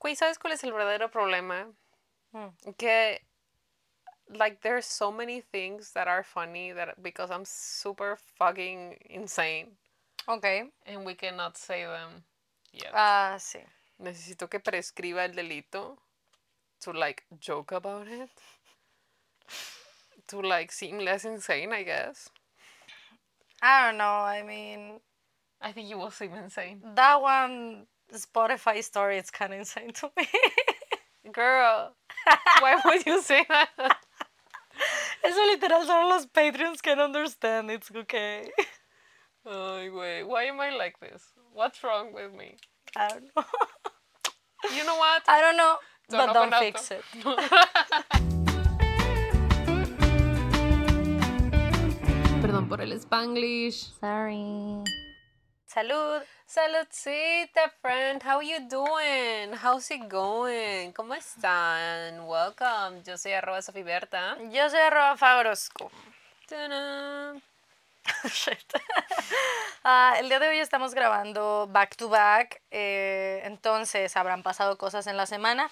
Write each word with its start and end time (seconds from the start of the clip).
Güey, 0.00 0.16
¿sabes 0.16 0.38
cuál 0.38 0.54
es 0.54 0.64
el 0.64 0.72
verdadero 0.72 1.10
problema? 1.10 1.70
Mm. 2.32 2.72
Que, 2.78 3.20
like, 4.28 4.60
there's 4.62 4.86
so 4.86 5.12
many 5.12 5.42
things 5.42 5.92
that 5.92 6.08
are 6.08 6.24
funny 6.24 6.72
that 6.72 7.02
because 7.02 7.30
I'm 7.30 7.44
super 7.44 8.16
fucking 8.38 8.96
insane 9.10 9.76
Ok. 10.26 10.72
and 10.86 11.04
we 11.04 11.14
cannot 11.14 11.56
say 11.58 11.84
them 11.84 12.24
yet. 12.72 12.92
Ah, 12.94 13.36
sí. 13.38 13.60
Necesito 13.98 14.48
que 14.48 14.58
prescriba 14.60 15.24
el 15.24 15.34
delito 15.34 15.98
to, 16.80 16.92
like, 16.92 17.24
joke 17.38 17.72
about 17.72 18.08
it. 18.08 18.30
To, 20.28 20.40
like, 20.40 20.72
seem 20.72 20.98
less 20.98 21.24
insane, 21.24 21.72
I 21.72 21.82
guess. 21.82 22.30
I 23.60 23.84
don't 23.86 23.98
know. 23.98 24.24
I 24.24 24.42
mean, 24.42 25.00
I 25.60 25.72
think 25.72 25.90
you 25.90 25.98
will 25.98 26.10
seem 26.10 26.32
insane. 26.34 26.80
that 26.94 27.20
one 27.20 27.86
Spotify 28.12 28.82
story 28.82 29.18
is 29.18 29.30
kind 29.30 29.52
of 29.52 29.60
insane 29.60 29.92
to 29.94 30.10
me. 30.16 30.26
Girl, 31.32 31.94
why 32.60 32.80
would 32.84 33.06
you 33.06 33.22
say 33.22 33.44
that? 33.48 33.68
Eso 35.24 35.40
literal 35.46 35.84
solo 35.84 36.08
los 36.08 36.26
Patreons 36.26 36.80
can 36.82 36.98
understand. 36.98 37.70
It's 37.70 37.90
okay. 37.94 38.50
Ay, 39.46 39.88
güey, 39.92 40.26
why 40.26 40.44
am 40.44 40.60
I 40.60 40.70
like 40.70 40.98
this? 41.00 41.22
What's 41.52 41.82
wrong 41.84 42.12
with 42.12 42.32
me? 42.32 42.56
I 42.96 43.08
don't 43.08 43.24
know. 43.36 43.44
You 44.76 44.84
know 44.84 44.96
what? 44.96 45.22
I 45.26 45.40
don't 45.40 45.56
know, 45.56 45.76
Don't 46.10 46.26
but 46.26 46.32
don't 46.34 46.54
fix 46.60 46.90
it. 46.90 47.02
Perdón 52.42 52.68
por 52.68 52.82
el 52.82 52.92
Spanglish. 53.00 53.88
Sorry. 54.00 54.84
Salud. 55.70 56.20
Saludcita, 56.46 57.70
friend. 57.80 58.20
How 58.24 58.40
you 58.40 58.58
doing? 58.68 59.54
How's 59.54 59.88
it 59.92 60.08
going? 60.08 60.90
¿Cómo 60.90 61.14
están? 61.14 62.26
Welcome. 62.26 63.04
Yo 63.04 63.16
soy 63.16 63.34
arroba 63.34 63.62
Sofi 63.62 63.84
Berta. 63.84 64.36
Yo 64.50 64.68
soy 64.68 64.80
arroba 64.80 65.16
Fabrosco. 65.16 65.92
Shit. 68.24 68.58
Ah, 69.84 70.16
el 70.18 70.28
día 70.28 70.40
de 70.40 70.48
hoy 70.48 70.58
estamos 70.58 70.92
grabando 70.92 71.68
back 71.70 71.96
to 71.96 72.08
back, 72.10 72.60
eh, 72.70 73.40
entonces 73.44 74.14
habrán 74.16 74.42
pasado 74.42 74.76
cosas 74.76 75.06
en 75.06 75.16
la 75.16 75.24
semana. 75.24 75.70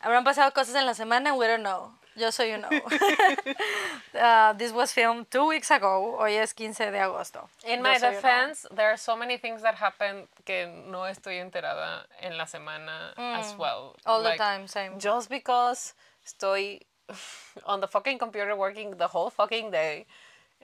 Habrán 0.00 0.24
pasado 0.24 0.52
cosas 0.52 0.74
en 0.74 0.84
la 0.84 0.92
semana, 0.92 1.32
we 1.34 1.46
don't 1.46 1.60
know. 1.60 1.96
Yo 2.16 2.30
soy 2.30 2.50
you 2.52 2.58
know. 2.58 2.70
This 4.58 4.72
was 4.72 4.92
filmed 4.92 5.30
two 5.30 5.46
weeks 5.48 5.70
ago. 5.70 6.16
Hoy 6.18 6.36
es 6.36 6.52
15 6.54 6.90
de 6.90 6.98
agosto. 6.98 7.48
In 7.64 7.82
my 7.82 7.98
soy 7.98 8.06
you 8.06 8.12
know. 8.12 8.16
defense, 8.16 8.66
there 8.74 8.90
are 8.90 8.96
so 8.96 9.16
many 9.16 9.36
things 9.36 9.62
that 9.62 9.74
happen 9.76 10.26
que 10.44 10.66
no 10.88 11.00
estoy 11.06 11.38
enterada 11.38 12.06
en 12.20 12.36
la 12.38 12.44
semana 12.46 13.12
as 13.16 13.54
well. 13.58 13.94
Mm. 13.98 14.10
All 14.10 14.22
the 14.22 14.30
Like, 14.30 14.38
time, 14.38 14.66
same. 14.66 14.98
Just 14.98 15.28
because 15.28 15.94
estoy 16.26 16.80
on 17.66 17.80
the 17.80 17.86
fucking 17.88 18.18
computer 18.18 18.56
working 18.56 18.96
the 18.96 19.08
whole 19.08 19.30
fucking 19.30 19.70
day. 19.70 20.06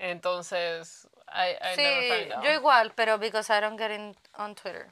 Entonces, 0.00 1.06
I, 1.28 1.56
I 1.60 1.76
Sí, 1.76 1.82
never 1.82 2.08
find 2.08 2.32
out. 2.32 2.44
yo 2.44 2.50
igual, 2.60 2.90
pero 2.96 3.18
because 3.18 3.50
I 3.50 3.60
don't 3.60 3.76
get 3.76 3.90
in 3.90 4.14
on 4.38 4.54
Twitter. 4.54 4.88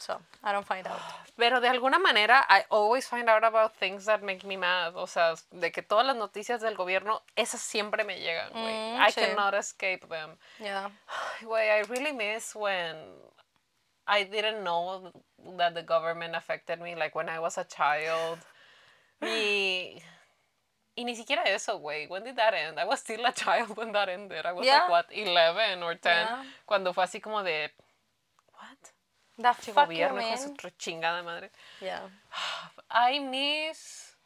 So, 0.00 0.18
I 0.42 0.52
don't 0.52 0.66
find 0.66 0.86
out. 0.86 0.98
Pero 1.36 1.60
de 1.60 1.68
alguna 1.68 1.98
manera, 1.98 2.46
I 2.48 2.64
always 2.70 3.06
find 3.06 3.28
out 3.28 3.44
about 3.44 3.74
things 3.76 4.06
that 4.06 4.22
make 4.22 4.44
me 4.46 4.56
mad. 4.56 4.94
O 4.96 5.06
sea, 5.06 5.34
de 5.52 5.70
que 5.70 5.82
todas 5.82 6.06
las 6.06 6.16
noticias 6.16 6.62
del 6.62 6.74
gobierno, 6.74 7.20
esas 7.36 7.60
siempre 7.60 8.02
me 8.04 8.18
llegan, 8.18 8.50
güey. 8.50 8.96
Mm, 8.96 9.00
I 9.02 9.10
sí. 9.10 9.20
cannot 9.20 9.52
escape 9.54 10.08
them. 10.08 10.38
Yeah. 10.58 10.88
Güey, 11.42 11.70
I 11.70 11.82
really 11.90 12.12
miss 12.12 12.54
when 12.54 12.96
I 14.06 14.24
didn't 14.24 14.64
know 14.64 15.12
that 15.58 15.74
the 15.74 15.82
government 15.82 16.34
affected 16.34 16.80
me, 16.80 16.94
like 16.94 17.14
when 17.14 17.28
I 17.28 17.38
was 17.38 17.58
a 17.58 17.64
child. 17.64 18.38
Mi... 19.20 20.02
Y 20.96 21.04
ni 21.04 21.14
siquiera 21.14 21.44
eso, 21.46 21.78
güey. 21.78 22.08
When 22.08 22.24
did 22.24 22.36
that 22.36 22.52
end? 22.54 22.78
I 22.78 22.84
was 22.84 23.00
still 23.00 23.24
a 23.26 23.32
child 23.36 23.76
when 23.76 23.92
that 23.92 24.08
ended. 24.08 24.44
I 24.46 24.52
was 24.52 24.64
Yeah. 24.66 24.88
like, 24.88 24.90
what, 24.90 25.06
11 25.12 25.82
or 25.82 25.94
10? 25.94 26.02
Yeah. 26.04 26.44
Cuando 26.66 26.92
fue 26.92 27.04
así 27.04 27.20
como 27.22 27.42
de? 27.42 27.70
The 29.42 29.72
fuck 29.72 29.88
you 29.90 30.04
gobierno 30.06 30.20
con 30.22 30.38
su 30.38 30.54
re- 30.62 30.72
chingada 30.78 31.22
madre. 31.22 31.50
Yeah. 31.80 32.08
I 32.90 33.18
miss... 33.20 34.16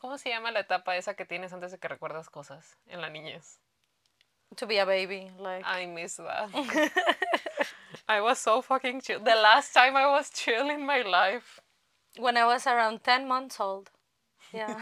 ¿Cómo 0.00 0.18
se 0.18 0.28
llama 0.30 0.50
la 0.52 0.60
etapa 0.60 0.96
esa 0.96 1.14
que 1.14 1.24
tienes 1.24 1.52
antes 1.52 1.72
de 1.72 1.78
que 1.78 1.88
recuerdas 1.88 2.28
cosas 2.28 2.76
en 2.86 3.00
la 3.00 3.08
niñez? 3.08 3.58
To 4.56 4.66
be 4.66 4.78
a 4.78 4.84
baby, 4.84 5.30
like. 5.38 5.64
I 5.66 5.86
miss 5.86 6.16
that. 6.16 6.50
I 8.08 8.20
was 8.20 8.38
so 8.38 8.60
fucking 8.60 9.00
chill. 9.00 9.20
The 9.20 9.34
last 9.34 9.72
time 9.72 9.96
I 9.96 10.06
was 10.06 10.30
chill 10.30 10.68
in 10.70 10.84
my 10.84 11.00
life. 11.02 11.58
When 12.18 12.36
I 12.36 12.44
was 12.44 12.66
around 12.66 13.02
10 13.02 13.26
months 13.26 13.58
old. 13.58 13.90
Yeah. 14.52 14.76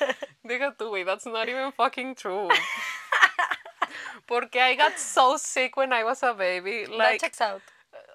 Diga 0.46 0.74
tú, 0.78 0.88
güey, 0.90 1.04
that's 1.04 1.26
not 1.26 1.48
even 1.48 1.72
fucking 1.72 2.14
true. 2.14 2.48
Porque 4.26 4.56
I 4.60 4.76
got 4.76 4.98
so 4.98 5.36
sick 5.36 5.76
when 5.76 5.92
I 5.92 6.04
was 6.04 6.22
a 6.22 6.32
baby. 6.32 6.84
that 6.86 6.92
Like, 6.96 7.20
checks 7.20 7.40
out. 7.40 7.60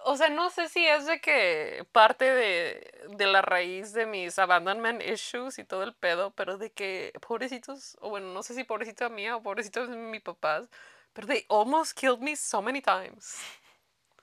O 0.08 0.16
sea, 0.18 0.30
no 0.30 0.50
sé 0.52 0.70
si 0.70 0.86
es 0.88 1.06
de 1.08 1.20
que 1.20 1.86
parte 1.92 2.26
de, 2.32 3.08
de 3.10 3.26
la 3.26 3.42
raíz 3.42 3.92
de 3.94 4.06
mis 4.06 4.38
abandonment 4.38 5.02
issues 5.02 5.58
y 5.58 5.64
todo 5.64 5.82
el 5.84 5.94
pedo, 5.96 6.32
pero 6.32 6.58
de 6.58 6.72
que 6.72 7.12
pobrecitos, 7.28 7.98
o 8.02 8.10
bueno, 8.10 8.28
no 8.34 8.44
sé 8.44 8.54
si 8.54 8.64
pobrecita 8.64 9.10
mía 9.10 9.36
o 9.36 9.42
pobrecitos 9.42 9.90
de 9.90 9.96
mis 9.98 10.22
papás, 10.22 10.70
pero 11.14 11.28
they 11.28 11.46
almost 11.50 11.98
killed 11.98 12.20
me 12.20 12.36
so 12.36 12.62
many 12.62 12.82
times. 12.82 13.36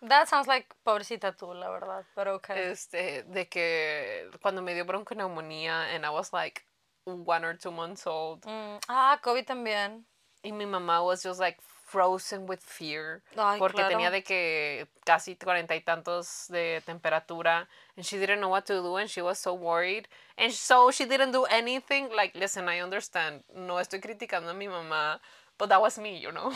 That 0.00 0.26
sounds 0.28 0.46
like 0.48 0.66
pobrecita 0.84 1.32
tú, 1.36 1.54
la 1.54 1.68
verdad, 1.70 2.04
pero 2.14 2.36
okay. 2.36 2.70
Este, 2.70 3.22
de 3.24 3.48
que 3.48 4.30
cuando 4.40 4.60
me 4.62 4.74
dio 4.74 4.84
bronconeumonía 4.84 5.94
and 5.94 6.04
I 6.04 6.10
was 6.10 6.32
like 6.32 6.64
one 7.04 7.44
or 7.44 7.56
two 7.58 7.70
months 7.72 8.06
old 8.06 8.44
Mm, 8.44 8.78
Ah, 8.88 9.18
COVID 9.22 9.44
también. 9.46 10.04
y 10.42 10.52
mi 10.52 10.66
mamá 10.66 11.02
was 11.04 11.22
just 11.22 11.38
like 11.40 11.58
frozen 11.92 12.46
with 12.46 12.60
fear 12.64 13.20
Ay, 13.36 13.58
porque 13.58 13.76
claro. 13.82 13.90
tenía 13.90 14.10
de 14.10 14.22
que 14.22 14.86
casi 15.04 15.36
cuarenta 15.36 15.74
y 15.74 15.80
tantos 15.82 16.46
de 16.48 16.80
temperatura 16.86 17.68
and 17.96 18.04
she 18.06 18.18
didn't 18.18 18.40
know 18.40 18.48
what 18.50 18.64
to 18.64 18.80
do 18.82 18.96
and 18.96 19.08
she 19.10 19.20
was 19.20 19.38
so 19.38 19.52
worried 19.54 20.08
and 20.38 20.52
so 20.52 20.90
she 20.90 21.04
didn't 21.04 21.32
do 21.32 21.44
anything 21.50 22.08
like 22.16 22.34
listen 22.34 22.68
I 22.68 22.80
understand 22.80 23.42
no 23.54 23.78
estoy 23.78 24.00
criticando 24.00 24.50
a 24.50 24.54
mi 24.54 24.68
mamá 24.68 25.20
but 25.58 25.68
that 25.68 25.80
was 25.80 25.98
me 25.98 26.16
you 26.18 26.32
know 26.32 26.50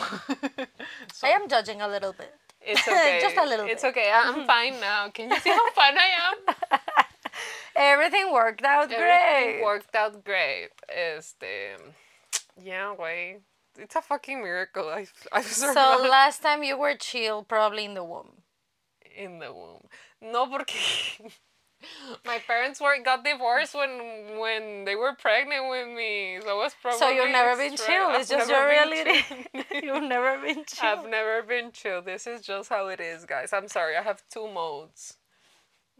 So, 1.13 1.27
I 1.27 1.31
am 1.31 1.47
judging 1.47 1.81
a 1.81 1.87
little 1.87 2.13
bit. 2.13 2.33
it's 2.61 2.87
okay 2.87 3.19
Just 3.25 3.37
a 3.37 3.45
little 3.45 3.65
it's 3.67 3.83
bit. 3.83 3.89
okay 3.95 4.11
I'm 4.11 4.45
fine 4.47 4.79
now 4.81 5.09
can 5.13 5.29
you 5.29 5.39
see 5.39 5.51
how 5.51 5.69
fun 5.71 5.95
I 5.97 6.09
am 6.27 6.55
Everything 7.75 8.31
worked 8.33 8.65
out 8.65 8.91
Everything 8.91 9.61
great. 9.61 9.63
worked 9.63 9.95
out 9.95 10.23
great. 10.25 10.69
Este, 10.89 11.77
yeah, 12.59 12.95
güey. 12.97 13.37
It's 13.77 13.95
a 13.95 14.01
fucking 14.01 14.41
miracle. 14.41 14.89
I, 14.89 15.07
I 15.31 15.41
So 15.41 15.67
survived 15.73 16.09
last 16.09 16.41
time 16.41 16.63
you 16.63 16.77
were 16.77 16.95
chill, 16.95 17.43
probably 17.43 17.85
in 17.85 17.93
the 17.93 18.03
womb. 18.03 18.43
in 19.15 19.39
the 19.39 19.51
womb. 19.53 19.87
No, 20.21 20.45
porque 20.47 20.77
my 22.25 22.39
parents 22.39 22.81
were 22.81 22.97
got 23.03 23.23
divorced 23.23 23.75
when 23.75 24.39
when 24.39 24.85
they 24.85 24.95
were 24.95 25.13
pregnant 25.13 25.69
with 25.69 25.87
me. 25.95 26.39
So 26.41 26.49
I 26.49 26.53
was 26.63 26.73
probably 26.81 26.99
So 26.99 27.09
you've 27.09 27.31
never 27.31 27.55
been 27.55 27.75
chill. 27.77 28.07
I've 28.07 28.21
It's 28.21 28.29
just 28.29 28.49
your 28.49 28.67
reality. 28.67 29.21
You've 29.85 30.03
never 30.03 30.37
been 30.41 30.63
chill. 30.65 30.87
I've 30.89 31.07
never 31.09 31.43
been 31.43 31.71
chill. 31.71 32.01
This 32.01 32.25
is 32.27 32.41
just 32.41 32.69
how 32.69 32.87
it 32.87 32.99
is, 32.99 33.25
guys. 33.25 33.53
I'm 33.53 33.67
sorry. 33.67 33.95
I 33.95 34.01
have 34.01 34.23
two 34.29 34.47
modes. 34.47 35.17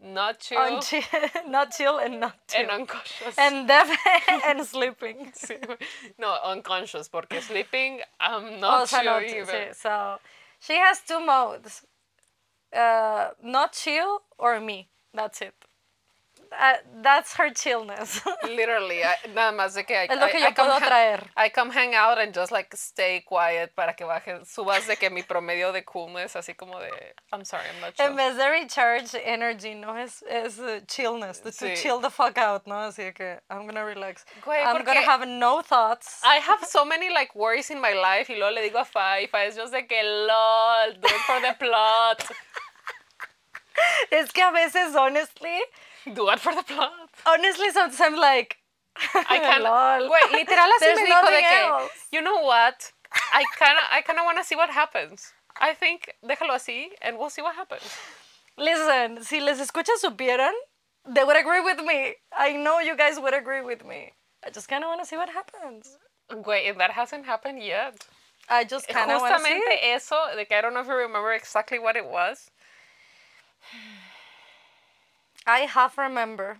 Not 0.00 0.38
chill 0.38 0.58
Unchi- 0.60 1.04
not 1.48 1.72
chill 1.72 1.98
and 1.98 2.20
not 2.20 2.34
chill. 2.46 2.60
and 2.60 2.70
unconscious. 2.70 3.36
and 3.36 3.66
deaf 3.66 3.90
and 4.46 4.64
sleeping. 4.64 5.32
Sí, 5.34 5.56
no, 6.18 6.36
unconscious, 6.44 7.08
porque 7.08 7.40
sleeping, 7.42 8.00
I'm 8.20 8.60
not 8.60 8.88
so, 8.88 8.96
chill 9.02 9.04
not- 9.12 9.24
either. 9.24 9.44
sí, 9.52 9.74
so 9.74 10.18
she 10.60 10.74
has 10.76 11.00
two 11.00 11.18
modes. 11.24 11.82
Uh, 12.72 13.30
not 13.42 13.72
chill 13.72 14.22
or 14.38 14.60
me. 14.60 14.88
That's 15.14 15.40
it. 15.42 15.57
Uh, 16.50 16.74
that's 17.02 17.34
her 17.36 17.50
chillness. 17.50 18.20
Literally, 18.44 19.04
I, 19.04 19.14
nada 19.34 19.52
más 19.52 19.74
de 19.74 19.84
que 19.84 19.94
I, 19.94 20.06
Es 20.10 20.18
lo 20.18 20.26
que 20.28 20.38
I- 20.38 20.42
yo 20.42 20.48
I 20.48 20.52
come 20.52 20.68
puedo 20.70 20.80
traer. 20.80 21.20
I 21.36 21.50
come 21.50 21.70
hang 21.70 21.94
out 21.94 22.18
and 22.18 22.32
just 22.34 22.50
like 22.50 22.74
stay 22.74 23.20
quiet 23.20 23.74
para 23.76 23.92
que 23.94 24.06
baje, 24.06 24.40
subas 24.46 24.86
de 24.86 24.96
que 24.96 25.10
mi 25.10 25.22
promedio 25.22 25.72
de 25.72 25.82
coolness, 25.84 26.34
así 26.36 26.54
como 26.56 26.78
de, 26.80 26.90
I'm 27.32 27.44
sorry, 27.44 27.64
I'm 27.68 27.80
not 27.82 27.94
chill. 27.96 28.06
En 28.06 28.16
vez 28.16 28.36
de 28.36 28.48
recharge 28.48 29.14
energy, 29.24 29.74
no 29.74 29.94
es, 29.96 30.22
es 30.28 30.58
uh, 30.58 30.80
chillness, 30.86 31.40
to 31.42 31.50
Sí. 31.52 31.74
chill 31.76 32.00
the 32.00 32.10
fuck 32.10 32.38
out, 32.38 32.66
¿no? 32.66 32.76
Así 32.88 33.12
que 33.14 33.40
I'm 33.50 33.66
gonna 33.66 33.84
relax. 33.84 34.24
Güey, 34.42 34.62
I'm 34.64 34.84
gonna 34.84 35.02
have 35.02 35.26
no 35.28 35.60
thoughts. 35.60 36.22
I 36.24 36.36
have 36.40 36.64
so 36.64 36.84
many 36.84 37.10
like 37.10 37.34
worries 37.34 37.70
in 37.70 37.80
my 37.80 37.92
life 37.92 38.30
y 38.30 38.36
luego 38.36 38.54
le 38.54 38.62
digo 38.62 38.78
a 38.80 38.84
Fa 38.86 39.20
y 39.20 39.26
Fa 39.26 39.44
es 39.44 39.54
just 39.56 39.72
de 39.72 39.86
que 39.86 40.02
lol, 40.02 40.94
do 40.98 41.06
it 41.08 41.20
for 41.26 41.40
the 41.40 41.54
plot, 41.58 42.24
Es 44.10 44.32
que 44.32 44.42
a 44.42 44.50
veces, 44.50 44.96
honestly, 44.96 45.60
do 46.14 46.28
it 46.30 46.40
for 46.40 46.54
the 46.54 46.62
plot. 46.62 46.90
honestly, 47.26 47.70
sometimes 47.70 48.00
I'm 48.00 48.16
like, 48.16 48.56
I 49.14 49.38
can't, 49.38 49.62
lol. 49.62 50.08
güey, 50.08 50.32
literal 50.32 50.70
así 50.80 50.94
me 50.96 51.04
dijo 51.04 51.30
de 51.30 51.40
que, 51.40 51.66
else. 51.66 51.90
you 52.10 52.20
know 52.20 52.42
what, 52.42 52.92
I 53.32 53.44
kinda, 53.58 53.80
I 53.90 54.02
kinda 54.02 54.22
wanna 54.24 54.44
see 54.44 54.56
what 54.56 54.70
happens. 54.70 55.32
I 55.60 55.74
think, 55.74 56.12
déjalo 56.24 56.54
así 56.54 56.88
and 57.02 57.18
we'll 57.18 57.30
see 57.30 57.42
what 57.42 57.54
happens. 57.54 57.96
Listen, 58.56 59.22
si 59.22 59.40
les 59.40 59.60
escuchas 59.60 60.00
supieran, 60.02 60.52
they 61.06 61.24
would 61.24 61.36
agree 61.36 61.60
with 61.60 61.78
me. 61.78 62.14
I 62.36 62.52
know 62.52 62.80
you 62.80 62.96
guys 62.96 63.18
would 63.20 63.34
agree 63.34 63.60
with 63.60 63.84
me. 63.84 64.12
I 64.44 64.50
just 64.50 64.68
kind 64.68 64.84
of 64.84 64.88
want 64.88 65.00
to 65.00 65.06
see 65.06 65.16
what 65.16 65.28
happens. 65.28 65.96
Wait, 66.30 66.76
that 66.78 66.90
hasn't 66.90 67.24
happened 67.24 67.62
yet. 67.62 68.06
I 68.48 68.64
just 68.64 68.88
kind 68.88 69.10
of 69.10 69.20
want 69.20 69.36
to 69.36 69.42
see. 69.42 69.50
Justamente 69.50 69.94
eso, 69.94 70.16
like 70.36 70.52
I 70.52 70.60
don't 70.60 70.74
know 70.74 70.80
if 70.80 70.86
you 70.86 70.94
remember 70.94 71.32
exactly 71.32 71.78
what 71.78 71.96
it 71.96 72.06
was. 72.06 72.50
I 75.48 75.60
half 75.60 75.96
remember. 75.96 76.58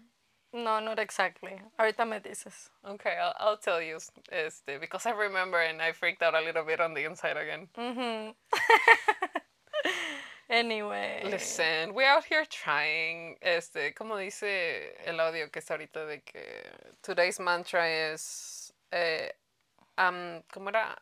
No, 0.52 0.80
not 0.80 0.98
exactly. 0.98 1.60
Ahorita 1.78 2.08
me 2.08 2.20
dices. 2.20 2.70
Okay, 2.82 3.16
I'll, 3.22 3.34
I'll 3.38 3.58
tell 3.58 3.82
you, 3.82 3.98
este, 4.32 4.80
because 4.80 5.04
I 5.04 5.10
remember 5.10 5.60
and 5.60 5.82
I 5.82 5.92
freaked 5.92 6.22
out 6.22 6.34
a 6.34 6.40
little 6.40 6.64
bit 6.64 6.80
on 6.80 6.94
the 6.94 7.04
inside 7.04 7.36
again. 7.36 7.68
Mm. 7.76 8.34
Anyway. 10.50 11.20
Listen, 11.24 11.92
we're 11.92 12.08
out 12.08 12.24
here 12.24 12.46
trying, 12.48 13.36
este, 13.42 13.94
como 13.94 14.16
dice 14.16 14.94
el 15.04 15.20
audio 15.20 15.50
que 15.50 15.60
está 15.60 15.74
ahorita 15.74 16.06
de 16.06 16.22
que 16.24 16.40
today's 17.02 17.38
mantra 17.38 17.86
es, 17.86 18.72
eh, 18.90 19.28
um, 19.98 20.42
¿cómo 20.50 20.68
era? 20.68 20.96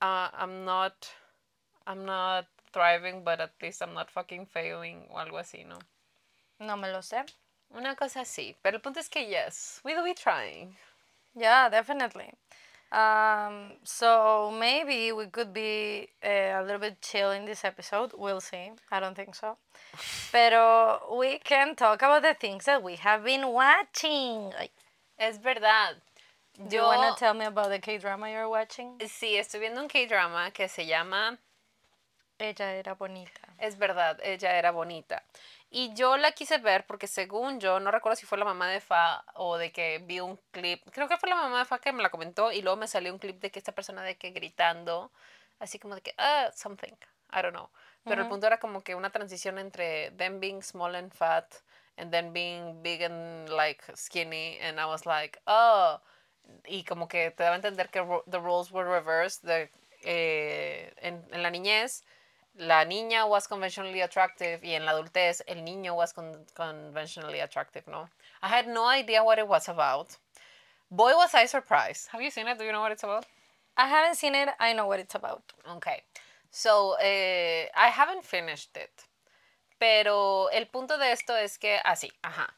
Uh, 0.00 0.30
I'm 0.36 0.64
not, 0.64 1.08
I'm 1.86 2.04
not 2.04 2.46
thriving, 2.72 3.22
but 3.22 3.40
at 3.40 3.52
least 3.62 3.82
I'm 3.82 3.94
not 3.94 4.10
fucking 4.10 4.46
failing, 4.46 5.06
o 5.10 5.18
algo 5.18 5.38
así, 5.38 5.64
¿no? 5.64 5.78
No 6.62 6.76
me 6.76 6.90
lo 6.90 7.02
sé. 7.02 7.24
Una 7.74 7.96
cosa 7.96 8.20
así, 8.20 8.54
pero 8.62 8.76
el 8.76 8.82
punto 8.82 9.00
es 9.00 9.08
que 9.08 9.26
yes, 9.26 9.80
we'll 9.84 10.02
be 10.04 10.14
trying. 10.14 10.76
Yeah, 11.34 11.68
definitely. 11.68 12.34
Um, 12.92 13.72
so 13.84 14.50
maybe 14.50 15.12
we 15.12 15.26
could 15.26 15.54
be 15.54 16.10
uh, 16.22 16.60
a 16.60 16.62
little 16.62 16.78
bit 16.78 17.00
chill 17.00 17.30
in 17.30 17.46
this 17.46 17.64
episode. 17.64 18.12
We'll 18.14 18.42
see. 18.42 18.70
I 18.90 19.00
don't 19.00 19.14
think 19.14 19.34
so. 19.34 19.56
Pero 20.30 21.00
we 21.18 21.38
can 21.38 21.74
talk 21.74 22.02
about 22.02 22.22
the 22.22 22.34
things 22.34 22.66
that 22.66 22.82
we 22.82 22.96
have 22.96 23.24
been 23.24 23.48
watching. 23.48 24.52
Es 25.18 25.38
verdad. 25.38 25.96
Do 26.68 26.76
you 26.76 26.82
want 26.82 27.16
to 27.16 27.18
tell 27.18 27.32
me 27.32 27.46
about 27.46 27.70
the 27.70 27.78
K 27.78 27.96
drama 27.96 28.30
you're 28.30 28.48
watching? 28.48 28.98
Sí, 28.98 29.38
estoy 29.38 29.60
viendo 29.60 29.80
un 29.80 29.88
K-drama 29.88 30.50
que 30.52 30.68
se 30.68 30.84
llama 30.84 31.38
Ella 32.38 32.74
era 32.74 32.94
bonita. 32.94 33.40
Es 33.58 33.76
verdad, 33.76 34.18
ella 34.22 34.50
era 34.58 34.72
bonita. 34.72 35.22
Y 35.74 35.94
yo 35.94 36.18
la 36.18 36.32
quise 36.32 36.58
ver 36.58 36.84
porque 36.84 37.06
según 37.06 37.58
yo, 37.58 37.80
no 37.80 37.90
recuerdo 37.90 38.16
si 38.16 38.26
fue 38.26 38.36
la 38.36 38.44
mamá 38.44 38.68
de 38.68 38.80
Fa 38.80 39.24
o 39.32 39.56
de 39.56 39.72
que 39.72 40.00
vi 40.04 40.20
un 40.20 40.38
clip, 40.50 40.82
creo 40.92 41.08
que 41.08 41.16
fue 41.16 41.30
la 41.30 41.34
mamá 41.36 41.60
de 41.60 41.64
Fa 41.64 41.78
que 41.78 41.94
me 41.94 42.02
la 42.02 42.10
comentó 42.10 42.52
y 42.52 42.60
luego 42.60 42.76
me 42.76 42.86
salió 42.86 43.10
un 43.10 43.18
clip 43.18 43.40
de 43.40 43.50
que 43.50 43.58
esta 43.58 43.72
persona 43.72 44.02
de 44.02 44.18
que 44.18 44.32
gritando, 44.32 45.10
así 45.60 45.78
como 45.78 45.94
de 45.94 46.02
que, 46.02 46.14
ah, 46.18 46.50
something, 46.54 46.92
I 47.32 47.40
don't 47.40 47.54
know. 47.54 47.70
Pero 48.04 48.20
el 48.20 48.28
punto 48.28 48.46
era 48.46 48.58
como 48.58 48.82
que 48.82 48.94
una 48.94 49.08
transición 49.08 49.58
entre 49.58 50.10
them 50.10 50.40
being 50.40 50.60
small 50.60 50.94
and 50.94 51.10
fat 51.10 51.46
and 51.96 52.10
then 52.10 52.34
being 52.34 52.82
big 52.82 53.00
and 53.00 53.48
like 53.48 53.82
skinny 53.96 54.58
and 54.60 54.78
I 54.78 54.84
was 54.84 55.06
like, 55.06 55.40
oh, 55.46 56.02
y 56.66 56.84
como 56.84 57.08
que 57.08 57.30
te 57.30 57.44
daba 57.44 57.54
a 57.54 57.56
entender 57.56 57.88
que 57.88 58.04
the 58.26 58.38
roles 58.38 58.70
were 58.70 58.86
reversed, 58.86 59.42
de, 59.48 59.70
eh, 60.02 60.92
en, 60.98 61.26
en 61.32 61.42
la 61.42 61.50
niñez 61.50 62.04
la 62.56 62.84
niña 62.84 63.26
was 63.26 63.46
conventionally 63.46 64.00
attractive 64.02 64.60
y 64.62 64.74
en 64.74 64.84
la 64.84 64.92
adultez 64.92 65.42
el 65.46 65.64
niño 65.64 65.94
was 65.94 66.12
con- 66.12 66.44
conventionally 66.54 67.40
attractive, 67.40 67.86
¿no? 67.86 68.08
I 68.42 68.48
had 68.48 68.66
no 68.66 68.86
idea 68.86 69.22
what 69.22 69.38
it 69.38 69.48
was 69.48 69.68
about. 69.68 70.16
Boy, 70.90 71.14
was 71.14 71.34
I 71.34 71.46
surprised. 71.46 72.08
Have 72.08 72.20
you 72.20 72.30
seen 72.30 72.48
it? 72.48 72.58
Do 72.58 72.64
you 72.64 72.72
know 72.72 72.82
what 72.82 72.92
it's 72.92 73.02
about? 73.02 73.24
I 73.76 73.88
haven't 73.88 74.16
seen 74.16 74.34
it. 74.34 74.50
I 74.60 74.74
know 74.74 74.86
what 74.86 75.00
it's 75.00 75.14
about. 75.14 75.42
Okay. 75.76 76.02
So, 76.50 76.96
eh, 77.00 77.68
I 77.74 77.88
haven't 77.88 78.24
finished 78.24 78.76
it. 78.76 78.92
Pero 79.78 80.48
el 80.52 80.66
punto 80.66 80.98
de 80.98 81.10
esto 81.12 81.34
es 81.34 81.56
que, 81.58 81.80
así, 81.84 82.12
ajá. 82.22 82.54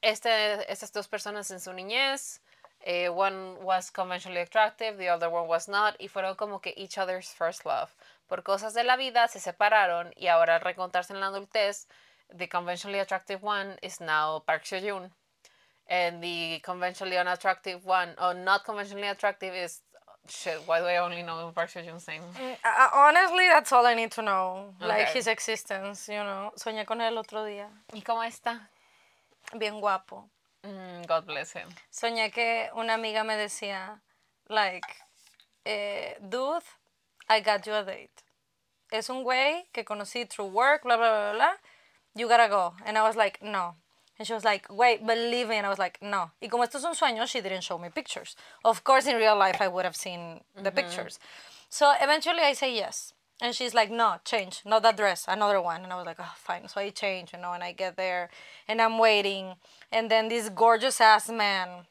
Este, 0.00 0.70
estas 0.72 0.92
dos 0.92 1.08
personas 1.08 1.50
en 1.50 1.60
su 1.60 1.72
niñez, 1.72 2.40
eh, 2.80 3.08
one 3.08 3.56
was 3.62 3.90
conventionally 3.90 4.40
attractive, 4.40 4.96
the 4.96 5.08
other 5.08 5.28
one 5.28 5.46
was 5.46 5.68
not, 5.68 5.96
y 6.00 6.08
fueron 6.08 6.36
como 6.36 6.60
que 6.60 6.72
each 6.76 6.98
other's 6.98 7.32
first 7.32 7.64
love. 7.64 7.94
Por 8.26 8.42
cosas 8.42 8.74
de 8.74 8.84
la 8.84 8.96
vida 8.96 9.28
se 9.28 9.40
separaron 9.40 10.12
y 10.16 10.28
ahora 10.28 10.56
al 10.56 10.60
reencontrarse 10.60 11.12
en 11.12 11.20
la 11.20 11.26
adultez, 11.26 11.86
the 12.36 12.48
conventionally 12.48 13.00
attractive 13.00 13.42
one 13.42 13.76
is 13.82 14.00
now 14.00 14.40
Park 14.40 14.64
Seo-joon. 14.64 15.12
And 15.86 16.22
the 16.22 16.60
conventionally 16.64 17.18
unattractive 17.18 17.84
one, 17.84 18.14
or 18.18 18.32
not 18.34 18.64
conventionally 18.64 19.08
attractive, 19.08 19.54
is 19.54 19.82
shit. 20.28 20.58
Why 20.66 20.80
do 20.80 20.86
I 20.86 20.96
only 20.96 21.22
know 21.22 21.52
Park 21.54 21.70
Seo 21.70 21.84
Joon's 21.84 22.08
name? 22.08 22.22
Mm, 22.22 22.56
uh, 22.64 22.88
honestly, 22.94 23.46
that's 23.48 23.70
all 23.72 23.84
I 23.84 23.94
need 23.94 24.10
to 24.12 24.22
know. 24.22 24.74
Like 24.80 25.10
his 25.10 25.26
existence, 25.26 26.08
you 26.08 26.22
know. 26.22 26.52
Soñé 26.56 26.86
con 26.86 27.00
él 27.00 27.12
el 27.12 27.18
otro 27.18 27.44
día. 27.44 27.68
¿Y 27.92 28.02
cómo 28.02 28.24
está? 28.24 28.70
Bien 29.58 29.78
guapo. 29.80 30.30
Mm, 30.62 31.06
God 31.06 31.26
bless 31.26 31.52
him. 31.52 31.68
Soñé 31.90 32.32
que 32.32 32.70
una 32.74 32.94
amiga 32.94 33.22
me 33.22 33.36
decía, 33.36 34.00
like, 34.48 34.88
eh, 35.66 36.16
dude, 36.20 36.64
I 37.28 37.40
got 37.40 37.66
you 37.66 37.74
a 37.74 37.84
date. 37.84 38.22
Es 38.92 39.10
un 39.10 39.24
güey 39.24 39.64
que 39.72 39.84
conocí 39.84 40.28
through 40.28 40.46
work, 40.46 40.82
blah, 40.84 40.96
blah, 40.96 41.10
blah, 41.10 41.32
blah. 41.34 41.54
You 42.14 42.28
gotta 42.28 42.48
go. 42.48 42.74
And 42.84 42.96
I 42.96 43.02
was 43.02 43.16
like, 43.16 43.42
no. 43.42 43.74
And 44.18 44.26
she 44.26 44.32
was 44.32 44.44
like, 44.44 44.66
wait, 44.70 45.04
believe 45.04 45.48
me. 45.48 45.56
And 45.56 45.66
I 45.66 45.68
was 45.68 45.78
like, 45.78 45.98
no. 46.00 46.30
Y 46.40 46.48
como 46.48 46.62
esto 46.62 46.78
es 46.78 46.84
un 46.84 46.94
sueño, 46.94 47.26
she 47.26 47.40
didn't 47.40 47.62
show 47.62 47.78
me 47.78 47.88
pictures. 47.88 48.36
Of 48.64 48.84
course, 48.84 49.06
in 49.06 49.16
real 49.16 49.36
life, 49.36 49.56
I 49.60 49.68
would 49.68 49.84
have 49.84 49.96
seen 49.96 50.40
the 50.54 50.62
mm-hmm. 50.62 50.76
pictures. 50.76 51.18
So 51.68 51.92
eventually 52.00 52.40
I 52.40 52.52
say 52.52 52.74
yes. 52.74 53.14
And 53.42 53.52
she's 53.54 53.74
like, 53.74 53.90
no, 53.90 54.16
change, 54.24 54.62
not 54.64 54.84
that 54.84 54.96
dress, 54.96 55.24
another 55.26 55.60
one. 55.60 55.82
And 55.82 55.92
I 55.92 55.96
was 55.96 56.06
like, 56.06 56.18
oh, 56.20 56.34
fine. 56.36 56.68
So 56.68 56.80
I 56.80 56.90
change, 56.90 57.32
you 57.32 57.40
know, 57.40 57.52
and 57.52 57.64
I 57.64 57.72
get 57.72 57.96
there 57.96 58.30
and 58.68 58.80
I'm 58.80 58.96
waiting. 58.96 59.54
And 59.90 60.08
then 60.08 60.28
this 60.28 60.48
gorgeous 60.48 61.00
ass 61.00 61.28
man 61.28 61.86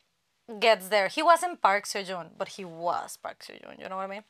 gets 0.59 0.87
there. 0.87 1.09
He 1.09 1.21
wasn't 1.21 1.61
Park 1.61 1.85
Seo 1.85 2.05
Joon, 2.05 2.29
but 2.37 2.47
he 2.49 2.63
was 2.63 3.17
Park 3.21 3.43
Seo 3.43 3.61
Joon, 3.61 3.75
you 3.77 3.89
know 3.89 3.97
what 3.97 4.03
I 4.03 4.07
mean? 4.07 4.23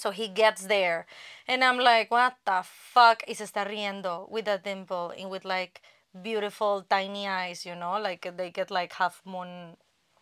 So 0.00 0.10
he 0.10 0.28
gets 0.28 0.62
there, 0.66 1.06
and 1.46 1.62
I'm 1.62 1.78
like, 1.78 2.10
what 2.10 2.36
the 2.46 2.62
fuck? 2.64 3.22
Se 3.28 3.44
está 3.44 3.64
riendo 3.66 4.28
with 4.30 4.48
a 4.48 4.58
dimple 4.58 5.12
and 5.16 5.30
with 5.30 5.44
like 5.44 5.82
beautiful 6.22 6.82
tiny 6.88 7.28
eyes, 7.28 7.64
you 7.66 7.74
know, 7.74 7.98
like 8.00 8.26
they 8.36 8.50
get 8.50 8.70
like 8.70 8.94
half 8.94 9.22
moon 9.24 9.76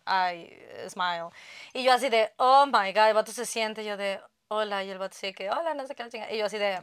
eye 0.05 0.51
uh, 0.85 0.89
smile. 0.89 1.31
Y 1.73 1.81
yo 1.81 1.93
así 1.93 2.09
de, 2.09 2.29
oh 2.37 2.65
my 2.65 2.91
god, 2.91 3.09
el 3.09 3.13
vato 3.15 3.31
se 3.31 3.43
siente, 3.45 3.83
yo 3.85 3.95
de, 3.97 4.19
hola, 4.49 4.83
y 4.83 4.89
el 4.89 4.97
vato 4.99 5.15
así 5.15 5.33
que, 5.35 5.49
hola, 5.49 5.73
no 5.73 5.85
sé 5.87 5.95
qué, 5.95 6.03
la 6.03 6.09
chingada. 6.09 6.31
Y 6.31 6.37
yo 6.37 6.45
así 6.45 6.57
de, 6.59 6.79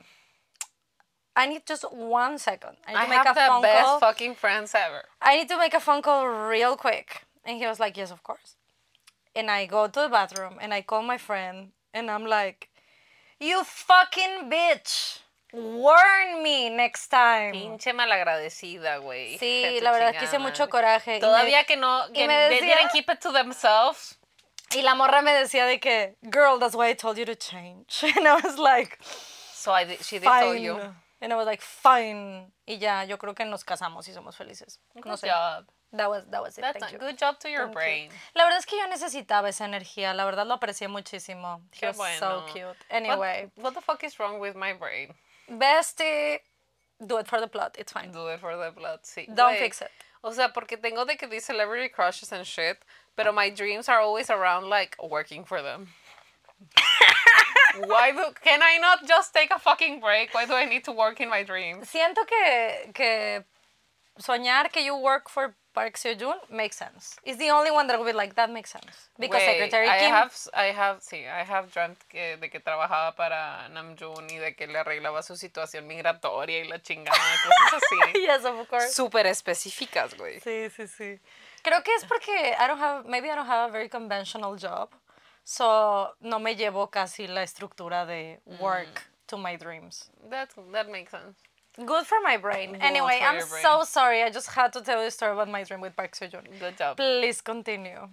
I 1.37 1.47
need 1.47 1.63
just 1.69 1.85
one 1.93 2.39
second. 2.39 2.77
I 2.87 2.93
need 2.93 2.99
I 2.99 3.05
to 3.05 3.11
make 3.11 3.19
have 3.19 3.27
a 3.27 3.35
the 3.35 3.47
phone 3.47 3.63
best 3.63 3.85
call. 3.85 4.01
fucking 4.01 4.35
friends 4.37 4.75
ever. 4.75 5.03
I 5.21 5.37
need 5.37 5.49
to 5.49 5.59
make 5.59 5.75
a 5.75 5.81
phone 5.81 6.01
call 6.03 6.27
real 6.27 6.77
quick. 6.77 7.25
And 7.45 7.59
he 7.59 7.67
was 7.67 7.79
like, 7.79 7.97
Yes, 7.97 8.11
of 8.11 8.23
course. 8.23 8.57
And 9.35 9.51
I 9.51 9.67
go 9.67 9.87
to 9.87 10.01
the 10.01 10.09
bathroom 10.09 10.57
and 10.61 10.73
I 10.73 10.81
call 10.81 11.03
my 11.03 11.19
friend 11.19 11.73
and 11.93 12.11
I'm 12.11 12.25
like, 12.25 12.71
You 13.41 13.63
fucking 13.65 14.49
bitch. 14.51 15.21
Warn 15.53 16.43
me 16.43 16.69
next 16.71 17.09
time. 17.09 17.53
Pinche 17.53 17.93
malagradecida, 17.95 18.99
güey. 18.99 19.39
Sí, 19.39 19.65
Hija 19.77 19.85
la 19.85 19.93
verdad 19.93 20.19
que 20.19 20.25
hice 20.25 20.39
mucho 20.39 20.69
coraje. 20.69 21.13
y 21.13 21.15
me- 21.15 21.21
Todavía 21.21 21.65
que 21.65 21.77
no, 21.77 22.09
y 22.09 22.13
que 22.13 22.27
me 22.27 22.49
they 22.49 22.61
didn't 22.61 22.91
keep 22.93 23.09
it 23.11 23.21
to 23.21 23.33
themselves. 23.33 24.19
Y 24.75 24.83
la 24.83 24.95
morra 24.95 25.23
me 25.23 25.33
decía 25.33 25.65
de 25.67 25.79
que, 25.79 26.17
Girl, 26.23 26.59
that's 26.59 26.75
why 26.75 26.89
I 26.91 26.95
told 26.95 27.17
you 27.17 27.25
to 27.25 27.37
change. 27.37 28.03
And 28.17 28.27
I 28.27 28.35
was 28.43 28.59
like, 28.59 28.99
So 29.03 29.73
I 29.73 29.85
did, 29.85 30.03
she 30.05 30.19
did 30.19 30.25
tell 30.25 30.51
Fine. 30.53 30.63
you. 30.63 30.79
And 31.21 31.33
I 31.33 31.37
was 31.37 31.47
like, 31.47 31.63
Fine. 31.63 32.53
Y 32.67 32.79
ya, 32.79 33.05
yo 33.05 33.17
creo 33.17 33.35
que 33.35 33.45
nos 33.45 33.65
casamos 33.65 34.09
y 34.09 34.13
somos 34.13 34.35
felices. 34.37 34.81
No 34.95 35.03
Good 35.03 35.21
sé. 35.21 35.29
job. 35.29 35.67
That 35.93 36.11
was, 36.11 36.25
that 36.31 36.43
was 36.43 36.59
it. 36.59 36.63
That's 36.63 36.79
Thank 36.81 36.91
a 36.91 36.93
you. 36.95 36.99
good 36.99 37.17
job 37.17 37.39
to 37.41 37.49
your 37.49 37.63
Thank 37.67 37.71
you. 37.71 37.75
brain. 37.75 38.11
La 38.35 38.45
verdad 38.45 38.59
es 38.59 38.67
que 38.67 38.77
yo 38.79 38.87
necesitaba 38.87 39.49
esa 39.49 39.65
energía. 39.65 40.15
La 40.15 40.25
verdad 40.25 40.47
lo 40.47 40.55
aprecié 40.59 40.89
muchísimo. 40.89 41.61
He 41.73 41.79
Qué 41.81 41.87
was 41.89 41.97
bueno. 41.97 42.19
so 42.19 42.45
cute. 42.53 42.65
What- 42.67 42.77
Anyway, 42.91 43.51
What, 43.57 43.75
the 43.75 43.81
fuck 43.81 44.03
is 44.05 44.19
wrong 44.19 44.39
with 44.41 44.57
my 44.57 44.73
brain? 44.73 45.15
bestie, 45.49 46.41
do 47.07 47.19
it 47.19 47.29
for 47.29 47.41
the 47.41 47.47
plot. 47.47 47.77
It's 47.79 47.93
fine. 47.93 48.11
Do 48.11 48.27
it 48.29 48.41
for 48.41 48.57
the 48.57 48.73
blood, 48.73 49.01
sí. 49.05 49.27
Don't 49.35 49.55
Güey, 49.55 49.59
fix 49.61 49.81
it. 49.81 49.91
O 50.25 50.33
sea, 50.33 50.49
porque 50.53 50.77
tengo 50.77 51.05
de 51.07 51.17
que 51.17 51.29
these 51.29 51.45
celebrity 51.45 51.89
crushes 51.89 52.33
and 52.33 52.45
shit, 52.45 52.79
pero 53.15 53.33
my 53.33 53.49
dreams 53.49 53.89
are 53.89 54.01
always 54.01 54.29
around 54.29 54.69
like 54.69 54.97
working 55.01 55.45
for 55.45 55.63
them. 55.63 55.89
Why 57.79 58.11
do 58.13 58.33
can 58.43 58.61
I 58.63 58.79
not 58.79 59.07
just 59.07 59.33
take 59.35 59.51
a 59.55 59.59
fucking 59.59 60.01
break? 60.01 60.33
Why 60.35 60.47
do 60.47 60.55
I 60.55 60.65
need 60.65 60.85
to 60.85 60.93
work 60.93 61.21
in 61.21 61.29
my 61.29 61.43
dreams? 61.45 61.89
Siento 61.93 62.27
que, 62.27 62.91
que 62.95 63.45
soñar 64.19 64.73
que 64.73 64.83
you 64.83 64.97
work 64.97 65.29
for 65.29 65.55
Park 65.77 65.99
Seo 65.99 66.17
Joon 66.17 66.39
makes 66.49 66.79
sense. 66.79 67.21
It's 67.23 67.37
the 67.37 67.51
only 67.51 67.71
one 67.71 67.87
that 67.87 67.99
will 67.99 68.07
be 68.07 68.15
like, 68.15 68.35
that 68.37 68.51
makes 68.51 68.71
sense. 68.71 69.11
Because 69.19 69.43
Güey, 69.43 69.53
Secretary 69.53 69.87
I 69.87 69.99
Kim. 69.99 70.11
have, 70.11 70.33
I 70.55 70.73
have, 70.73 71.01
sí, 71.03 71.27
I 71.29 71.45
have 71.45 71.71
dreamt 71.71 71.99
que, 72.09 72.39
de 72.39 72.49
que 72.49 72.61
trabajaba 72.61 73.15
para 73.15 73.69
Namjoon 73.69 74.31
y 74.31 74.39
de 74.39 74.55
que 74.57 74.67
le 74.67 74.79
arreglaba 74.79 75.23
su 75.23 75.37
situación 75.37 75.87
migratoria 75.87 76.61
y 76.61 76.67
la 76.67 76.81
chingada, 76.81 77.19
cosas 77.45 77.83
así. 77.83 78.19
yes, 78.27 78.43
of 78.47 78.67
course. 78.71 78.91
Súper 78.91 79.27
específicas, 79.27 80.15
güey. 80.17 80.41
Sí, 80.41 80.71
sí, 80.71 80.89
sí. 80.89 81.21
Creo 81.63 81.83
que 81.83 81.95
es 81.95 82.07
porque 82.07 82.57
I 82.59 82.67
don't 82.67 82.81
have, 82.81 83.05
maybe 83.07 83.29
I 83.31 83.35
don't 83.35 83.47
have 83.47 83.69
a 83.69 83.71
very 83.71 83.91
conventional 83.91 84.57
job. 84.57 84.89
So, 85.45 86.17
no 86.21 86.39
me 86.39 86.57
llevo 86.57 86.91
casi 86.91 87.27
la 87.29 87.43
estructura 87.43 88.07
de 88.07 88.41
work 88.61 89.11
to 89.27 89.37
my 89.37 89.57
dreams. 89.59 90.11
That, 90.31 90.49
that 90.73 90.89
makes 90.89 91.11
sense. 91.11 91.37
Good 91.85 92.07
for 92.07 92.21
my 92.23 92.39
brain. 92.39 92.73
Good 92.73 92.83
anyway, 92.83 93.21
I'm 93.23 93.37
brain. 93.39 93.63
so 93.63 93.85
sorry. 93.85 94.23
I 94.23 94.31
just 94.31 94.49
had 94.49 94.73
to 94.73 94.81
tell 94.81 95.01
you 95.01 95.09
a 95.09 95.11
story 95.11 95.33
about 95.33 95.49
my 95.49 95.63
dream 95.63 95.81
with 95.81 95.95
Park 95.95 96.13
Seo 96.17 96.31
Joon. 96.31 96.45
Good 96.59 96.79
job. 96.79 96.97
Please 96.97 97.43
continue. 97.43 98.09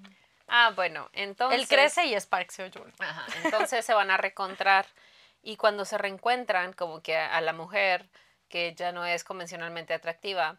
Ah, 0.49 0.71
bueno, 0.75 1.07
entonces. 1.13 1.59
Él 1.59 1.67
crece 1.67 2.05
y 2.05 2.13
es 2.13 2.25
Park 2.25 2.51
Seo 2.51 2.69
Joon. 2.69 2.91
Ajá, 2.99 3.25
entonces 3.43 3.85
se 3.85 3.93
van 3.93 4.11
a 4.11 4.17
reencontrar 4.17 4.85
y 5.41 5.55
cuando 5.55 5.85
se 5.85 5.97
reencuentran, 5.97 6.73
como 6.73 7.01
que 7.01 7.15
a, 7.15 7.37
a 7.37 7.41
la 7.41 7.53
mujer 7.53 8.05
que 8.49 8.73
ya 8.75 8.91
no 8.91 9.05
es 9.05 9.23
convencionalmente 9.23 9.93
atractiva, 9.93 10.57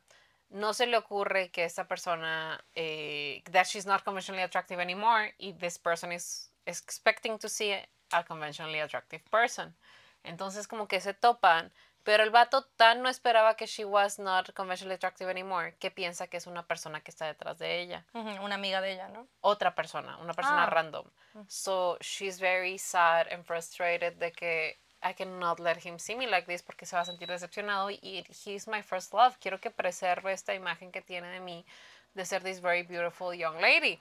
no 0.50 0.73
se 0.73 0.87
le 0.87 0.96
ocurre 0.96 1.50
que 1.50 1.64
esta 1.64 1.84
persona, 1.87 2.62
eh, 2.75 3.42
that 3.52 3.66
she's 3.66 3.87
not 3.87 4.02
conventionally 4.02 4.42
attractive 4.42 4.80
anymore 4.80 5.34
y 5.38 5.52
this 5.52 5.78
person 5.78 6.11
is 6.12 6.50
expecting 6.66 7.38
to 7.38 7.49
see 7.49 7.73
a 8.12 8.25
conventionally 8.25 8.80
attractive 8.80 9.23
person. 9.30 9.75
Entonces 10.23 10.66
como 10.66 10.88
que 10.88 11.00
se 11.00 11.12
topan, 11.12 11.70
pero 12.04 12.23
el 12.23 12.30
vato 12.30 12.62
tan 12.76 13.02
no 13.02 13.08
esperaba 13.08 13.56
que 13.56 13.66
she 13.66 13.84
was 13.84 14.18
not 14.18 14.52
conventionally 14.54 14.94
attractive 14.94 15.30
anymore 15.30 15.75
que 15.80 15.90
piensa 15.90 16.26
que 16.28 16.37
es 16.37 16.46
una 16.46 16.66
persona 16.66 17.00
que 17.00 17.11
está 17.11 17.26
detrás 17.26 17.58
de 17.58 17.80
ella 17.80 18.04
Una 18.12 18.54
amiga 18.54 18.80
de 18.80 18.92
ella, 18.92 19.08
¿no? 19.08 19.26
otra 19.40 19.75
persona, 19.75 20.16
una 20.18 20.34
persona 20.34 20.64
Ah. 20.64 20.70
random. 20.70 21.06
So 21.49 21.96
she's 22.00 22.38
very 22.38 22.78
sad 22.78 23.26
and 23.32 23.44
frustrated 23.44 24.14
de 24.18 24.30
que 24.32 24.78
I 25.02 25.12
cannot 25.14 25.61
let 25.61 25.78
him 25.84 25.99
see 25.99 26.14
me 26.16 26.26
like 26.26 26.46
this 26.46 26.62
porque 26.62 26.87
se 26.87 26.96
va 26.96 27.02
a 27.02 27.04
sentir 27.04 27.28
decepcionado 27.28 27.90
y 27.90 28.25
he's 28.46 28.66
my 28.68 28.82
first 28.82 29.12
love. 29.12 29.37
Quiero 29.38 29.61
que 29.61 29.70
preserve 29.70 30.32
esta 30.32 30.54
imagen 30.54 30.90
que 30.92 31.02
tiene 31.02 31.28
de 31.28 31.40
mí 31.40 31.66
de 32.14 32.25
ser 32.25 32.42
this 32.42 32.61
very 32.62 32.84
beautiful 32.84 33.34
young 33.34 33.61
lady. 33.61 34.00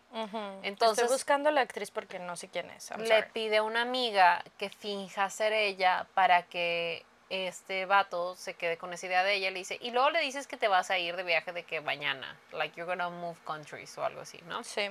Entonces 0.61 1.03
Estoy 1.03 1.15
buscando 1.15 1.49
a 1.49 1.51
la 1.51 1.61
actriz 1.61 1.89
porque 1.91 2.19
no 2.19 2.35
sé 2.35 2.47
quién 2.47 2.69
es. 2.69 2.91
I'm 2.91 3.01
le 3.01 3.07
sorry. 3.07 3.31
pide 3.33 3.57
a 3.57 3.63
una 3.63 3.81
amiga 3.81 4.43
que 4.57 4.69
finja 4.69 5.29
ser 5.29 5.51
ella 5.51 6.07
para 6.13 6.43
que 6.43 7.05
este 7.33 7.87
vato 7.87 8.35
se 8.35 8.53
quede 8.53 8.77
con 8.77 8.93
esa 8.93 9.07
idea 9.07 9.23
de 9.23 9.33
ella. 9.33 9.49
Le 9.49 9.59
dice, 9.59 9.79
y 9.81 9.89
luego 9.89 10.11
le 10.11 10.19
dices 10.19 10.45
que 10.45 10.55
te 10.55 10.67
vas 10.67 10.91
a 10.91 10.99
ir 10.99 11.15
de 11.15 11.23
viaje 11.23 11.51
de 11.51 11.63
que 11.63 11.81
mañana, 11.81 12.37
like 12.51 12.75
you're 12.77 12.87
gonna 12.87 13.09
move 13.09 13.37
countries 13.43 13.97
o 13.97 14.05
algo 14.05 14.21
así, 14.21 14.39
¿no? 14.45 14.63
Sí. 14.63 14.89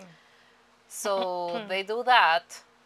So 0.88 1.64
they 1.68 1.84
do 1.84 2.02
that. 2.04 2.42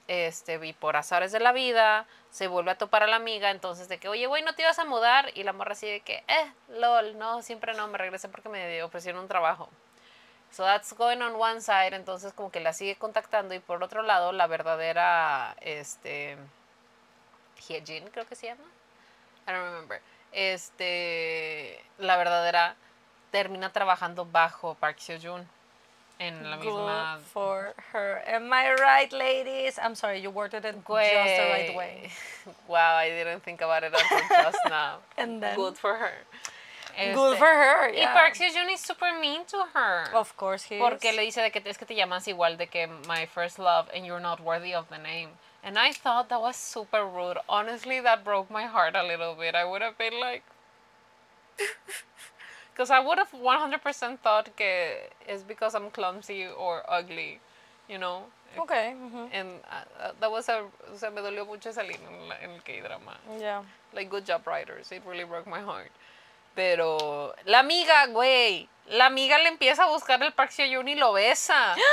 Este, 0.09 0.65
y 0.65 0.73
por 0.75 0.97
azares 0.97 1.33
de 1.33 1.41
la 1.41 1.53
vida, 1.53 2.07
se 2.31 2.49
vuelve 2.49 2.71
a 2.71 2.79
topar 2.79 3.03
a 3.03 3.07
la 3.07 3.17
amiga. 3.17 3.51
Entonces, 3.51 3.89
de 3.89 3.99
que, 3.99 4.09
oye, 4.09 4.27
güey, 4.27 4.43
¿no 4.43 4.55
te 4.55 4.63
ibas 4.63 4.79
a 4.79 4.85
mudar? 4.85 5.31
Y 5.35 5.43
la 5.43 5.55
morra 5.55 5.73
así 5.73 5.87
de 5.89 6.01
que, 6.01 6.23
eh, 6.29 6.53
lol, 6.69 7.19
no, 7.19 7.41
siempre 7.43 7.73
no, 7.75 7.89
me 7.89 7.97
regresé 7.99 8.29
porque 8.29 8.51
me 8.51 8.83
ofrecieron 8.83 9.23
un 9.23 9.29
trabajo. 9.29 9.71
So 10.51 10.65
that's 10.65 10.93
going 10.95 11.23
on 11.23 11.35
one 11.35 11.61
side. 11.63 11.95
Entonces, 11.97 12.33
como 12.35 12.53
que 12.53 12.61
la 12.61 12.73
sigue 12.73 12.97
contactando. 12.97 13.55
Y 13.55 13.59
por 13.59 13.83
otro 13.83 14.03
lado, 14.03 14.33
la 14.33 14.47
verdadera, 14.47 15.57
este, 15.61 16.37
Hyejin, 17.67 18.09
creo 18.09 18.27
que 18.27 18.37
se 18.37 18.49
llama. 18.49 18.76
I 19.47 19.53
don't 19.53 19.65
remember. 19.65 20.01
Este, 20.33 21.81
la 21.99 22.17
verdadera 22.17 22.75
termina 23.31 23.71
trabajando 23.73 24.25
bajo 24.25 24.75
Park 24.75 24.99
Seo 24.99 25.19
Joon 25.19 25.49
en 26.19 26.51
la 26.51 26.57
misma 26.57 27.17
Good 27.17 27.25
for 27.33 27.75
her. 27.93 28.23
Am 28.27 28.53
I 28.53 28.73
right, 28.75 29.13
ladies? 29.13 29.79
I'm 29.79 29.95
sorry, 29.95 30.21
you 30.21 30.31
worded 30.31 30.65
it 30.65 30.75
just 30.75 30.87
the 30.87 31.49
right 31.53 31.75
way. 31.77 32.11
Wow, 32.69 32.97
I 32.97 33.11
didn't 33.11 33.43
think 33.43 33.61
about 33.61 33.83
it 33.85 33.93
until 33.93 34.29
just 34.43 34.59
now. 34.69 34.99
And 35.19 35.43
then- 35.43 35.57
Good 35.57 35.77
for 35.77 35.95
her. 35.97 36.13
Good 36.97 37.33
Este, 37.35 37.39
for 37.39 37.45
her. 37.47 37.91
Y 37.93 37.99
yeah. 37.99 38.13
Park 38.15 38.35
Seo 38.35 38.51
Joon 38.53 38.71
is 38.71 38.81
super 38.81 39.13
mean 39.21 39.45
to 39.47 39.65
her. 39.75 40.05
Of 40.15 40.35
course 40.37 40.63
he 40.65 40.79
Porque 40.79 41.11
is. 41.11 41.17
le 41.17 41.23
dice 41.23 41.43
de 41.43 41.51
que 41.51 41.61
es 41.67 41.77
que 41.77 41.85
te 41.87 41.95
llamas 41.95 42.27
igual 42.27 42.57
de 42.57 42.69
que 42.69 42.87
my 43.07 43.27
first 43.27 43.59
love 43.59 43.87
and 43.95 44.07
you're 44.07 44.21
not 44.21 44.41
worthy 44.41 44.73
of 44.75 44.89
the 44.89 44.97
name. 44.99 45.29
And 45.67 45.79
I 45.79 45.93
thought 45.93 46.29
that 46.31 46.41
was 46.41 46.57
super 46.57 47.05
rude. 47.05 47.39
Honestly, 47.49 48.01
that 48.01 48.25
broke 48.25 48.51
my 48.51 48.65
heart 48.67 48.95
a 48.97 49.03
little 49.03 49.35
bit. 49.35 49.55
I 49.55 49.65
would 49.65 49.83
have 49.83 49.99
been 49.99 50.19
like 50.19 50.45
Because 52.73 52.91
I 52.91 53.01
would 53.01 53.19
have 53.19 53.33
100% 53.33 54.19
thought 54.21 54.55
que 54.57 55.09
it's 55.27 55.43
because 55.43 55.75
I'm 55.75 55.91
clumsy 55.91 56.47
or 56.47 56.83
ugly, 56.89 57.41
you 57.89 57.99
know? 57.99 58.25
Okay. 58.59 58.95
mhm. 58.97 59.29
And 59.33 59.49
uh, 59.71 60.13
that 60.21 60.31
was 60.31 60.49
a, 60.49 60.61
o 60.93 60.97
sea, 60.97 61.11
me 61.11 61.21
dolió 61.23 61.47
mucho 61.47 61.71
salir 61.73 61.99
en, 62.09 62.29
la- 62.29 62.37
en 62.43 62.51
el 62.53 62.61
K-drama. 62.61 63.17
Yeah. 63.39 63.63
Like, 63.93 64.09
good 64.11 64.25
job, 64.25 64.47
writers. 64.47 64.93
It 64.93 65.03
really 65.07 65.25
broke 65.25 65.47
my 65.47 65.61
heart. 65.61 65.91
Pero 66.57 67.37
la 67.45 67.61
amiga, 67.61 68.07
güey, 68.07 68.69
la 68.87 69.07
amiga 69.07 69.39
le 69.39 69.49
empieza 69.49 69.85
a 69.85 69.89
buscar 69.89 70.21
el 70.23 70.33
Park 70.33 70.51
Seo 70.51 70.67
Joon 70.73 70.89
y 70.89 70.97
lo 70.97 71.13
besa. 71.13 71.77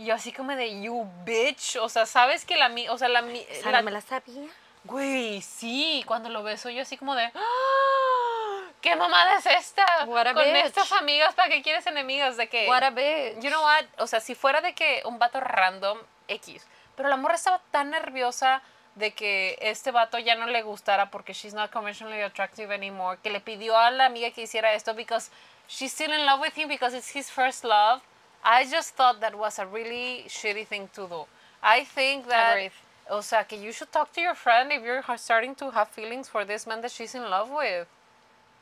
Y 0.00 0.04
yo 0.04 0.14
así 0.14 0.32
como 0.32 0.54
de, 0.54 0.80
you 0.80 1.10
bitch. 1.24 1.74
O 1.76 1.88
sea, 1.88 2.06
¿sabes 2.06 2.44
que 2.44 2.56
la 2.56 2.66
amiga, 2.66 2.92
o 2.92 2.98
sea, 2.98 3.08
la 3.08 3.20
ami- 3.20 3.44
Esa 3.50 3.72
la- 3.72 3.78
no 3.78 3.84
me 3.86 3.90
la 3.90 4.00
sabía. 4.00 4.48
Güey, 4.84 5.42
sí, 5.42 6.04
cuando 6.06 6.28
lo 6.28 6.44
beso 6.44 6.70
yo 6.70 6.82
así 6.82 6.96
como 6.96 7.16
de, 7.16 7.24
"Ah, 7.34 8.60
¿qué 8.80 8.94
mamada 8.94 9.36
es 9.38 9.46
esta? 9.46 9.84
What 10.06 10.28
a 10.28 10.34
Con 10.34 10.44
bitch. 10.44 10.66
estas 10.66 10.92
amigas, 10.92 11.34
¿para 11.34 11.48
qué 11.48 11.62
quieres 11.62 11.84
enemigas? 11.88 12.36
De 12.36 12.48
que, 12.48 12.68
What 12.68 12.84
a 12.84 12.90
bitch. 12.90 13.40
you 13.42 13.50
know 13.50 13.60
what, 13.60 13.84
o 13.98 14.06
sea, 14.06 14.20
si 14.20 14.36
fuera 14.36 14.60
de 14.60 14.72
que 14.72 15.02
un 15.04 15.18
vato 15.18 15.40
random, 15.40 15.98
X, 16.28 16.64
pero 16.94 17.08
la 17.08 17.16
morra 17.16 17.34
estaba 17.34 17.60
tan 17.72 17.90
nerviosa 17.90 18.62
de 18.98 19.12
que 19.12 19.56
este 19.60 19.90
vato 19.90 20.18
ya 20.18 20.34
no 20.34 20.46
le 20.46 20.62
gustara 20.62 21.10
porque 21.10 21.32
she's 21.32 21.54
not 21.54 21.70
conventionally 21.70 22.20
attractive 22.22 22.72
anymore, 22.72 23.18
que 23.22 23.30
le 23.30 23.40
pidió 23.40 23.76
a 23.76 23.90
la 23.90 24.06
amiga 24.06 24.30
que 24.30 24.42
hiciera 24.42 24.72
esto 24.74 24.94
because 24.94 25.30
she's 25.68 25.92
still 25.92 26.12
in 26.12 26.26
love 26.26 26.40
with 26.40 26.54
him 26.56 26.68
because 26.68 26.94
it's 26.94 27.14
his 27.14 27.30
first 27.30 27.64
love. 27.64 28.02
I 28.44 28.64
just 28.64 28.94
thought 28.96 29.20
that 29.20 29.34
was 29.34 29.58
a 29.58 29.66
really 29.66 30.24
shitty 30.28 30.66
thing 30.66 30.88
to 30.94 31.06
do. 31.08 31.26
I 31.62 31.84
think 31.84 32.26
that 32.28 32.56
Agreed. 32.56 32.72
o 33.10 33.22
sea, 33.22 33.44
que 33.44 33.58
you 33.58 33.72
should 33.72 33.90
talk 33.90 34.12
to 34.12 34.20
your 34.20 34.34
friend 34.34 34.70
if 34.72 34.82
you're 34.82 35.02
starting 35.16 35.54
to 35.56 35.70
have 35.70 35.88
feelings 35.88 36.28
for 36.28 36.44
this 36.44 36.66
man 36.66 36.80
that 36.82 36.90
she's 36.90 37.14
in 37.14 37.28
love 37.28 37.50
with. 37.50 37.86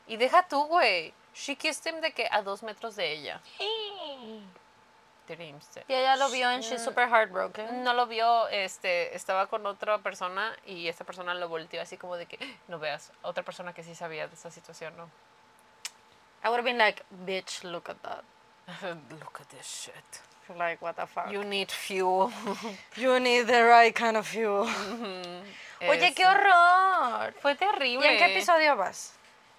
Y 0.08 0.16
deja 0.16 0.42
tú, 0.48 0.68
güey. 0.68 1.12
She 1.34 1.54
kissed 1.54 1.86
him 1.86 2.00
de 2.00 2.10
que 2.12 2.26
a 2.30 2.42
dos 2.42 2.62
metros 2.62 2.96
de 2.96 3.12
ella. 3.12 3.40
Dreams. 5.26 5.68
Y 5.88 5.95
ella 5.95 6.16
lo 6.16 6.28
vio 6.30 6.50
en 6.50 6.61
She's 6.61 6.83
Super 6.85 7.09
Heartbroken. 7.09 7.83
No 7.83 7.92
lo 7.95 8.06
vio, 8.06 8.49
este, 8.49 9.14
estaba 9.16 9.47
con 9.47 9.66
otra 9.66 9.99
persona 9.99 10.54
y 10.66 10.88
esta 10.88 11.04
persona 11.04 11.35
lo 11.35 11.49
volteó 11.49 11.83
así 11.83 11.97
como 11.97 12.16
de 12.16 12.26
que 12.26 12.38
"Ah, 12.40 12.59
no 12.68 12.78
veas. 12.78 13.12
Otra 13.23 13.42
persona 13.42 13.73
que 13.73 13.83
sí 13.83 13.95
sabía 13.95 14.28
de 14.28 14.35
esa 14.35 14.50
situación, 14.50 14.97
¿no? 14.97 15.09
I 16.45 16.49
would 16.49 16.59
have 16.59 16.64
been 16.64 16.78
like, 16.78 17.02
bitch, 17.11 17.64
look 17.64 17.88
at 17.90 17.97
that. 18.02 18.23
Look 19.11 19.40
at 19.40 19.49
this 19.49 19.66
shit. 19.66 20.56
Like, 20.56 20.80
what 20.85 20.95
the 20.97 21.06
fuck. 21.06 21.30
You 21.30 21.42
need 21.45 21.71
fuel. 21.71 22.30
You 22.97 23.18
need 23.21 23.47
the 23.47 23.62
right 23.64 23.95
kind 23.95 24.16
of 24.16 24.26
fuel. 24.26 24.68
Oye, 25.88 26.14
qué 26.14 26.25
horror. 26.26 27.33
Fue 27.40 27.52
¿Y 27.52 27.56
terrible. 27.56 28.06
en 28.12 28.18
qué 28.18 28.33
episodio 28.33 28.76
vas? 28.76 29.12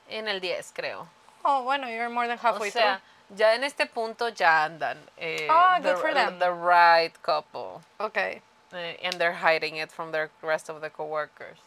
En 0.10 0.28
el 0.28 0.40
10, 0.40 0.72
creo. 0.74 1.08
Oh, 1.44 1.64
bueno, 1.64 1.88
you're 1.90 2.10
more 2.10 2.28
than 2.28 2.38
O 2.38 2.42
halfway 2.42 2.72
sea, 2.72 3.02
ya 3.30 3.54
en 3.56 3.64
este 3.64 3.86
punto 3.86 4.30
ya 4.30 4.64
andan. 4.64 4.98
eh, 5.18 5.48
Ah, 5.50 5.80
the, 5.82 5.92
good 5.94 6.02
for 6.02 6.14
them. 6.14 6.40
the 6.40 6.52
right 6.52 7.14
couple. 7.22 7.82
Okay. 8.00 8.42
eh, 8.74 8.98
and 9.04 9.16
they're 9.20 9.34
hiding 9.36 9.78
it 9.78 9.92
from 9.92 10.12
the 10.12 10.30
rest 10.42 10.70
of 10.70 10.82
the 10.82 10.90
coworkers. 10.90 11.58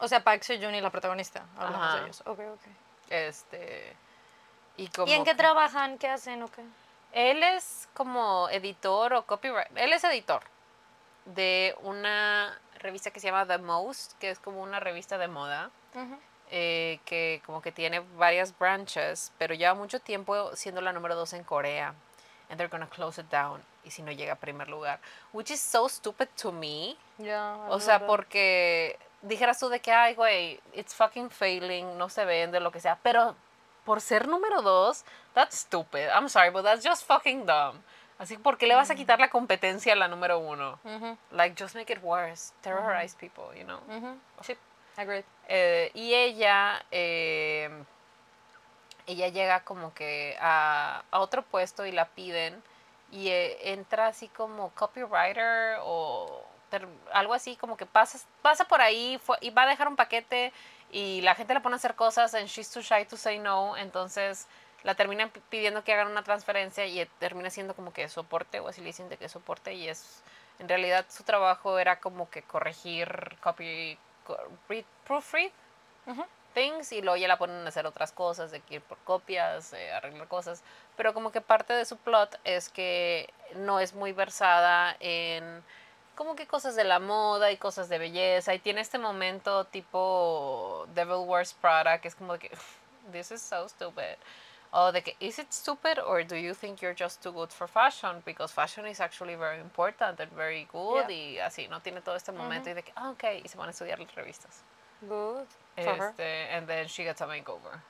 O 0.00 0.06
sea, 0.06 0.20
Park 0.22 0.42
Seo-joon 0.42 0.74
y 0.74 0.80
la 0.80 0.90
protagonista. 0.90 1.42
Hablamos 1.58 1.80
Ajá. 1.88 1.96
de 1.96 2.02
ellos. 2.04 2.22
Okay, 2.26 2.46
okay. 2.46 2.72
Este. 3.10 3.96
Y, 4.76 4.88
como 4.88 5.08
¿Y 5.10 5.14
en 5.14 5.24
qué 5.24 5.34
trabajan? 5.34 5.98
¿Qué 5.98 6.08
hacen 6.08 6.42
o 6.42 6.48
qué? 6.48 6.62
Él 7.12 7.42
es 7.42 7.88
como 7.94 8.48
editor 8.50 9.14
o 9.14 9.22
copyright. 9.26 9.76
Él 9.76 9.92
es 9.92 10.04
editor 10.04 10.42
de 11.24 11.74
una 11.82 12.56
revista 12.78 13.10
que 13.10 13.18
se 13.18 13.26
llama 13.28 13.44
The 13.46 13.58
Most, 13.58 14.12
que 14.20 14.30
es 14.30 14.38
como 14.38 14.62
una 14.62 14.78
revista 14.78 15.18
de 15.18 15.26
moda. 15.26 15.70
Eh, 16.50 17.00
que 17.04 17.42
como 17.46 17.62
que 17.62 17.72
tiene 17.72 18.00
varias 18.16 18.56
branches, 18.58 19.32
pero 19.38 19.54
lleva 19.54 19.74
mucho 19.74 20.00
tiempo 20.00 20.54
siendo 20.56 20.80
la 20.80 20.92
número 20.92 21.14
dos 21.14 21.32
en 21.32 21.44
Corea. 21.44 21.94
And 22.50 22.56
they're 22.56 22.70
gonna 22.70 22.88
close 22.88 23.20
it 23.20 23.28
down. 23.30 23.62
Y 23.84 23.90
si 23.90 24.02
no 24.02 24.10
llega 24.10 24.32
a 24.32 24.36
primer 24.36 24.68
lugar. 24.68 25.00
Which 25.32 25.50
is 25.50 25.60
so 25.60 25.88
stupid 25.88 26.28
to 26.42 26.50
me. 26.50 26.96
Ya. 27.18 27.56
O 27.68 27.78
sea, 27.80 28.06
porque 28.06 28.98
dijeras 29.22 29.58
tú 29.58 29.68
de 29.68 29.80
que, 29.80 29.92
ay, 29.92 30.14
güey, 30.14 30.60
it's 30.72 30.94
fucking 30.94 31.30
failing, 31.30 31.98
no 31.98 32.08
se 32.08 32.24
vende, 32.24 32.60
lo 32.60 32.70
que 32.70 32.80
sea. 32.80 32.98
Pero 33.02 33.36
por 33.84 34.00
ser 34.00 34.28
número 34.28 34.62
dos, 34.62 35.04
that's 35.34 35.58
stupid. 35.58 36.08
I'm 36.14 36.28
sorry, 36.28 36.50
but 36.50 36.64
that's 36.64 36.84
just 36.84 37.06
fucking 37.06 37.46
dumb. 37.46 37.82
Así, 38.18 38.36
¿por 38.36 38.58
qué 38.58 38.66
le 38.66 38.74
vas 38.74 38.90
a 38.90 38.96
quitar 38.96 39.20
la 39.20 39.30
competencia 39.30 39.92
a 39.92 39.96
la 39.96 40.08
número 40.08 40.40
uno? 40.40 40.80
Like, 41.30 41.54
just 41.56 41.76
make 41.76 41.92
it 41.92 42.02
worse. 42.02 42.52
Terrorize 42.62 43.14
people, 43.16 43.56
you 43.56 43.64
know? 43.64 43.80
Sí, 44.42 44.56
agreed. 44.98 45.24
Eh, 45.48 45.90
y 45.94 46.14
ella, 46.14 46.84
eh, 46.90 47.70
ella 49.06 49.28
llega 49.28 49.64
como 49.64 49.94
que 49.94 50.36
a, 50.40 51.02
a 51.10 51.20
otro 51.20 51.42
puesto 51.42 51.86
y 51.86 51.92
la 51.92 52.06
piden 52.08 52.62
y 53.10 53.28
eh, 53.28 53.72
entra 53.72 54.08
así 54.08 54.28
como 54.28 54.70
copywriter 54.74 55.78
o 55.82 56.44
algo 57.12 57.32
así 57.32 57.56
como 57.56 57.78
que 57.78 57.86
pasa, 57.86 58.18
pasa 58.42 58.64
por 58.66 58.82
ahí 58.82 59.18
fue- 59.24 59.38
y 59.40 59.48
va 59.50 59.62
a 59.62 59.66
dejar 59.66 59.88
un 59.88 59.96
paquete 59.96 60.52
y 60.92 61.22
la 61.22 61.34
gente 61.34 61.54
le 61.54 61.60
pone 61.60 61.74
a 61.74 61.78
hacer 61.78 61.94
cosas 61.94 62.34
and 62.34 62.46
she's 62.48 62.70
too 62.70 62.82
shy 62.82 63.06
to 63.06 63.16
say 63.16 63.38
no, 63.38 63.76
entonces 63.78 64.46
la 64.82 64.94
terminan 64.94 65.30
pi- 65.30 65.40
pidiendo 65.48 65.82
que 65.84 65.94
hagan 65.94 66.08
una 66.08 66.22
transferencia 66.22 66.84
y 66.86 67.00
eh, 67.00 67.08
termina 67.18 67.48
siendo 67.50 67.74
como 67.74 67.92
que 67.94 68.06
soporte 68.10 68.60
o 68.60 68.68
así 68.68 68.82
le 68.82 68.88
dicen 68.88 69.08
de 69.08 69.16
que 69.16 69.28
soporte 69.30 69.72
y 69.74 69.88
es 69.88 70.22
en 70.58 70.68
realidad 70.68 71.06
su 71.08 71.22
trabajo 71.24 71.78
era 71.78 72.00
como 72.00 72.28
que 72.30 72.42
corregir 72.42 73.36
copy 73.40 73.96
co- 74.28 74.38
read- 74.68 74.84
proofread 75.06 75.50
things 76.54 76.92
y 76.92 77.02
luego 77.02 77.16
ya 77.16 77.28
la 77.28 77.36
ponen 77.38 77.64
a 77.64 77.68
hacer 77.68 77.86
otras 77.86 78.12
cosas, 78.12 78.50
de 78.50 78.60
que 78.60 78.76
ir 78.76 78.82
por 78.82 78.98
copias, 78.98 79.72
eh, 79.74 79.92
arreglar 79.92 80.28
cosas, 80.28 80.62
pero 80.96 81.12
como 81.14 81.30
que 81.30 81.40
parte 81.40 81.72
de 81.72 81.84
su 81.84 81.96
plot 81.96 82.38
es 82.44 82.68
que 82.68 83.28
no 83.56 83.80
es 83.80 83.94
muy 83.94 84.12
versada 84.12 84.96
en 85.00 85.62
como 86.14 86.34
que 86.34 86.46
cosas 86.48 86.74
de 86.74 86.84
la 86.84 86.98
moda 86.98 87.52
y 87.52 87.56
cosas 87.58 87.88
de 87.88 87.98
belleza 87.98 88.52
y 88.54 88.58
tiene 88.58 88.80
este 88.80 88.98
momento 88.98 89.64
tipo 89.66 90.86
Devil 90.94 91.26
Wears 91.28 91.54
Prada 91.54 92.00
que 92.00 92.08
es 92.08 92.14
como 92.16 92.38
que 92.38 92.50
this 93.12 93.30
is 93.30 93.40
so 93.42 93.68
stupid 93.68 94.16
o 94.72 94.90
de 94.92 95.00
que 95.02 95.14
is 95.20 95.38
it 95.38 95.52
stupid 95.52 95.98
or 95.98 96.22
do 96.22 96.36
you 96.36 96.52
think 96.54 96.80
you're 96.82 96.94
just 96.94 97.22
too 97.22 97.32
good 97.32 97.50
for 97.50 97.66
fashion 97.66 98.22
because 98.26 98.52
fashion 98.52 98.84
is 98.86 99.00
actually 99.00 99.34
very 99.34 99.58
important 99.60 100.20
and 100.20 100.30
very 100.32 100.66
good 100.72 101.06
Yeah. 101.08 101.08
y 101.08 101.38
así 101.40 101.68
no 101.68 101.80
tiene 101.80 102.00
todo 102.02 102.16
este 102.16 102.32
momento 102.32 102.68
y 102.70 102.74
de 102.74 102.82
que 102.82 102.92
ah, 102.96 103.10
ok 103.10 103.40
y 103.44 103.48
se 103.48 103.56
van 103.56 103.68
a 103.68 103.70
estudiar 103.72 103.98
las 103.98 104.14
revistas 104.14 104.62
Good. 105.00 105.46
For 105.76 105.94
her. 105.96 106.14
and 106.50 106.66
then 106.66 106.86
she 106.88 107.04
gets 107.04 107.20
a 107.20 107.26
makeover 107.26 107.80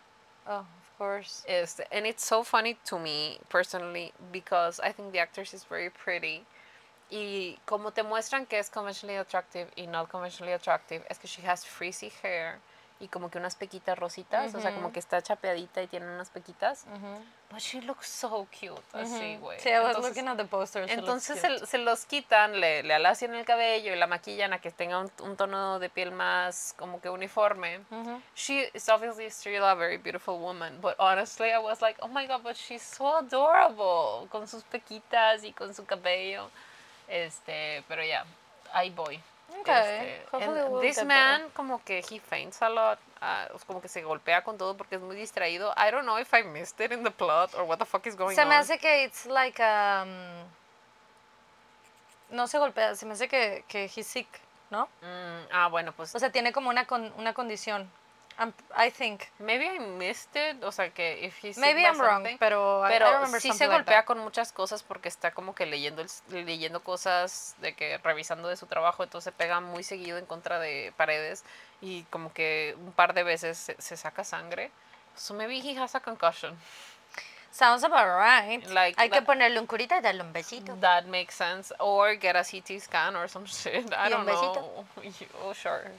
Oh, 0.47 0.61
of 0.61 0.99
course. 0.99 1.44
este, 1.47 1.80
and 1.92 2.06
it's 2.06 2.25
so 2.25 2.42
funny 2.42 2.75
to 2.87 2.99
me 2.99 3.38
personally 3.50 4.12
because 4.32 4.80
I 4.80 4.92
think 4.92 5.12
the 5.12 5.18
actress 5.18 5.52
is 5.52 5.64
very 5.64 5.90
pretty. 5.90 6.47
Y 7.11 7.58
como 7.66 7.90
te 7.90 8.02
muestran 8.02 8.47
que 8.49 8.58
es 8.58 8.70
conventionally 8.70 9.16
attractive 9.18 9.68
y 9.76 9.85
not 9.87 10.08
conventionally 10.11 10.52
attractive, 10.54 11.02
es 11.11 11.18
que 11.18 11.26
she 11.28 11.42
has 11.42 11.64
frizzy 11.64 12.11
hair 12.23 12.61
y 13.00 13.09
como 13.09 13.31
que 13.31 13.38
unas 13.38 13.55
pequitas 13.55 13.97
rositas, 13.99 14.55
o 14.55 14.61
sea, 14.61 14.75
como 14.75 14.93
que 14.93 14.99
está 14.99 15.23
chapeadita 15.23 15.81
y 15.83 15.87
tiene 15.87 16.07
unas 16.07 16.31
pequitas. 16.31 16.85
But 17.50 17.61
she 17.61 17.81
looks 17.81 18.09
so 18.09 18.47
cute, 18.50 18.83
así, 18.93 19.37
güey. 19.38 19.59
Sí, 19.61 19.71
I 19.71 19.78
was 19.78 19.97
Entonces- 19.97 20.09
looking 20.17 20.28
at 20.28 20.37
the 20.37 20.45
poster. 20.45 20.90
entonces 20.90 21.40
se, 21.40 21.64
se 21.67 21.78
los 21.78 22.05
quitan, 22.05 22.61
le, 22.61 22.83
le 22.83 22.93
alacian 22.95 23.35
el 23.35 23.45
cabello 23.47 23.93
y 23.95 23.97
la 23.97 24.07
maquillan 24.07 24.52
a 24.52 24.61
que 24.61 24.71
tenga 24.71 24.99
un, 24.99 25.11
un 25.23 25.37
tono 25.37 25.78
de 25.78 25.88
piel 25.88 26.11
más 26.11 26.75
como 26.76 27.00
que 27.00 27.09
uniforme. 27.09 27.81
She 28.35 28.69
is 28.75 28.88
obviously 28.88 29.31
still 29.31 29.62
a 29.64 29.75
very 29.75 29.97
beautiful 29.97 30.38
woman, 30.38 30.81
but 30.81 30.95
honestly 30.99 31.50
I 31.50 31.59
was 31.59 31.81
like, 31.81 31.99
oh 32.02 32.09
my 32.09 32.26
god, 32.26 32.43
but 32.43 32.57
she's 32.57 32.83
so 32.83 33.17
adorable 33.19 34.28
con 34.28 34.47
sus 34.49 34.64
pequitas 34.64 35.43
y 35.45 35.52
con 35.52 35.73
su 35.73 35.87
cabello. 35.87 36.50
Este, 37.07 37.83
pero 37.88 38.02
ya, 38.05 38.25
ahí 38.75 38.90
voy. 38.90 39.19
Okay, 39.61 40.21
Este, 40.31 40.81
this 40.81 41.05
man 41.05 41.49
como 41.55 41.83
que 41.83 41.99
he 41.99 42.21
faints 42.21 42.61
a 42.61 42.69
lot, 42.69 42.99
ah, 43.21 43.49
como 43.67 43.81
que 43.81 43.88
se 43.88 44.02
golpea 44.02 44.45
con 44.45 44.59
todo 44.59 44.76
porque 44.76 44.97
es 44.97 45.00
muy 45.00 45.17
distraído. 45.17 45.73
I 45.76 45.90
don't 45.90 46.05
know 46.05 46.19
if 46.19 46.33
I 46.35 46.43
missed 46.43 46.81
it 46.85 46.93
in 46.93 47.02
the 47.02 47.11
plot 47.11 47.55
or 47.55 47.64
what 47.64 47.78
the 47.78 47.87
fuck 47.87 48.07
is 48.07 48.14
going 48.14 48.35
Se 48.35 48.43
on. 48.43 48.49
me 48.49 48.55
hace 48.57 48.78
que 48.78 49.05
it's 49.05 49.25
like 49.26 49.61
um, 49.62 50.45
no 52.31 52.47
se 52.47 52.59
golpea, 52.59 52.95
se 52.95 53.07
me 53.07 53.14
hace 53.14 53.26
que 53.28 53.64
que 53.69 53.85
he's 53.85 54.07
sick, 54.07 54.28
¿no? 54.71 54.87
Mm, 55.00 55.47
ah, 55.50 55.69
bueno, 55.69 55.93
pues 55.93 56.14
O 56.14 56.19
sea, 56.19 56.31
tiene 56.31 56.52
como 56.52 56.69
una 56.69 56.87
con, 56.87 57.12
una 57.17 57.33
condición. 57.33 57.90
I'm- 58.38 58.54
I 58.76 58.90
think. 58.92 59.25
Maybe 59.40 59.64
I 59.66 59.80
missed 59.80 60.37
it, 60.37 60.62
o 60.62 60.71
sea 60.71 60.90
que 60.90 61.25
if 61.26 61.37
he's 61.45 61.57
sick 61.57 61.59
Maybe 61.64 61.83
I'm 61.85 61.99
wrong, 61.99 62.23
something, 62.23 62.38
pero, 62.38 62.85
I- 62.85 62.90
I 62.90 62.92
pero 62.99 63.12
remember 63.14 63.40
sí 63.40 63.52
se 63.52 63.66
like 63.66 63.75
golpea 63.78 63.97
that. 63.99 64.04
con 64.04 64.18
muchas 64.21 64.52
cosas 64.52 64.83
porque 64.85 65.09
está 65.09 65.33
como 65.33 65.54
que 65.57 65.66
leyendo 65.66 66.02
el- 66.02 66.45
leyendo 66.47 66.80
cosas 66.85 67.57
de 67.59 67.75
que 67.75 67.99
revisando 67.99 68.49
de 68.49 68.57
su 68.57 68.66
trabajo, 68.66 69.02
entonces 69.02 69.33
pega 69.37 69.61
muy 69.61 69.83
seguido 69.83 70.18
en 70.18 70.26
contra 70.26 70.61
de 70.61 70.92
paredes 70.97 71.45
y 71.80 72.04
como 72.04 72.33
que 72.33 72.76
un 72.78 72.92
par 72.92 73.12
de 73.12 73.25
veces 73.25 73.59
se, 73.59 73.75
se 73.80 73.97
saca 73.97 74.23
sangre. 74.23 74.71
So 75.16 75.35
maybe 75.35 75.59
he 75.59 75.76
has 75.76 75.97
a 75.97 76.00
concussion. 76.00 76.57
Sounds 77.50 77.83
about 77.83 78.07
right. 78.21 78.62
Like 78.68 79.00
Hay 79.00 79.09
que 79.11 79.18
that- 79.21 79.25
ponerle 79.26 79.59
un 79.59 79.66
curita 79.66 79.97
y 79.99 80.00
darle 80.00 80.23
un 80.23 80.33
besito. 80.33 80.76
That 80.80 81.07
makes 81.07 81.35
sense. 81.35 81.75
Or 81.80 82.12
get 82.21 82.37
a 82.37 82.45
CT 82.45 82.78
scan 82.78 83.16
or 83.16 83.28
some 83.28 83.47
shit. 83.49 83.92
I 83.97 84.09
don't 84.11 84.26
know. 84.26 84.85
Oh 85.42 85.52
sure. 85.54 85.90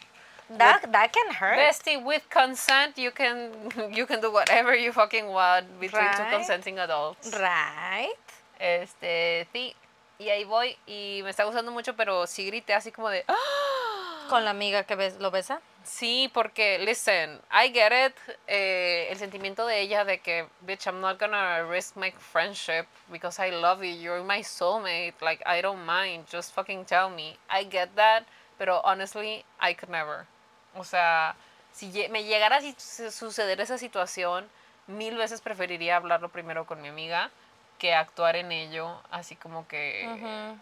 That, 0.58 0.92
that 0.92 1.14
can 1.14 1.34
hurt. 1.34 1.58
Bestie, 1.60 2.04
with 2.04 2.28
consent, 2.30 2.98
you 2.98 3.12
can 3.12 3.52
you 3.94 4.06
can 4.06 4.20
do 4.20 4.32
whatever 4.32 4.76
you 4.76 4.92
fucking 4.92 5.28
want 5.28 5.80
between 5.80 6.12
two 6.16 6.24
consenting 6.32 6.80
adults. 6.80 7.32
Right. 7.34 8.16
Este, 8.60 9.48
sí. 9.54 9.76
Y 10.18 10.30
ahí 10.30 10.44
voy 10.44 10.76
y 10.86 11.22
me 11.24 11.30
está 11.30 11.46
gustando 11.46 11.72
mucho, 11.72 11.96
pero 11.96 12.28
sí 12.28 12.46
grité 12.46 12.74
así 12.74 12.92
como 12.92 13.10
de 13.10 13.24
¡Ah! 13.28 14.28
Con 14.30 14.44
la 14.44 14.52
amiga 14.52 14.84
que 14.84 14.96
ves, 14.96 15.18
lo 15.20 15.32
besa. 15.32 15.62
Sí, 15.84 16.30
porque, 16.34 16.78
listen, 16.78 17.40
I 17.52 17.72
get 17.74 17.92
it. 17.92 18.16
eh, 18.48 19.08
el 19.10 19.18
sentimiento 19.18 19.66
de 19.66 19.80
ella 19.80 20.04
de 20.04 20.20
que, 20.20 20.46
bitch, 20.62 20.86
I'm 20.86 21.00
not 21.00 21.18
gonna 21.20 21.64
risk 21.64 21.96
my 21.96 22.12
friendship 22.12 22.86
because 23.12 23.40
I 23.40 23.50
love 23.50 23.82
you. 23.84 23.92
You're 23.92 24.24
my 24.24 24.42
soulmate. 24.44 25.16
Like, 25.22 25.42
I 25.48 25.62
don't 25.62 25.84
mind. 25.86 26.28
Just 26.28 26.54
fucking 26.54 26.86
tell 26.86 27.10
me. 27.10 27.38
I 27.50 27.64
get 27.64 27.96
that. 27.96 28.26
Pero, 28.60 28.82
honestly, 28.84 29.46
I 29.60 29.74
could 29.74 29.90
never. 29.90 30.28
O 30.76 30.84
sea, 30.84 31.36
si 31.72 32.08
me 32.10 32.24
llegara 32.24 32.58
a 32.58 33.12
suceder 33.12 33.62
esa 33.62 33.78
situación, 33.78 34.50
mil 34.88 35.18
veces 35.18 35.42
preferiría 35.42 35.96
hablarlo 35.98 36.30
primero 36.30 36.66
con 36.66 36.82
mi 36.82 36.88
amiga 36.90 37.30
que 37.78 37.94
actuar 37.94 38.36
en 38.36 38.52
ello, 38.52 39.00
así 39.10 39.36
como 39.36 39.68
que, 39.68 40.06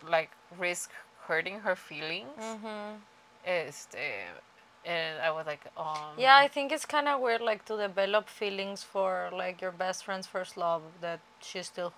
like, 0.08 0.32
risk 0.60 0.92
hurting 1.28 1.60
her 1.66 1.76
feelings. 1.76 2.30
Este, 3.44 4.28
and 4.86 5.22
I 5.22 5.32
was 5.32 5.46
like, 5.46 5.66
um, 5.78 6.18
Yeah, 6.18 6.38
I 6.38 6.48
think 6.48 6.72
it's 6.72 6.86
kind 6.86 7.08
of 7.08 7.20
weird, 7.20 7.42
like, 7.42 7.66
to 7.66 7.78
develop 7.78 8.28
feelings 8.28 8.84
for, 8.84 9.30
like, 9.32 9.62
your 9.62 9.72
best 9.72 10.04
friend's 10.06 10.28
first 10.28 10.58
love 10.58 10.84
that 11.02 11.20
she's 11.42 11.68
still 11.68 11.92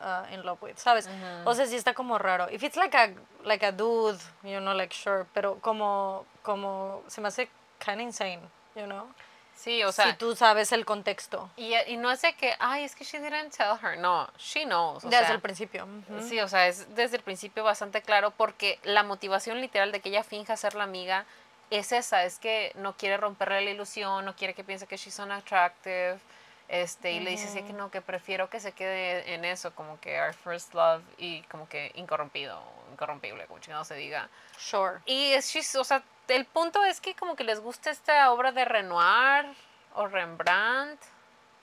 uh, 0.00 0.32
in 0.32 0.44
love 0.44 0.62
with, 0.62 0.76
¿sabes? 0.76 1.08
O 1.44 1.54
sea, 1.54 1.66
sí 1.66 1.76
está 1.76 1.94
como 1.94 2.18
raro. 2.18 2.48
If 2.50 2.62
it's 2.62 2.76
like 2.76 2.96
a, 2.96 3.10
like 3.44 3.64
a 3.64 3.72
dude, 3.72 4.18
you 4.42 4.60
know, 4.60 4.74
like, 4.74 4.94
sure, 4.94 5.26
pero 5.34 5.58
como, 5.60 6.24
como, 6.42 7.02
se 7.08 7.20
me 7.20 7.28
hace 7.28 7.48
kind 7.78 8.00
of 8.00 8.06
insane, 8.06 8.40
you 8.74 8.86
know? 8.86 9.08
Sí, 9.54 9.82
o 9.82 9.90
sea, 9.90 10.12
si 10.12 10.12
tú 10.16 10.36
sabes 10.36 10.70
el 10.70 10.84
contexto 10.84 11.50
y, 11.56 11.74
y 11.88 11.96
no 11.96 12.12
es 12.12 12.22
de 12.22 12.32
que, 12.34 12.54
ay, 12.60 12.84
es 12.84 12.94
que 12.94 13.02
she 13.02 13.18
didn't 13.18 13.50
tell 13.50 13.76
her. 13.82 13.98
No, 13.98 14.28
she 14.38 14.64
knows. 14.64 15.04
O 15.04 15.08
desde 15.08 15.26
sea, 15.26 15.34
el 15.34 15.40
principio. 15.40 15.84
Ujú. 15.84 16.22
Sí, 16.22 16.38
o 16.38 16.46
sea, 16.46 16.68
es 16.68 16.94
desde 16.94 17.16
el 17.16 17.24
principio 17.24 17.64
bastante 17.64 18.00
claro 18.00 18.30
porque 18.30 18.78
la 18.84 19.02
motivación 19.02 19.60
literal 19.60 19.90
de 19.90 19.98
que 19.98 20.10
ella 20.10 20.22
finja 20.22 20.56
ser 20.56 20.76
la 20.76 20.84
amiga 20.84 21.26
es 21.70 21.90
esa, 21.90 22.24
es 22.24 22.38
que 22.38 22.70
no 22.76 22.96
quiere 22.96 23.16
romperle 23.16 23.62
la 23.62 23.70
ilusión, 23.70 24.24
no 24.24 24.36
quiere 24.36 24.54
que 24.54 24.62
piense 24.62 24.86
que 24.86 24.96
she's 24.96 25.18
unattractive, 25.18 26.20
este, 26.68 27.12
y 27.12 27.20
le 27.20 27.30
dice 27.30 27.48
así 27.48 27.62
que 27.62 27.72
no, 27.72 27.90
que 27.90 28.02
prefiero 28.02 28.50
que 28.50 28.60
se 28.60 28.72
quede 28.72 29.34
en 29.34 29.44
eso, 29.44 29.74
como 29.74 29.98
que 30.00 30.20
our 30.20 30.34
first 30.34 30.74
love 30.74 31.02
y 31.16 31.42
como 31.44 31.66
que 31.68 31.92
incorrompido, 31.94 32.62
incorrompible, 32.92 33.46
como 33.46 33.58
chingado 33.60 33.84
se 33.84 33.94
diga. 33.94 34.28
Sure. 34.58 35.00
Y 35.06 35.32
es 35.32 35.74
o 35.76 35.84
sea, 35.84 36.02
el 36.28 36.44
punto 36.44 36.84
es 36.84 37.00
que 37.00 37.14
como 37.14 37.36
que 37.36 37.44
les 37.44 37.60
gusta 37.60 37.90
esta 37.90 38.30
obra 38.30 38.52
de 38.52 38.66
Renoir 38.66 39.46
o 39.94 40.06
Rembrandt, 40.06 41.02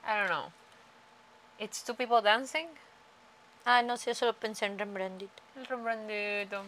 I 0.03 0.17
don't 0.17 0.27
know. 0.27 0.51
It's 1.59 1.83
two 1.83 1.95
people 1.95 2.21
dancing. 2.21 2.67
Ah, 3.63 3.81
no 3.81 3.97
sé, 3.97 4.11
yo 4.11 4.15
solo 4.15 4.33
pensé 4.33 4.65
en 4.65 4.77
Rembrandt. 4.77 5.29
El 5.55 5.65
Rembrandtito, 5.67 6.63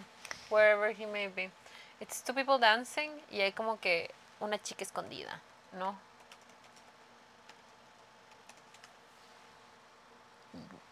wherever 0.50 0.90
he 0.92 1.06
may 1.06 1.28
be. 1.28 1.50
It's 2.00 2.24
two 2.24 2.34
people 2.34 2.60
dancing 2.60 3.12
y 3.32 3.42
hay 3.42 3.52
como 3.52 3.80
que 3.80 4.12
una 4.40 4.62
chica 4.62 4.84
escondida, 4.84 5.42
¿no? 5.74 6.00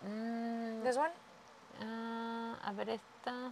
Mm, 0.07 0.83
This 0.83 0.97
one? 0.97 1.11
ah, 1.81 2.55
a 2.63 2.71
ver 2.73 2.89
esta. 2.89 3.51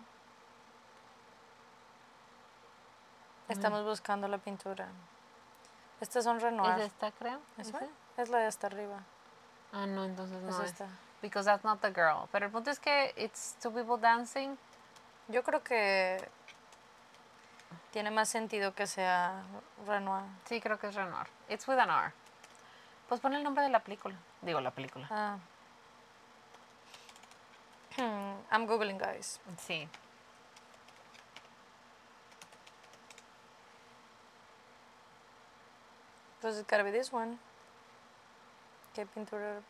Estamos 3.49 3.83
buscando 3.83 4.27
la 4.27 4.37
pintura. 4.37 4.87
Estas 5.99 6.23
son 6.23 6.37
¿Es 6.37 6.43
Renoir. 6.43 6.79
esta, 6.81 7.11
creo? 7.11 7.39
¿Es. 7.57 7.71
Es 8.17 8.29
la 8.29 8.39
de 8.39 8.45
hasta 8.45 8.67
arriba. 8.67 8.99
Ah, 9.71 9.85
no, 9.85 10.03
entonces 10.05 10.41
no 10.43 10.49
Es 10.49 10.59
es. 10.59 10.71
esta. 10.71 10.87
Because 11.21 11.45
that's 11.49 11.63
not 11.63 11.79
the 11.81 11.91
girl. 11.91 12.27
Pero 12.31 12.45
el 12.45 12.51
punto 12.51 12.69
es 12.69 12.79
que 12.79 13.13
it's 13.17 13.55
two 13.61 13.71
people 13.71 13.97
dancing. 13.99 14.57
Yo 15.29 15.43
creo 15.43 15.63
que 15.63 16.17
tiene 17.91 18.11
más 18.11 18.27
sentido 18.29 18.73
que 18.75 18.87
sea 18.87 19.43
Renoir. 19.87 20.25
Sí, 20.45 20.59
creo 20.61 20.77
que 20.79 20.87
es 20.87 20.95
Renoir. 20.95 21.27
It's 21.49 21.67
with 21.67 21.79
an 21.79 21.89
R. 21.89 22.13
Pues 23.07 23.21
pon 23.21 23.33
el 23.33 23.43
nombre 23.43 23.63
de 23.63 23.69
la 23.69 23.79
película. 23.79 24.15
Digo, 24.41 24.59
la 24.61 24.71
película. 24.71 25.07
Ah. 25.09 25.37
Hmm, 27.97 28.33
I'm 28.51 28.67
googling, 28.67 28.97
guys. 28.97 29.39
Sí. 29.57 29.87
Does 36.41 36.59
it 36.59 36.67
gotta 36.67 36.83
be 36.83 36.91
this 36.91 37.13
one? 37.13 37.39
¿Qué 38.93 39.05
pintura? 39.05 39.61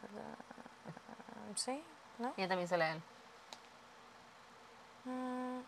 ¿Sí? 1.55 1.83
¿No? 2.17 2.33
Y 2.35 2.47
también 2.47 2.67
se 2.67 2.77
lee 2.77 2.95
él. 2.95 3.01
Mm. 5.05 5.61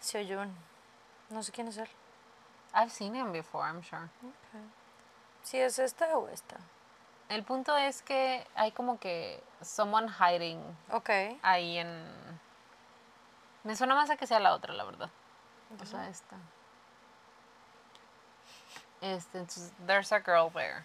Seoyun. 0.00 0.54
No 1.30 1.42
sé 1.42 1.52
quién 1.52 1.68
es 1.68 1.76
él. 1.76 1.88
I've 2.74 2.90
seen 2.90 3.14
him 3.14 3.32
before, 3.32 3.64
I'm 3.64 3.82
sure. 3.82 4.08
Si 5.42 5.58
es 5.58 5.78
esta 5.78 6.16
o 6.16 6.28
esta. 6.28 6.56
El 7.28 7.42
punto 7.42 7.76
es 7.76 8.02
que 8.02 8.46
hay 8.54 8.72
como 8.72 8.98
que 8.98 9.42
someone 9.62 10.08
hiding 10.08 10.60
Ok. 10.90 11.10
ahí 11.42 11.78
en... 11.78 12.40
Me 13.62 13.74
suena 13.76 13.94
más 13.94 14.10
a 14.10 14.16
que 14.16 14.26
sea 14.26 14.40
la 14.40 14.54
otra, 14.54 14.74
la 14.74 14.84
verdad. 14.84 15.08
O 15.80 15.86
sea, 15.86 16.08
esta. 16.08 16.36
Este, 19.00 19.38
entonces, 19.38 19.72
there's 19.86 20.12
a 20.12 20.20
girl 20.20 20.50
there. 20.52 20.84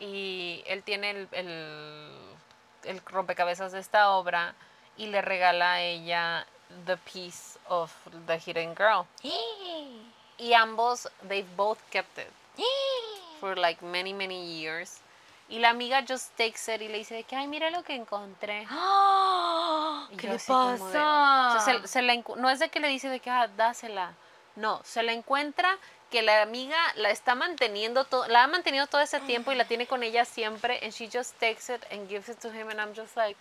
Y 0.00 0.64
él 0.66 0.82
tiene 0.82 1.10
el, 1.10 1.28
el, 1.30 2.36
el 2.84 3.00
rompecabezas 3.06 3.72
de 3.72 3.78
esta 3.78 4.10
obra 4.10 4.54
y 4.96 5.06
le 5.06 5.22
regala 5.22 5.74
a 5.74 5.80
ella 5.82 6.46
the 6.84 6.96
piece 6.96 7.58
of 7.68 7.92
the 8.26 8.38
hidden 8.38 8.74
girl. 8.74 9.06
Y 10.38 10.52
ambos, 10.52 11.08
they've 11.26 11.48
both 11.56 11.78
kept 11.90 12.18
it 12.18 12.28
for 13.40 13.56
like 13.56 13.82
many, 13.84 14.12
many 14.12 14.44
years. 14.60 15.00
Y 15.48 15.58
la 15.60 15.70
amiga 15.70 16.02
just 16.06 16.36
takes 16.36 16.68
it 16.68 16.82
y 16.82 16.88
le 16.88 16.98
dice 16.98 17.14
de 17.14 17.22
que, 17.24 17.36
ay, 17.36 17.46
mira 17.46 17.70
lo 17.70 17.82
que 17.84 17.94
encontré. 17.94 18.66
Y 20.10 20.16
¿Qué 20.16 20.28
le 20.28 20.34
así 20.36 20.46
como 20.52 20.72
de- 20.88 20.94
pasa? 20.94 21.56
o 21.56 21.60
sea, 21.60 21.80
se, 21.82 21.88
se 21.88 22.02
la 22.02 22.14
no 22.36 22.50
es 22.50 22.58
de 22.58 22.68
que 22.68 22.80
le 22.80 22.88
dice 22.88 23.08
de 23.08 23.20
que, 23.20 23.30
ah, 23.30 23.48
dásela. 23.56 24.14
No, 24.56 24.80
se 24.84 25.02
la 25.02 25.12
encuentra 25.12 25.76
que 26.10 26.22
la 26.22 26.40
amiga 26.42 26.76
la 26.96 27.10
está 27.10 27.34
manteniendo, 27.34 28.04
todo 28.04 28.26
la 28.28 28.44
ha 28.44 28.46
mantenido 28.46 28.86
todo 28.86 29.00
ese 29.02 29.20
tiempo 29.20 29.52
y 29.52 29.56
la 29.56 29.64
tiene 29.66 29.86
con 29.86 30.02
ella 30.02 30.24
siempre. 30.24 30.80
And 30.82 30.92
she 30.92 31.08
just 31.12 31.38
takes 31.38 31.68
it 31.68 31.84
and 31.92 32.08
gives 32.08 32.28
it 32.28 32.38
to 32.40 32.48
him. 32.50 32.68
And 32.70 32.80
I'm 32.80 32.94
just 32.94 33.16
like, 33.16 33.36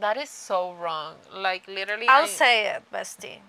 that 0.00 0.16
is 0.16 0.30
so 0.30 0.74
wrong. 0.74 1.16
Like, 1.32 1.66
literally. 1.68 2.06
I'll 2.08 2.24
I- 2.24 2.28
say 2.28 2.66
it, 2.76 2.82
bestie. 2.92 3.40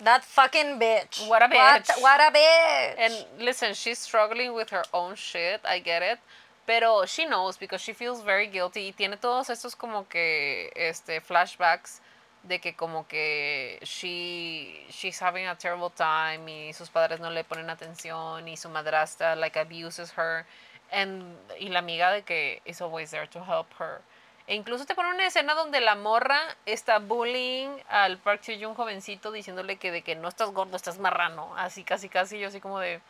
That 0.00 0.24
fucking 0.24 0.78
bitch. 0.78 1.26
What 1.28 1.42
a 1.42 1.48
bitch. 1.48 1.90
What, 2.00 2.20
a 2.20 2.30
bitch. 2.32 2.94
And 2.98 3.26
listen, 3.40 3.74
she's 3.74 3.98
struggling 3.98 4.54
with 4.54 4.70
her 4.70 4.84
own 4.94 5.16
shit, 5.16 5.60
I 5.64 5.80
get 5.80 6.02
it. 6.02 6.18
Pero 6.66 7.04
she 7.06 7.24
knows 7.24 7.56
because 7.56 7.80
she 7.80 7.92
feels 7.92 8.22
very 8.22 8.46
guilty 8.46 8.88
y 8.88 8.92
tiene 8.92 9.16
todos 9.16 9.48
estos 9.48 9.74
como 9.76 10.06
que 10.08 10.70
este 10.76 11.20
flashbacks 11.20 12.00
de 12.46 12.58
que 12.58 12.74
como 12.74 13.06
que 13.08 13.78
she 13.82 14.84
she's 14.90 15.18
having 15.18 15.46
a 15.46 15.54
terrible 15.54 15.90
time 15.90 16.46
y 16.46 16.72
sus 16.72 16.90
padres 16.90 17.20
no 17.20 17.30
le 17.30 17.42
ponen 17.42 17.68
atención 17.70 18.46
y 18.46 18.54
su 18.54 18.68
madrastra 18.68 19.34
like 19.34 19.56
abuses 19.56 20.12
her 20.12 20.46
and 20.92 21.36
y 21.58 21.68
la 21.68 21.80
amiga 21.80 22.12
de 22.12 22.22
que 22.22 22.60
is 22.64 22.80
always 22.80 23.10
there 23.10 23.26
to 23.26 23.42
help 23.42 23.72
her. 23.78 24.02
E 24.48 24.54
incluso 24.54 24.86
te 24.86 24.94
pone 24.94 25.10
una 25.10 25.26
escena 25.26 25.54
donde 25.54 25.80
la 25.82 25.94
morra 25.94 26.40
está 26.64 26.98
bullying 27.00 27.68
al 27.88 28.16
Park 28.16 28.40
Seo-joon 28.42 28.74
jovencito 28.74 29.30
diciéndole 29.30 29.76
que 29.76 29.92
de 29.92 30.00
que 30.00 30.14
no 30.14 30.26
estás 30.26 30.50
gordo, 30.52 30.74
estás 30.74 30.98
marrano. 30.98 31.54
Así 31.58 31.84
casi 31.84 32.08
casi 32.08 32.38
yo 32.38 32.48
así 32.48 32.58
como 32.60 32.80
de 32.80 33.00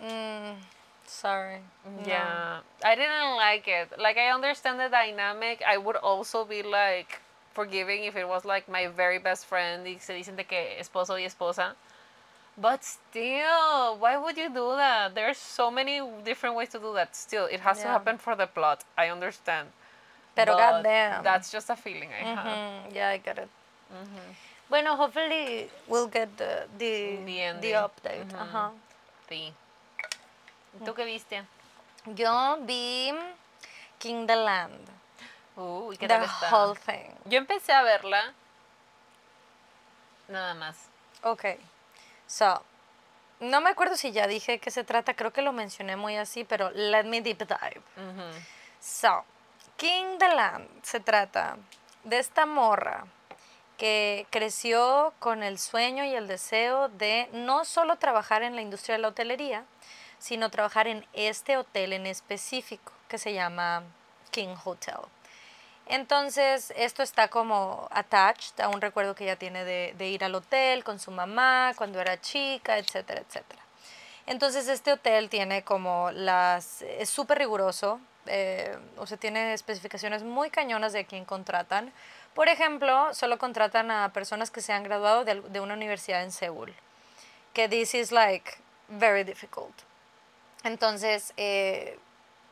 Mm, 0.00 0.56
sorry. 1.06 1.60
No. 1.84 2.06
yeah, 2.06 2.62
I 2.82 2.94
didn't 2.96 3.36
like 3.36 3.68
it. 3.68 3.98
Like 3.98 4.18
I 4.18 4.32
understand 4.32 4.78
the 4.80 4.88
dynamic. 4.88 5.62
I 5.66 5.76
would 5.76 5.96
also 5.96 6.44
be 6.44 6.62
like 6.62 7.20
forgiving 7.54 8.04
if 8.04 8.16
it 8.16 8.26
was 8.26 8.44
like 8.44 8.68
my 8.68 8.86
very 8.86 9.18
best 9.18 9.46
friend 9.46 9.86
y 9.86 9.98
se 9.98 10.14
dicen 10.14 10.36
de 10.36 10.44
que 10.44 10.78
esposo 10.80 11.18
y 11.18 11.24
esposa. 11.24 11.74
But 12.60 12.84
still, 12.84 13.96
why 13.96 14.18
would 14.18 14.36
you 14.36 14.50
do 14.50 14.76
that? 14.76 15.14
There's 15.14 15.38
so 15.38 15.70
many 15.70 16.00
different 16.24 16.56
ways 16.56 16.68
to 16.70 16.78
do 16.78 16.92
that. 16.94 17.16
Still, 17.16 17.46
it 17.46 17.60
has 17.60 17.78
to 17.78 17.84
Yeah. 17.88 17.92
happen 17.96 18.18
for 18.18 18.36
the 18.36 18.46
plot. 18.46 18.84
I 18.98 19.08
understand. 19.08 19.72
Pero 20.36 20.52
But 20.54 20.58
goddamn. 20.84 21.22
That's 21.24 21.50
just 21.50 21.70
a 21.70 21.76
feeling 21.76 22.12
I 22.12 22.22
have. 22.22 22.46
Mhm, 22.46 22.94
Yeah, 22.94 23.08
I 23.08 23.18
get 23.18 23.38
it. 23.38 23.48
Bueno, 24.68 24.94
hopefully 24.94 25.70
we'll 25.88 26.06
get 26.06 26.36
the 26.36 26.68
the, 26.78 27.16
The 27.24 27.58
the, 27.60 27.72
update. 27.74 28.28
Ujú. 28.28 28.38
Ajá. 28.38 28.72
Sí. 29.28 29.52
¿Y 30.76 30.84
¿Tú 30.84 30.94
qué 30.94 31.04
viste? 31.04 31.42
Yo 32.14 32.58
vi 32.60 33.10
King 33.98 34.26
the 34.26 34.36
Land. 34.36 34.86
Uy, 35.56 35.96
¿qué 35.96 36.06
the 36.06 36.14
tal 36.14 36.24
está? 36.24 36.48
whole 36.52 36.76
thing. 36.76 37.10
Yo 37.24 37.38
empecé 37.38 37.72
a 37.72 37.82
verla. 37.82 38.32
Nada 40.28 40.54
más. 40.54 40.76
Ok. 41.22 41.58
So, 42.30 42.62
no 43.40 43.60
me 43.60 43.70
acuerdo 43.70 43.96
si 43.96 44.12
ya 44.12 44.28
dije 44.28 44.60
que 44.60 44.70
se 44.70 44.84
trata, 44.84 45.14
creo 45.14 45.32
que 45.32 45.42
lo 45.42 45.52
mencioné 45.52 45.96
muy 45.96 46.16
así, 46.16 46.44
pero 46.44 46.70
let 46.70 47.02
me 47.02 47.20
deep 47.20 47.38
dive. 47.38 47.82
So, 48.78 49.24
King 49.76 50.16
the 50.16 50.28
Land 50.28 50.68
se 50.84 51.00
trata 51.00 51.56
de 52.04 52.20
esta 52.20 52.46
morra 52.46 53.04
que 53.76 54.28
creció 54.30 55.12
con 55.18 55.42
el 55.42 55.58
sueño 55.58 56.04
y 56.04 56.14
el 56.14 56.28
deseo 56.28 56.88
de 56.88 57.28
no 57.32 57.64
solo 57.64 57.96
trabajar 57.96 58.44
en 58.44 58.54
la 58.54 58.62
industria 58.62 58.94
de 58.94 59.02
la 59.02 59.08
hotelería, 59.08 59.64
sino 60.20 60.50
trabajar 60.50 60.86
en 60.86 61.04
este 61.12 61.56
hotel 61.56 61.92
en 61.92 62.06
específico 62.06 62.92
que 63.08 63.18
se 63.18 63.32
llama 63.32 63.82
King 64.30 64.54
Hotel. 64.64 65.00
Entonces, 65.92 66.72
esto 66.76 67.02
está 67.02 67.26
como 67.26 67.88
attached 67.90 68.60
a 68.60 68.68
un 68.68 68.80
recuerdo 68.80 69.16
que 69.16 69.24
ella 69.24 69.34
tiene 69.34 69.64
de, 69.64 70.08
ir 70.08 70.22
al 70.22 70.36
hotel 70.36 70.84
con 70.84 71.00
su 71.00 71.10
mamá 71.10 71.72
cuando 71.74 72.00
era 72.00 72.20
chica, 72.20 72.78
etcétera, 72.78 73.22
etcétera. 73.26 73.60
Entonces, 74.26 74.68
este 74.68 74.92
hotel 74.92 75.28
tiene 75.28 75.64
como 75.64 76.12
las... 76.12 76.82
es 76.82 77.10
súper 77.10 77.38
riguroso, 77.38 78.00
eh, 78.26 78.78
o 78.98 79.06
sea, 79.08 79.16
tiene 79.16 79.52
especificaciones 79.52 80.22
muy 80.22 80.48
cañonas 80.50 80.92
de 80.92 81.00
a 81.00 81.04
quién 81.04 81.24
contratan. 81.24 81.92
Por 82.34 82.48
ejemplo, 82.48 83.12
solo 83.12 83.38
contratan 83.38 83.90
a 83.90 84.12
personas 84.12 84.52
que 84.52 84.60
se 84.60 84.72
han 84.72 84.84
graduado 84.84 85.24
de 85.24 85.60
una 85.60 85.74
universidad 85.74 86.22
en 86.22 86.30
Seúl. 86.30 86.72
Que 87.52 87.68
this 87.68 87.94
is 87.94 88.12
like 88.12 88.52
very 88.88 89.24
difficult. 89.24 89.74
Entonces, 90.62 91.32
eh, 91.36 91.98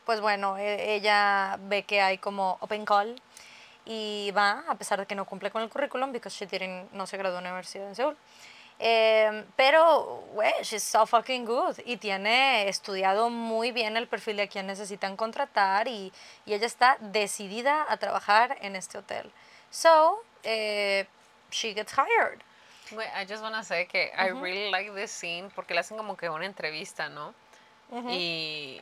pues 0.05 0.19
bueno, 0.19 0.57
e- 0.57 0.95
ella 0.95 1.57
ve 1.61 1.83
que 1.83 2.01
hay 2.01 2.17
como 2.17 2.57
open 2.59 2.83
call 2.83 3.21
y 3.91 4.29
va, 4.37 4.63
a 4.67 4.75
pesar 4.75 4.99
de 4.99 5.07
que 5.07 5.15
no 5.15 5.25
cumple 5.25 5.49
con 5.49 5.63
el 5.63 5.69
currículum, 5.69 6.11
because 6.11 6.37
she 6.37 6.45
didn't, 6.45 6.91
no 6.91 7.07
se 7.07 7.17
graduó 7.17 7.39
en 7.39 7.45
la 7.45 7.49
universidad 7.49 7.87
en 7.87 7.95
Seúl. 7.95 8.15
Eh, 8.77 9.45
pero, 9.55 10.23
güey, 10.31 10.53
she's 10.61 10.83
so 10.83 11.07
fucking 11.07 11.43
good. 11.43 11.75
Y 11.85 11.97
tiene 11.97 12.69
estudiado 12.69 13.31
muy 13.31 13.71
bien 13.71 13.97
el 13.97 14.07
perfil 14.07 14.37
de 14.37 14.43
a 14.43 14.47
quien 14.47 14.67
necesitan 14.67 15.17
contratar 15.17 15.87
y, 15.87 16.13
y 16.45 16.53
ella 16.53 16.67
está 16.67 16.97
decidida 16.99 17.87
a 17.89 17.97
trabajar 17.97 18.57
en 18.61 18.75
este 18.75 18.99
hotel. 18.99 19.31
So, 19.71 20.23
eh, 20.43 21.07
she 21.49 21.73
gets 21.73 21.91
hired. 21.93 22.43
Güey, 22.91 23.07
I 23.07 23.25
just 23.27 23.41
wanna 23.41 23.63
say 23.63 23.87
que 23.87 24.11
I 24.15 24.29
really 24.29 24.69
like 24.69 24.91
this 24.93 25.09
scene 25.11 25.49
porque 25.55 25.73
le 25.73 25.79
hacen 25.79 25.97
como 25.97 26.15
que 26.15 26.29
una 26.29 26.45
entrevista, 26.45 27.09
¿no? 27.09 27.33
Y 28.07 28.81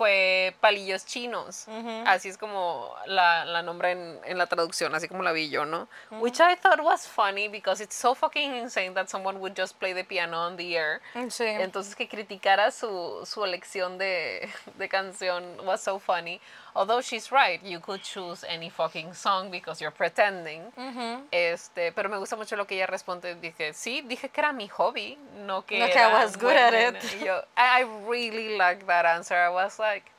fue 0.00 0.54
palillos 0.62 1.04
chinos. 1.04 1.66
Así 2.06 2.30
es 2.30 2.38
como 2.38 2.94
la, 3.04 3.44
la 3.44 3.62
nombra 3.62 3.90
en, 3.90 4.18
en 4.24 4.38
la 4.38 4.46
traducción, 4.46 4.94
así 4.94 5.08
como 5.08 5.22
la 5.22 5.32
vi 5.32 5.50
yo, 5.50 5.66
¿no? 5.66 5.88
Which 6.10 6.40
I 6.40 6.56
thought 6.56 6.80
was 6.80 7.06
funny 7.06 7.48
because 7.48 7.82
it's 7.82 7.96
so 7.96 8.14
fucking 8.14 8.54
insane 8.54 8.94
that 8.94 9.10
someone 9.10 9.40
would 9.40 9.54
just 9.54 9.78
play 9.78 9.92
the 9.92 10.02
piano 10.02 10.38
on 10.38 10.56
the 10.56 10.74
air. 10.74 11.02
Sí. 11.28 11.44
Entonces 11.44 11.94
que 11.94 12.08
criticara 12.08 12.70
su, 12.70 13.26
su 13.26 13.44
elección 13.44 13.98
de, 13.98 14.48
de 14.78 14.88
canción 14.88 15.44
was 15.66 15.82
so 15.82 15.98
funny. 15.98 16.40
Although 16.74 17.00
she's 17.00 17.32
right, 17.32 17.60
you 17.64 17.80
could 17.80 18.02
choose 18.02 18.44
any 18.46 18.68
fucking 18.68 19.12
song 19.14 19.50
because 19.50 19.80
you're 19.80 19.90
pretending. 19.90 20.62
Mm-hmm. 20.78 21.22
Este, 21.32 21.92
pero 21.94 22.08
me 22.08 22.16
gusta 22.18 22.36
mucho 22.36 22.56
lo 22.56 22.64
que 22.64 22.76
ella 22.76 22.86
responde. 22.86 23.34
Dije, 23.40 23.74
sí, 23.74 24.02
dije 24.02 24.32
que 24.32 24.42
era 24.42 24.52
mi 24.52 24.68
hobby, 24.68 25.18
no 25.46 25.62
que 25.62 25.78
No 25.78 25.88
que 25.88 25.98
I 25.98 26.12
was 26.12 26.36
good 26.36 26.56
at 26.56 26.74
it. 26.74 27.22
Yo, 27.24 27.40
I, 27.56 27.80
I 27.80 28.08
really 28.08 28.56
like 28.56 28.86
that 28.86 29.04
answer. 29.04 29.34
I 29.34 29.48
was 29.48 29.78
like, 29.78 30.10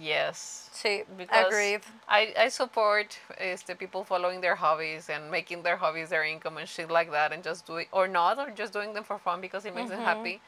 yes. 0.00 0.68
Sí, 0.72 1.04
Because 1.16 1.46
agreed. 1.46 1.80
I, 2.08 2.34
I 2.36 2.48
support 2.48 3.18
este, 3.38 3.78
people 3.78 4.04
following 4.04 4.40
their 4.40 4.56
hobbies 4.56 5.08
and 5.08 5.30
making 5.30 5.62
their 5.62 5.76
hobbies 5.76 6.08
their 6.08 6.24
income 6.24 6.58
and 6.58 6.68
shit 6.68 6.90
like 6.90 7.10
that 7.12 7.32
and 7.32 7.44
just 7.44 7.66
doing, 7.66 7.86
or 7.92 8.08
not, 8.08 8.38
or 8.38 8.50
just 8.50 8.72
doing 8.72 8.94
them 8.94 9.04
for 9.04 9.18
fun 9.18 9.40
because 9.40 9.64
it 9.64 9.74
makes 9.74 9.90
them 9.90 10.00
mm-hmm. 10.00 10.06
happy. 10.06 10.40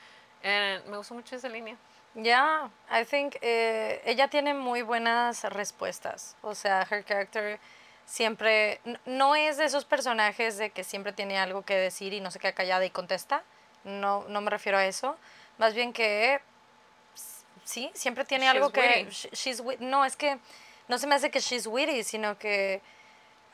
And 0.43 0.85
me 0.87 0.97
gustó 0.97 1.13
mucho 1.13 1.37
esa 1.37 1.49
línea. 1.49 1.77
Yeah, 2.15 2.71
I 2.91 3.05
think 3.05 3.37
eh, 3.43 4.01
ella 4.05 4.29
tiene 4.29 4.55
muy 4.55 4.83
buenas 4.83 5.43
respuestas. 5.45 6.37
O 6.43 6.55
sea, 6.55 6.87
her 6.89 7.05
character 7.05 7.59
siempre 8.07 8.81
no 9.05 9.35
es 9.35 9.57
de 9.57 9.65
esos 9.65 9.85
personajes 9.85 10.57
de 10.57 10.71
que 10.71 10.85
siempre 10.85 11.13
tiene 11.13 11.39
algo 11.39 11.63
que 11.63 11.75
decir 11.75 12.13
y 12.13 12.21
no 12.21 12.31
se 12.31 12.39
queda 12.39 12.53
callada 12.53 12.85
y 12.85 12.91
contesta. 12.91 13.43
No, 13.83 14.25
no 14.29 14.41
me 14.41 14.51
refiero 14.51 14.79
a 14.79 14.87
eso. 14.87 15.17
Más 15.59 15.75
bien 15.75 15.93
que 15.93 16.41
sí, 17.65 17.91
siempre 17.95 18.25
tiene 18.25 18.49
algo 18.49 18.67
She's 18.71 18.73
que 18.75 19.05
witty. 19.05 19.37
she's 19.37 19.63
no 19.81 20.05
es 20.05 20.17
que 20.17 20.39
no 20.87 20.99
se 20.99 21.07
me 21.07 21.17
hace 21.17 21.31
que 21.31 21.41
she's 21.41 21.67
witty, 21.67 22.05
sino 22.05 22.39
que 22.39 22.81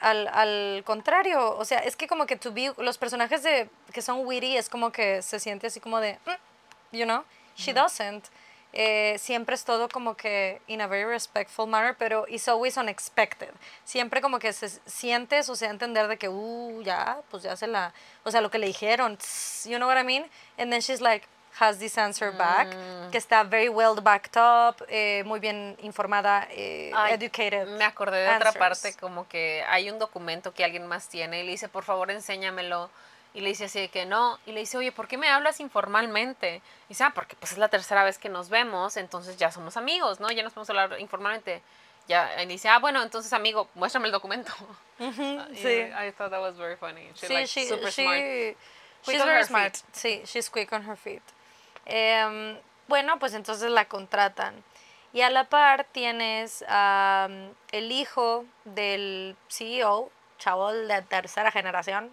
al, 0.00 0.28
al 0.28 0.82
contrario, 0.84 1.56
o 1.56 1.64
sea, 1.64 1.78
es 1.78 1.96
que 1.96 2.06
como 2.06 2.26
que 2.26 2.36
to 2.36 2.52
be, 2.52 2.72
los 2.78 2.98
personajes 2.98 3.42
de 3.42 3.70
que 3.92 4.02
son 4.02 4.26
witty 4.26 4.56
es 4.56 4.68
como 4.68 4.92
que 4.92 5.22
se 5.22 5.38
siente 5.40 5.66
así 5.68 5.80
como 5.80 6.00
de, 6.00 6.18
"Mm", 6.26 6.96
you 6.96 7.04
know, 7.04 7.24
She 7.56 7.72
doesn't. 7.74 8.24
Eh, 8.72 9.16
siempre 9.18 9.54
es 9.54 9.64
todo 9.64 9.88
como 9.88 10.16
que 10.16 10.60
in 10.68 10.80
a 10.80 10.86
very 10.86 11.04
respectful 11.04 11.66
manner, 11.66 11.96
pero 11.98 12.24
it's 12.28 12.48
always 12.48 12.76
unexpected. 12.76 13.50
Siempre 13.84 14.20
como 14.20 14.38
que 14.38 14.52
se 14.52 14.68
sientes 14.86 15.48
o 15.48 15.56
se 15.56 15.64
da 15.64 15.70
a 15.70 15.74
entender 15.74 16.06
de 16.08 16.16
que, 16.16 16.28
uh, 16.28 16.82
ya, 16.82 17.20
pues 17.30 17.42
ya 17.42 17.56
se 17.56 17.66
la, 17.66 17.92
o 18.24 18.30
sea, 18.30 18.40
lo 18.40 18.50
que 18.50 18.58
le 18.58 18.66
dijeron, 18.68 19.16
tss, 19.16 19.66
you 19.66 19.76
know 19.76 19.88
what 19.88 19.98
I 19.98 20.04
mean? 20.04 20.24
And 20.56 20.70
then 20.70 20.80
she's 20.80 21.00
like, 21.00 21.26
has 21.58 21.78
this 21.78 21.98
answer 21.98 22.30
back, 22.30 22.70
que 23.10 23.18
está 23.18 23.42
very 23.42 23.68
well 23.68 24.00
backed 24.00 24.36
up, 24.36 24.84
eh, 24.88 25.24
muy 25.26 25.40
bien 25.40 25.76
informada, 25.82 26.46
eh, 26.50 26.92
Ay, 26.94 27.14
educated. 27.14 27.66
Me 27.66 27.84
acordé 27.84 28.18
de 28.18 28.28
otra 28.36 28.50
answers. 28.50 28.56
parte, 28.56 28.94
como 29.00 29.26
que 29.28 29.64
hay 29.68 29.90
un 29.90 29.98
documento 29.98 30.54
que 30.54 30.64
alguien 30.64 30.86
más 30.86 31.08
tiene 31.08 31.40
y 31.40 31.44
le 31.44 31.50
dice, 31.50 31.68
por 31.68 31.82
favor, 31.84 32.10
enséñamelo. 32.10 32.88
Y 33.32 33.40
le 33.42 33.50
dice 33.50 33.66
así 33.66 33.78
de 33.80 33.88
que 33.88 34.06
no. 34.06 34.38
Y 34.46 34.52
le 34.52 34.60
dice, 34.60 34.76
oye, 34.78 34.90
¿por 34.92 35.06
qué 35.08 35.16
me 35.16 35.28
hablas 35.28 35.60
informalmente? 35.60 36.56
Y 36.86 36.88
dice, 36.90 37.04
ah, 37.04 37.12
porque 37.14 37.36
pues 37.36 37.52
es 37.52 37.58
la 37.58 37.68
tercera 37.68 38.02
vez 38.04 38.18
que 38.18 38.28
nos 38.28 38.48
vemos, 38.48 38.96
entonces 38.96 39.36
ya 39.36 39.50
somos 39.52 39.76
amigos, 39.76 40.18
¿no? 40.20 40.30
Ya 40.30 40.42
nos 40.42 40.52
podemos 40.52 40.70
hablar 40.70 40.98
informalmente. 41.00 41.62
Ya, 42.08 42.42
y 42.42 42.46
dice, 42.46 42.68
ah, 42.68 42.78
bueno, 42.80 43.02
entonces 43.02 43.32
amigo, 43.32 43.68
muéstrame 43.74 44.06
el 44.06 44.12
documento. 44.12 44.52
Ujú, 44.98 45.40
Y 45.52 45.56
sí. 45.56 45.68
I 45.68 46.10
thought 46.16 46.30
that 46.30 46.40
was 46.40 46.56
very 46.56 46.76
funny. 46.76 47.06
She's 47.14 47.28
Sí, 47.28 47.34
like 47.34 47.46
she, 47.46 47.68
super 47.68 47.90
she- 47.92 48.02
smart. 48.02 48.56
She's 49.04 49.24
very 49.24 49.44
smart. 49.44 49.76
feet. 49.76 49.94
Sí, 49.94 50.22
she's 50.26 50.50
quick 50.50 50.72
on 50.72 50.82
her 50.88 50.96
feet. 50.96 51.22
Em, 51.86 52.58
bueno, 52.88 53.18
pues 53.18 53.34
entonces 53.34 53.70
la 53.70 53.84
contratan. 53.86 54.62
Y 55.12 55.22
a 55.22 55.30
la 55.30 55.44
par 55.44 55.84
tienes 55.84 56.64
am, 56.68 57.52
el 57.72 57.90
hijo 57.92 58.44
del 58.64 59.36
CEO, 59.48 60.10
chavo 60.38 60.72
de 60.72 61.02
tercera 61.02 61.50
generación, 61.50 62.12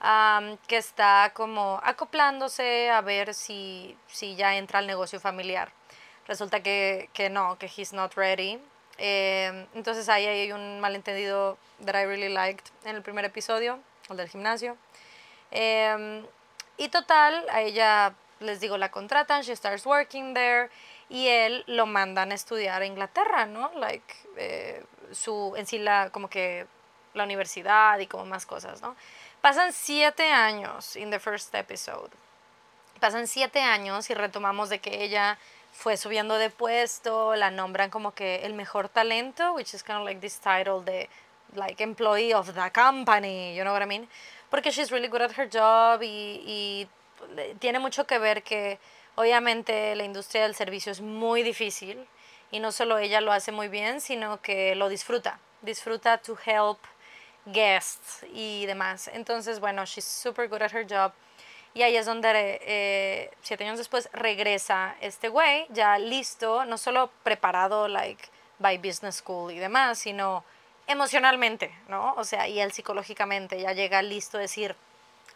am, 0.00 0.56
que 0.66 0.76
está 0.76 1.32
como 1.34 1.80
acoplándose 1.82 2.90
a 2.90 3.00
ver 3.00 3.34
si, 3.34 3.96
si 4.06 4.36
ya 4.36 4.56
entra 4.56 4.78
al 4.78 4.86
negocio 4.86 5.20
familiar. 5.20 5.72
Resulta 6.26 6.62
que, 6.62 7.08
que 7.12 7.30
no, 7.30 7.58
que 7.58 7.66
he's 7.66 7.92
not 7.92 8.14
ready. 8.14 8.60
Em, 8.98 9.66
entonces 9.74 10.08
ahí 10.08 10.26
hay 10.26 10.52
un 10.52 10.80
malentendido 10.80 11.56
that 11.84 11.94
I 11.94 12.04
really 12.04 12.28
liked 12.28 12.70
en 12.84 12.96
el 12.96 13.02
primer 13.02 13.24
episodio, 13.24 13.78
el 14.10 14.16
del 14.16 14.28
gimnasio. 14.28 14.76
Em, 15.50 16.26
y 16.76 16.88
total, 16.88 17.44
a 17.50 17.62
ella, 17.62 18.14
les 18.40 18.60
digo, 18.60 18.76
la 18.76 18.90
contratan, 18.90 19.42
she 19.42 19.54
starts 19.56 19.86
working 19.86 20.34
there, 20.34 20.68
y 21.08 21.28
él 21.28 21.64
lo 21.66 21.86
mandan 21.86 22.32
a 22.32 22.34
estudiar 22.34 22.82
a 22.82 22.86
Inglaterra, 22.86 23.46
¿no? 23.46 23.70
Like, 23.74 24.14
eh, 24.36 24.84
su, 25.12 25.54
en 25.56 25.66
sí, 25.66 25.78
la, 25.78 26.10
como 26.10 26.28
que 26.28 26.66
la 27.14 27.24
universidad 27.24 27.98
y 27.98 28.06
como 28.06 28.26
más 28.26 28.46
cosas, 28.46 28.82
¿no? 28.82 28.94
Pasan 29.40 29.72
siete 29.72 30.32
años 30.32 30.96
in 30.96 31.10
the 31.10 31.20
first 31.20 31.54
episode. 31.54 32.10
Pasan 33.00 33.28
siete 33.28 33.60
años 33.60 34.10
y 34.10 34.14
retomamos 34.14 34.68
de 34.68 34.80
que 34.80 35.04
ella 35.04 35.38
fue 35.72 35.96
subiendo 35.96 36.38
de 36.38 36.50
puesto, 36.50 37.36
la 37.36 37.52
nombran 37.52 37.88
como 37.88 38.12
que 38.12 38.44
el 38.44 38.54
mejor 38.54 38.88
talento, 38.88 39.52
which 39.52 39.74
is 39.74 39.84
kind 39.84 39.98
of 39.98 40.04
like 40.04 40.20
this 40.20 40.40
title 40.40 40.82
de 40.84 41.08
like 41.54 41.80
employee 41.80 42.34
of 42.34 42.52
the 42.52 42.70
company, 42.72 43.54
you 43.56 43.62
know 43.62 43.72
what 43.72 43.82
I 43.82 43.86
mean? 43.86 44.08
Porque 44.50 44.72
she's 44.72 44.90
really 44.90 45.08
good 45.08 45.22
at 45.22 45.38
her 45.38 45.48
job 45.48 46.02
y, 46.02 46.42
y 46.44 46.88
tiene 47.60 47.78
mucho 47.78 48.06
que 48.06 48.18
ver 48.18 48.42
que 48.42 48.80
obviamente 49.14 49.94
la 49.94 50.04
industria 50.04 50.42
del 50.42 50.56
servicio 50.56 50.90
es 50.90 51.00
muy 51.00 51.44
difícil 51.44 52.06
y 52.50 52.58
no 52.58 52.72
solo 52.72 52.98
ella 52.98 53.20
lo 53.20 53.30
hace 53.30 53.52
muy 53.52 53.68
bien, 53.68 54.00
sino 54.00 54.40
que 54.42 54.74
lo 54.74 54.88
disfruta, 54.88 55.38
disfruta 55.62 56.18
to 56.18 56.36
help 56.44 56.78
guests 57.52 58.24
y 58.32 58.66
demás. 58.66 59.08
Entonces, 59.12 59.60
bueno, 59.60 59.84
she's 59.84 60.04
super 60.04 60.48
good 60.48 60.62
at 60.62 60.72
her 60.72 60.86
job. 60.88 61.12
Y 61.74 61.82
ahí 61.82 61.96
es 61.96 62.06
donde, 62.06 62.60
eh, 62.62 63.30
siete 63.42 63.64
años 63.64 63.78
después, 63.78 64.08
regresa 64.12 64.96
este 65.00 65.28
güey, 65.28 65.66
ya 65.70 65.98
listo, 65.98 66.64
no 66.64 66.78
solo 66.78 67.10
preparado, 67.22 67.88
like, 67.88 68.24
by 68.58 68.78
business 68.78 69.16
school 69.16 69.52
y 69.52 69.58
demás, 69.58 69.98
sino 69.98 70.44
emocionalmente, 70.86 71.72
¿no? 71.88 72.14
O 72.16 72.24
sea, 72.24 72.48
y 72.48 72.58
él 72.60 72.72
psicológicamente 72.72 73.60
ya 73.60 73.72
llega 73.72 74.02
listo 74.02 74.38
a 74.38 74.40
decir, 74.40 74.74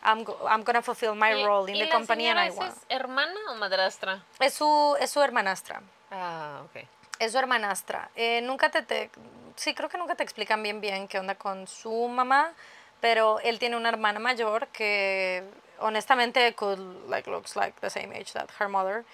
I'm, 0.05 0.25
go- 0.25 0.39
I'm 0.49 0.65
gonna 0.65 0.83
fulfill 0.83 1.15
my 1.15 1.31
Y- 1.33 1.45
role 1.45 1.71
in 1.71 1.77
y 1.77 1.81
the 1.81 1.87
la 1.87 1.95
company 1.95 2.27
and 2.29 2.41
I 2.41 2.51
want. 2.51 2.73
es 2.77 2.83
hermana 2.89 3.39
o 3.51 3.55
madrastra? 3.57 4.25
Es 4.41 4.55
su, 4.55 4.97
es 4.99 5.11
su 5.11 5.21
hermanastra. 5.23 5.81
Ah, 6.11 6.63
ok. 6.65 6.83
Es 7.23 7.31
su 7.33 7.39
hermanastra. 7.39 8.11
Eh, 8.17 8.41
nunca 8.43 8.69
te, 8.71 8.83
te... 8.83 9.09
Sí, 9.55 9.75
creo 9.75 9.89
que 9.89 9.97
nunca 9.97 10.17
te 10.17 10.25
explican 10.25 10.61
bien 10.61 10.81
bien 10.81 11.07
qué 11.07 11.21
onda 11.21 11.37
con 11.37 11.69
su 11.69 12.09
mamá, 12.09 12.53
pero 13.01 13.39
él 13.41 13.61
tiene 13.61 13.77
una 13.77 13.91
hermana 13.91 14.19
mayor 14.19 14.67
que 14.69 15.45
honestamente 15.79 16.53
could, 16.55 16.81
like, 17.09 17.31
looks 17.31 17.55
like 17.55 17.79
the 17.81 17.91
same 17.91 18.13
age 18.13 18.33
that 18.33 18.49
her 18.59 18.67
mother. 18.67 19.05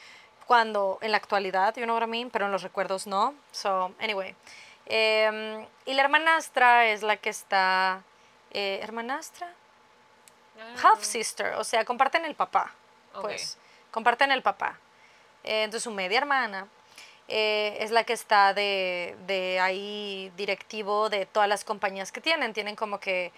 Cuando 0.46 0.98
en 1.02 1.10
la 1.10 1.18
actualidad, 1.18 1.76
you 1.76 1.84
know 1.84 1.96
what 1.96 2.02
I 2.02 2.10
mean, 2.10 2.30
pero 2.30 2.46
en 2.46 2.52
los 2.52 2.62
recuerdos 2.62 3.06
no. 3.06 3.34
So, 3.52 3.92
anyway. 4.00 4.34
Em, 4.86 5.66
y 5.84 5.92
la 5.92 6.02
hermanastra 6.02 6.86
es 6.86 7.02
la 7.02 7.18
que 7.18 7.28
está... 7.28 8.02
eh, 8.52 8.80
¿Hermanastra? 8.82 9.52
half 10.82 11.04
sister, 11.04 11.54
o 11.54 11.62
sea, 11.62 11.84
comparten 11.84 12.24
el 12.24 12.34
papá, 12.34 12.72
pues, 13.20 13.58
comparten 13.92 14.32
el 14.32 14.42
papá. 14.42 14.78
Eh, 15.44 15.64
entonces 15.64 15.84
su 15.84 15.92
media 15.92 16.18
hermana 16.18 16.66
eh, 17.28 17.76
es 17.80 17.90
la 17.90 18.04
que 18.04 18.14
está 18.14 18.54
de, 18.54 19.14
de 19.26 19.60
ahí 19.60 20.32
directivo 20.36 21.10
de 21.10 21.26
todas 21.26 21.48
las 21.48 21.62
compañías 21.62 22.10
que 22.10 22.22
tienen. 22.22 22.54
Tienen 22.54 22.74
como 22.74 23.00
que 23.00 23.32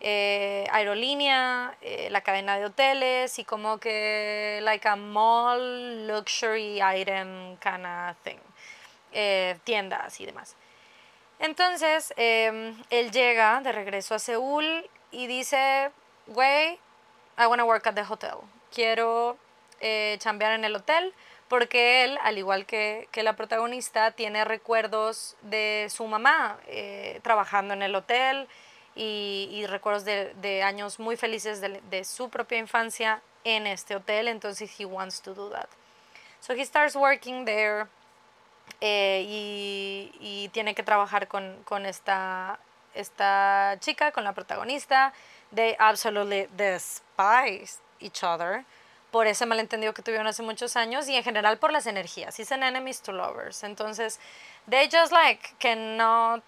eh, 0.00 0.66
aerolínea, 0.72 1.76
eh, 1.80 2.08
la 2.10 2.20
cadena 2.22 2.58
de 2.58 2.64
hoteles 2.64 3.38
y 3.38 3.44
como 3.44 3.78
que 3.78 4.58
like 4.62 4.86
a 4.88 4.96
mall 4.96 6.08
luxury 6.08 6.80
item 6.82 7.56
kind 7.58 7.86
of 7.86 8.16
thing. 8.24 8.38
Tiendas 9.64 10.20
y 10.20 10.26
demás. 10.26 10.56
Entonces, 11.38 12.12
em, 12.16 12.76
él 12.90 13.10
llega 13.12 13.60
de 13.60 13.72
regreso 13.72 14.14
a 14.14 14.18
Seúl 14.18 14.88
y 15.12 15.28
dice, 15.28 15.90
güey, 16.26 16.78
I 17.38 17.46
want 17.46 17.60
to 17.60 17.64
work 17.64 17.86
at 17.86 17.94
the 17.94 18.02
hotel. 18.02 18.38
Quiero 18.74 19.38
chambear 20.18 20.52
en 20.52 20.64
el 20.64 20.74
hotel 20.74 21.14
porque 21.48 22.04
él, 22.04 22.18
al 22.22 22.38
igual 22.38 22.66
que, 22.66 23.08
que 23.10 23.22
la 23.22 23.34
protagonista, 23.34 24.12
tiene 24.12 24.44
recuerdos 24.44 25.36
de 25.42 25.88
su 25.90 26.06
mamá 26.06 26.58
eh, 26.66 27.20
trabajando 27.22 27.74
en 27.74 27.82
el 27.82 27.94
hotel 27.94 28.46
y, 28.94 29.48
y 29.50 29.66
recuerdos 29.66 30.04
de, 30.04 30.34
de 30.34 30.62
años 30.62 30.98
muy 30.98 31.16
felices 31.16 31.60
de, 31.60 31.80
de 31.90 32.04
su 32.04 32.28
propia 32.28 32.58
infancia 32.58 33.22
en 33.44 33.66
este 33.66 33.96
hotel. 33.96 34.28
Entonces, 34.28 34.70
he 34.78 34.84
wants 34.84 35.20
to 35.22 35.34
do 35.34 35.50
that. 35.50 35.68
So 36.40 36.54
he 36.54 36.64
starts 36.64 36.94
working 36.94 37.44
there 37.44 37.86
eh, 38.80 39.24
y, 39.26 40.12
y 40.20 40.48
tiene 40.50 40.74
que 40.74 40.82
trabajar 40.82 41.26
con, 41.28 41.62
con 41.64 41.86
esta, 41.86 42.58
esta 42.94 43.76
chica, 43.80 44.12
con 44.12 44.24
la 44.24 44.32
protagonista. 44.32 45.12
They 45.54 45.74
absolutely 45.78 46.48
despise 46.56 47.80
each 48.00 48.22
other 48.22 48.64
por 49.18 49.26
ese 49.26 49.46
malentendido 49.46 49.92
que 49.94 50.00
tuvieron 50.00 50.28
hace 50.28 50.44
muchos 50.44 50.76
años 50.76 51.08
y 51.08 51.16
en 51.16 51.24
general 51.24 51.58
por 51.58 51.72
las 51.72 51.88
energías. 51.88 52.38
An 52.52 52.62
enemies 52.62 53.00
to 53.00 53.10
lovers. 53.10 53.64
Entonces, 53.64 54.20
they 54.70 54.88
just 54.88 55.10
like 55.10 55.56
cannot, 55.58 56.40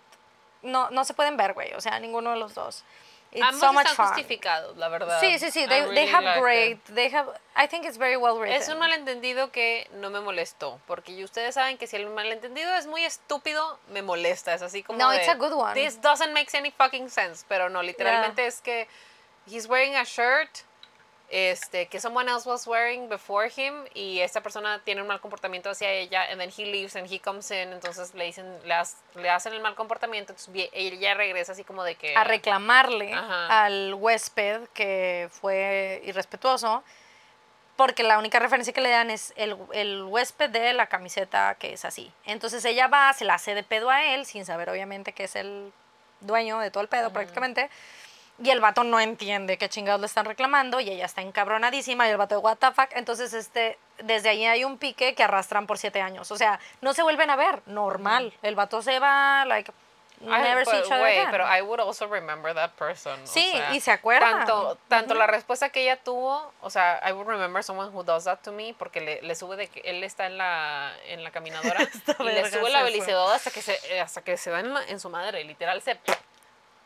no, 0.63 0.89
no 0.91 1.05
se 1.05 1.13
pueden 1.13 1.37
ver, 1.37 1.53
güey. 1.53 1.75
O 1.75 1.81
sea, 1.81 1.99
ninguno 1.99 2.31
de 2.31 2.37
los 2.37 2.55
dos. 2.55 2.85
It's 3.33 3.43
Ambos 3.43 3.61
so 3.61 3.73
much 3.73 3.87
están 3.87 3.97
fun. 3.97 4.07
justificados, 4.07 4.77
la 4.77 4.89
verdad. 4.89 5.19
Sí, 5.19 5.41
sí, 5.41 5.51
sí. 5.51 5.67
They, 5.67 5.85
they 5.97 6.07
have 6.07 6.23
like 6.23 6.41
great. 6.41 6.85
They 6.95 7.13
have. 7.13 7.29
I 7.57 7.67
think 7.67 7.87
it's 7.87 7.99
very 7.99 8.17
well 8.17 8.39
written. 8.39 8.63
Es 8.63 8.69
un 8.69 8.79
malentendido 8.79 9.51
que 9.51 9.91
no 9.95 10.09
me 10.11 10.21
molestó, 10.21 10.79
porque 10.87 11.25
ustedes 11.25 11.57
saben 11.57 11.77
que 11.77 11.89
si 11.89 11.97
el 11.97 12.07
malentendido 12.07 12.73
es 12.77 12.87
muy 12.87 13.05
estúpido, 13.05 13.81
me 13.89 14.03
molesta. 14.03 14.55
Es 14.55 14.63
así 14.63 14.85
como 14.85 14.97
No, 14.97 15.11
de, 15.11 15.17
it's 15.17 15.29
a 15.29 15.35
good 15.35 15.55
one. 15.55 15.75
This 15.75 16.01
doesn't 16.01 16.33
make 16.33 16.57
any 16.57 16.71
fucking 16.71 17.11
sense, 17.11 17.45
pero 17.49 17.69
no, 17.69 17.83
literalmente 17.83 18.47
es 18.47 18.61
que 18.61 18.87
he's 19.49 19.67
wearing 19.67 19.97
a 19.97 20.05
shirt 20.05 20.61
este 21.31 21.87
que 21.87 22.01
someone 22.01 22.29
else 22.29 22.49
was 22.49 22.67
wearing 22.67 23.09
before 23.09 23.49
him 23.57 23.85
y 23.95 24.19
esta 24.21 24.41
persona 24.43 24.81
tiene 24.85 25.01
un 25.01 25.07
mal 25.07 25.21
comportamiento 25.21 25.71
hacia 25.71 25.89
ella 25.91 26.25
and 26.31 26.41
then 26.41 26.51
he 26.51 26.67
leaves 26.67 26.97
and 26.97 27.07
he 27.09 27.21
comes 27.21 27.51
in 27.53 27.73
entonces 27.73 28.13
le 28.15 28.25
dicen 28.25 28.59
le, 28.65 28.75
has- 28.75 28.97
le 29.15 29.31
hacen 29.31 29.53
el 29.53 29.61
mal 29.61 29.77
comportamiento 29.77 30.33
entonces 30.33 30.71
ella 30.73 31.15
regresa 31.15 31.53
así 31.53 31.63
como 31.63 31.85
de 31.85 31.95
que 31.95 32.17
a 32.17 32.25
reclamarle 32.25 33.15
Ajá. 33.15 33.65
al 33.65 33.95
huésped 33.95 34.63
que 34.75 35.29
fue 35.31 36.03
irrespetuoso, 36.05 36.83
porque 37.77 38.03
la 38.03 38.19
única 38.19 38.39
referencia 38.39 38.73
que 38.73 38.81
le 38.81 38.91
dan 38.91 39.09
es 39.11 39.33
el, 39.37 39.57
el 39.73 40.03
huésped 40.03 40.51
de 40.51 40.73
la 40.75 40.87
camiseta 40.89 41.55
que 41.59 41.73
es 41.73 41.85
así. 41.85 42.13
Entonces 42.27 42.65
ella 42.65 42.89
va, 42.89 43.13
se 43.15 43.25
la 43.25 43.35
hace 43.35 43.55
de 43.55 43.63
pedo 43.63 43.89
a 43.89 44.05
él, 44.15 44.27
sin 44.27 44.45
saber 44.45 44.69
obviamente 44.69 45.13
que 45.13 45.25
es 45.25 45.37
el 45.37 45.73
dueño 46.21 46.59
de 46.59 46.71
todo 46.71 46.83
el 46.83 46.89
pedo 46.89 47.11
prácticamente. 47.13 47.71
Y 48.43 48.51
el 48.51 48.61
vato 48.61 48.85
no 48.85 48.99
entiende 49.01 49.59
qué 49.59 49.69
chingados 49.69 50.01
le 50.01 50.07
están 50.07 50.25
reclamando 50.25 50.81
y 50.81 50.89
ella 50.89 51.05
está 51.05 51.21
encabronadísima 51.21 52.07
y 52.09 52.11
el 52.11 52.17
vato 52.17 52.37
de 52.37 52.41
what 52.41 52.57
the 52.57 52.71
fuck. 52.73 52.89
Entonces, 52.93 53.35
este, 53.35 53.79
desde 53.99 54.31
ahí 54.31 54.47
hay 54.47 54.65
un 54.65 54.79
pique 54.79 55.15
que 55.15 55.23
arrastran 55.23 55.67
por 55.67 55.77
siete 55.77 56.01
años. 56.01 56.31
O 56.31 56.37
sea, 56.39 56.59
no 56.81 56.95
se 56.95 57.03
vuelven 57.03 57.29
a 57.29 57.37
ver, 57.37 57.61
normal. 57.67 58.33
El 58.43 58.55
vato 58.55 58.81
se 58.81 58.99
va, 58.99 59.45
like, 59.45 59.71
I- 60.23 60.25
never 60.27 60.65
see 60.67 60.73
but 60.77 60.85
each 60.85 60.91
other 60.93 61.03
wait, 61.03 61.19
again. 61.19 61.31
pero 61.31 61.45
I 61.55 61.61
would 61.63 61.81
also 61.81 62.07
remember 62.07 62.55
that 62.55 62.71
person. 62.73 63.23
o 63.23 63.27
Sí, 63.27 63.51
sea, 63.53 63.75
y 63.75 63.81
se 63.81 63.91
acuerda. 63.91 64.31
Tanto, 64.31 64.79
tanto 64.89 65.15
la 65.15 65.27
respuesta 65.27 65.69
que 65.69 65.83
ella 65.83 65.97
tuvo, 65.97 66.53
o 66.63 66.71
sea, 66.71 66.99
I 67.07 67.13
would 67.13 67.27
remember 67.27 67.63
someone 67.63 67.91
who 67.91 68.03
does 68.03 68.25
that 68.25 68.39
to 68.41 68.53
me 68.53 68.75
porque 68.79 69.01
le, 69.03 69.21
le 69.23 69.35
sube 69.35 69.57
de 69.57 69.69
que 69.69 69.81
él 69.81 70.03
está 70.05 70.27
en 70.27 70.37
la, 70.39 70.93
en 71.07 71.23
la 71.25 71.31
caminadora 71.31 71.81
y 72.21 72.23
le 72.23 72.51
sube 72.51 72.69
la 72.71 72.83
belicidad 72.83 73.33
hasta 73.35 73.51
que 73.51 73.61
se, 73.63 74.01
hasta 74.01 74.23
que 74.23 74.37
se 74.39 74.51
da 74.51 74.61
en, 74.61 74.73
la- 74.75 74.85
en 74.85 74.99
su 75.01 75.09
madre, 75.11 75.43
literal 75.45 75.81
se 75.83 75.99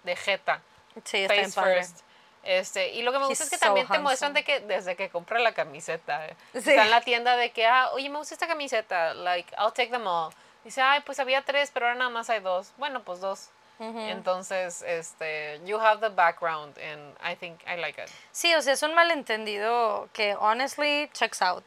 de 0.05 0.15
jeta, 0.17 0.61
sí, 1.03 1.19
está 1.25 1.35
face 1.35 1.53
padre. 1.55 1.77
first. 1.77 2.01
Este, 2.43 2.91
y 2.93 3.03
lo 3.03 3.11
que 3.11 3.19
me 3.19 3.27
gusta 3.27 3.45
He's 3.45 3.53
es 3.53 3.59
que 3.59 3.65
también 3.65 3.87
so 3.87 3.95
te 3.95 3.99
muestran 4.01 4.37
handsome. 4.37 4.59
de 4.59 4.67
que 4.67 4.75
desde 4.75 4.97
que 4.97 5.09
compra 5.09 5.39
la 5.41 5.53
camiseta, 5.53 6.27
eh, 6.27 6.37
Sí. 6.53 6.59
está 6.59 6.83
en 6.85 6.91
la 6.91 7.01
tienda 7.01 7.37
de 7.37 7.51
que, 7.53 7.67
ah, 7.67 7.89
oye, 7.95 8.11
me 8.11 8.19
gusta 8.19 8.35
esta 8.35 8.47
camiseta, 8.47 9.15
like, 9.15 9.51
I'll 9.59 9.73
take 9.73 9.89
them 9.91 10.07
all. 10.07 10.31
Dice, 10.63 10.81
ay, 10.83 11.01
pues 11.07 11.19
había 11.21 11.43
tres, 11.43 11.71
pero 11.73 11.87
ahora 11.87 11.99
nada 11.99 12.11
más 12.11 12.29
hay 12.31 12.41
dos. 12.41 12.73
Bueno, 12.77 13.03
pues 13.03 13.21
dos. 13.21 13.49
Entonces, 13.81 14.83
este, 14.83 15.61
you 15.65 15.79
have 15.81 16.01
the 16.01 16.09
background 16.15 16.79
and 16.79 17.17
I 17.21 17.35
think 17.35 17.61
I 17.67 17.77
like 17.77 18.01
it. 18.01 18.09
Sí, 18.31 18.55
o 18.55 18.63
sea, 18.63 18.73
es 18.75 18.83
un 18.83 18.95
malentendido 18.95 20.09
que 20.13 20.35
honestly 20.39 21.11
checks 21.13 21.43
out. 21.43 21.65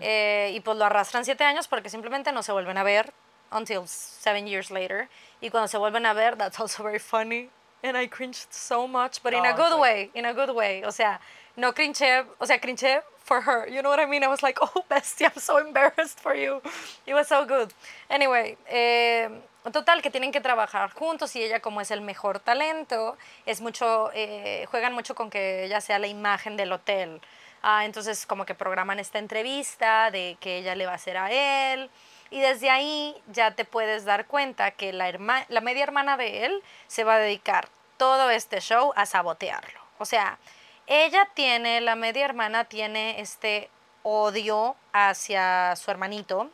Eh, 0.00 0.50
y 0.54 0.60
pues 0.60 0.76
lo 0.76 0.84
arrastran 0.84 1.24
siete 1.24 1.44
años 1.44 1.68
porque 1.68 1.88
simplemente 1.88 2.32
no 2.32 2.42
se 2.42 2.52
vuelven 2.52 2.76
a 2.78 2.82
ver 2.82 3.12
until 3.52 3.86
seven 3.86 4.46
years 4.46 4.70
later. 4.70 5.08
Y 5.40 5.50
cuando 5.50 5.68
se 5.68 5.78
vuelven 5.78 6.04
a 6.06 6.12
ver, 6.14 6.36
that's 6.36 6.58
also 6.58 6.82
very 6.82 6.98
funny. 6.98 7.48
And 7.86 7.96
I 7.96 8.08
cringed 8.08 8.48
so 8.52 8.88
much, 8.88 9.22
but 9.22 9.32
in 9.32 9.44
a 9.44 9.52
Oh, 9.52 9.56
good 9.56 9.72
sí. 9.72 9.80
way, 9.80 10.10
in 10.14 10.24
a 10.24 10.32
good 10.34 10.50
way. 10.50 10.82
O 10.84 10.90
sea, 10.90 11.20
no 11.56 11.72
cringe, 11.72 12.02
o 12.40 12.44
sea, 12.46 12.58
cringe 12.58 13.00
for 13.22 13.40
her. 13.42 13.68
You 13.68 13.80
know 13.80 13.90
what 13.90 14.00
I 14.00 14.06
mean? 14.06 14.24
I 14.24 14.28
was 14.28 14.42
like, 14.42 14.58
oh, 14.60 14.84
bestie, 14.90 15.24
I'm 15.24 15.40
so 15.40 15.58
embarrassed 15.58 16.18
for 16.20 16.34
you. 16.34 16.60
It 17.06 17.14
was 17.14 17.28
so 17.28 17.44
good. 17.46 17.72
Anyway, 18.10 18.56
eh, 18.68 19.28
total, 19.72 20.02
que 20.02 20.10
tienen 20.10 20.32
que 20.32 20.40
trabajar 20.40 20.90
juntos 20.94 21.36
y 21.36 21.42
ella 21.44 21.60
como 21.60 21.80
es 21.80 21.90
el 21.92 22.00
mejor 22.00 22.40
talento, 22.40 23.16
es 23.46 23.60
mucho, 23.60 24.10
eh, 24.14 24.66
juegan 24.70 24.92
mucho 24.92 25.14
con 25.14 25.30
que 25.30 25.64
ella 25.64 25.80
sea 25.80 26.00
la 26.00 26.08
imagen 26.08 26.56
del 26.56 26.72
hotel. 26.72 27.20
Ah, 27.62 27.84
entonces 27.84 28.26
como 28.26 28.44
que 28.46 28.54
programan 28.54 28.98
esta 28.98 29.18
entrevista 29.20 30.10
de 30.10 30.36
que 30.40 30.58
ella 30.58 30.74
le 30.74 30.86
va 30.86 30.92
a 30.92 30.96
hacer 30.96 31.16
a 31.16 31.30
él. 31.30 31.88
Y 32.30 32.40
desde 32.40 32.70
ahí 32.70 33.14
ya 33.28 33.52
te 33.52 33.64
puedes 33.64 34.04
dar 34.04 34.26
cuenta 34.26 34.72
que 34.72 34.92
la, 34.92 35.08
herma- 35.08 35.46
la 35.48 35.60
media 35.60 35.84
hermana 35.84 36.16
de 36.16 36.44
él 36.46 36.62
se 36.88 37.04
va 37.04 37.14
a 37.14 37.18
dedicar 37.18 37.68
todo 37.96 38.30
este 38.30 38.60
show 38.60 38.92
a 38.96 39.06
sabotearlo. 39.06 39.80
O 39.98 40.04
sea, 40.04 40.38
ella 40.86 41.28
tiene, 41.34 41.80
la 41.80 41.96
media 41.96 42.24
hermana 42.24 42.64
tiene 42.64 43.20
este 43.20 43.70
odio 44.02 44.76
hacia 44.92 45.74
su 45.76 45.90
hermanito 45.90 46.50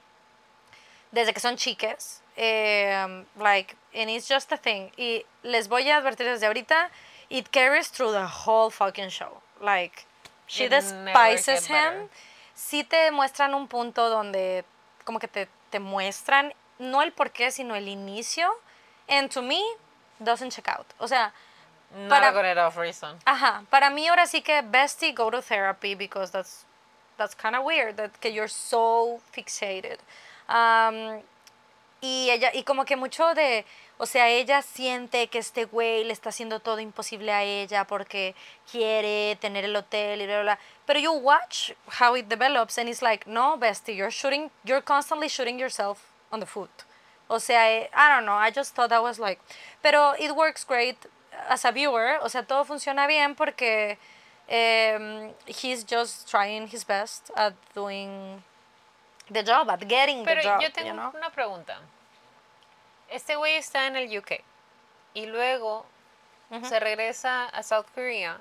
desde 1.11 1.35
que 1.35 1.41
son 1.41 1.57
chiques. 1.57 2.23
eh, 2.37 3.25
like, 3.39 3.77
and 3.95 4.11
it's 4.11 4.29
just 4.29 4.53
a 4.53 4.57
thing. 4.57 4.91
Y 4.97 5.25
les 5.43 5.69
voy 5.69 5.89
a 5.91 5.99
advertir 5.99 6.27
desde 6.27 6.47
ahorita, 6.47 6.91
it 7.29 7.49
carries 7.51 7.91
through 7.91 8.13
the 8.13 8.27
whole 8.27 8.71
fucking 8.71 9.11
show. 9.11 9.43
Like, 9.61 10.07
she 10.47 10.65
It 10.65 10.71
despises 10.71 11.67
him. 11.67 12.09
Sí 12.55 12.85
te 12.85 13.11
muestran 13.11 13.55
un 13.55 13.69
punto 13.69 14.09
donde 14.09 14.65
como 15.05 15.19
que 15.19 15.29
te, 15.29 15.49
te 15.71 15.79
muestran, 15.81 16.55
no 16.79 17.03
el 17.03 17.13
porqué, 17.13 17.51
sino 17.51 17.75
el 17.75 17.89
inicio. 17.89 18.49
And 19.09 19.31
to 19.31 19.43
me, 19.43 19.61
doesn't 20.25 20.51
check 20.51 20.69
out. 20.69 20.87
O 20.99 21.07
sea, 21.07 21.33
Not 21.95 22.09
Para- 22.09 22.29
a 22.29 22.33
good 22.33 22.45
enough 22.47 22.77
reason. 22.79 23.19
Ajá, 23.27 23.65
para 23.69 23.91
mí 23.91 24.09
ahora 24.09 24.27
sí 24.27 24.41
que 24.43 24.63
bestie 24.63 25.13
go 25.13 25.31
to 25.31 25.43
therapy 25.43 25.95
because 25.95 26.31
that's 26.31 26.65
that's 27.19 27.35
kind 27.35 27.55
of 27.55 27.65
weird 27.65 27.97
that 27.99 28.19
que 28.21 28.31
you're 28.33 28.49
so 28.49 29.21
fixated. 29.31 29.99
Um, 30.49 31.21
y 32.01 32.31
ella 32.31 32.51
y 32.55 32.63
como 32.65 32.85
que 32.87 32.97
mucho 32.97 33.35
de, 33.35 33.67
o 33.99 34.07
sea, 34.07 34.27
ella 34.29 34.63
siente 34.63 35.29
que 35.29 35.39
este 35.39 35.67
güey 35.67 36.03
le 36.05 36.15
está 36.15 36.31
haciendo 36.31 36.61
todo 36.61 36.81
imposible 36.81 37.31
a 37.31 37.43
ella 37.43 37.85
porque 37.85 38.35
quiere 38.71 39.37
tener 39.37 39.65
el 39.67 39.77
hotel 39.77 40.23
y 40.23 40.27
bla 40.27 40.37
bla. 40.37 40.43
bla. 40.57 40.59
Pero 40.87 40.99
you 40.99 41.13
watch 41.13 41.73
how 42.01 42.17
it 42.17 42.27
develops 42.29 42.79
and 42.79 42.89
it's 42.89 43.03
like, 43.03 43.27
no, 43.29 43.59
bestie, 43.59 43.95
you're 43.95 44.11
shooting, 44.11 44.51
you're 44.65 44.83
constantly 44.83 45.29
shooting 45.29 45.59
yourself 45.61 45.99
on 46.33 46.41
the 46.41 46.47
foot. 46.47 46.71
O 47.33 47.41
sea, 47.41 47.71
eh, 47.71 47.89
I 47.95 48.09
don't 48.15 48.27
know, 48.27 48.37
I 48.37 48.51
just 48.51 48.75
thought 48.75 48.91
that 48.91 49.03
was 49.03 49.19
like, 49.19 49.41
pero 49.83 50.13
it 50.19 50.37
works 50.37 50.65
great 50.65 50.99
as 51.49 51.65
a 51.65 51.73
viewer, 51.73 52.19
o 52.21 52.29
sea, 52.29 52.43
todo 52.43 52.65
funciona 52.65 53.07
bien 53.07 53.35
porque 53.35 53.97
um, 54.49 55.33
he's 55.47 55.83
just 55.83 56.29
trying 56.29 56.67
his 56.69 56.85
best 56.85 57.31
at 57.35 57.55
doing 57.75 58.43
the 59.31 59.43
job, 59.43 59.71
at 59.71 59.89
getting 59.89 60.25
Pero 60.25 60.43
the 60.43 60.49
job, 60.49 60.61
yo 60.61 60.67
you 60.67 60.73
tengo 60.73 60.93
know? 60.93 61.11
una 61.15 61.31
pregunta. 61.31 61.79
Este 63.09 63.37
güey 63.37 63.57
está 63.57 63.87
en 63.87 63.97
el 63.97 64.19
UK 64.19 64.43
y 65.15 65.27
luego 65.27 65.87
se 66.63 66.79
regresa 66.81 67.47
a 67.47 67.63
South 67.63 67.87
Korea 67.95 68.39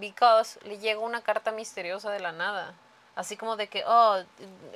because 0.00 0.58
le 0.64 0.78
llega 0.78 1.00
una 1.00 1.20
carta 1.20 1.52
misteriosa 1.52 2.10
de 2.10 2.20
la 2.20 2.32
nada. 2.32 2.74
Así 3.14 3.36
como 3.36 3.56
de 3.56 3.66
que, 3.66 3.84
oh, 3.86 4.22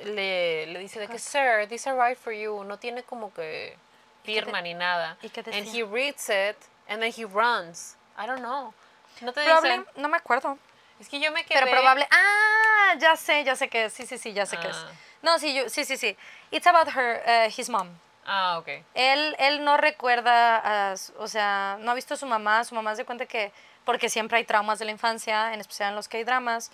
le, 0.03 0.67
le 0.67 0.79
dice 0.79 0.99
de 0.99 1.07
que, 1.07 1.17
sir, 1.17 1.67
this 1.67 1.87
arrived 1.87 2.17
for 2.17 2.31
you. 2.33 2.63
No 2.63 2.77
tiene 2.77 3.03
como 3.03 3.33
que 3.33 3.75
¿Y 4.23 4.33
qué 4.33 4.41
firma 4.41 4.57
de- 4.59 4.63
ni 4.63 4.73
nada. 4.75 5.17
y 5.21 5.29
qué 5.29 5.41
And 5.41 5.65
he 5.73 5.83
reads 5.83 6.29
it 6.29 6.57
and 6.87 7.01
then 7.01 7.11
he 7.11 7.25
runs. 7.25 7.95
I 8.17 8.25
don't 8.27 8.41
know. 8.41 8.73
No 9.21 9.33
te 9.33 9.43
Probable, 9.43 9.69
dicen. 9.79 9.85
no 9.95 10.07
me 10.07 10.17
acuerdo. 10.17 10.57
Es 10.99 11.09
que 11.09 11.19
yo 11.19 11.31
me 11.31 11.43
quedé. 11.45 11.59
Pero 11.59 11.71
probable. 11.71 12.07
Ah, 12.11 12.95
ya 12.99 13.15
sé, 13.15 13.43
ya 13.43 13.55
sé 13.55 13.69
que 13.69 13.85
es. 13.85 13.93
Sí, 13.93 14.05
sí, 14.05 14.17
sí, 14.17 14.33
ya 14.33 14.45
sé 14.45 14.57
que 14.57 14.67
es. 14.69 14.77
Ah. 14.77 14.91
No, 15.23 15.39
sí, 15.39 15.53
yo, 15.55 15.67
sí, 15.69 15.83
sí, 15.85 15.97
sí. 15.97 16.15
It's 16.51 16.67
about 16.67 16.87
her, 16.95 17.23
uh, 17.25 17.51
his 17.55 17.69
mom. 17.69 17.89
Ah, 18.25 18.57
ok. 18.59 18.67
Él, 18.93 19.35
él 19.39 19.63
no 19.63 19.77
recuerda, 19.77 20.91
a 20.91 20.95
o 21.17 21.27
sea, 21.27 21.77
no 21.79 21.91
ha 21.91 21.93
visto 21.95 22.13
a 22.13 22.17
su 22.17 22.25
mamá. 22.27 22.63
Su 22.65 22.75
mamá 22.75 22.95
se 22.95 23.05
cuenta 23.05 23.25
que, 23.25 23.51
porque 23.85 24.09
siempre 24.09 24.37
hay 24.37 24.43
traumas 24.43 24.77
de 24.79 24.85
la 24.85 24.91
infancia, 24.91 25.53
en 25.53 25.59
especial 25.61 25.89
en 25.89 25.95
los 25.95 26.07
K-dramas. 26.07 26.71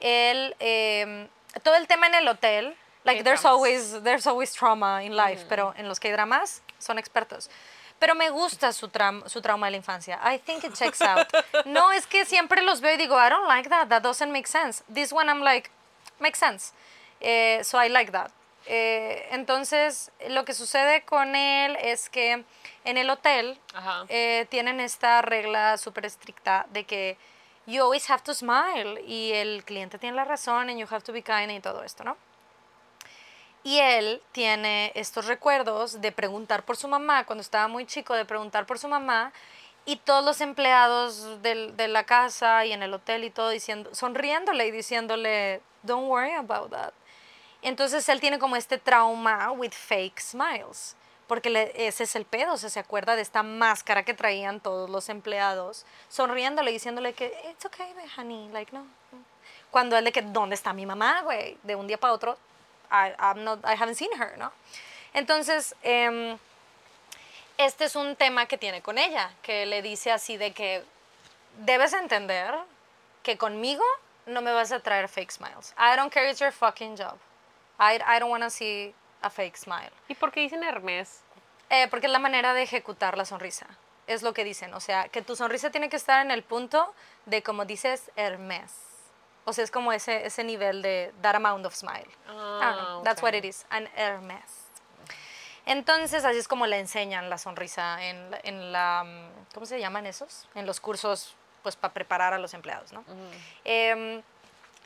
Él, 0.00 0.54
eh, 0.60 1.28
todo 1.62 1.74
el 1.76 1.86
tema 1.86 2.06
en 2.06 2.14
el 2.14 2.28
hotel, 2.28 2.76
like 3.04 3.22
there's 3.24 3.44
always, 3.44 4.02
there's 4.02 4.26
always 4.26 4.52
trauma 4.52 5.02
in 5.04 5.16
life, 5.16 5.46
pero 5.48 5.74
en 5.76 5.88
los 5.88 5.98
K-dramas 6.00 6.62
son 6.78 6.98
expertos. 6.98 7.48
Pero 7.98 8.14
me 8.14 8.28
gusta 8.28 8.72
su, 8.74 8.88
tram- 8.88 9.26
su 9.26 9.40
trauma 9.40 9.68
de 9.68 9.70
la 9.70 9.76
infancia. 9.78 10.20
I 10.22 10.38
think 10.38 10.64
it 10.64 10.74
checks 10.74 11.00
out. 11.00 11.26
No, 11.64 11.92
es 11.92 12.06
que 12.06 12.26
siempre 12.26 12.60
los 12.62 12.82
veo 12.82 12.92
y 12.92 12.98
digo, 12.98 13.16
I 13.16 13.30
don't 13.30 13.48
like 13.48 13.70
that. 13.70 13.88
That 13.88 14.02
doesn't 14.02 14.30
make 14.30 14.46
sense. 14.46 14.82
This 14.92 15.12
one 15.12 15.30
I'm 15.30 15.40
like, 15.40 15.70
makes 16.20 16.38
sense. 16.38 16.74
Eh, 17.20 17.64
so 17.64 17.78
I 17.82 17.88
like 17.88 18.12
that. 18.12 18.30
Eh, 18.66 19.26
entonces, 19.30 20.10
lo 20.28 20.44
que 20.44 20.52
sucede 20.52 21.04
con 21.06 21.34
él 21.36 21.76
es 21.80 22.10
que 22.10 22.44
en 22.84 22.98
el 22.98 23.08
hotel 23.08 23.58
eh, 24.10 24.46
tienen 24.50 24.78
esta 24.80 25.22
regla 25.22 25.78
súper 25.78 26.04
estricta 26.04 26.66
de 26.70 26.84
que 26.84 27.16
you 27.66 27.82
always 27.82 28.08
have 28.10 28.22
to 28.22 28.34
smile 28.34 29.00
y 29.06 29.32
el 29.32 29.64
cliente 29.64 29.98
tiene 29.98 30.16
la 30.16 30.24
razón 30.24 30.70
and 30.70 30.78
you 30.78 30.86
have 30.90 31.02
to 31.02 31.12
be 31.12 31.22
kind 31.22 31.50
y 31.50 31.60
todo 31.60 31.82
esto, 31.82 32.04
¿no? 32.04 32.16
Y 33.64 33.80
él 33.80 34.22
tiene 34.30 34.92
estos 34.94 35.26
recuerdos 35.26 36.00
de 36.00 36.12
preguntar 36.12 36.64
por 36.64 36.76
su 36.76 36.86
mamá, 36.86 37.24
cuando 37.26 37.42
estaba 37.42 37.66
muy 37.66 37.84
chico, 37.84 38.14
de 38.14 38.24
preguntar 38.24 38.64
por 38.64 38.78
su 38.78 38.86
mamá, 38.86 39.32
y 39.84 39.96
todos 39.96 40.24
los 40.24 40.40
empleados 40.40 41.42
del- 41.42 41.76
de 41.76 41.88
la 41.88 42.04
casa 42.04 42.64
y 42.64 42.72
en 42.72 42.82
el 42.84 42.94
hotel 42.94 43.24
y 43.24 43.30
todo 43.30 43.50
diciendo, 43.50 43.92
sonriéndole 43.94 44.66
y 44.66 44.70
diciéndole, 44.70 45.60
don't 45.82 46.08
worry 46.08 46.32
about 46.32 46.70
that. 46.70 46.92
Entonces 47.62 48.08
él 48.08 48.20
tiene 48.20 48.38
como 48.38 48.54
este 48.56 48.78
trauma 48.78 49.50
with 49.50 49.72
fake 49.72 50.20
smiles, 50.20 50.94
porque 51.26 51.50
le- 51.50 51.86
ese 51.86 52.04
es 52.04 52.14
el 52.16 52.24
pedo, 52.24 52.52
o 52.54 52.56
sea, 52.56 52.70
se 52.70 52.80
acuerda 52.80 53.16
de 53.16 53.22
esta 53.22 53.42
máscara 53.42 54.04
que 54.04 54.14
traían 54.14 54.60
todos 54.60 54.88
los 54.90 55.08
empleados, 55.08 55.84
sonriéndole 56.08 56.70
diciéndole 56.70 57.12
que, 57.14 57.26
it's 57.50 57.64
okay, 57.64 57.92
honey, 58.16 58.48
like, 58.52 58.72
no. 58.72 58.80
no". 58.82 59.18
Cuando 59.70 59.96
él 59.98 60.04
de 60.04 60.12
que, 60.12 60.22
¿dónde 60.22 60.54
está 60.54 60.72
mi 60.72 60.86
mamá, 60.86 61.22
güey? 61.22 61.58
De 61.62 61.74
un 61.74 61.86
día 61.86 61.98
para 61.98 62.12
otro, 62.12 62.38
I, 62.90 63.12
I'm 63.18 63.42
not, 63.44 63.60
I 63.64 63.74
haven't 63.74 63.96
seen 63.96 64.10
her, 64.20 64.38
¿no? 64.38 64.52
Entonces, 65.12 65.74
em, 65.82 66.38
este 67.58 67.84
es 67.86 67.96
un 67.96 68.16
tema 68.16 68.46
que 68.46 68.58
tiene 68.58 68.82
con 68.82 68.98
ella, 68.98 69.30
que 69.42 69.66
le 69.66 69.82
dice 69.82 70.12
así 70.12 70.36
de 70.36 70.52
que 70.52 70.84
debes 71.58 71.92
entender 71.94 72.54
que 73.22 73.36
conmigo 73.38 73.82
no 74.26 74.42
me 74.42 74.52
vas 74.52 74.72
a 74.72 74.80
traer 74.80 75.08
fake 75.08 75.30
smiles. 75.32 75.74
I 75.78 75.96
don't 75.96 76.12
care 76.12 76.28
it's 76.30 76.38
your 76.40 76.52
fucking 76.52 76.96
job. 76.96 77.16
I, 77.78 77.96
I 78.06 78.18
don't 78.20 78.30
want 78.30 78.42
to 78.44 78.50
see 78.50 78.94
a 79.22 79.30
fake 79.30 79.56
smile. 79.56 79.90
¿Y 80.08 80.14
por 80.14 80.30
qué 80.32 80.40
dicen 80.40 80.62
Hermes? 80.62 81.22
Eh, 81.70 81.88
porque 81.88 82.06
es 82.06 82.12
la 82.12 82.18
manera 82.18 82.54
de 82.54 82.62
ejecutar 82.62 83.16
la 83.16 83.24
sonrisa. 83.24 83.66
Es 84.06 84.22
lo 84.22 84.32
que 84.32 84.44
dicen. 84.44 84.72
O 84.74 84.80
sea, 84.80 85.08
que 85.08 85.22
tu 85.22 85.34
sonrisa 85.34 85.70
tiene 85.70 85.88
que 85.88 85.96
estar 85.96 86.24
en 86.24 86.30
el 86.30 86.42
punto 86.42 86.94
de, 87.26 87.42
como 87.42 87.64
dices, 87.64 88.10
Hermes. 88.16 88.72
O 89.44 89.52
sea, 89.52 89.64
es 89.64 89.70
como 89.70 89.92
ese, 89.92 90.26
ese 90.26 90.44
nivel 90.44 90.82
de 90.82 91.12
that 91.22 91.36
amount 91.36 91.66
of 91.66 91.74
smile. 91.74 92.08
Ah, 92.28 93.00
That's 93.04 93.22
what 93.22 93.30
ok. 93.30 93.38
it 93.38 93.44
is. 93.46 93.66
An 93.70 93.88
Hermes. 93.96 94.66
Entonces, 95.64 96.24
así 96.24 96.38
es 96.38 96.46
como 96.46 96.66
le 96.66 96.78
enseñan 96.78 97.28
la 97.28 97.38
sonrisa 97.38 98.02
en, 98.04 98.36
en 98.44 98.72
la... 98.72 99.02
mm, 99.04 99.52
¿Cómo 99.54 99.66
se 99.66 99.80
llaman 99.80 100.06
esos? 100.06 100.48
En 100.54 100.66
los 100.66 100.78
cursos, 100.78 101.34
pues, 101.62 101.74
para 101.74 101.92
preparar 101.92 102.32
a 102.32 102.38
los 102.38 102.54
empleados, 102.54 102.92
¿no? 102.92 103.04
Em, 103.64 104.22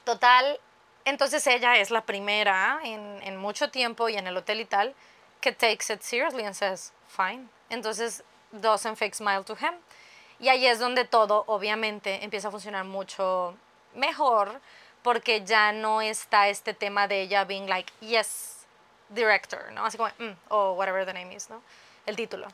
total, 0.04 0.58
entonces 1.04 1.46
ella 1.46 1.76
es 1.76 1.90
la 1.90 2.00
primera 2.02 2.80
en, 2.82 3.20
en 3.22 3.36
mucho 3.36 3.70
tiempo 3.70 4.08
y 4.08 4.16
en 4.16 4.26
el 4.26 4.36
hotel 4.36 4.60
y 4.60 4.64
tal 4.64 4.94
que 5.40 5.52
takes 5.52 5.90
it 5.90 6.02
seriously 6.02 6.44
and 6.44 6.54
says, 6.54 6.92
fine. 7.06 7.48
Entonces 7.70 8.22
doesn't 8.52 8.96
fake 8.96 9.14
smile 9.14 9.44
to 9.44 9.54
him. 9.54 9.74
Y 10.38 10.48
ahí 10.48 10.66
es 10.66 10.78
donde 10.78 11.04
todo, 11.04 11.44
obviamente, 11.46 12.24
empieza 12.24 12.48
a 12.48 12.50
funcionar 12.50 12.84
mucho 12.84 13.54
mejor 13.94 14.60
porque 15.02 15.44
ya 15.44 15.72
no 15.72 16.00
está 16.00 16.48
este 16.48 16.74
tema 16.74 17.06
de 17.08 17.22
ella 17.22 17.44
being 17.44 17.66
like, 17.66 17.92
yes, 18.00 18.66
director, 19.08 19.70
¿no? 19.72 19.84
Así 19.84 19.96
como, 19.96 20.10
mm, 20.18 20.36
o 20.48 20.72
whatever 20.72 21.04
the 21.04 21.12
name 21.12 21.34
is, 21.34 21.50
¿no? 21.50 21.62
El 22.06 22.16
título. 22.16 22.48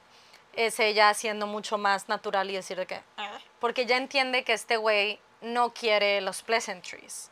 Es 0.52 0.80
ella 0.80 1.12
siendo 1.14 1.46
mucho 1.46 1.78
más 1.78 2.08
natural 2.08 2.50
y 2.50 2.54
decir 2.54 2.76
de 2.76 2.86
que, 2.86 3.00
porque 3.60 3.84
ya 3.86 3.96
entiende 3.96 4.42
que 4.42 4.54
este 4.54 4.78
güey 4.78 5.20
no 5.42 5.74
quiere 5.74 6.20
los 6.22 6.42
pleasantries. 6.42 7.30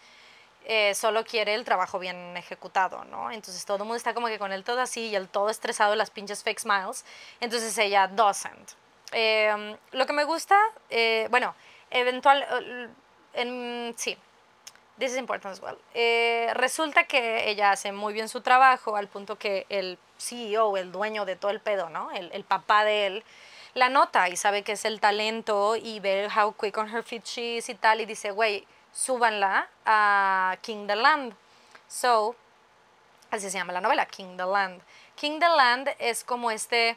Eh, 0.64 0.94
solo 0.94 1.24
quiere 1.24 1.54
el 1.54 1.64
trabajo 1.64 1.98
bien 1.98 2.36
ejecutado, 2.36 3.04
¿no? 3.04 3.30
Entonces 3.30 3.64
todo 3.64 3.78
el 3.78 3.82
mundo 3.84 3.96
está 3.96 4.14
como 4.14 4.28
que 4.28 4.38
con 4.38 4.52
el 4.52 4.64
todo 4.64 4.80
así 4.80 5.08
y 5.08 5.16
el 5.16 5.28
todo 5.28 5.50
estresado, 5.50 5.94
las 5.94 6.10
pinches 6.10 6.42
fake 6.42 6.60
smiles. 6.60 7.04
Entonces 7.40 7.76
ella 7.78 8.08
doesn't. 8.08 8.72
Eh, 9.12 9.76
lo 9.92 10.06
que 10.06 10.12
me 10.12 10.24
gusta, 10.24 10.58
eh, 10.90 11.28
bueno, 11.30 11.54
eventual, 11.90 12.44
eh, 12.50 12.88
en, 13.34 13.94
sí, 13.96 14.16
this 14.98 15.12
is 15.12 15.18
important 15.18 15.52
as 15.52 15.60
well. 15.60 15.78
Resulta 16.54 17.04
que 17.04 17.48
ella 17.48 17.70
hace 17.70 17.92
muy 17.92 18.12
bien 18.12 18.28
su 18.28 18.40
trabajo 18.40 18.96
al 18.96 19.08
punto 19.08 19.36
que 19.36 19.66
el 19.68 19.98
CEO, 20.18 20.76
el 20.76 20.90
dueño 20.90 21.24
de 21.24 21.36
todo 21.36 21.50
el 21.52 21.60
pedo, 21.60 21.90
¿no? 21.90 22.10
El, 22.10 22.30
el 22.32 22.44
papá 22.44 22.84
de 22.84 23.06
él, 23.06 23.24
la 23.74 23.88
nota 23.88 24.28
y 24.28 24.36
sabe 24.36 24.62
que 24.62 24.72
es 24.72 24.84
el 24.84 25.00
talento 25.00 25.76
y 25.76 26.00
ve 26.00 26.28
how 26.34 26.52
quick 26.52 26.76
on 26.76 26.88
her 26.88 27.02
feet 27.02 27.24
she 27.24 27.56
is 27.56 27.68
y 27.68 27.74
tal 27.74 28.00
y 28.00 28.06
dice, 28.06 28.30
güey, 28.30 28.66
súbanla 28.94 29.68
a 29.84 30.56
King 30.62 30.86
the 30.86 30.96
Land. 30.96 31.34
So, 31.88 32.34
así 33.30 33.50
se 33.50 33.58
llama 33.58 33.72
la 33.72 33.80
novela, 33.82 34.06
King 34.06 34.36
the 34.36 34.46
Land. 34.46 34.80
King 35.16 35.38
the 35.38 35.48
Land 35.48 35.90
es 35.98 36.24
como 36.24 36.50
este 36.50 36.96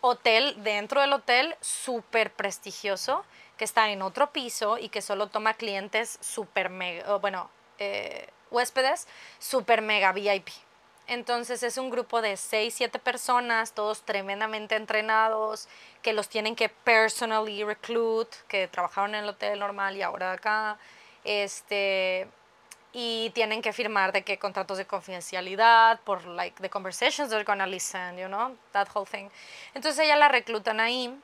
hotel 0.00 0.62
dentro 0.62 1.00
del 1.00 1.14
hotel 1.14 1.56
súper 1.60 2.30
prestigioso 2.32 3.24
que 3.56 3.64
está 3.64 3.90
en 3.90 4.02
otro 4.02 4.30
piso 4.30 4.78
y 4.78 4.88
que 4.90 5.00
solo 5.00 5.28
toma 5.28 5.54
clientes 5.54 6.18
súper 6.20 6.68
mega, 6.68 7.16
bueno, 7.16 7.50
eh, 7.78 8.28
huéspedes 8.50 9.08
súper 9.38 9.80
mega 9.80 10.12
VIP. 10.12 10.48
Entonces 11.06 11.62
es 11.62 11.76
un 11.76 11.90
grupo 11.90 12.22
de 12.22 12.36
6, 12.36 12.74
7 12.74 12.98
personas, 12.98 13.72
todos 13.72 14.02
tremendamente 14.02 14.74
entrenados, 14.74 15.68
que 16.02 16.14
los 16.14 16.28
tienen 16.28 16.56
que 16.56 16.70
personally 16.70 17.62
recruit, 17.62 18.28
que 18.48 18.68
trabajaron 18.68 19.14
en 19.14 19.24
el 19.24 19.30
hotel 19.30 19.58
normal 19.58 19.96
y 19.96 20.02
ahora 20.02 20.32
acá. 20.32 20.78
Este, 21.24 22.26
y 22.94 23.30
tienen 23.30 23.60
que 23.60 23.72
firmar 23.72 24.12
de 24.12 24.22
que 24.22 24.38
contratos 24.38 24.78
de 24.78 24.86
confidencialidad 24.86 26.00
por 26.00 26.24
like 26.26 26.62
the 26.62 26.70
conversations 26.70 27.28
they're 27.28 27.44
gonna 27.44 27.66
listen, 27.66 28.16
you 28.16 28.28
know, 28.28 28.56
that 28.72 28.88
whole 28.94 29.06
thing. 29.06 29.28
Entonces 29.74 29.98
ella 30.04 30.16
la 30.16 30.28
reclutan 30.28 30.80
ahí, 30.80 31.14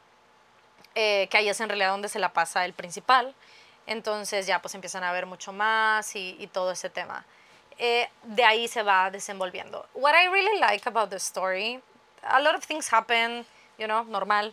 eh, 0.95 1.28
que 1.31 1.39
ahí 1.39 1.49
es 1.49 1.61
en 1.61 1.68
realidad 1.68 1.91
donde 1.93 2.09
se 2.09 2.18
la 2.18 2.33
pasa 2.33 2.64
el 2.64 2.74
principal. 2.74 3.35
Entonces 3.87 4.47
ya 4.47 4.61
pues 4.61 4.74
empiezan 4.74 5.05
a 5.05 5.12
ver 5.12 5.26
mucho 5.26 5.53
más 5.53 6.14
y, 6.16 6.37
y 6.39 6.49
todo 6.49 6.72
ese 6.72 6.91
tema. 6.91 7.24
Eh, 7.83 8.11
de 8.24 8.45
ahí 8.45 8.68
se 8.68 8.83
va 8.83 9.11
desenvolviendo. 9.11 9.87
What 9.95 10.14
I 10.14 10.28
really 10.28 10.61
like 10.61 10.87
about 10.87 11.09
the 11.09 11.18
story, 11.18 11.81
a 12.22 12.39
lot 12.39 12.55
of 12.55 12.62
things 12.62 12.93
happen, 12.93 13.47
you 13.78 13.87
know, 13.87 14.05
normal. 14.05 14.53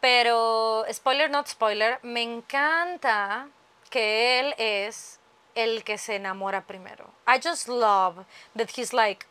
Pero, 0.00 0.84
spoiler, 0.92 1.30
not 1.30 1.46
spoiler, 1.46 2.00
me 2.02 2.22
encanta 2.22 3.46
que 3.88 4.40
él 4.40 4.54
es 4.58 5.20
el 5.54 5.84
que 5.84 5.96
se 5.96 6.16
enamora 6.16 6.62
primero. 6.66 7.08
I 7.24 7.38
just 7.38 7.68
love 7.68 8.24
that 8.56 8.70
he's 8.76 8.92
like, 8.92 9.26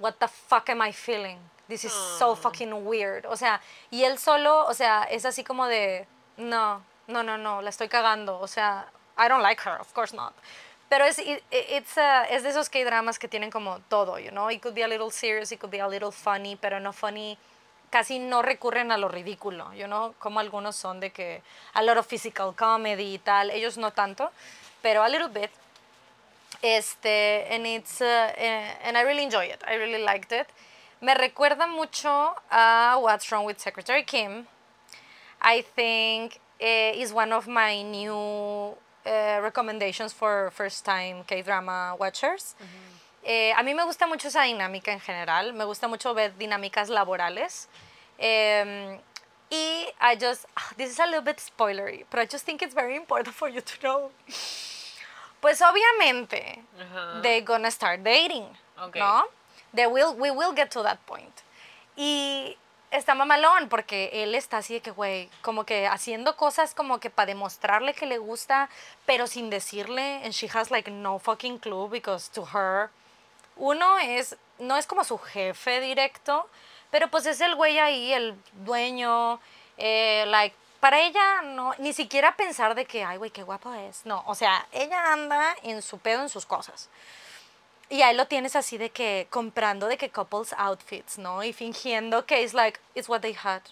what 0.00 0.18
the 0.18 0.26
fuck 0.26 0.68
am 0.68 0.82
I 0.82 0.90
feeling? 0.90 1.38
This 1.68 1.84
is 1.84 1.92
so 1.92 2.34
fucking 2.34 2.84
weird. 2.84 3.26
O 3.26 3.36
sea, 3.36 3.60
y 3.92 4.02
él 4.02 4.18
solo, 4.18 4.66
o 4.66 4.74
sea, 4.74 5.04
es 5.04 5.24
así 5.24 5.44
como 5.44 5.68
de, 5.68 6.08
no, 6.36 6.82
no, 7.06 7.22
no, 7.22 7.38
no, 7.38 7.62
la 7.62 7.70
estoy 7.70 7.88
cagando. 7.88 8.40
O 8.40 8.48
sea, 8.48 8.86
I 9.16 9.28
don't 9.28 9.42
like 9.42 9.60
her, 9.62 9.80
of 9.80 9.94
course 9.94 10.12
not. 10.12 10.34
Pero 10.90 11.04
es, 11.06 11.18
it- 11.20 11.42
it's 11.50 11.96
a- 11.96 12.24
es 12.24 12.42
de 12.42 12.50
esos 12.50 12.68
K-dramas 12.68 13.18
que 13.18 13.28
tienen 13.28 13.50
como 13.50 13.78
todo, 13.88 14.18
you 14.18 14.30
know? 14.30 14.50
It 14.50 14.60
could 14.60 14.74
be 14.74 14.82
a 14.84 14.88
little 14.88 15.10
serious, 15.10 15.52
it 15.52 15.58
could 15.60 15.70
be 15.72 15.80
a 15.80 15.88
little 15.88 16.10
funny, 16.12 16.56
pero 16.56 16.80
no 16.80 16.92
funny. 16.92 17.38
Casi 17.90 18.18
no 18.18 18.42
recurren 18.42 18.92
a 18.92 18.98
lo 18.98 19.08
ridículo, 19.08 19.72
you 19.74 19.86
know? 19.86 20.14
Como 20.18 20.40
algunos 20.40 20.76
son 20.76 21.00
de 21.00 21.10
que 21.10 21.42
a 21.74 21.82
lot 21.82 21.96
of 21.96 22.06
physical 22.06 22.54
comedy 22.54 23.14
y 23.14 23.18
tal. 23.18 23.50
Ellos 23.50 23.78
no 23.78 23.92
tanto, 23.92 24.30
pero 24.82 25.02
a 25.02 25.08
little 25.08 25.28
bit. 25.28 25.50
Este, 26.62 27.46
and 27.54 27.66
it's, 27.66 28.00
uh, 28.00 28.32
eh, 28.36 28.76
and 28.84 28.96
I 28.98 29.02
really 29.02 29.22
enjoy 29.22 29.46
it. 29.46 29.62
I 29.66 29.76
really 29.76 30.02
liked 30.02 30.32
it. 30.32 30.46
Me 31.00 31.14
recuerda 31.14 31.66
mucho 31.66 32.34
a 32.50 32.96
What's 33.00 33.30
Wrong 33.30 33.46
with 33.46 33.58
Secretary 33.58 34.04
Kim. 34.04 34.46
I 35.40 35.62
think 35.62 36.38
eh, 36.60 36.92
is 36.96 37.12
one 37.12 37.32
of 37.32 37.46
my 37.48 37.82
new 37.82 38.76
eh, 39.04 39.40
recommendations 39.40 40.12
for 40.12 40.50
first 40.52 40.84
time 40.84 41.24
K-drama 41.26 41.94
watchers. 41.98 42.54
Eh, 43.22 43.52
a 43.56 43.62
mí 43.62 43.74
me 43.74 43.84
gusta 43.84 44.06
mucho 44.06 44.28
esa 44.28 44.42
dinámica 44.42 44.92
en 44.92 45.00
general. 45.00 45.52
Me 45.52 45.64
gusta 45.64 45.88
mucho 45.88 46.14
ver 46.14 46.32
dinámicas 46.38 46.88
laborales. 46.88 47.68
Em, 48.18 48.98
y 49.50 49.86
I 50.00 50.16
just, 50.18 50.46
ah, 50.56 50.72
this 50.76 50.90
is 50.90 51.00
a 51.00 51.06
little 51.06 51.22
bit 51.22 51.38
spoilery, 51.38 52.04
but 52.10 52.20
I 52.20 52.26
just 52.26 52.44
think 52.46 52.62
it's 52.62 52.74
very 52.74 52.96
important 52.96 53.34
for 53.34 53.48
you 53.48 53.60
to 53.60 53.80
know. 53.82 54.10
Pues 55.40 55.60
obviamente, 55.62 56.62
they're 57.22 57.40
gonna 57.40 57.70
start 57.70 58.02
dating, 58.04 58.44
Ok. 58.78 58.96
¿no? 58.96 59.24
They 59.72 59.86
will, 59.86 60.14
we 60.14 60.30
will 60.30 60.52
get 60.52 60.70
to 60.72 60.82
that 60.82 60.98
point. 61.06 61.42
Y 61.96 62.56
está 62.90 63.14
mamalón 63.14 63.68
porque 63.68 64.10
él 64.12 64.34
está 64.34 64.58
así 64.58 64.74
de 64.74 64.80
que, 64.80 64.90
güey, 64.90 65.28
como 65.42 65.64
que 65.64 65.86
haciendo 65.86 66.36
cosas 66.36 66.74
como 66.74 66.98
que 67.00 67.10
para 67.10 67.26
demostrarle 67.26 67.94
que 67.94 68.06
le 68.06 68.18
gusta, 68.18 68.68
pero 69.06 69.26
sin 69.26 69.50
decirle, 69.50 70.22
and 70.24 70.32
she 70.32 70.48
has 70.52 70.70
like 70.70 70.90
no 70.90 71.18
fucking 71.18 71.58
clue 71.58 71.88
because 71.88 72.30
to 72.32 72.46
her, 72.52 72.90
uno 73.56 73.98
es, 73.98 74.36
no 74.58 74.76
es 74.76 74.86
como 74.86 75.04
su 75.04 75.18
jefe 75.18 75.80
directo, 75.80 76.48
pero 76.90 77.08
pues 77.08 77.26
es 77.26 77.40
el 77.40 77.54
güey 77.54 77.78
ahí, 77.78 78.12
el 78.12 78.34
dueño, 78.64 79.40
eh, 79.76 80.24
like, 80.26 80.56
para 80.80 81.00
ella 81.00 81.42
no, 81.42 81.74
ni 81.78 81.92
siquiera 81.92 82.34
pensar 82.36 82.74
de 82.74 82.86
que, 82.86 83.04
ay, 83.04 83.18
güey, 83.18 83.30
qué 83.30 83.42
guapo 83.42 83.72
es. 83.74 84.06
No, 84.06 84.24
o 84.26 84.34
sea, 84.34 84.66
ella 84.72 85.12
anda 85.12 85.54
en 85.62 85.82
su 85.82 85.98
pedo, 85.98 86.22
en 86.22 86.30
sus 86.30 86.46
cosas. 86.46 86.88
Y 87.90 88.02
ahí 88.02 88.14
lo 88.16 88.26
tienes 88.26 88.54
así 88.54 88.78
de 88.78 88.90
que 88.90 89.26
comprando 89.30 89.88
de 89.88 89.98
que 89.98 90.10
couples 90.10 90.54
outfits, 90.56 91.18
¿no? 91.18 91.42
Y 91.42 91.52
fingiendo 91.52 92.24
que 92.24 92.44
es 92.44 92.54
like, 92.54 92.78
it's 92.94 93.08
what 93.08 93.20
they 93.20 93.34
had. 93.34 93.62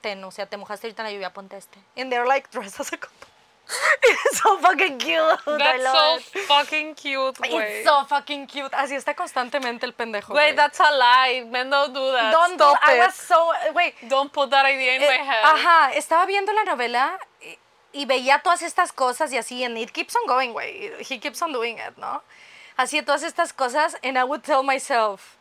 Ten, 0.00 0.24
o 0.24 0.30
sea, 0.30 0.46
te 0.46 0.56
mojaste 0.56 0.86
ahorita 0.86 1.02
en 1.02 1.08
la 1.08 1.12
lluvia, 1.12 1.32
ponte 1.32 1.58
este. 1.58 1.78
And 1.96 2.10
they're 2.10 2.26
like 2.26 2.48
dressed 2.50 2.80
as 2.80 2.90
a 2.92 2.96
couple. 2.96 3.28
It's 4.02 4.38
so 4.38 4.58
fucking 4.58 4.98
cute. 4.98 5.38
I 5.46 5.58
That's 5.58 5.84
so 5.84 6.16
it. 6.16 6.46
fucking 6.46 6.94
cute, 6.94 7.36
güey. 7.38 7.52
It's 7.52 7.84
so 7.84 8.04
fucking 8.06 8.46
cute. 8.46 8.72
Así 8.74 8.94
está 8.96 9.14
constantemente 9.14 9.86
el 9.86 9.92
pendejo. 9.92 10.32
Güey, 10.32 10.54
that's 10.56 10.80
a 10.80 10.90
lie. 10.90 11.44
Men 11.44 11.70
don't 11.70 11.92
do 11.94 12.12
that. 12.12 12.32
Don't 12.32 12.58
do, 12.58 12.64
Stop 12.64 12.78
I 12.82 12.94
it. 12.94 12.98
was 12.98 13.14
so, 13.14 13.52
güey. 13.72 13.92
Don't 14.08 14.32
put 14.32 14.50
that 14.50 14.64
idea 14.66 14.96
in 14.96 15.02
eh, 15.02 15.06
my 15.06 15.24
head. 15.24 15.44
Ajá, 15.44 15.92
estaba 15.92 16.26
viendo 16.26 16.52
la 16.52 16.64
novela 16.64 17.18
y, 17.42 17.58
y 17.92 18.06
veía 18.06 18.40
todas 18.42 18.62
estas 18.62 18.92
cosas 18.92 19.32
y 19.32 19.38
así, 19.38 19.62
and 19.64 19.76
it 19.78 19.92
keeps 19.92 20.16
on 20.16 20.26
going, 20.26 20.52
güey. 20.52 20.92
He 21.08 21.20
keeps 21.20 21.40
on 21.42 21.52
doing 21.52 21.78
it, 21.78 21.96
¿no? 21.96 22.22
Así 22.80 23.02
todas 23.02 23.22
estas 23.22 23.52
cosas, 23.52 23.94
and 24.02 24.16
I 24.16 24.24
would 24.24 24.42
tell 24.42 24.62
myself, 24.62 25.36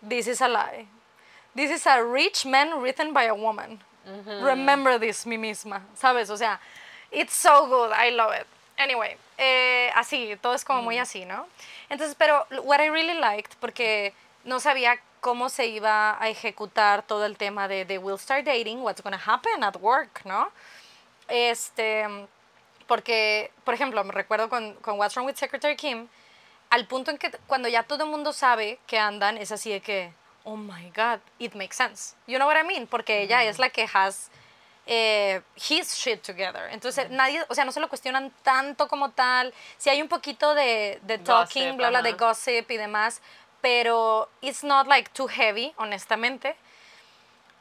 this 0.00 0.26
is 0.26 0.40
a 0.40 0.48
lie. 0.48 0.86
This 1.54 1.70
is 1.70 1.86
a 1.86 2.02
rich 2.02 2.46
man 2.46 2.80
written 2.80 3.12
by 3.12 3.24
a 3.24 3.34
woman. 3.34 3.80
Remember 4.42 4.98
this, 4.98 5.26
mi 5.26 5.36
misma. 5.36 5.82
¿Sabes? 5.94 6.30
O 6.30 6.38
sea, 6.38 6.58
it's 7.10 7.34
so 7.34 7.66
good. 7.66 7.92
I 7.92 8.08
love 8.08 8.32
it. 8.32 8.46
Anyway, 8.78 9.18
eh, 9.36 9.90
así, 9.94 10.38
todo 10.40 10.54
es 10.54 10.64
como 10.64 10.80
muy 10.80 10.96
así, 10.96 11.26
¿no? 11.26 11.48
Entonces, 11.90 12.16
pero 12.18 12.46
what 12.62 12.80
I 12.80 12.88
really 12.88 13.20
liked, 13.20 13.56
porque 13.60 14.14
no 14.44 14.58
sabía 14.58 14.98
cómo 15.20 15.50
se 15.50 15.66
iba 15.66 16.16
a 16.18 16.30
ejecutar 16.30 17.02
todo 17.02 17.26
el 17.26 17.36
tema 17.36 17.68
de, 17.68 17.84
de 17.84 17.98
We'll 17.98 18.18
Start 18.18 18.46
Dating, 18.46 18.80
what's 18.80 19.02
gonna 19.02 19.20
happen 19.22 19.62
at 19.62 19.76
work, 19.82 20.22
¿no? 20.24 20.50
Este, 21.28 22.06
porque, 22.86 23.50
por 23.64 23.74
ejemplo, 23.74 24.02
me 24.02 24.12
recuerdo 24.12 24.48
con, 24.48 24.72
con 24.76 24.98
What's 24.98 25.14
Wrong 25.14 25.26
with 25.26 25.36
Secretary 25.36 25.76
Kim, 25.76 26.08
al 26.70 26.86
punto 26.86 27.10
en 27.10 27.18
que 27.18 27.30
cuando 27.46 27.68
ya 27.68 27.82
todo 27.82 28.04
el 28.04 28.10
mundo 28.10 28.32
sabe 28.32 28.78
que 28.86 28.98
andan, 28.98 29.36
es 29.36 29.52
así 29.52 29.70
de 29.70 29.80
que, 29.80 30.12
oh 30.44 30.56
my 30.56 30.90
god, 30.90 31.18
it 31.38 31.54
makes 31.54 31.76
sense. 31.76 32.14
You 32.26 32.36
know 32.38 32.46
what 32.46 32.56
I 32.56 32.64
mean? 32.64 32.86
Porque 32.86 33.22
ella 33.22 33.44
es 33.44 33.58
la 33.58 33.70
que 33.70 33.88
has 33.92 34.30
eh, 34.86 35.42
his 35.56 35.94
shit 35.94 36.22
together. 36.22 36.68
Entonces, 36.70 37.10
nadie, 37.10 37.44
o 37.48 37.54
sea, 37.54 37.64
no 37.64 37.72
se 37.72 37.80
lo 37.80 37.88
cuestionan 37.88 38.32
tanto 38.42 38.88
como 38.88 39.10
tal. 39.10 39.52
Si 39.78 39.90
hay 39.90 40.00
un 40.00 40.08
poquito 40.08 40.54
de, 40.54 41.00
de 41.02 41.18
talking, 41.18 41.62
Gossip, 41.62 41.76
bla, 41.76 41.90
bla, 41.90 42.02
de 42.02 42.12
gossip 42.12 42.70
y 42.70 42.76
demás, 42.76 43.20
pero 43.60 44.28
it's 44.40 44.64
not 44.64 44.86
like 44.86 45.10
too 45.12 45.28
heavy, 45.28 45.72
honestamente. 45.76 46.56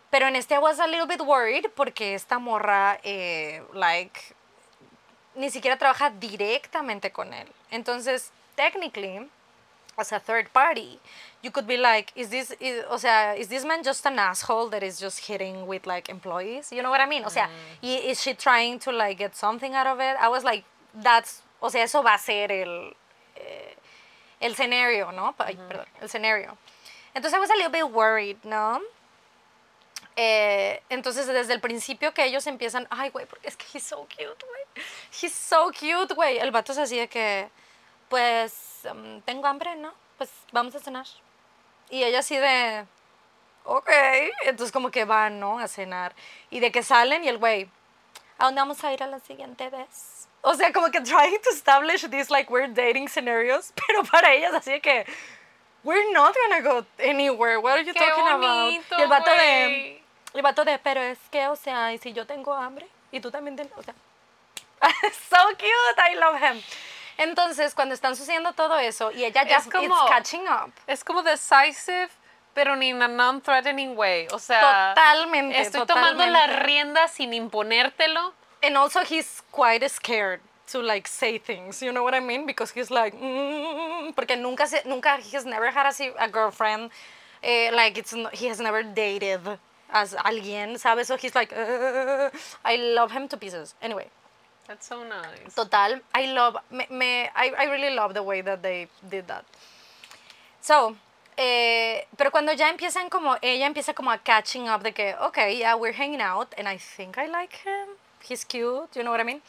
Pero 0.09 0.27
en 0.27 0.35
este 0.35 0.55
I 0.55 0.59
was 0.59 0.79
a 0.79 0.87
little 0.87 1.05
bit 1.05 1.21
worried 1.21 1.67
porque 1.75 2.15
esta 2.15 2.39
morra, 2.39 2.99
eh, 3.03 3.63
like, 3.73 4.19
ni 5.35 5.51
siquiera 5.51 5.77
trabaja 5.77 6.09
directamente 6.09 7.11
con 7.11 7.33
él. 7.33 7.47
Entonces, 7.69 8.31
technically, 8.63 9.15
as 9.97 10.11
a 10.11 10.19
third 10.19 10.47
party, 10.53 10.99
you 11.41 11.51
could 11.51 11.65
be 11.67 11.77
like, 11.77 12.11
is 12.15 12.29
this, 12.29 12.51
is, 12.59 12.83
o 12.89 12.97
sea, 12.97 13.33
is 13.37 13.47
this 13.47 13.63
man 13.65 13.81
just 13.83 14.05
an 14.05 14.19
asshole 14.19 14.67
that 14.69 14.83
is 14.83 14.99
just 14.99 15.19
hitting 15.27 15.65
with 15.67 15.85
like 15.87 16.09
employees? 16.09 16.71
You 16.71 16.81
know 16.83 16.89
what 16.91 17.01
I 17.01 17.05
mean? 17.07 17.23
O 17.25 17.29
sea, 17.29 17.47
y- 17.81 18.03
is 18.11 18.21
she 18.21 18.33
trying 18.33 18.79
to 18.79 18.91
like 18.91 19.17
get 19.17 19.35
something 19.35 19.73
out 19.73 19.87
of 19.87 19.99
it? 19.99 20.15
I 20.19 20.27
was 20.29 20.43
like, 20.43 20.63
that's, 20.93 21.41
o 21.61 21.69
sea, 21.69 21.83
eso 21.83 22.01
va 22.03 22.13
a 22.15 22.17
ser 22.17 22.51
el, 22.51 22.93
eh, 23.37 23.75
el 24.41 24.55
scenario, 24.55 25.11
¿no? 25.11 25.33
Ay, 25.39 25.55
perdón, 25.69 25.85
el 26.01 26.09
scenario. 26.09 26.57
Entonces 27.15 27.33
I 27.33 27.39
was 27.39 27.49
a 27.49 27.55
little 27.55 27.71
bit 27.71 27.89
worried, 27.91 28.37
¿no? 28.43 28.79
Eh, 30.15 30.81
entonces 30.89 31.27
desde 31.27 31.53
el 31.53 31.61
principio 31.61 32.13
que 32.13 32.25
ellos 32.25 32.45
empiezan, 32.47 32.87
ay, 32.89 33.09
güey, 33.09 33.25
porque 33.25 33.47
es 33.47 33.55
que 33.55 33.65
he's 33.73 33.83
so 33.83 34.05
cute, 34.09 34.45
güey. 34.45 34.85
He's 35.21 35.33
so 35.33 35.71
cute, 35.71 36.13
güey. 36.13 36.37
El 36.39 36.51
vato 36.51 36.71
es 36.73 36.77
así 36.77 36.97
de 36.97 37.07
que, 37.07 37.49
pues, 38.09 38.81
um, 38.91 39.21
tengo 39.21 39.47
hambre, 39.47 39.75
¿no? 39.75 39.93
Pues 40.17 40.29
vamos 40.51 40.75
a 40.75 40.79
cenar. 40.79 41.05
Y 41.89 42.03
ella 42.03 42.19
así 42.19 42.37
de, 42.37 42.85
ok. 43.63 43.89
Entonces 44.43 44.71
como 44.71 44.91
que 44.91 45.05
van, 45.05 45.39
¿no? 45.39 45.59
A 45.59 45.67
cenar. 45.67 46.13
Y 46.49 46.59
de 46.59 46.71
que 46.71 46.83
salen 46.83 47.23
y 47.23 47.29
el 47.29 47.37
güey, 47.37 47.69
¿a 48.37 48.45
dónde 48.45 48.61
vamos 48.61 48.83
a 48.83 48.91
ir 48.93 49.01
a 49.03 49.07
la 49.07 49.19
siguiente 49.19 49.69
vez? 49.69 50.27
O 50.41 50.53
sea, 50.53 50.71
como 50.71 50.89
que 50.89 51.01
trying 51.01 51.41
to 51.41 51.49
establish 51.51 52.07
these 52.09 52.31
like 52.31 52.51
weird 52.51 52.73
dating 52.73 53.07
scenarios, 53.09 53.73
pero 53.87 54.03
para 54.03 54.33
ellas 54.33 54.53
así 54.53 54.71
de 54.71 54.81
que, 54.81 55.05
we're 55.83 56.11
not 56.13 56.33
gonna 56.33 56.61
go 56.61 56.85
anywhere. 56.99 57.57
What 57.57 57.73
are 57.73 57.83
you 57.83 57.93
Qué 57.93 57.99
talking 57.99 58.23
bonito, 58.23 58.95
about? 58.95 58.99
Y 58.99 59.01
el 59.01 59.07
vato 59.07 59.31
de, 59.31 59.37
güey. 59.37 60.03
el 60.33 60.41
vato 60.41 60.65
de, 60.65 60.79
pero 60.79 61.01
es 61.01 61.19
que, 61.31 61.47
o 61.47 61.55
sea, 61.55 61.93
y 61.93 61.97
si 61.97 62.13
yo 62.13 62.25
tengo 62.25 62.53
hambre 62.53 62.87
y 63.11 63.19
tú 63.19 63.31
también 63.31 63.55
tienes, 63.55 63.73
o 63.77 63.83
sea, 63.83 63.93
so 65.29 65.37
cute, 65.57 65.99
I 65.99 66.15
love 66.15 66.37
him. 66.41 66.61
Entonces, 67.19 67.75
cuando 67.75 67.93
están 67.93 68.15
sucediendo 68.15 68.53
todo 68.53 68.79
eso 68.79 69.11
y 69.11 69.25
ella 69.25 69.43
ya 69.43 69.57
Es 69.57 69.67
como- 69.67 69.83
it's 69.85 70.09
catching 70.09 70.47
up. 70.47 70.71
Es 70.87 71.03
como 71.03 71.21
decisive, 71.21 72.09
pero 72.53 72.75
ni 72.75 72.89
in 72.89 73.01
a 73.01 73.07
non-threatening 73.07 73.95
way. 73.97 74.27
O 74.31 74.39
sea, 74.39 74.93
Totalmente, 74.95 75.59
estoy 75.61 75.85
tomando 75.85 76.25
la 76.25 76.39
totalmente. 76.41 76.63
rienda 76.65 77.07
sin 77.07 77.33
imponértelo. 77.33 78.33
And 78.63 78.75
also 78.77 79.01
he's 79.01 79.43
quite 79.51 79.87
scared 79.89 80.41
to 80.71 80.81
like 80.81 81.07
say 81.07 81.39
things, 81.39 81.81
you 81.81 81.91
know 81.91 82.03
what 82.03 82.13
I 82.13 82.19
mean? 82.21 82.45
Because 82.45 82.71
he's 82.73 82.89
like, 82.91 83.15
mm, 83.17 84.13
porque 84.15 84.35
nunca 84.37 84.67
se, 84.67 84.81
nunca 84.85 85.17
he 85.17 85.35
has 85.35 85.45
never 85.45 85.67
had 85.71 85.85
así 85.87 86.13
a 86.17 86.27
girlfriend, 86.27 86.91
eh, 87.41 87.69
like 87.73 87.97
it's 87.99 88.13
he 88.33 88.47
has 88.49 88.59
never 88.59 88.83
dated 88.83 89.59
as 89.91 90.13
alguien, 90.23 90.77
¿sabes? 90.77 91.07
So 91.07 91.17
he's 91.17 91.33
like, 91.35 91.51
"Uh, 91.55 92.29
I 92.63 92.75
love 92.77 93.11
him 93.11 93.27
to 93.29 93.37
pieces. 93.37 93.75
Anyway, 93.81 94.09
That's 94.69 94.85
so 94.85 95.03
nice. 95.03 95.55
total, 95.55 95.99
I 96.13 96.31
love, 96.31 96.55
me, 96.69 96.85
me- 96.91 97.27
I, 97.35 97.51
I 97.57 97.65
really 97.71 97.89
love 97.95 98.13
the 98.13 98.21
way 98.21 98.41
that 98.41 98.61
they 98.61 98.87
did 99.09 99.25
that. 99.25 99.43
So, 100.61 100.95
eh, 101.35 102.05
pero 102.15 102.29
cuando 102.29 102.53
ya 102.53 102.69
empiezan 102.69 103.09
como, 103.09 103.35
ella 103.41 103.65
empieza 103.65 103.95
como 103.95 104.11
a 104.11 104.19
catching 104.19 104.69
up 104.69 104.83
de 104.83 104.91
que, 104.91 105.15
okay, 105.21 105.57
yeah, 105.57 105.73
we're 105.75 105.91
hanging 105.91 106.21
out 106.21 106.53
and 106.55 106.67
I 106.67 106.77
think 106.77 107.17
I 107.17 107.25
like 107.25 107.55
him, 107.65 107.97
he's 108.21 108.45
cute, 108.45 108.95
you 108.95 109.01
know 109.01 109.09
what 109.09 109.19
I 109.19 109.23
mean? 109.23 109.41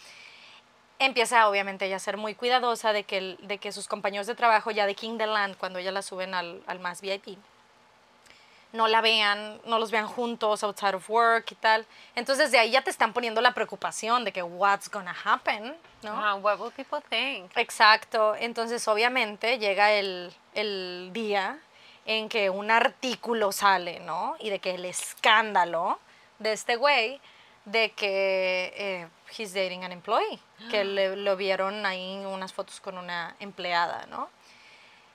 Empieza 0.98 1.46
obviamente 1.50 1.84
ella 1.84 1.96
a 1.96 1.98
ser 1.98 2.16
muy 2.16 2.34
cuidadosa 2.34 2.94
de 2.94 3.04
que, 3.04 3.36
de 3.42 3.58
que 3.58 3.72
sus 3.72 3.88
compañeros 3.88 4.26
de 4.26 4.34
trabajo 4.34 4.70
ya 4.70 4.86
de 4.86 4.94
King 4.94 5.18
the 5.18 5.26
Land, 5.26 5.58
cuando 5.58 5.78
ella 5.78 5.92
la 5.92 6.00
suben 6.00 6.32
al, 6.32 6.62
al 6.66 6.80
más 6.80 7.02
VIP, 7.02 7.36
no 8.72 8.86
la 8.86 9.00
vean, 9.00 9.60
no 9.64 9.78
los 9.78 9.90
vean 9.90 10.06
juntos 10.06 10.62
outside 10.62 10.94
of 10.94 11.08
work 11.10 11.52
y 11.52 11.54
tal. 11.56 11.86
Entonces 12.14 12.50
de 12.52 12.58
ahí 12.58 12.70
ya 12.70 12.82
te 12.82 12.90
están 12.90 13.12
poniendo 13.12 13.40
la 13.40 13.52
preocupación 13.52 14.24
de 14.24 14.32
que 14.32 14.42
what's 14.42 14.90
gonna 14.90 15.14
happen, 15.24 15.76
¿no? 16.02 16.12
Ah, 16.12 16.34
what 16.36 16.58
will 16.58 16.72
people 16.72 17.00
think? 17.08 17.50
Exacto, 17.56 18.34
entonces 18.36 18.86
obviamente 18.86 19.58
llega 19.58 19.92
el, 19.92 20.32
el 20.54 21.10
día 21.12 21.58
en 22.06 22.28
que 22.28 22.50
un 22.50 22.70
artículo 22.70 23.52
sale, 23.52 24.00
¿no? 24.00 24.36
Y 24.38 24.50
de 24.50 24.58
que 24.60 24.74
el 24.74 24.84
escándalo 24.84 25.98
de 26.38 26.52
este 26.52 26.76
güey, 26.76 27.20
de 27.64 27.90
que 27.92 28.72
eh, 28.76 29.08
he's 29.36 29.52
dating 29.52 29.84
an 29.84 29.92
employee, 29.92 30.38
que 30.70 30.84
le, 30.84 31.16
lo 31.16 31.36
vieron 31.36 31.84
ahí 31.86 32.24
unas 32.24 32.52
fotos 32.52 32.80
con 32.80 32.96
una 32.96 33.34
empleada, 33.40 34.06
¿no? 34.06 34.28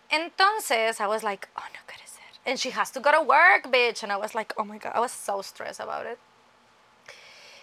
Entonces, 0.10 1.00
I 1.00 1.08
was 1.08 1.24
like, 1.24 1.48
oh, 1.56 1.64
no. 1.74 1.86
And 2.46 2.60
she 2.60 2.70
has 2.72 2.92
to 2.92 3.00
go 3.00 3.12
to 3.12 3.22
work, 3.22 3.72
bitch. 3.72 4.04
And 4.04 4.12
I 4.12 4.18
was 4.18 4.36
like, 4.36 4.54
oh 4.58 4.64
my 4.64 4.78
God, 4.78 4.94
I 4.96 5.00
was 5.00 5.12
so 5.12 5.42
stressed 5.42 5.80
about 5.80 6.06
it. 6.06 6.20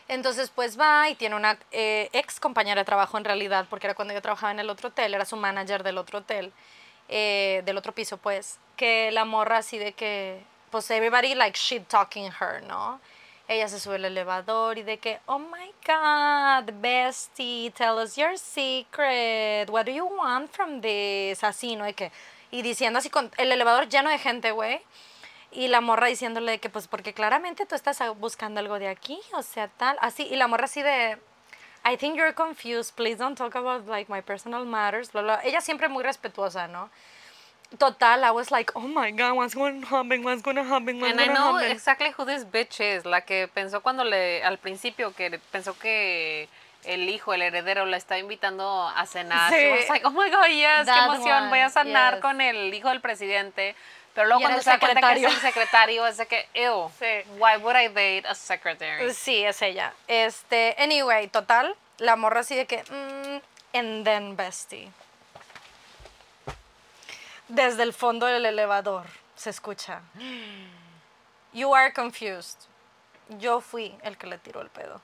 Entonces, 0.09 0.51
pues 0.51 0.78
va 0.78 1.09
y 1.09 1.14
tiene 1.14 1.37
una 1.37 1.59
eh, 1.70 2.11
ex 2.12 2.39
compañera 2.41 2.80
de 2.80 2.85
trabajo 2.85 3.16
en 3.16 3.24
realidad, 3.24 3.66
porque 3.70 3.87
era 3.87 3.95
cuando 3.95 4.12
yo 4.12 4.20
trabajaba 4.20 4.51
en 4.53 4.59
el 4.59 4.68
otro 4.68 4.89
hotel, 4.89 5.14
era 5.14 5.24
su 5.24 5.37
manager 5.37 5.83
del 5.83 5.97
otro 5.97 6.18
hotel, 6.18 6.53
eh, 7.09 7.62
del 7.64 7.78
otro 7.78 7.93
piso, 7.93 8.18
pues, 8.18 8.59
que 8.76 9.11
la 9.12 9.24
morra 9.24 9.59
así 9.59 9.78
de 9.78 9.93
que, 9.93 10.43
pues, 10.70 10.91
everybody 10.91 11.35
like 11.35 11.59
shit 11.59 11.87
talking 11.89 12.30
her, 12.41 12.62
¿no? 12.64 13.01
Ella 13.49 13.68
se 13.68 13.80
sube 13.80 13.97
al 13.97 14.05
elevador 14.05 14.78
y 14.78 14.83
de 14.83 14.99
que, 14.99 15.20
oh 15.26 15.39
my 15.39 15.72
God, 15.87 16.72
bestie, 16.80 17.70
tell 17.72 17.99
us 17.99 18.16
your 18.16 18.37
secret, 18.37 19.70
what 19.70 19.85
do 19.87 19.93
you 19.93 20.05
want 20.05 20.51
from 20.51 20.80
this? 20.80 21.43
Así, 21.43 21.76
¿no? 21.76 21.85
Que, 21.95 22.12
y 22.53 22.62
diciendo 22.62 23.00
así, 23.00 23.11
con 23.11 23.32
el 23.38 23.50
elevador 23.50 23.88
lleno 23.88 24.11
de 24.11 24.18
gente, 24.18 24.53
güey. 24.53 24.80
Y 25.50 25.68
la 25.68 25.80
morra 25.80 26.07
diciéndole 26.07 26.61
que, 26.61 26.70
pues, 26.70 26.86
porque 26.86 27.12
claramente 27.12 27.66
tú 27.66 27.74
estás 27.74 28.00
buscando 28.18 28.61
algo 28.61 28.78
de 28.78 28.88
aquí, 28.88 29.18
o 29.32 29.42
sea, 29.42 29.68
tal, 29.68 29.98
así. 30.00 30.22
Y 30.30 30.36
la 30.36 30.46
morra 30.46 30.66
así 30.66 30.82
de, 30.82 31.18
I 31.84 31.96
think 31.96 32.16
you're 32.16 32.34
confused, 32.34 32.94
please 32.94 33.16
don't 33.16 33.36
talk 33.36 33.57
about, 33.57 33.86
like, 33.88 34.11
my 34.11 34.22
personal 34.22 34.64
matters, 34.64 35.11
bla, 35.12 35.22
bla. 35.22 35.40
Ella 35.42 35.61
siempre 35.61 35.88
muy 35.88 36.05
respetuosa, 36.05 36.68
¿no? 36.68 36.90
Total, 37.78 38.22
I 38.22 38.30
was 38.30 38.50
like, 38.50 38.70
oh 38.74 38.86
my 38.86 39.11
God, 39.12 39.34
what's 39.34 39.55
going 39.55 39.80
to 39.80 39.86
happen, 39.86 40.22
what's 40.22 40.42
going 40.42 40.57
to 40.57 40.62
happen, 40.62 41.00
what's 41.00 41.12
And 41.12 41.20
I 41.20 41.28
know 41.28 41.55
happen. 41.57 41.70
exactly 41.72 42.12
who 42.16 42.26
this 42.26 42.44
bitch 42.44 42.80
is. 42.80 43.07
La 43.07 43.22
que 43.22 43.48
pensó 43.48 43.82
cuando 43.82 44.05
le, 44.05 44.42
al 44.42 44.59
principio, 44.59 45.14
que 45.14 45.40
pensó 45.50 45.78
que 45.78 46.48
el 46.85 47.09
hijo, 47.09 47.35
el 47.35 47.43
heredero, 47.43 47.87
la 47.87 47.97
estaba 47.97 48.18
invitando 48.18 48.89
a 48.89 49.07
cenar. 49.07 49.51
Sí. 49.53 49.57
She 49.59 49.70
was 49.72 49.89
like, 49.89 50.07
oh 50.07 50.11
my 50.11 50.30
God, 50.30 50.47
yes, 50.49 50.87
qué 50.87 50.99
emoción, 50.99 51.49
voy 51.51 51.61
a 51.61 51.70
cenar 51.70 52.14
yes. 52.14 52.22
con 52.22 52.41
el 52.41 52.72
hijo 52.74 52.89
del 52.89 53.01
presidente. 53.01 53.74
Pero 54.14 54.26
luego 54.26 54.41
Y 54.41 54.45
cuando 54.45 54.62
se 54.62 54.68
da 54.70 54.78
cuenta 54.78 55.01
que 55.01 55.07
es 55.07 55.20
secretario. 55.22 55.28
el 55.28 55.41
secretario, 55.41 56.07
es 56.07 56.16
de 56.18 56.26
que, 56.26 56.49
ew, 56.55 56.91
Sí. 56.99 57.07
why 57.39 57.57
would 57.57 57.76
I 57.76 57.89
date 57.89 58.24
a 58.28 58.35
secretary? 58.35 59.12
Sí, 59.14 59.43
es 59.43 59.62
ella. 59.62 59.95
Este, 60.07 60.76
anyway, 60.78 61.28
total, 61.28 61.74
la 61.99 62.16
morra 62.16 62.41
así 62.41 62.55
de 62.55 62.66
que, 62.66 62.83
mm, 62.83 63.76
and 63.78 64.05
then 64.05 64.37
bestie. 64.37 64.91
Desde 67.49 67.83
el 67.83 67.93
fondo 67.93 68.26
del 68.26 68.45
elevador 68.47 69.07
se 69.35 69.51
escucha. 69.51 70.03
You 71.53 71.74
are 71.74 71.93
confused. 71.93 72.59
Yo 73.39 73.61
fui 73.61 73.95
el 74.03 74.16
que 74.16 74.26
le 74.26 74.39
tiró 74.39 74.61
el 74.61 74.68
pedo. 74.68 75.01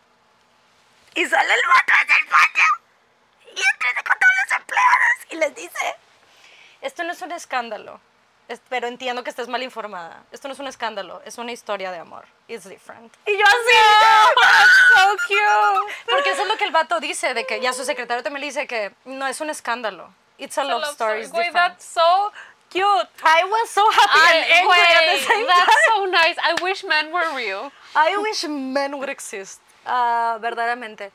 Y 1.18 1.26
sale 1.26 1.52
el 1.54 1.60
vato 1.68 1.92
desde 2.00 2.20
el 2.20 2.26
baño. 2.28 2.68
Y 3.56 3.60
entra 3.74 4.02
con 4.02 4.16
todos 4.18 4.34
los 4.44 4.58
empleados 4.60 5.16
y 5.30 5.36
les 5.36 5.54
dice, 5.54 5.96
esto 6.80 7.02
no 7.04 7.12
es 7.12 7.22
un 7.22 7.32
escándalo. 7.32 8.00
Es- 8.46 8.60
pero 8.68 8.86
entiendo 8.86 9.22
que 9.24 9.30
estés 9.30 9.48
mal 9.48 9.62
informada. 9.62 10.22
Esto 10.32 10.48
no 10.48 10.54
es 10.54 10.60
un 10.60 10.68
escándalo, 10.68 11.20
es 11.26 11.36
una 11.38 11.52
historia 11.52 11.90
de 11.90 11.98
amor. 11.98 12.24
It's 12.46 12.64
different. 12.68 13.12
Y 13.26 13.36
yo 13.36 13.44
así, 13.44 13.78
so 14.94 15.16
cute. 15.26 15.94
Porque 16.08 16.30
eso 16.30 16.42
es 16.42 16.48
lo 16.48 16.56
que 16.56 16.64
el 16.64 16.70
vato 16.70 17.00
dice, 17.00 17.34
de 17.34 17.44
que 17.46 17.60
ya 17.60 17.72
su 17.72 17.84
secretario 17.84 18.22
también 18.22 18.40
le 18.42 18.46
dice 18.46 18.66
que 18.66 18.94
no 19.04 19.26
es 19.26 19.40
un 19.40 19.50
escándalo. 19.50 20.14
It's 20.38 20.56
a 20.56 20.64
love, 20.64 20.84
story. 20.92 21.22
it's 21.22 21.30
Güey, 21.32 21.46
different. 21.46 21.74
that's 21.78 21.84
so 21.84 22.32
cute. 22.70 23.08
I 23.24 23.44
was 23.44 23.68
so 23.70 23.84
happy 23.90 24.36
and 24.36 24.44
angry 24.52 24.80
at 24.80 25.18
the 25.18 25.26
same 25.26 25.46
that's 25.46 25.66
time. 25.66 25.94
so 25.96 26.06
nice. 26.06 26.36
I 26.38 26.54
wish 26.62 26.84
men 26.84 27.12
were 27.12 27.28
real. 27.34 27.72
I 27.96 28.16
wish 28.18 28.44
men 28.44 28.96
would 28.98 29.08
exist. 29.10 29.60
Ah, 29.89 30.39
verdaderamente. 30.41 31.11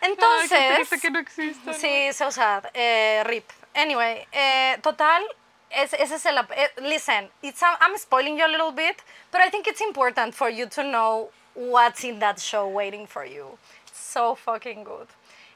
Entonces, 0.00 0.88
no 1.10 1.18
existe. 1.20 1.74
Sí, 1.74 2.12
so 2.12 2.30
sad. 2.30 2.64
Eh, 2.74 3.22
rip. 3.26 3.44
Anyway, 3.74 4.26
eh, 4.32 4.78
total, 4.82 5.22
es, 5.70 5.92
ese 5.92 6.16
es 6.16 6.26
el... 6.26 6.38
eh, 6.38 6.70
listen, 6.82 7.30
it's, 7.42 7.62
I'm 7.62 7.96
spoiling 7.96 8.36
you 8.36 8.44
a 8.44 8.48
little 8.48 8.72
bit, 8.72 8.96
but 9.30 9.40
I 9.40 9.48
think 9.50 9.68
it's 9.68 9.80
important 9.80 10.34
for 10.34 10.48
you 10.50 10.66
to 10.66 10.82
know 10.82 11.30
what's 11.54 12.02
in 12.02 12.18
that 12.18 12.40
show 12.40 12.66
waiting 12.66 13.06
for 13.06 13.24
you. 13.24 13.58
It's 13.86 14.00
so 14.00 14.34
fucking 14.34 14.82
good. 14.84 15.06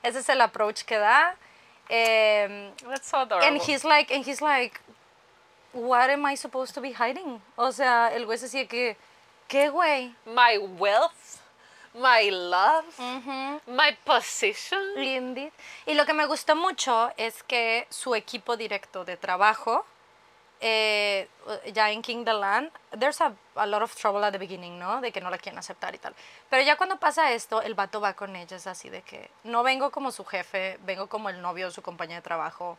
Ese 0.05 0.17
es 0.17 0.29
el 0.29 0.41
approach 0.43 0.85
que 0.87 0.99
da. 0.99 1.33
em, 1.91 2.71
That's 2.89 3.09
so 3.09 3.23
adorable. 3.23 3.47
and 3.49 3.61
he's 3.63 3.85
like, 3.85 4.11
and 4.15 4.25
he's 4.25 4.41
like, 4.41 4.81
what 5.73 6.09
am 6.11 6.25
I 6.25 6.37
supposed 6.37 6.75
to 6.75 6.81
be 6.81 6.93
hiding? 6.93 7.41
O 7.59 7.71
sea, 7.73 8.11
el 8.15 8.27
güey 8.27 8.39
se 8.39 8.47
decía 8.47 8.69
que, 8.69 8.97
¿qué 9.49 9.71
güey? 9.71 10.15
my 10.27 10.57
wealth, 10.79 11.41
my 11.95 12.31
love, 12.31 12.85
my 13.67 13.97
position. 14.05 14.81
Indeed. 14.97 15.53
Y 15.87 15.95
lo 15.95 16.05
que 16.05 16.13
me 16.13 16.27
gustó 16.27 16.57
mucho 16.57 17.13
es 17.17 17.43
que 17.43 17.87
su 17.91 18.15
equipo 18.15 18.57
directo 18.57 19.05
de 19.05 19.17
trabajo, 19.17 19.87
eh, 20.61 21.29
ya 21.73 21.91
en 21.91 22.03
King 22.03 22.25
the 22.25 22.33
Land, 22.33 22.71
there's 22.99 23.21
a, 23.21 23.35
a 23.57 23.67
lot 23.67 23.83
of 23.83 23.95
trouble 23.95 24.25
at 24.25 24.33
the 24.33 24.39
beginning, 24.39 24.79
¿no? 24.79 25.01
De 25.01 25.13
que 25.13 25.21
no 25.21 25.31
la 25.31 25.39
quieren 25.39 25.59
aceptar 25.59 25.95
y 25.95 25.99
tal. 25.99 26.15
Pero 26.51 26.63
ya 26.63 26.77
cuando 26.77 26.97
pasa 26.99 27.33
esto, 27.33 27.63
el 27.63 27.75
vato 27.75 28.01
va 28.01 28.15
con 28.15 28.35
ellas 28.35 28.67
así 28.67 28.89
de 28.89 29.03
que 29.03 29.31
no 29.45 29.63
vengo 29.63 29.91
como 29.91 30.11
su 30.11 30.25
jefe, 30.25 30.79
vengo 30.85 31.09
como 31.09 31.29
el 31.29 31.41
novio 31.41 31.67
de 31.67 31.73
su 31.73 31.83
compañía 31.83 32.17
de 32.17 32.23
trabajo, 32.23 32.77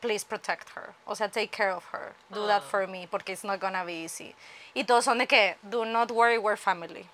please 0.00 0.24
protect 0.24 0.68
her. 0.76 0.94
O 1.06 1.14
sea, 1.14 1.28
take 1.28 1.48
care 1.48 1.72
of 1.72 1.84
her. 1.92 2.14
Do 2.30 2.46
that 2.46 2.62
for 2.62 2.86
me, 2.86 3.06
porque 3.06 3.32
it's 3.32 3.44
not 3.44 3.60
gonna 3.60 3.84
be 3.84 4.04
easy. 4.04 4.34
Y 4.74 4.84
todos 4.84 5.04
son 5.04 5.18
de 5.18 5.26
que, 5.26 5.56
do 5.62 5.84
not 5.84 6.10
worry, 6.10 6.38
we're 6.38 6.56
family. 6.56 7.08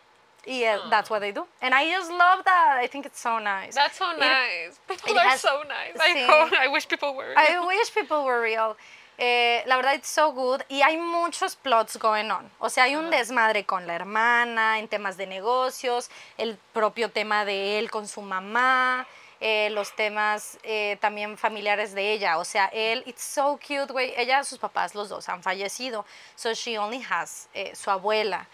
Y 0.46 0.62
eh, 0.64 0.78
that's 0.88 1.10
what 1.10 1.20
they 1.20 1.32
do. 1.32 1.46
And 1.60 1.74
I 1.74 1.90
just 1.90 2.10
love 2.10 2.42
that. 2.44 2.78
I 2.82 2.86
think 2.88 3.04
it's 3.06 3.20
so 3.20 3.38
nice. 3.38 3.74
That's 3.74 3.98
so 3.98 4.10
It- 4.12 4.18
nice. 4.20 4.78
People 4.88 5.12
it 5.12 5.18
are 5.18 5.28
has- 5.28 5.40
so 5.40 5.62
nice. 5.64 5.96
I 6.00 6.14
sí. 6.14 6.26
hope, 6.26 6.52
I 6.58 6.68
wish 6.68 6.86
people 6.88 7.14
were. 7.14 7.34
I 7.36 7.58
wish 7.66 7.92
people 7.92 8.24
were 8.24 8.40
real. 8.40 8.76
Eh, 9.18 9.62
la 9.66 9.76
verdad, 9.76 9.94
it's 9.96 10.08
so 10.08 10.32
good. 10.32 10.62
Y 10.70 10.80
hay 10.80 10.96
muchos 10.96 11.54
plots 11.54 11.98
going 11.98 12.30
on. 12.30 12.50
O 12.58 12.70
sea, 12.70 12.84
hay 12.84 12.96
un 12.96 13.10
desmadre 13.10 13.66
con 13.66 13.86
la 13.86 13.94
hermana, 13.94 14.78
en 14.78 14.88
temas 14.88 15.18
de 15.18 15.26
negocios, 15.26 16.08
el 16.38 16.56
propio 16.72 17.10
tema 17.10 17.44
de 17.44 17.78
él 17.78 17.90
con 17.90 18.08
su 18.08 18.22
mamá, 18.22 19.06
eh, 19.42 19.68
los 19.72 19.94
temas 19.94 20.58
eh, 20.62 20.96
también 21.02 21.36
familiares 21.36 21.94
de 21.94 22.12
ella. 22.12 22.38
O 22.38 22.46
sea, 22.46 22.70
él, 22.72 23.02
it's 23.04 23.22
so 23.22 23.58
cute, 23.58 23.92
güey. 23.92 24.14
Ella, 24.16 24.42
sus 24.42 24.58
papás, 24.58 24.94
los 24.94 25.10
dos 25.10 25.28
han 25.28 25.42
fallecido. 25.42 26.06
So 26.34 26.54
she 26.54 26.78
only 26.78 27.02
has 27.10 27.48
eh, 27.52 27.74
su 27.76 27.90
abuela. 27.90 28.46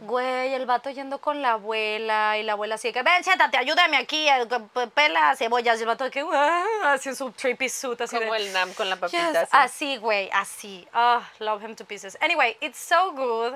Güey, 0.00 0.52
el 0.54 0.66
vato 0.66 0.90
yendo 0.90 1.18
con 1.18 1.40
la 1.40 1.52
abuela 1.52 2.36
y 2.36 2.42
la 2.42 2.52
abuela 2.52 2.74
así 2.74 2.92
que, 2.92 3.02
ven, 3.02 3.24
siéntate, 3.24 3.56
ayúdame 3.56 3.96
aquí, 3.96 4.28
eh, 4.28 4.46
pela 4.94 5.34
cebollas. 5.36 5.78
Y 5.78 5.82
el 5.82 5.86
vato 5.86 6.04
de 6.04 6.10
que, 6.10 6.24
"Ah", 6.30 6.92
así 6.92 7.08
en 7.08 7.16
su 7.16 7.30
trippy 7.32 7.68
suit, 7.70 8.00
así 8.02 8.18
Como 8.18 8.32
de, 8.34 8.38
el 8.40 8.52
Nam 8.52 8.74
con 8.74 8.90
la 8.90 8.96
papita. 8.96 9.32
Yes, 9.32 9.48
así. 9.52 9.96
güey, 9.96 10.28
así. 10.32 10.86
Ah, 10.92 11.22
love 11.38 11.62
him 11.64 11.74
to 11.74 11.84
pieces. 11.86 12.18
Anyway, 12.20 12.56
it's 12.60 12.78
so 12.78 13.12
good. 13.12 13.54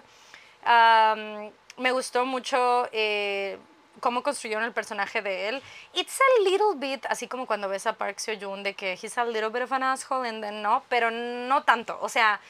Um, 0.65 1.51
me 1.77 1.93
gustó 1.93 2.25
mucho 2.25 2.89
eh, 2.93 3.59
cómo 4.01 4.23
construyeron 4.23 4.65
el 4.65 4.73
personaje 4.73 5.21
de 5.21 5.49
él. 5.49 5.63
It's 5.93 6.19
a 6.21 6.43
little 6.43 6.75
bit, 6.77 7.05
así 7.11 7.29
como 7.29 7.47
cuando 7.47 7.69
ves 7.69 7.87
a 7.87 7.93
Park 7.95 8.19
Seo 8.21 8.39
Joon, 8.41 8.63
de 8.63 8.75
que 8.75 8.93
he's 9.01 9.19
a 9.19 9.25
little 9.25 9.51
bit 9.51 9.63
of 9.63 9.73
an 9.73 9.83
asshole 9.83 10.27
and 10.27 10.43
then 10.43 10.63
no, 10.63 10.83
pero 10.89 11.11
no 11.11 11.63
tanto. 11.65 11.99
O 12.01 12.09
sea, 12.09 12.41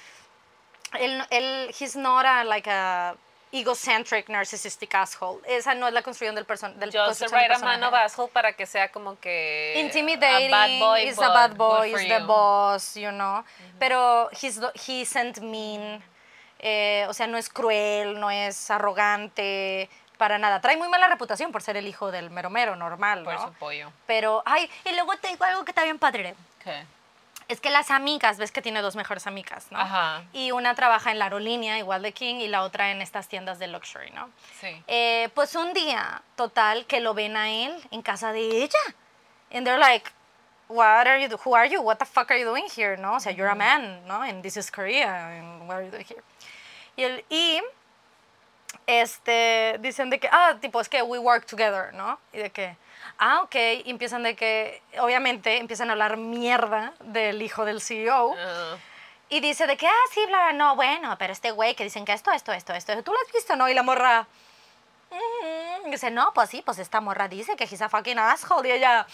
él, 1.00 1.24
él 1.30 1.74
he's 1.78 1.96
not 1.96 2.24
a, 2.24 2.44
like 2.44 2.68
a 2.70 3.16
egocentric, 3.52 4.28
narcissistic 4.28 4.94
asshole. 4.94 5.40
Esa 5.46 5.74
no 5.74 5.86
es 5.88 5.92
la 5.94 6.02
construcción 6.02 6.34
del, 6.34 6.44
person 6.44 6.78
del 6.78 6.90
Just 6.92 7.20
the 7.20 7.26
right 7.28 7.50
amount 7.50 7.82
of 7.84 7.90
personaje. 7.90 8.04
asshole 8.04 8.28
para 8.32 8.52
que 8.52 8.66
sea 8.66 8.90
como 8.90 9.18
que. 9.18 9.74
intimidating. 9.76 10.52
A 10.52 10.56
bad 10.66 10.78
boy, 10.78 11.00
he's 11.08 11.18
a 11.18 11.28
bad 11.28 11.56
boy. 11.56 11.90
for 11.90 12.00
the 12.00 12.18
you. 12.20 12.26
boss, 12.26 12.94
you 12.94 13.10
know. 13.10 13.44
Pero 13.78 14.28
he's 14.32 14.60
he 14.86 15.00
isn't 15.02 15.40
mean. 15.40 16.02
eh, 16.60 17.06
o 17.08 17.14
sea, 17.14 17.26
no 17.28 17.38
es 17.38 17.48
cruel, 17.48 18.18
no 18.18 18.30
es 18.32 18.70
arrogante, 18.70 19.88
para 20.16 20.38
nada. 20.38 20.60
Trae 20.60 20.76
muy 20.76 20.88
mala 20.88 21.06
reputación 21.06 21.52
por 21.52 21.62
ser 21.62 21.76
el 21.76 21.86
hijo 21.86 22.10
del 22.10 22.30
mero 22.30 22.50
mero, 22.50 22.74
normal, 22.74 23.22
Por 23.22 23.34
¿no? 23.34 23.46
su 23.46 23.52
pollo. 23.54 23.92
Pero, 24.06 24.42
ay, 24.44 24.68
y 24.84 24.92
luego 24.92 25.16
te 25.18 25.28
digo 25.28 25.44
algo 25.44 25.64
que 25.64 25.70
está 25.70 25.84
bien 25.84 25.98
padre. 26.00 26.34
¿Qué? 26.64 26.84
Es 27.48 27.60
que 27.60 27.70
las 27.70 27.90
amigas, 27.90 28.36
ves 28.36 28.52
que 28.52 28.60
tiene 28.60 28.82
dos 28.82 28.94
mejores 28.94 29.26
amigas, 29.26 29.66
¿no? 29.70 29.78
Ajá. 29.80 30.22
Y 30.34 30.50
una 30.52 30.74
trabaja 30.74 31.10
en 31.10 31.18
la 31.18 31.24
aerolínea, 31.24 31.78
igual 31.78 32.02
de 32.02 32.12
King, 32.12 32.36
y 32.36 32.48
la 32.48 32.62
otra 32.62 32.90
en 32.90 33.00
estas 33.00 33.26
tiendas 33.26 33.58
de 33.58 33.68
luxury, 33.68 34.10
¿no? 34.10 34.28
Sí. 34.60 34.82
Eh, 34.86 35.30
pues 35.34 35.54
un 35.54 35.72
día, 35.72 36.22
total, 36.36 36.84
que 36.86 37.00
lo 37.00 37.14
ven 37.14 37.36
a 37.38 37.50
él 37.50 37.74
en 37.90 38.02
casa 38.02 38.32
de 38.32 38.40
ella. 38.64 38.78
And 39.50 39.64
they're 39.66 39.78
like, 39.80 40.10
what 40.68 41.06
are 41.06 41.18
you, 41.26 41.34
who 41.42 41.56
are 41.56 41.66
you? 41.70 41.80
What 41.80 41.96
the 41.96 42.04
fuck 42.04 42.30
are 42.30 42.38
you 42.38 42.44
doing 42.46 42.66
here? 42.76 42.98
¿No? 42.98 43.14
O 43.14 43.20
sea, 43.20 43.32
you're 43.32 43.50
a 43.50 43.54
man, 43.54 44.06
¿no? 44.06 44.20
And 44.20 44.42
this 44.42 44.58
is 44.58 44.70
Korea, 44.70 45.08
and 45.38 45.66
what 45.66 45.76
are 45.78 45.84
you 45.86 45.90
doing 45.90 46.04
here? 46.04 46.22
Y, 46.96 47.02
el- 47.04 47.24
y 47.30 47.62
este, 48.86 49.78
dicen 49.80 50.10
de 50.10 50.18
que, 50.18 50.28
ah, 50.30 50.56
tipo, 50.60 50.80
es 50.80 50.88
que 50.88 51.02
we 51.02 51.18
work 51.18 51.46
together, 51.46 51.92
¿no? 51.94 52.18
Y 52.32 52.38
de 52.38 52.50
que, 52.50 52.76
ah, 53.18 53.40
ok, 53.42 53.54
y 53.84 53.90
empiezan 53.90 54.22
de 54.22 54.34
que, 54.36 54.82
obviamente, 55.00 55.56
empiezan 55.58 55.88
a 55.90 55.92
hablar 55.92 56.16
mierda 56.16 56.92
del 57.00 57.40
hijo 57.42 57.64
del 57.64 57.80
CEO. 57.80 58.34
Ah, 58.38 58.76
Y 59.30 59.40
dice 59.40 59.66
de 59.66 59.76
que, 59.76 59.86
ah, 59.86 60.04
sí, 60.12 60.24
bla, 60.26 60.38
bla, 60.38 60.52
no, 60.54 60.74
bueno, 60.76 61.16
pero 61.18 61.32
este 61.32 61.50
güey 61.50 61.74
que 61.74 61.84
dicen 61.84 62.04
que 62.04 62.12
esto, 62.14 62.32
esto, 62.32 62.52
esto, 62.52 62.72
esto, 62.72 63.02
¿tú 63.02 63.12
lo 63.12 63.18
has 63.26 63.32
visto, 63.32 63.56
no? 63.56 63.68
Y 63.68 63.74
la 63.74 63.82
morra, 63.82 64.26
"Mm", 65.10 65.90
dice, 65.90 66.10
no, 66.10 66.32
pues 66.34 66.48
sí, 66.50 66.62
pues 66.64 66.78
esta 66.78 67.00
morra 67.00 67.28
dice 67.28 67.54
que 67.56 67.64
he's 67.64 67.82
a 67.82 67.88
fucking 67.90 68.18
asshole. 68.18 68.68
Y 68.68 68.72
ella, 68.72 69.06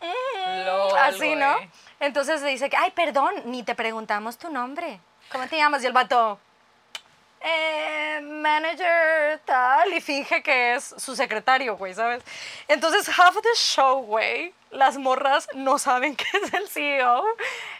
"Mm", 0.00 0.66
Lol, 0.66 0.98
así, 0.98 1.34
¿no? 1.36 1.54
güey. 1.54 1.70
Entonces 2.00 2.42
dice 2.44 2.68
que, 2.68 2.76
ay, 2.76 2.90
perdón, 2.90 3.34
ni 3.46 3.62
te 3.62 3.74
preguntamos 3.74 4.36
tu 4.36 4.50
nombre. 4.50 5.00
¿Cómo 5.30 5.46
te 5.48 5.56
llamas? 5.56 5.82
Y 5.82 5.86
el 5.86 5.92
vato, 5.92 6.38
eh, 7.44 8.20
manager 8.22 9.38
tal, 9.44 9.92
y 9.92 10.00
finge 10.00 10.42
que 10.42 10.74
es 10.74 10.94
su 10.96 11.14
secretario, 11.14 11.76
güey, 11.76 11.94
¿sabes? 11.94 12.22
Entonces, 12.68 13.06
half 13.08 13.34
the 13.34 13.54
show, 13.56 14.02
güey, 14.02 14.52
las 14.70 14.96
morras 14.96 15.46
no 15.54 15.78
saben 15.78 16.16
que 16.16 16.24
es 16.42 16.52
el 16.54 16.68
CEO. 16.68 17.24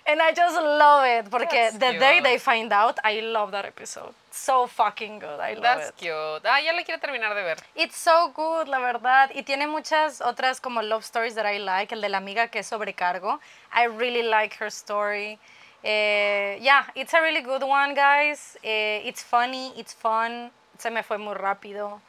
And 0.07 0.21
I 0.21 0.35
just 0.37 0.57
love 0.61 1.07
it, 1.07 1.31
porque 1.31 1.71
That's 1.71 1.79
the 1.79 1.99
day 1.99 2.19
cute. 2.19 2.23
they 2.25 2.39
find 2.39 2.73
out, 2.73 2.99
I 3.05 3.21
love 3.23 3.53
that 3.53 3.65
episode. 3.65 4.13
So 4.31 4.67
fucking 4.67 5.21
good, 5.21 5.41
I 5.41 5.55
love 5.55 5.63
That's 5.63 5.89
it. 5.91 5.95
cute. 5.97 6.45
Ah, 6.45 6.61
ya 6.61 6.73
la 6.73 6.83
quiero 6.83 7.01
terminar 7.01 7.35
de 7.35 7.43
ver. 7.43 7.57
It's 7.75 7.97
so 7.97 8.33
good, 8.35 8.69
la 8.69 8.81
verdad. 8.81 9.31
Y 9.35 9.45
tiene 9.45 9.67
muchas 9.67 10.21
otras 10.21 10.61
como 10.61 10.83
love 10.83 11.05
stories 11.05 11.35
that 11.37 11.47
I 11.47 11.59
like. 11.59 11.95
El 11.95 12.01
de 12.03 12.09
la 12.09 12.19
amiga 12.19 12.49
que 12.49 12.59
es 12.59 12.67
sobrecargo. 12.67 13.41
I 13.73 13.87
really 13.87 14.23
like 14.25 14.57
her 14.61 14.67
story. 14.71 15.39
Eh, 15.85 16.59
yeah, 16.63 16.85
it's 16.95 17.13
a 17.13 17.21
really 17.21 17.43
good 17.43 17.63
one, 17.63 17.95
guys. 17.95 18.57
Eh, 18.65 19.03
it's 19.05 19.23
funny, 19.23 19.73
it's 19.77 19.93
fun. 19.93 20.51
Se 20.79 20.91
me 20.91 21.03
fue 21.03 21.19
muy 21.19 21.35
rápido. 21.35 22.01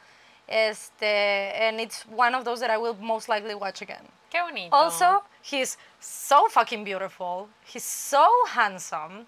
Este, 0.48 1.52
and 1.60 1.80
it's 1.80 2.06
one 2.06 2.34
of 2.34 2.44
those 2.44 2.60
that 2.60 2.70
I 2.70 2.78
will 2.78 2.96
most 2.98 3.28
likely 3.28 3.54
watch 3.54 3.82
again. 3.82 4.02
Qué 4.30 4.40
bonito. 4.40 4.74
Also, 4.74 5.22
he's 5.42 5.76
so 6.00 6.46
fucking 6.48 6.84
beautiful. 6.84 7.48
He's 7.66 7.84
so 7.84 8.26
handsome. 8.48 9.26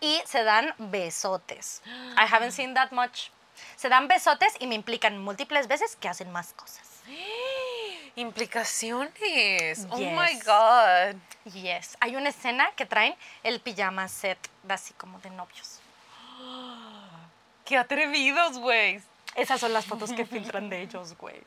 Y 0.00 0.22
se 0.24 0.44
dan 0.44 0.72
besotes. 0.90 1.82
I 2.16 2.24
haven't 2.24 2.52
seen 2.52 2.72
that 2.74 2.92
much. 2.92 3.30
Se 3.76 3.90
dan 3.90 4.08
besotes 4.08 4.56
y 4.60 4.66
me 4.66 4.76
implican 4.76 5.18
múltiples 5.18 5.68
veces 5.68 5.94
que 5.96 6.08
hacen 6.08 6.32
más 6.32 6.54
cosas. 6.54 7.02
Implicaciones. 8.20 9.86
Oh 9.88 9.98
my 9.98 10.38
god. 10.44 11.16
Yes. 11.54 11.96
Hay 12.00 12.16
una 12.16 12.28
escena 12.28 12.70
que 12.76 12.84
traen 12.84 13.16
el 13.42 13.60
pijama 13.60 14.08
set, 14.08 14.38
así 14.68 14.92
como 14.92 15.18
de 15.20 15.30
novios. 15.30 15.80
Qué 17.64 17.78
atrevidos, 17.78 18.58
güey. 18.58 19.00
Esas 19.36 19.58
son 19.58 19.72
las 19.72 19.86
fotos 19.86 20.12
que 20.12 20.26
filtran 20.26 20.68
de 20.68 20.82
ellos, 20.82 21.16
güey. 21.16 21.42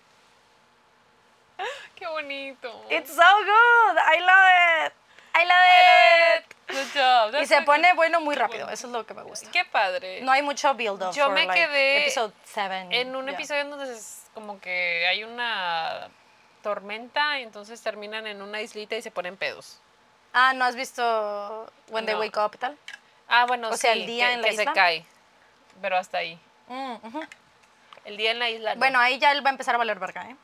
Qué 1.96 2.08
bonito. 2.08 2.86
It's 2.90 3.14
so 3.14 3.22
good. 3.22 3.98
I 3.98 4.20
love 4.20 4.88
it. 4.88 4.94
I 5.36 5.46
love 5.46 6.40
it. 6.40 6.56
Good 6.70 6.92
job. 6.96 7.42
Y 7.42 7.46
se 7.46 7.62
pone 7.62 7.94
bueno 7.94 8.20
muy 8.20 8.34
rápido. 8.34 8.68
Eso 8.70 8.88
es 8.88 8.94
lo 8.94 9.06
que 9.06 9.14
me 9.14 9.22
gusta. 9.22 9.52
Qué 9.52 9.64
padre. 9.66 10.22
No 10.22 10.32
hay 10.32 10.42
mucho 10.42 10.74
build-up. 10.74 11.14
Yo 11.14 11.26
for, 11.26 11.34
me 11.34 11.46
like, 11.46 11.54
quedé 11.54 12.02
Episode 12.02 12.34
7. 12.46 12.88
en 13.00 13.16
un 13.16 13.26
yeah. 13.26 13.34
episodio 13.36 13.66
donde 13.66 13.94
es 13.94 14.24
como 14.34 14.60
que 14.60 15.06
hay 15.06 15.24
una 15.24 16.10
tormenta, 16.64 17.40
y 17.40 17.44
entonces 17.44 17.80
terminan 17.82 18.26
en 18.26 18.42
una 18.42 18.62
islita 18.62 18.96
y 18.96 19.02
se 19.04 19.12
ponen 19.12 19.38
pedos. 19.38 19.80
Ah, 20.34 20.54
¿no 20.54 20.66
has 20.66 20.76
visto 20.76 21.72
When 21.90 22.06
They 22.08 22.16
No. 22.16 22.22
Wake 22.22 22.38
Up 22.40 22.52
y 22.56 22.58
tal? 22.58 22.76
Ah, 23.28 23.46
bueno, 23.46 23.70
O 23.70 23.78
sea, 23.78 23.94
el 23.94 24.08
día 24.08 24.28
que, 24.30 24.34
en 24.34 24.42
la 24.42 24.48
que 24.50 24.56
se 24.56 24.62
isla. 24.64 24.74
cae. 24.74 25.06
Pero 25.82 25.98
hasta 25.98 26.18
ahí. 26.20 26.40
Mm. 26.68 26.96
El 28.06 28.18
día 28.18 28.32
en 28.32 28.40
la 28.40 28.50
isla. 28.50 28.74
no. 28.74 28.80
Bueno, 28.80 29.00
ahí 29.00 29.20
ya 29.20 29.32
él 29.32 29.46
va 29.46 29.50
a 29.50 29.54
empezar 29.54 29.76
a 29.76 29.78
valer 29.78 30.00
verga, 30.00 30.28
¿eh? 30.30 30.36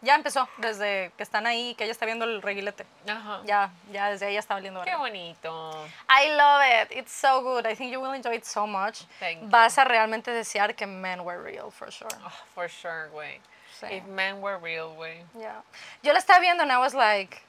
Ya 0.00 0.14
empezó, 0.16 0.46
desde 0.58 1.12
que 1.16 1.22
están 1.22 1.46
ahí, 1.46 1.74
que 1.76 1.84
ella 1.84 1.92
está 1.92 2.04
viendo 2.04 2.26
el 2.26 2.42
reguilete. 2.42 2.84
Ajá. 3.08 3.40
Ya, 3.44 3.70
ya 3.90 4.10
desde 4.10 4.26
ahí 4.26 4.34
ya 4.34 4.40
está 4.40 4.52
valiendo 4.52 4.80
Qué 4.80 4.90
verga. 4.90 4.98
bonito. 4.98 5.86
I 6.10 6.28
love 6.28 6.62
it. 6.82 6.92
It's 6.98 7.12
so 7.12 7.40
good. 7.40 7.64
I 7.66 7.74
think 7.74 7.90
you 7.90 8.00
will 8.00 8.12
enjoy 8.12 8.34
it 8.34 8.44
so 8.44 8.66
much. 8.66 9.04
Thank 9.18 9.40
you. 9.42 9.48
Vas 9.48 9.78
a 9.78 9.84
realmente 9.84 10.30
desear 10.30 10.74
que 10.74 10.86
men 10.86 11.20
were 11.24 11.38
real, 11.42 11.70
for 11.70 11.90
sure. 11.90 12.10
Oh, 12.22 12.30
for 12.54 12.68
sure, 12.68 13.08
güey. 13.12 13.40
Sí. 13.80 13.90
If 13.90 14.06
men 14.06 14.40
were 14.40 14.58
real, 14.58 14.94
güey. 14.96 15.24
Yeah. 15.38 15.62
Yo 16.02 16.12
la 16.12 16.20
estaba 16.20 16.40
viendo 16.40 16.62
and 16.62 16.70
I 16.72 16.78
was 16.78 16.94
like, 16.94 17.42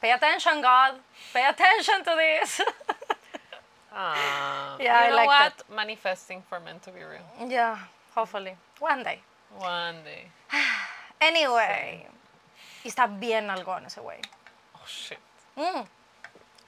pay 0.00 0.12
attention, 0.12 0.62
God. 0.62 0.94
Pay 1.32 1.44
attention 1.48 2.04
to 2.04 2.14
this. 2.16 2.60
Ah. 3.94 4.76
Yeah, 4.80 5.00
you 5.00 5.06
I 5.06 5.10
know 5.10 5.16
like 5.16 5.26
what? 5.26 5.56
that. 5.58 5.70
Manifesting 5.76 6.42
for 6.48 6.58
men 6.60 6.80
to 6.80 6.90
be 6.90 7.00
real. 7.00 7.48
yeah, 7.50 7.76
hopefully. 8.14 8.56
One 8.80 9.02
day. 9.02 9.20
One 9.58 9.96
day. 10.04 10.28
Anyway. 11.20 12.06
Y 12.84 12.88
está 12.90 13.06
bien 13.06 13.48
algón 13.50 13.84
ese 13.86 14.00
güey. 14.00 14.20
Oh, 14.74 14.80
shit. 14.86 15.18
Mm. 15.56 15.86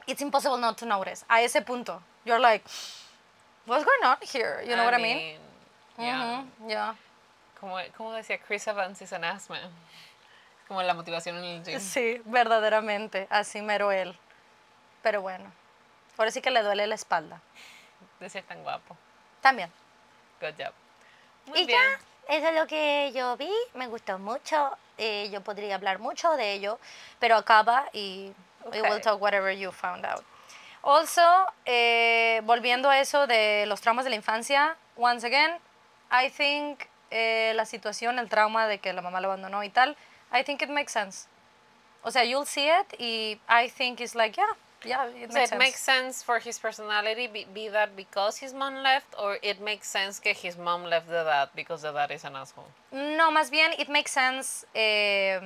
It's 0.06 0.20
impossible 0.22 0.58
not 0.58 0.76
to 0.78 0.86
notice. 0.86 1.24
A 1.30 1.42
ese 1.42 1.60
punto. 1.64 2.02
You're 2.26 2.38
like, 2.38 2.64
what's 3.66 3.84
going 3.84 4.04
on 4.04 4.16
here? 4.22 4.62
You 4.62 4.76
know 4.76 4.84
what 4.84 4.94
I 4.94 4.98
mean? 4.98 5.36
Yeah. 5.98 6.42
Mhm, 6.42 6.70
yeah. 6.70 6.94
Como, 7.64 7.78
como 7.96 8.12
decía 8.12 8.38
Chris 8.46 8.66
Evans 8.66 9.00
is 9.00 9.10
an 9.14 9.24
ass 9.24 9.48
man. 9.48 9.70
Como 10.68 10.82
la 10.82 10.92
motivación 10.92 11.36
en 11.38 11.44
el 11.44 11.64
gym. 11.64 11.80
Sí, 11.80 12.20
verdaderamente. 12.26 13.26
Así 13.30 13.62
mero 13.62 13.90
él. 13.90 14.14
Pero 15.02 15.22
bueno. 15.22 15.50
Ahora 16.18 16.30
sí 16.30 16.42
que 16.42 16.50
le 16.50 16.62
duele 16.62 16.86
la 16.86 16.94
espalda. 16.94 17.40
De 18.20 18.28
ser 18.28 18.44
tan 18.44 18.62
guapo. 18.62 18.94
También. 19.40 19.72
Good 20.42 20.54
job. 20.58 20.72
Muy 21.46 21.60
y 21.60 21.66
bien. 21.66 21.80
ya, 22.28 22.34
eso 22.36 22.48
es 22.48 22.54
lo 22.54 22.66
que 22.66 23.12
yo 23.14 23.34
vi. 23.38 23.50
Me 23.72 23.86
gustó 23.86 24.18
mucho. 24.18 24.76
eh, 24.98 25.30
yo 25.32 25.40
podría 25.40 25.74
hablar 25.76 25.98
mucho 26.00 26.32
de 26.36 26.52
ello. 26.52 26.78
Pero 27.18 27.36
acaba 27.36 27.86
y 27.94 28.30
we 28.66 28.82
will 28.82 28.90
Okay. 28.92 29.00
talk 29.00 29.22
whatever 29.22 29.56
you 29.56 29.72
found 29.72 30.04
out. 30.04 30.22
Also, 30.82 31.22
eh, 31.64 32.42
volviendo 32.44 32.90
a 32.90 32.98
eso 33.00 33.26
de 33.26 33.64
los 33.66 33.80
traumas 33.80 34.04
de 34.04 34.10
la 34.10 34.16
infancia, 34.16 34.76
once 34.96 35.26
again, 35.26 35.58
I 36.10 36.28
think 36.28 36.86
eh, 37.10 37.52
la 37.54 37.64
situación, 37.64 38.18
el 38.18 38.28
trauma 38.28 38.66
de 38.66 38.78
que 38.78 38.92
la 38.92 39.02
mamá 39.02 39.20
lo 39.20 39.28
abandonó 39.28 39.62
y 39.64 39.68
tal, 39.70 39.96
I 40.32 40.42
think 40.44 40.62
it 40.62 40.68
makes 40.70 40.92
sense. 40.92 41.26
O 42.02 42.10
sea, 42.10 42.24
you'll 42.24 42.46
see 42.46 42.68
it 42.68 42.94
y 42.98 43.40
I 43.48 43.68
think 43.70 44.00
it's 44.00 44.14
like, 44.14 44.36
yeah, 44.36 44.46
yeah, 44.84 45.06
it 45.08 45.30
So 45.30 45.34
makes 45.34 45.44
it 45.44 45.48
sense. 45.50 45.58
makes 45.58 45.80
sense 45.80 46.22
for 46.24 46.38
his 46.38 46.58
personality 46.58 47.28
be, 47.28 47.46
be 47.46 47.68
that 47.70 47.96
because 47.96 48.36
his 48.44 48.52
mom 48.52 48.82
left, 48.82 49.06
or 49.18 49.38
it 49.42 49.60
makes 49.60 49.88
sense 49.88 50.20
que 50.20 50.34
his 50.34 50.58
mom 50.58 50.84
left 50.84 51.06
the 51.08 51.24
dad 51.24 51.48
because 51.54 51.80
the 51.82 51.92
dad 51.92 52.10
is 52.10 52.24
an 52.24 52.36
asshole. 52.36 52.66
No, 52.92 53.30
más 53.30 53.50
bien, 53.50 53.72
it 53.78 53.88
makes 53.88 54.10
sense. 54.12 54.66
eh, 54.74 55.40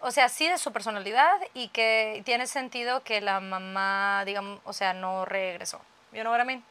o 0.00 0.10
sea, 0.10 0.28
sí 0.28 0.46
de 0.48 0.58
su 0.58 0.70
personalidad 0.72 1.40
y 1.54 1.68
que 1.68 2.20
tiene 2.26 2.46
sentido 2.46 3.02
que 3.04 3.20
la 3.22 3.40
mamá, 3.40 4.24
digamos, 4.26 4.60
o 4.64 4.72
sea, 4.72 4.92
no 4.92 5.24
regresó. 5.24 5.80
You 6.12 6.20
know 6.22 6.30
what 6.30 6.40
I 6.40 6.44
mean? 6.44 6.62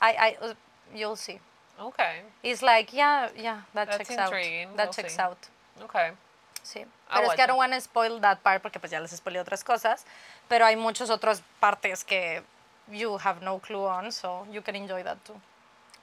I, 0.00 0.16
I, 0.16 0.36
you'll 0.94 1.16
see. 1.16 1.38
Okay, 1.80 2.22
It's 2.42 2.60
like, 2.62 2.92
yeah, 2.92 3.30
yeah, 3.36 3.62
that 3.72 3.88
That's 3.88 3.96
checks 3.98 4.10
out. 4.18 4.26
intriguing. 4.32 4.68
That 4.76 4.86
We'll 4.88 4.92
checks 4.92 5.14
see. 5.14 5.22
out. 5.22 5.38
okay. 5.82 6.12
Sí. 6.62 6.84
Ah, 7.08 7.16
Pero 7.16 7.30
es 7.30 7.34
que 7.36 7.42
I 7.42 7.46
don't 7.46 7.56
want 7.56 7.72
to 7.72 7.80
spoil 7.80 8.20
that 8.20 8.42
part 8.42 8.60
porque 8.60 8.78
pues 8.78 8.92
ya 8.92 9.00
les 9.00 9.10
spoilé 9.16 9.40
otras 9.40 9.64
cosas. 9.64 10.04
Pero 10.48 10.66
hay 10.66 10.76
muchas 10.76 11.08
otras 11.08 11.42
partes 11.58 12.04
que 12.04 12.42
you 12.88 13.16
have 13.24 13.40
no 13.42 13.58
clue 13.60 13.86
on, 13.86 14.12
so 14.12 14.46
you 14.52 14.60
can 14.62 14.76
enjoy 14.76 15.02
that 15.02 15.16
too. 15.24 15.40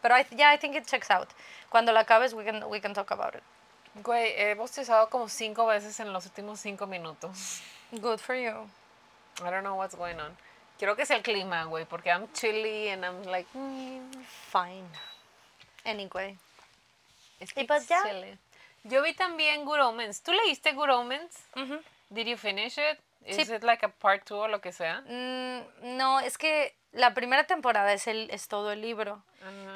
Pero 0.01 0.15
I, 0.15 0.25
yeah, 0.35 0.49
I 0.51 0.57
think 0.57 0.75
it 0.75 0.87
checks 0.87 1.11
out. 1.11 1.27
Cuando 1.69 1.91
la 1.91 2.01
acabes, 2.01 2.33
we 2.33 2.43
can, 2.43 2.67
we 2.69 2.79
can 2.79 2.93
talk 2.95 3.11
about 3.11 3.35
it. 3.35 3.43
Güey, 4.03 4.33
he 4.35 4.55
bostezado 4.55 5.09
como 5.09 5.27
cinco 5.29 5.67
veces 5.67 5.99
en 5.99 6.11
los 6.11 6.25
últimos 6.25 6.59
cinco 6.59 6.87
minutos. 6.87 7.61
Good 7.91 8.19
for 8.19 8.35
you. 8.35 8.67
I 9.43 9.51
don't 9.51 9.63
know 9.63 9.75
what's 9.75 9.95
going 9.95 10.19
on. 10.19 10.35
Quiero 10.79 10.95
que 10.95 11.05
sea 11.05 11.17
el 11.17 11.23
clima, 11.23 11.65
güey, 11.65 11.85
porque 11.85 12.07
I'm 12.09 12.27
chilly 12.33 12.89
and 12.89 13.03
I'm 13.05 13.23
like, 13.25 13.47
mm, 13.55 14.01
Fine. 14.51 14.87
Anyway. 15.87 16.37
it's, 17.39 17.51
Y 17.55 17.63
pues 17.65 17.87
ya. 17.87 18.01
Yo 18.83 19.01
vi 19.01 19.13
también 19.13 19.65
Good 19.65 19.81
Omens. 19.81 20.21
¿Tú 20.21 20.31
leíste 20.31 20.73
Good 20.73 20.89
Omens? 20.91 21.33
Ujú. 21.55 21.81
Did 22.09 22.27
you 22.27 22.37
finish 22.37 22.77
it? 22.77 22.99
Sí. 23.25 23.41
Is 23.41 23.49
it 23.49 23.63
like 23.63 23.85
a 23.85 23.89
part 23.89 24.23
two 24.23 24.37
o 24.37 24.47
lo 24.47 24.61
que 24.61 24.71
sea? 24.71 25.01
Mm, 25.07 25.97
no, 25.97 26.19
es 26.21 26.37
que 26.37 26.73
la 26.93 27.13
primera 27.13 27.43
temporada 27.45 27.91
es, 27.91 28.07
el, 28.07 28.29
es 28.31 28.47
todo 28.47 28.71
el 28.71 28.81
libro. 28.81 29.21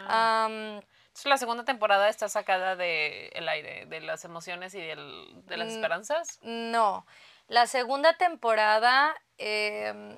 Ah. 0.07 0.45
Am, 0.45 0.81
Entonces, 1.07 1.25
la 1.25 1.37
segunda 1.37 1.65
temporada 1.65 2.07
está 2.07 2.29
sacada 2.29 2.77
de 2.77 3.27
el 3.35 3.49
aire, 3.49 3.85
de 3.87 3.99
las 3.99 4.23
emociones 4.23 4.73
y 4.75 4.79
del- 4.79 5.27
de 5.45 5.57
las 5.57 5.67
Mm. 5.67 5.71
esperanzas. 5.71 6.39
no. 6.41 7.05
La 7.49 7.67
segunda 7.67 8.13
temporada 8.13 9.13
em, 9.37 10.17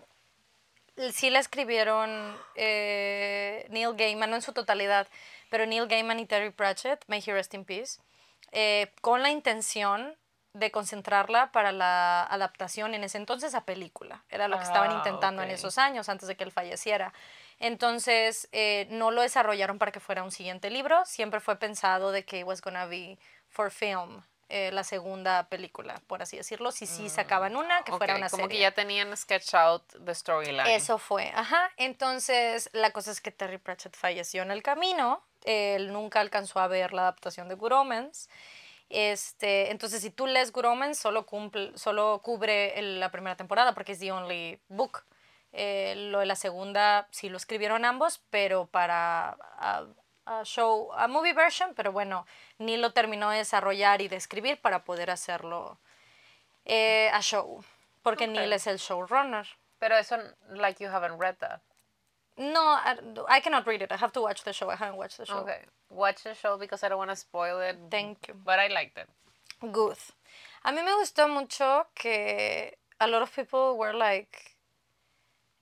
sí 1.14 1.32
la 1.32 1.40
escribieron 1.40 2.38
eh, 2.56 3.66
Neil 3.72 3.96
Gaiman, 3.96 4.30
no 4.30 4.36
en 4.36 4.44
su 4.44 4.54
totalidad, 4.54 5.08
pero 5.54 5.68
Neil 5.68 5.86
Gaiman 5.86 6.20
y 6.20 6.26
Terry 6.26 6.50
Pratchett, 6.50 7.04
May 7.06 7.22
He 7.24 7.32
Rest 7.32 7.54
in 7.54 7.64
Peace, 7.64 8.02
eh, 8.54 8.92
con 9.02 9.22
la 9.22 9.30
intención 9.30 10.18
de 10.54 10.72
concentrarla 10.72 11.52
para 11.52 11.72
la 11.72 12.24
adaptación 12.24 12.96
en 12.96 13.04
ese 13.04 13.20
entonces 13.20 13.54
a 13.54 13.64
película. 13.64 14.24
Era 14.32 14.48
lo 14.48 14.58
que 14.58 14.64
estaban 14.64 14.90
Ah, 14.90 14.96
intentando 14.96 15.44
en 15.44 15.52
esos 15.52 15.78
años, 15.78 16.10
antes 16.10 16.28
de 16.28 16.36
que 16.36 16.44
él 16.44 16.52
falleciera. 16.52 17.14
Entonces, 17.60 18.50
eh, 18.52 18.88
no 18.90 19.12
lo 19.12 19.22
desarrollaron 19.22 19.78
para 19.78 19.92
que 19.92 20.00
fuera 20.00 20.24
un 20.24 20.32
siguiente 20.32 20.72
libro, 20.72 21.06
siempre 21.06 21.40
fue 21.40 21.56
pensado 21.58 22.12
de 22.12 22.26
que 22.26 22.40
it 22.40 22.48
was 22.48 22.60
gonna 22.60 22.88
be 22.88 23.20
for 23.48 23.70
film, 23.70 24.24
eh, 24.56 24.72
la 24.72 24.84
segunda 24.84 25.48
película, 25.50 26.02
por 26.08 26.22
así 26.22 26.38
decirlo, 26.38 26.72
si 26.72 26.86
sí 26.86 27.10
sacaban 27.10 27.56
una, 27.56 27.84
que 27.84 27.92
fuera 27.92 28.14
Mm, 28.14 28.18
Ok, 28.18 28.20
una 28.20 28.30
como 28.30 28.44
serie. 28.44 28.58
que 28.58 28.62
ya 28.62 28.72
tenían 28.72 29.18
sketch 29.18 29.54
out 29.56 29.84
the 30.06 30.14
storyline. 30.14 30.68
Eso 30.68 30.98
fue, 31.00 31.32
ajá. 31.36 31.72
Entonces, 31.78 32.70
la 32.74 32.92
cosa 32.92 33.10
es 33.12 33.20
que 33.22 33.32
Terry 33.32 33.58
Pratchett 33.58 33.96
falleció 33.96 34.44
en 34.44 34.52
el 34.52 34.62
camino. 34.62 35.24
Él 35.44 35.92
nunca 35.92 36.20
alcanzó 36.22 36.60
a 36.60 36.68
ver 36.68 36.94
la 36.94 37.02
adaptación 37.02 37.50
de 37.50 37.56
Good 37.56 37.72
Omens. 37.74 38.30
Este, 38.90 39.72
entonces, 39.72 40.02
si 40.02 40.12
tú 40.12 40.28
lees 40.28 40.52
Good 40.52 40.66
Omens, 40.66 41.00
solo, 41.00 41.26
cumple, 41.26 41.76
solo 41.78 42.22
cubre 42.24 42.78
el- 42.78 43.00
la 43.00 43.10
primera 43.12 43.36
temporada 43.36 43.74
porque 43.74 43.94
es 43.94 44.00
the 44.00 44.12
only 44.12 44.60
book. 44.68 45.04
Eh, 45.52 45.94
lo 46.12 46.20
de 46.20 46.26
la 46.26 46.36
segunda 46.36 47.08
sí 47.12 47.30
lo 47.30 47.38
escribieron 47.38 47.86
ambos, 47.86 48.22
pero 48.30 48.66
para 48.68 49.38
a, 49.58 49.86
a 50.26 50.44
show, 50.44 50.92
a 50.94 51.08
movie 51.08 51.34
version, 51.34 51.74
pero 51.76 51.92
bueno, 51.92 52.26
ni 52.58 52.78
lo 52.78 52.92
terminó 52.92 53.30
de 53.30 53.38
desarrollar 53.38 54.02
y 54.02 54.08
de 54.08 54.16
escribir 54.16 54.62
para 54.62 54.84
poder 54.84 55.10
hacerlo 55.10 55.78
eh, 56.66 57.10
a 57.14 57.22
show, 57.22 57.64
porque 58.02 58.26
Ok. 58.26 58.32
Neil 58.32 58.54
es 58.54 58.68
el 58.68 58.78
showrunner. 58.78 59.48
Pero 59.80 59.98
eso, 59.98 60.18
like, 60.50 60.82
you 60.82 60.90
haven't 60.90 61.20
read 61.20 61.36
that. 61.40 61.62
No, 62.38 62.74
I, 62.74 62.98
I 63.28 63.42
cannot 63.42 63.66
read 63.68 63.82
it. 63.82 63.92
I 63.92 63.98
have 63.98 64.14
to 64.14 64.22
watch 64.22 64.44
the 64.44 64.54
show. 64.54 64.70
I 64.70 64.76
haven't 64.76 64.98
watched 64.98 65.18
the 65.18 65.26
show. 65.26 65.40
Okay. 65.40 65.60
Watch 65.90 66.24
the 66.24 66.34
show 66.34 66.58
because 66.58 66.84
I 66.84 66.90
don't 66.90 66.98
want 66.98 67.12
to 67.12 67.16
spoil 67.16 67.60
it. 67.60 67.78
Thank 67.92 68.28
you. 68.28 68.34
But 68.34 68.60
I 68.60 68.68
liked 68.68 68.98
it. 68.98 69.08
Good. 69.72 69.98
A 70.64 70.72
mí 70.72 70.84
me 70.84 70.94
gustó 70.94 71.28
mucho 71.28 71.88
que 71.94 72.78
a 73.00 73.08
lot 73.08 73.22
of 73.22 73.36
people 73.36 73.78
were 73.78 73.94
like, 73.94 74.56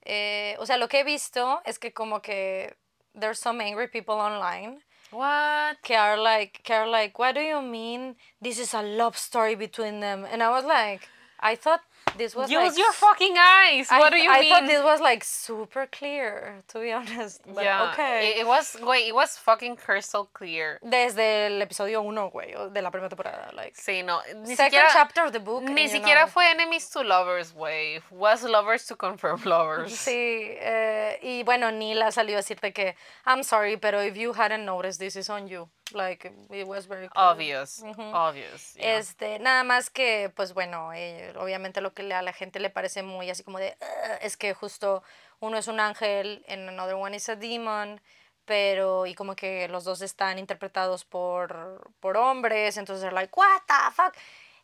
eh, 0.05 0.55
o 0.59 0.66
sea, 0.66 0.78
lo 0.78 0.88
que 0.88 0.99
he 0.99 1.03
visto 1.03 1.62
es 1.66 1.78
que 1.78 1.91
como 1.91 2.22
que 2.22 2.76
there's 3.16 3.39
some 3.39 3.62
angry 3.62 3.88
people 3.88 4.16
online 4.16 4.80
What? 5.12 5.82
que 5.84 5.95
are 5.95 6.18
like, 6.18 6.62
que 6.64 6.74
are 6.74 6.88
like, 6.88 7.20
what 7.20 7.36
do 7.36 7.41
you 7.41 7.62
mean 7.62 8.16
this 8.41 8.57
is 8.57 8.74
a 8.74 8.82
love 8.82 9.18
story 9.18 9.55
between 9.55 9.99
them? 9.99 10.26
And 10.26 10.41
I 10.41 10.49
was 10.49 10.64
like, 10.64 11.09
I 11.39 11.55
thought 11.55 11.82
this 12.18 12.36
was 12.36 12.52
Use 12.52 12.70
like 12.70 12.78
your 12.78 12.91
fucking 12.91 13.36
eyes. 13.38 13.88
I, 13.89 13.99
what 13.99 14.12
do 14.12 14.18
you 14.18 14.30
I 14.30 14.41
mean? 14.41 14.49
thought 14.49 14.68
this 14.68 14.84
was 14.84 14.99
like 14.99 15.24
super 15.24 15.88
clear, 15.88 16.62
to 16.70 16.80
be 16.80 16.91
honest. 16.91 17.41
But 17.45 17.64
yeah. 17.64 17.91
okay. 17.91 18.32
It, 18.32 18.41
it 18.41 18.47
was, 18.47 18.78
wait, 18.82 19.08
it 19.08 19.16
was 19.16 19.38
fucking 19.38 19.76
crystal 19.78 20.30
clear. 20.34 20.80
Desde 20.84 21.47
el 21.47 21.62
episodio 21.62 22.02
1, 22.04 22.30
güey, 22.32 22.74
de 22.74 22.82
la 22.82 22.89
primera 22.91 23.10
temporada, 23.10 23.52
like. 23.56 23.76
Sí, 23.76 24.04
no. 24.04 24.20
Ni 24.36 24.56
Second 24.56 24.72
siquiera, 24.72 24.89
chapter 24.91 25.26
of 25.26 25.34
the 25.34 25.39
book. 25.39 25.64
Ni 25.64 25.84
and 25.84 25.91
siquiera 25.91 26.22
know. 26.22 26.28
fue 26.28 26.45
enemies 26.45 26.89
to 26.89 27.02
lovers, 27.04 27.54
güey. 27.54 28.02
Was 28.12 28.43
lovers 28.43 28.86
to 28.86 28.95
confirm 28.95 29.41
lovers. 29.45 29.91
Sí, 29.93 30.56
eh, 30.60 31.20
y 31.22 31.43
bueno, 31.43 31.72
Neil 31.72 32.02
ha 32.02 32.12
salido 32.12 32.38
a 32.38 32.41
decirte 32.41 32.74
que, 32.74 32.95
I'm 33.26 33.43
sorry, 33.43 33.78
pero 33.78 34.02
if 34.02 34.16
you 34.18 34.34
hadn't 34.34 34.66
noticed, 34.66 34.99
this 34.99 35.16
is 35.16 35.30
on 35.30 35.47
you. 35.47 35.70
Like, 35.94 36.32
it 36.52 36.68
was 36.68 36.86
very 36.88 37.08
clear. 37.08 37.30
Obvious. 37.32 37.84
Obvious. 37.98 38.76
yeah. 38.76 38.98
Este, 38.98 39.39
nada 39.39 39.64
más 39.64 39.89
que, 39.89 40.32
pues 40.36 40.54
bueno, 40.54 40.92
eh, 40.94 41.34
obviamente 41.38 41.82
lo 41.82 41.94
que 41.94 42.12
a 42.14 42.22
la 42.22 42.34
gente 42.34 42.60
le 42.60 42.70
parece 42.70 43.04
muy 43.04 43.30
así 43.30 43.44
como 43.44 43.60
de, 43.60 43.76
es 44.22 44.38
que 44.38 44.54
justo 44.54 45.04
uno 45.39 45.58
es 45.58 45.68
un 45.68 45.80
ángel 45.80 46.44
and 46.48 46.70
another 46.70 46.96
one 46.96 47.16
is 47.16 47.30
a 47.30 47.36
demon, 47.36 48.02
pero, 48.46 49.06
y 49.06 49.16
como 49.16 49.36
que 49.36 49.68
los 49.68 49.84
dos 49.84 50.02
están 50.02 50.38
interpretados 50.39 51.06
por, 51.06 51.92
por 52.00 52.18
hombres, 52.18 52.78
entonces 52.78 53.02
they're 53.02 53.14
like, 53.14 53.36
what 53.38 53.62
the 53.68 53.92
fuck? 53.94 54.16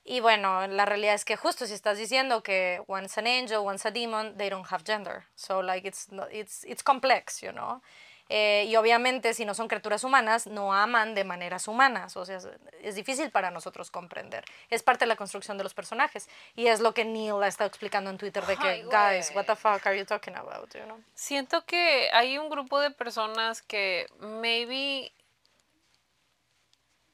Y 0.04 0.22
bueno, 0.22 0.66
la 0.68 0.86
realidad 0.86 1.16
es 1.16 1.26
que 1.26 1.36
justo 1.36 1.66
si 1.66 1.74
estás 1.74 1.98
diciendo 1.98 2.42
que 2.42 2.82
one's 2.88 3.18
an 3.18 3.28
angel, 3.28 3.58
one's 3.58 3.86
a 3.86 3.92
demon, 3.92 4.38
they 4.38 4.50
don't 4.50 4.66
have 4.72 4.84
gender. 4.86 5.26
So 5.36 5.62
like 5.62 5.86
it's, 5.86 6.08
it's, 6.32 6.64
it's 6.64 6.82
complex, 6.82 7.42
you 7.42 7.52
know? 7.52 7.82
Eh, 8.30 8.66
y 8.68 8.76
obviamente 8.76 9.34
si 9.34 9.46
no 9.46 9.54
son 9.54 9.68
criaturas 9.68 10.04
humanas, 10.04 10.48
no 10.48 10.74
aman 10.74 11.16
de 11.16 11.24
maneras 11.24 11.68
humanas. 11.68 12.18
O 12.18 12.26
sea, 12.26 12.38
es, 12.38 12.48
es 12.82 12.96
difícil 12.96 13.32
para 13.32 13.52
nosotros 13.52 13.92
comprender. 13.92 14.44
Es 14.70 14.84
parte 14.84 15.06
de 15.06 15.10
la 15.10 15.16
construcción 15.16 15.58
de 15.58 15.64
los 15.64 15.74
personajes. 15.74 16.30
Y 16.56 16.68
es 16.68 16.80
lo 16.80 16.94
que 16.94 17.06
Neil 17.06 17.42
ha 17.42 17.48
estado 17.48 17.68
explicando 17.68 18.10
en 18.10 18.18
Twitter 18.18 18.46
de 18.46 18.58
que, 18.58 18.68
Ay, 18.68 18.84
guys, 18.84 19.32
what 19.36 19.46
the 19.46 19.56
fuck 19.56 19.86
are 19.86 19.98
you 19.98 20.06
talking 20.06 20.36
about? 20.36 20.74
You 20.74 20.84
know? 20.84 21.02
Siento 21.14 21.66
que 21.66 22.10
hay 22.12 22.38
un 22.38 22.50
grupo 22.50 22.80
de 22.80 22.92
personas 22.92 23.62
que 23.62 24.08
maybe 24.20 25.12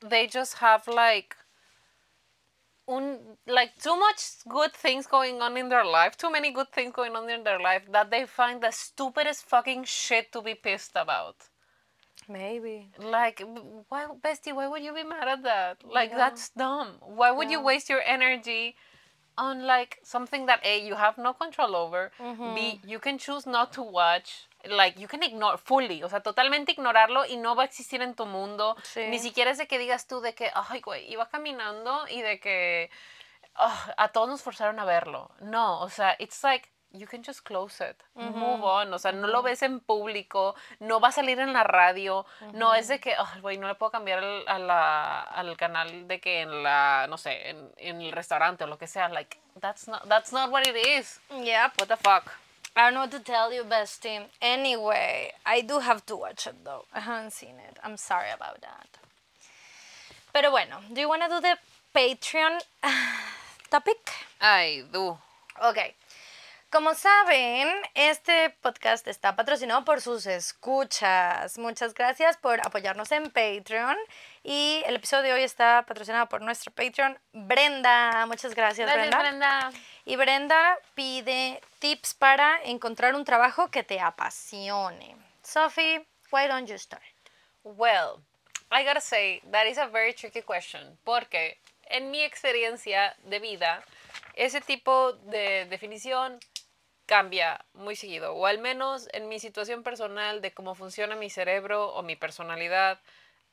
they 0.08 0.30
just 0.32 0.62
have 0.62 0.84
like 0.88 1.36
un 2.88 3.20
like 3.48 3.78
too 3.82 3.98
much 3.98 4.22
good 4.48 4.74
things 4.74 5.08
going 5.08 5.42
on 5.42 5.58
in 5.58 5.70
their 5.70 5.86
life, 5.86 6.18
too 6.18 6.32
many 6.32 6.52
good 6.52 6.72
things 6.72 6.94
going 6.94 7.16
on 7.16 7.30
in 7.30 7.44
their 7.44 7.60
life 7.60 7.84
that 7.92 8.12
they 8.12 8.26
find 8.26 8.62
the 8.62 8.72
stupidest 8.72 9.46
fucking 9.46 9.84
shit 9.86 10.32
to 10.32 10.42
be 10.42 10.56
pissed 10.56 10.92
about. 10.96 11.36
Maybe. 12.28 12.90
Like, 12.98 13.44
why, 13.90 14.06
bestie? 14.24 14.56
Why 14.56 14.68
would 14.68 14.82
you 14.82 14.94
be 14.94 15.04
mad 15.04 15.28
at 15.28 15.44
that? 15.44 15.84
Like, 15.84 16.12
Yeah. 16.12 16.18
that's 16.18 16.50
dumb. 16.50 17.00
Why 17.02 17.32
would 17.32 17.50
you 17.52 17.62
waste 17.62 17.90
your 17.90 18.02
energy 18.06 18.76
on 19.38 19.66
like 19.66 20.00
something 20.04 20.46
that 20.46 20.66
a 20.66 20.80
you 20.80 20.96
have 20.96 21.18
no 21.18 21.34
control 21.34 21.76
over? 21.76 22.12
B 22.18 22.24
mm-hmm. 22.24 22.88
you 22.88 23.00
can 23.00 23.18
choose 23.18 23.46
not 23.46 23.74
to 23.74 23.82
watch. 23.82 24.48
Like, 24.64 25.00
you 25.00 25.08
can 25.08 25.24
ignore 25.24 25.58
fully, 25.58 26.04
o 26.04 26.10
sea, 26.10 26.22
totalmente 26.22 26.72
ignorarlo 26.72 27.26
y 27.26 27.36
no 27.38 27.56
va 27.56 27.64
a 27.64 27.66
existir 27.66 28.02
en 28.02 28.16
tu 28.16 28.26
mundo. 28.26 28.76
Sí. 28.84 29.06
Ni 29.08 29.20
siquiera 29.20 29.52
es 29.52 29.58
de 29.58 29.68
que 29.68 29.78
digas 29.78 30.08
tú 30.08 30.22
de 30.22 30.34
que, 30.36 30.52
ay, 30.54 30.80
güey, 30.82 31.12
iba 31.12 31.28
caminando 31.28 32.08
y 32.08 32.22
de 32.22 32.40
que 32.40 32.90
ah, 33.56 33.94
a 33.98 34.08
todos 34.10 34.30
nos 34.30 34.42
forzaron 34.42 34.80
a 34.80 34.86
verlo. 34.86 35.30
No, 35.42 35.82
o 35.82 35.90
sea, 35.90 36.16
it's 36.20 36.42
like 36.44 36.70
you 36.96 37.08
can 37.08 37.24
just 37.26 37.42
close 37.42 37.84
it, 37.84 37.98
move 38.14 38.64
on, 38.64 38.94
o 38.94 39.00
sea, 39.00 39.12
no 39.12 39.26
lo 39.28 39.42
ves 39.42 39.64
en 39.64 39.80
público, 39.80 40.54
no 40.80 41.00
va 41.00 41.08
a 41.08 41.12
salir 41.12 41.40
en 41.40 41.52
la 41.52 41.64
radio, 41.64 42.24
no 42.54 42.76
es 42.76 42.88
de 42.88 43.00
que, 43.00 43.16
ay, 43.18 43.42
güey, 43.42 43.58
no 43.58 43.68
le 43.68 43.74
puedo 43.74 43.92
cambiar 43.92 44.20
al, 44.20 44.48
a 44.48 44.60
la- 44.60 45.22
al 45.24 45.58
canal 45.58 46.08
de 46.08 46.22
que 46.22 46.42
en 46.42 46.62
la, 46.62 47.08
no 47.10 47.18
sé, 47.18 47.50
en, 47.50 47.72
en 47.78 48.00
el 48.00 48.12
restaurante 48.12 48.64
o 48.64 48.68
lo 48.68 48.78
que 48.78 48.86
sea, 48.86 49.10
like, 49.10 49.40
that's 49.60 49.88
not, 49.88 50.08
that's 50.08 50.32
not 50.32 50.52
what 50.52 50.62
it 50.68 50.76
is. 50.76 51.20
Yeah. 51.44 51.74
What 51.80 51.88
the 51.88 51.98
fuck? 51.98 52.32
I 52.76 52.86
don't 52.86 52.94
know 52.96 53.02
what 53.02 53.12
to 53.12 53.20
tell 53.20 53.54
you, 53.54 53.64
bestie. 53.64 54.26
Anyway, 54.42 55.32
I 55.46 55.62
do 55.62 55.80
have 55.80 56.06
to 56.08 56.16
watch 56.16 56.48
it 56.48 56.56
though. 56.64 56.86
I 56.94 57.02
haven't 57.02 57.34
seen 57.34 57.56
it. 57.70 57.78
I'm 57.84 57.98
sorry 57.98 58.32
about 58.34 58.62
that. 58.62 58.88
Pero 60.34 60.50
bueno, 60.50 60.78
do 60.92 61.00
you 61.00 61.08
want 61.08 61.22
to 61.22 61.30
do 61.30 61.40
the 61.40 61.58
Patreon 61.94 62.60
topic? 63.70 64.10
I 64.42 64.84
do. 64.92 65.18
Ok. 65.62 65.94
Como 66.72 66.96
saben, 66.96 67.70
este 67.94 68.50
podcast 68.64 69.08
está 69.08 69.36
patrocinado 69.36 69.86
por 69.86 70.02
sus 70.02 70.26
escuchas. 70.26 71.60
Muchas 71.60 71.94
gracias 71.94 72.36
por 72.38 72.60
apoyarnos 72.66 73.12
en 73.12 73.30
Patreon. 73.30 73.96
Y 74.44 74.82
el 74.88 74.96
episodio 74.96 75.22
de 75.22 75.34
hoy 75.34 75.44
está 75.44 75.84
patrocinado 75.88 76.28
por 76.30 76.42
nuestro 76.42 76.72
Patreon, 76.72 77.20
Brenda. 77.32 78.26
Muchas 78.26 78.56
gracias, 78.56 78.90
Gracias, 78.90 79.16
Brenda. 79.16 79.20
Brenda. 79.20 79.72
Y 80.06 80.18
Brenda 80.18 80.78
pide 80.96 81.62
tips 81.80 82.14
para 82.14 82.62
encontrar 82.64 83.16
un 83.16 83.24
trabajo 83.24 83.72
que 83.72 83.84
te 83.84 84.00
apasione. 84.00 85.16
Sophie, 85.44 86.06
why 86.32 86.48
don't 86.48 86.68
you 86.68 86.78
start? 86.78 87.04
Well, 87.64 88.22
I 88.70 88.84
gotta 88.84 89.00
say, 89.00 89.42
that 89.52 89.66
is 89.66 89.78
a 89.78 89.88
very 89.88 90.14
tricky 90.14 90.42
question. 90.42 90.98
Porque 91.06 91.58
en 91.86 92.12
mi 92.12 92.22
experiencia 92.22 93.16
de 93.24 93.40
vida, 93.40 93.84
ese 94.36 94.60
tipo 94.62 95.14
de 95.14 95.66
definición 95.70 96.40
cambia 97.06 97.64
muy 97.74 97.96
seguido. 97.96 98.34
O 98.34 98.46
al 98.46 98.58
menos 98.58 99.08
en 99.14 99.30
mi 99.30 99.40
situación 99.40 99.84
personal 99.84 100.42
de 100.42 100.54
cómo 100.54 100.76
funciona 100.76 101.16
mi 101.16 101.30
cerebro 101.30 101.94
o 101.94 102.04
mi 102.04 102.16
personalidad 102.16 103.00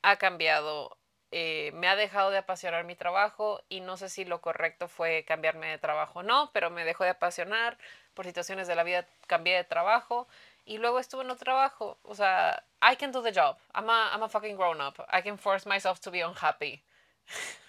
ha 0.02 0.16
cambiado. 0.16 0.96
Eh, 1.32 1.70
me 1.74 1.88
ha 1.88 1.94
dejado 1.96 2.30
de 2.30 2.38
apasionar 2.38 2.84
mi 2.84 2.96
trabajo 2.96 3.62
y 3.68 3.80
no 3.80 3.96
sé 3.96 4.08
si 4.08 4.24
lo 4.24 4.40
correcto 4.40 4.88
fue 4.88 5.24
cambiarme 5.24 5.68
de 5.68 5.78
trabajo 5.78 6.20
o 6.20 6.22
no, 6.22 6.50
pero 6.52 6.70
me 6.70 6.84
dejó 6.84 7.04
de 7.04 7.10
apasionar. 7.10 7.78
Por 8.14 8.26
situaciones 8.26 8.66
de 8.66 8.74
la 8.74 8.82
vida 8.82 9.06
cambié 9.28 9.56
de 9.56 9.64
trabajo 9.64 10.26
y 10.64 10.78
luego 10.78 10.98
estuve 10.98 11.22
en 11.22 11.30
otro 11.30 11.44
trabajo. 11.44 11.98
O 12.02 12.14
sea, 12.14 12.64
I 12.82 12.96
can 12.96 13.12
do 13.12 13.22
the 13.22 13.32
job. 13.32 13.56
I'm 13.74 13.88
a, 13.88 14.10
I'm 14.12 14.22
a 14.22 14.28
fucking 14.28 14.56
grown 14.56 14.80
up. 14.80 14.94
I 15.12 15.22
can 15.22 15.38
force 15.38 15.68
myself 15.68 16.00
to 16.00 16.10
be 16.10 16.24
unhappy. 16.24 16.82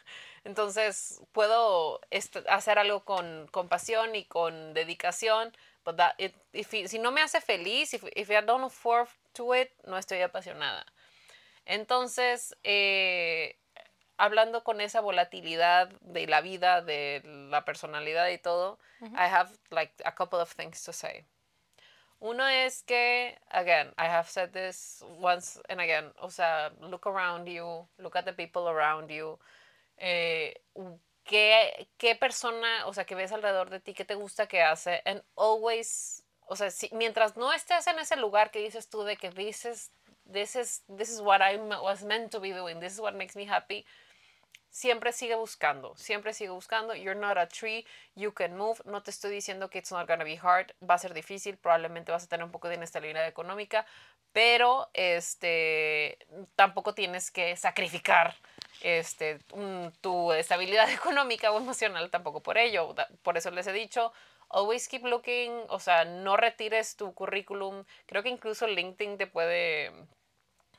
Entonces, 0.43 1.21
puedo 1.31 2.01
hacer 2.49 2.79
algo 2.79 3.05
con, 3.05 3.47
con 3.51 3.69
pasión 3.69 4.15
y 4.15 4.25
con 4.25 4.73
dedicación, 4.73 5.55
but 5.85 5.99
si 6.87 6.99
no 6.99 7.11
me 7.11 7.21
hace 7.21 7.41
feliz, 7.41 7.93
if, 7.93 8.03
if 8.15 8.29
I 8.31 8.41
don't 8.43 8.63
afford 8.63 9.07
to 9.33 9.53
it, 9.53 9.69
no 9.85 9.97
estoy 9.97 10.21
apasionada. 10.21 10.83
Entonces, 11.71 12.53
eh, 12.63 13.57
hablando 14.17 14.61
con 14.65 14.81
esa 14.81 14.99
volatilidad 14.99 15.87
de 16.01 16.27
la 16.27 16.41
vida, 16.41 16.81
de 16.81 17.21
la 17.23 17.63
personalidad 17.63 18.27
y 18.27 18.37
todo, 18.37 18.77
I 19.01 19.29
have 19.31 19.49
like 19.69 19.93
a 20.03 20.13
couple 20.13 20.39
of 20.39 20.53
things 20.53 20.83
to 20.83 20.91
say. 20.91 21.25
Uno 22.19 22.45
es 22.45 22.83
que, 22.83 23.39
again, 23.49 23.87
I 23.97 24.07
have 24.07 24.27
said 24.27 24.51
this 24.51 25.01
once 25.17 25.61
and 25.69 25.79
again, 25.79 26.11
o 26.19 26.29
sea, 26.29 26.73
look 26.81 27.07
around 27.07 27.47
you, 27.47 27.87
look 27.97 28.17
at 28.17 28.25
the 28.25 28.33
people 28.33 28.67
around 28.67 29.09
you. 29.09 29.39
Eh, 29.97 30.53
¿qué, 31.23 31.87
¿Qué 31.97 32.15
persona, 32.15 32.85
o 32.85 32.93
sea, 32.93 33.05
que 33.05 33.15
ves 33.15 33.31
alrededor 33.31 33.69
de 33.69 33.79
ti, 33.79 33.93
qué 33.93 34.03
te 34.03 34.15
gusta 34.15 34.45
que 34.45 34.61
hace? 34.61 35.01
And 35.05 35.23
always, 35.37 36.21
o 36.47 36.57
sea, 36.57 36.69
si, 36.69 36.89
mientras 36.91 37.37
no 37.37 37.53
estés 37.53 37.87
en 37.87 37.97
ese 37.97 38.17
lugar 38.17 38.51
que 38.51 38.59
dices 38.59 38.89
tú 38.89 39.03
de 39.03 39.15
que 39.15 39.29
is, 39.29 39.91
this 40.31 40.55
is, 40.55 40.81
this 40.87 41.09
is 41.09 41.21
what 41.21 41.41
I 41.41 41.57
was 41.57 42.03
meant 42.03 42.31
to 42.31 42.39
be 42.39 42.51
doing, 42.51 42.79
this 42.79 42.93
is 42.93 42.99
what 42.99 43.15
makes 43.15 43.35
me 43.35 43.45
happy, 43.45 43.85
siempre 44.69 45.11
sigue 45.11 45.35
buscando, 45.35 45.95
siempre 45.97 46.33
sigue 46.33 46.49
buscando. 46.51 46.95
You're 46.95 47.19
not 47.19 47.37
a 47.37 47.47
tree, 47.47 47.85
you 48.15 48.31
can 48.33 48.57
move. 48.57 48.81
No 48.85 49.01
te 49.03 49.11
estoy 49.11 49.31
diciendo 49.31 49.69
que 49.69 49.79
it's 49.79 49.91
not 49.91 50.07
gonna 50.07 50.23
be 50.23 50.37
hard, 50.37 50.73
va 50.81 50.95
a 50.95 50.97
ser 50.97 51.13
difícil, 51.13 51.57
probablemente 51.57 52.11
vas 52.11 52.23
a 52.23 52.27
tener 52.27 52.45
un 52.45 52.51
poco 52.51 52.69
de 52.69 52.75
inestabilidad 52.75 53.27
económica, 53.27 53.85
pero 54.31 54.89
este 54.93 56.17
tampoco 56.55 56.93
tienes 56.93 57.31
que 57.31 57.55
sacrificar 57.57 58.33
este 58.81 59.39
un- 59.53 59.91
tu 60.01 60.31
estabilidad 60.31 60.89
económica 60.91 61.51
o 61.51 61.57
emocional 61.57 62.09
tampoco 62.09 62.41
por 62.41 62.57
ello. 62.57 62.95
Por 63.23 63.37
eso 63.37 63.51
les 63.51 63.67
he 63.67 63.73
dicho, 63.73 64.13
always 64.49 64.87
keep 64.87 65.03
looking, 65.05 65.51
o 65.69 65.79
sea, 65.79 66.05
no 66.05 66.37
retires 66.37 66.95
tu 66.95 67.13
currículum. 67.13 67.83
Creo 68.05 68.23
que 68.23 68.29
incluso 68.29 68.67
LinkedIn 68.67 69.17
te 69.17 69.27
puede 69.27 69.91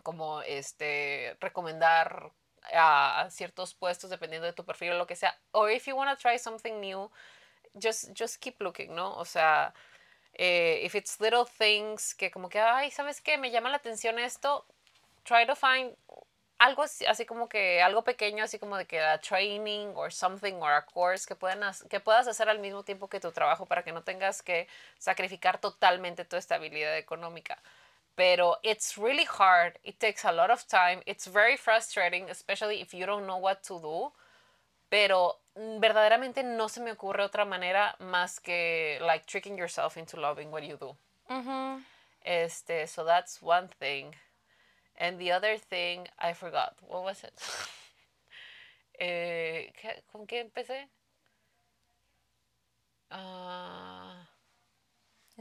como 0.03 0.43
este 0.43 1.37
recomendar 1.41 2.33
a 2.73 3.27
ciertos 3.31 3.75
puestos 3.75 4.11
dependiendo 4.11 4.47
de 4.47 4.53
tu 4.53 4.65
perfil 4.65 4.93
o 4.93 4.99
lo 4.99 5.07
que 5.07 5.17
sea. 5.17 5.37
O 5.53 5.69
if 5.69 5.87
you 5.87 5.97
want 5.97 6.11
to 6.11 6.17
try 6.17 6.39
something 6.39 6.81
new, 6.81 7.11
just, 7.75 8.11
just 8.15 8.41
keep 8.41 8.61
looking, 8.61 8.95
¿no? 8.95 9.15
O 9.17 9.25
sea, 9.25 9.75
eh, 10.35 10.81
if 10.85 10.95
it's 10.95 11.21
little 11.21 11.45
things 11.59 12.15
que 12.15 12.31
como 12.31 12.49
que, 12.49 12.61
ay, 12.61 12.91
¿sabes 12.91 13.21
qué? 13.21 13.39
Me 13.39 13.51
llama 13.51 13.71
la 13.71 13.77
atención 13.77 14.19
esto, 14.19 14.67
try 15.25 15.47
to 15.47 15.57
find 15.57 15.97
algo 16.59 16.83
así, 16.85 17.27
como 17.27 17.49
que 17.49 17.83
algo 17.83 18.05
pequeño, 18.05 18.45
así 18.45 18.59
como 18.59 18.77
de 18.77 18.87
que 18.87 19.01
a 19.01 19.21
training 19.21 19.95
or 19.97 20.13
something 20.13 20.55
or 20.61 20.73
a 20.73 20.87
course 20.87 21.27
que, 21.27 21.35
puedan, 21.35 21.61
que 21.91 21.99
puedas 21.99 22.29
hacer 22.29 22.49
al 22.49 22.61
mismo 22.61 22.85
tiempo 22.85 23.09
que 23.09 23.19
tu 23.19 23.33
trabajo 23.33 23.67
para 23.67 23.83
que 23.83 23.93
no 23.93 24.05
tengas 24.05 24.43
que 24.43 24.69
sacrificar 24.99 25.59
totalmente 25.61 26.25
tu 26.25 26.37
estabilidad 26.37 26.97
económica. 26.97 27.61
Pero 28.15 28.57
it's 28.63 28.99
really 28.99 29.25
hard, 29.25 29.79
it 29.85 29.99
takes 29.99 30.25
a 30.25 30.33
lot 30.33 30.51
of 30.51 30.67
time, 30.67 31.01
it's 31.07 31.27
very 31.27 31.57
frustrating, 31.57 32.29
especially 32.29 32.81
if 32.81 32.93
you 32.93 33.07
don't 33.07 33.27
know 33.27 33.39
what 33.39 33.63
to 33.65 33.81
do. 33.81 34.13
Pero 34.91 35.39
mm, 35.57 35.81
verdaderamente 35.81 36.43
no 36.45 36.69
se 36.69 36.81
me 36.81 36.91
ocurre 36.93 37.23
otra 37.25 37.47
manera 37.47 37.97
más 38.01 38.39
que 38.41 38.99
like 39.01 39.25
tricking 39.27 39.57
yourself 39.57 39.97
into 39.97 40.21
loving 40.21 40.51
what 40.51 40.63
you 40.63 40.77
do. 40.77 40.95
Ujú. 41.31 41.81
Este, 42.25 42.87
so 42.87 43.05
that's 43.05 43.41
one 43.41 43.69
thing. 43.81 44.15
And 44.99 45.19
the 45.19 45.33
other 45.33 45.57
thing, 45.57 46.07
I 46.19 46.35
forgot. 46.35 46.77
What 46.87 47.03
was 47.05 47.25
it? 47.25 47.33
eh, 49.01 49.73
¿qué- 49.81 50.03
¿Con 50.13 50.27
qué 50.27 50.41
empecé? 50.41 50.89
Ah, 53.11 54.29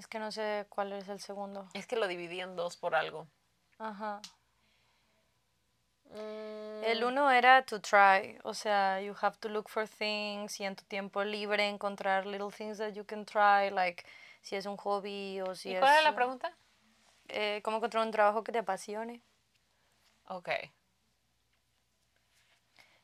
Es 0.01 0.07
que 0.07 0.17
no 0.17 0.31
sé 0.31 0.65
cuál 0.67 0.93
es 0.93 1.07
el 1.09 1.19
segundo. 1.19 1.67
es 1.75 1.85
que 1.85 1.95
lo 1.95 2.07
dividí 2.07 2.41
en 2.41 2.55
dos 2.55 2.75
por 2.75 2.95
algo. 2.95 3.27
Ajá. 3.77 4.19
Mm, 6.05 6.83
El 6.83 7.03
uno 7.03 7.29
era 7.29 7.63
to 7.67 7.79
try, 7.79 8.39
o 8.43 8.55
sea, 8.55 8.99
you 8.99 9.13
have 9.21 9.37
to 9.37 9.47
look 9.47 9.69
for 9.69 9.87
things 9.87 10.59
y 10.59 10.63
en 10.65 10.75
tu 10.75 10.83
tiempo 10.85 11.23
libre 11.23 11.67
encontrar 11.69 12.25
little 12.25 12.49
things 12.49 12.79
that 12.79 12.93
you 12.93 13.05
can 13.05 13.25
try, 13.25 13.69
like 13.69 14.03
si 14.41 14.55
es 14.55 14.65
un 14.65 14.75
hobby 14.77 15.39
o 15.41 15.53
si 15.53 15.69
¿Y 15.69 15.73
es... 15.73 15.79
cuál 15.79 15.91
era 15.93 16.01
la 16.01 16.15
pregunta? 16.15 16.51
eh, 17.27 17.61
cómo 17.63 17.77
encontrar 17.77 18.03
un 18.03 18.11
trabajo 18.11 18.43
que 18.43 18.51
te 18.51 18.57
apasione. 18.57 19.21
Ok. 20.29 20.49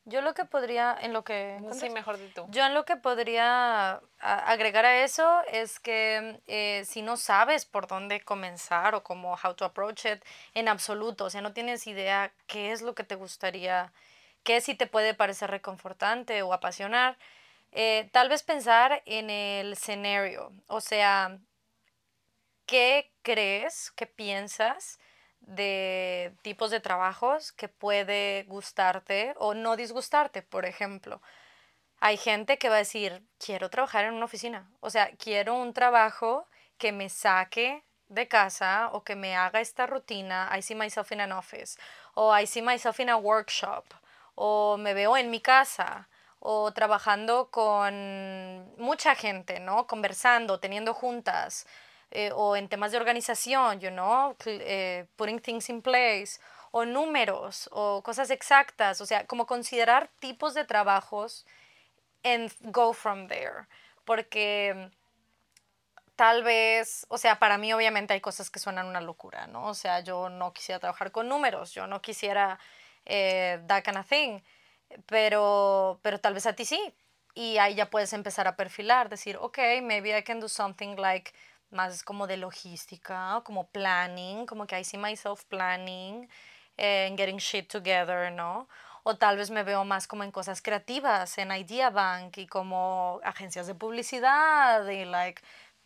Yo 0.08 0.22
lo 0.22 0.34
que 0.34 0.46
podría, 0.46 0.98
en 1.02 1.12
lo 1.12 1.26
que... 1.26 1.60
Sí, 1.74 1.90
mejor 1.90 2.18
tú. 2.34 2.46
Yo 2.48 2.66
en 2.66 2.74
lo 2.74 2.86
que 2.86 2.96
podría 2.96 4.02
agregar 4.20 4.86
a 4.86 5.04
eso 5.04 5.42
es 5.52 5.82
que 5.82 6.40
eh, 6.48 6.84
si 6.86 7.02
no 7.02 7.18
sabes 7.18 7.66
por 7.66 7.88
dónde 7.88 8.22
comenzar 8.22 8.96
o 8.96 9.04
cómo 9.04 9.34
how 9.34 9.54
to 9.54 9.66
approach 9.66 10.06
it 10.06 10.24
en 10.54 10.70
absoluto, 10.70 11.26
o 11.26 11.30
sea, 11.30 11.42
no 11.42 11.52
tienes 11.52 11.88
idea 11.88 12.32
qué 12.48 12.72
es 12.72 12.82
lo 12.82 12.96
que 12.96 13.04
te 13.04 13.16
gustaría, 13.16 13.92
qué 14.44 14.62
sí 14.62 14.76
te 14.76 14.88
puede 14.88 15.14
parecer 15.14 15.52
reconfortante 15.52 16.42
o 16.42 16.54
apasionar, 16.54 17.18
eh, 17.74 18.08
tal 18.14 18.30
vez 18.30 18.44
pensar 18.44 19.04
en 19.06 19.30
el 19.30 19.74
escenario, 19.74 20.54
o 20.68 20.80
sea, 20.80 21.38
¿qué 22.66 23.12
crees, 23.24 23.92
qué 23.92 24.08
piensas 24.08 25.00
de 25.48 26.36
tipos 26.44 26.70
de 26.70 26.80
trabajos 26.80 27.52
que 27.52 27.70
puede 27.70 28.44
gustarte 28.48 29.34
o 29.38 29.54
no 29.54 29.76
disgustarte, 29.76 30.44
por 30.44 30.66
ejemplo? 30.66 31.22
Hay 32.00 32.18
gente 32.18 32.58
que 32.60 32.70
va 32.70 32.76
a 32.76 32.80
decir, 32.80 33.24
quiero 33.40 33.70
trabajar 33.70 34.06
en 34.06 34.14
una 34.14 34.26
oficina, 34.26 34.70
o 34.82 34.90
sea, 34.92 35.10
quiero 35.18 35.56
un 35.56 35.74
trabajo 35.74 36.46
que 36.78 36.92
me 36.92 37.10
saque 37.10 37.84
de 38.10 38.28
casa 38.28 38.90
o 38.94 39.04
que 39.04 39.16
me 39.16 39.36
haga 39.36 39.62
esta 39.62 39.88
rutina, 39.88 40.50
I 40.56 40.62
see 40.62 40.76
myself 40.76 41.12
in 41.12 41.22
an 41.22 41.32
office, 41.32 41.80
o 42.14 42.38
I 42.38 42.46
see 42.46 42.62
myself 42.62 43.00
in 43.00 43.10
a 43.10 43.18
workshop, 43.18 43.86
o 44.36 44.78
me 44.78 44.94
veo 44.94 45.18
en 45.18 45.32
mi 45.32 45.42
casa, 45.42 46.08
o 46.40 46.72
trabajando 46.72 47.50
con 47.50 48.76
mucha 48.78 49.16
gente, 49.16 49.60
¿no? 49.60 49.88
Conversando, 49.88 50.60
teniendo 50.60 50.94
juntas, 50.94 51.66
eh, 52.12 52.32
o 52.34 52.56
en 52.56 52.70
temas 52.70 52.92
de 52.92 52.98
organización, 52.98 53.80
you 53.80 53.90
know, 53.90 54.36
eh, 54.46 55.06
putting 55.16 55.40
things 55.40 55.70
in 55.70 55.82
place, 55.82 56.40
o 56.72 56.86
números, 56.86 57.70
o 57.72 58.02
cosas 58.04 58.30
exactas, 58.30 59.02
o 59.02 59.06
sea, 59.06 59.26
como 59.26 59.46
considerar 59.46 60.10
tipos 60.20 60.54
de 60.54 60.66
trabajos 60.66 61.46
and 62.24 62.52
go 62.72 62.94
from 62.94 63.28
there. 63.28 63.68
Porque 64.06 64.90
tal 66.16 66.44
vez, 66.44 67.06
o 67.10 67.18
sea, 67.18 67.40
para 67.40 67.58
mí 67.58 67.74
obviamente 67.74 68.14
hay 68.14 68.22
cosas 68.22 68.50
que 68.50 68.60
suenan 68.60 68.88
una 68.88 69.02
locura, 69.02 69.48
¿no? 69.48 69.68
O 69.68 69.74
sea, 69.74 70.00
yo 70.02 70.30
no 70.30 70.54
quisiera 70.54 70.80
trabajar 70.80 71.12
con 71.12 71.28
números, 71.28 71.74
yo 71.74 71.88
no 71.88 72.02
quisiera 72.02 72.60
eh, 73.06 73.62
that 73.68 73.84
kind 73.84 73.98
of 73.98 74.08
thing, 74.08 74.40
pero, 75.06 76.00
pero 76.02 76.20
tal 76.20 76.34
vez 76.34 76.46
a 76.46 76.54
ti 76.54 76.66
sí. 76.66 76.94
Y 77.36 77.60
ahí 77.60 77.76
ya 77.76 77.90
puedes 77.92 78.14
empezar 78.14 78.48
a 78.48 78.56
perfilar, 78.56 79.10
decir, 79.10 79.38
ok, 79.40 79.60
maybe 79.84 80.18
I 80.18 80.24
can 80.24 80.40
do 80.40 80.50
something 80.50 80.96
like 80.98 81.34
más 81.72 82.04
como 82.04 82.28
de 82.28 82.38
logística, 82.38 83.42
como 83.44 83.68
planning, 83.68 84.46
como 84.46 84.66
que 84.66 84.80
I 84.80 84.84
see 84.84 84.98
myself 84.98 85.44
planning 85.46 86.30
and 86.78 87.18
getting 87.18 87.38
shit 87.38 87.68
together, 87.72 88.32
¿no? 88.32 88.68
O 89.04 89.16
tal 89.16 89.38
vez 89.38 89.50
me 89.50 89.64
veo 89.64 89.86
más 89.86 90.08
como 90.08 90.24
en 90.24 90.32
cosas 90.32 90.62
creativas, 90.62 91.38
en 91.38 91.52
Idea 91.52 91.90
Bank 91.90 92.38
y 92.38 92.48
como 92.48 93.20
agencias 93.24 93.68
de 93.68 93.76
publicidad 93.76 94.88
y 94.88 95.06
like, 95.06 95.42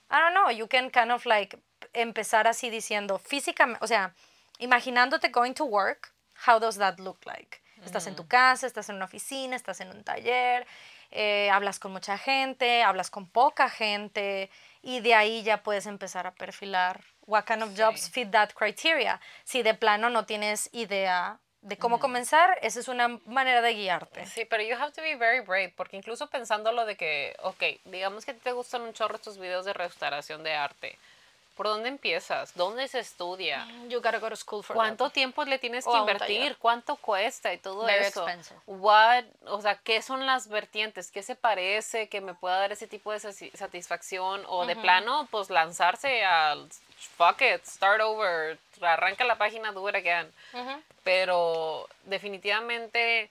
I 0.10 0.20
don't 0.20 0.34
know, 0.34 0.50
you 0.50 0.68
can 0.68 0.90
kind 0.90 1.12
of 1.12 1.26
like 1.26 1.58
empezar 1.94 2.48
así 2.48 2.70
diciendo 2.70 3.18
físicamente, 3.20 3.84
o 3.84 3.88
sea, 3.88 4.14
imaginándote 4.60 5.30
going 5.30 5.54
to 5.54 5.66
work, 5.66 6.14
how 6.48 6.60
does 6.60 6.78
that 6.78 7.00
look 7.00 7.20
like? 7.26 7.62
Estás 7.84 8.06
en 8.06 8.16
tu 8.16 8.28
casa, 8.28 8.68
estás 8.68 8.90
en 8.90 8.98
una 8.98 9.06
oficina, 9.06 9.56
estás 9.56 9.82
en 9.82 9.90
un 9.90 10.04
taller, 10.04 10.68
eh, 11.10 11.50
hablas 11.50 11.80
con 11.80 11.92
mucha 11.92 12.18
gente, 12.18 12.84
hablas 12.84 13.10
con 13.10 13.28
poca 13.28 13.70
gente 13.70 14.52
y 14.82 15.00
de 15.02 15.16
ahí 15.16 15.44
ya 15.44 15.64
puedes 15.64 15.86
empezar 15.86 16.28
a 16.28 16.32
perfilar 16.32 17.02
what 17.28 17.46
kind 17.46 17.64
of 17.64 17.78
jobs 17.78 18.10
fit 18.10 18.32
that 18.32 18.50
criteria. 18.54 19.20
Si 19.44 19.64
de 19.64 19.74
plano 19.74 20.10
no 20.10 20.26
tienes 20.26 20.70
idea 20.74 21.40
de 21.62 21.78
cómo 21.78 22.00
comenzar, 22.00 22.58
esa 22.62 22.80
es 22.80 22.88
una 22.88 23.08
manera 23.26 23.62
de 23.62 23.74
guiarte. 23.76 24.26
Sí, 24.26 24.46
pero 24.46 24.64
you 24.64 24.76
have 24.76 24.92
to 24.94 25.02
be 25.02 25.16
very 25.16 25.42
brave, 25.42 25.72
porque 25.78 25.96
incluso 25.96 26.28
pensándolo 26.28 26.86
de 26.86 26.98
que, 26.98 27.36
ok, 27.44 27.64
digamos 27.86 28.26
que 28.26 28.34
te 28.34 28.52
gustan 28.52 28.82
un 28.82 28.94
chorro 28.94 29.16
estos 29.16 29.38
videos 29.38 29.66
de 29.66 29.74
restauración 29.74 30.44
de 30.44 30.54
arte, 30.54 30.98
¿Por 31.56 31.68
dónde 31.68 31.89
empiezas? 31.89 32.54
¿Dónde 32.56 32.88
se 32.88 32.99
estudia? 32.99 33.68
You 33.89 34.02
gotta 34.02 34.20
go 34.20 34.30
to 34.30 34.36
school 34.36 34.64
for 34.64 34.76
¿Cuánto 34.76 35.06
that. 35.06 35.14
tiempo 35.14 35.43
le 35.43 35.60
tienes 35.60 35.84
que 35.86 35.91
O 35.91 35.97
invertir? 35.97 36.58
¿Cuánto 36.58 36.95
cuesta 36.95 37.54
y 37.54 37.58
todo 37.58 37.86
Very 37.86 38.06
eso? 38.06 38.22
expensive. 38.28 38.60
What, 38.68 39.26
o 39.45 39.62
sea, 39.62 39.76
¿qué 39.76 40.02
son 40.02 40.26
las 40.26 40.47
vertientes? 40.47 41.12
¿Qué 41.12 41.22
se 41.24 41.36
parece 41.36 42.08
que 42.10 42.22
me 42.22 42.34
pueda 42.34 42.58
dar 42.58 42.72
ese 42.72 42.88
tipo 42.88 43.12
de 43.12 43.20
sati- 43.20 43.52
satisfacción? 43.56 44.43
O 44.47 44.66
de 44.66 44.76
plano, 44.78 45.28
pues 45.30 45.49
lanzarse 45.49 46.24
al 46.24 46.70
fuck 47.18 47.41
it, 47.41 47.64
start 47.66 48.02
over, 48.02 48.58
arranca 48.82 49.24
la 49.26 49.38
página, 49.38 49.72
do 49.72 49.88
it 49.89 49.95
again. 49.95 50.32
Pero 51.04 51.88
definitivamente 52.06 53.30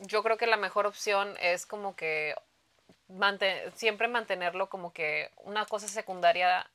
yo 0.00 0.22
creo 0.22 0.36
que 0.36 0.46
la 0.46 0.56
mejor 0.56 0.86
opción 0.86 1.34
es 1.40 1.64
como 1.66 1.96
que 1.96 2.36
siempre 3.74 4.06
mantenerlo 4.06 4.68
como 4.68 4.92
que 4.92 5.30
una 5.38 5.64
cosa 5.64 5.88
secundaria 5.88 6.68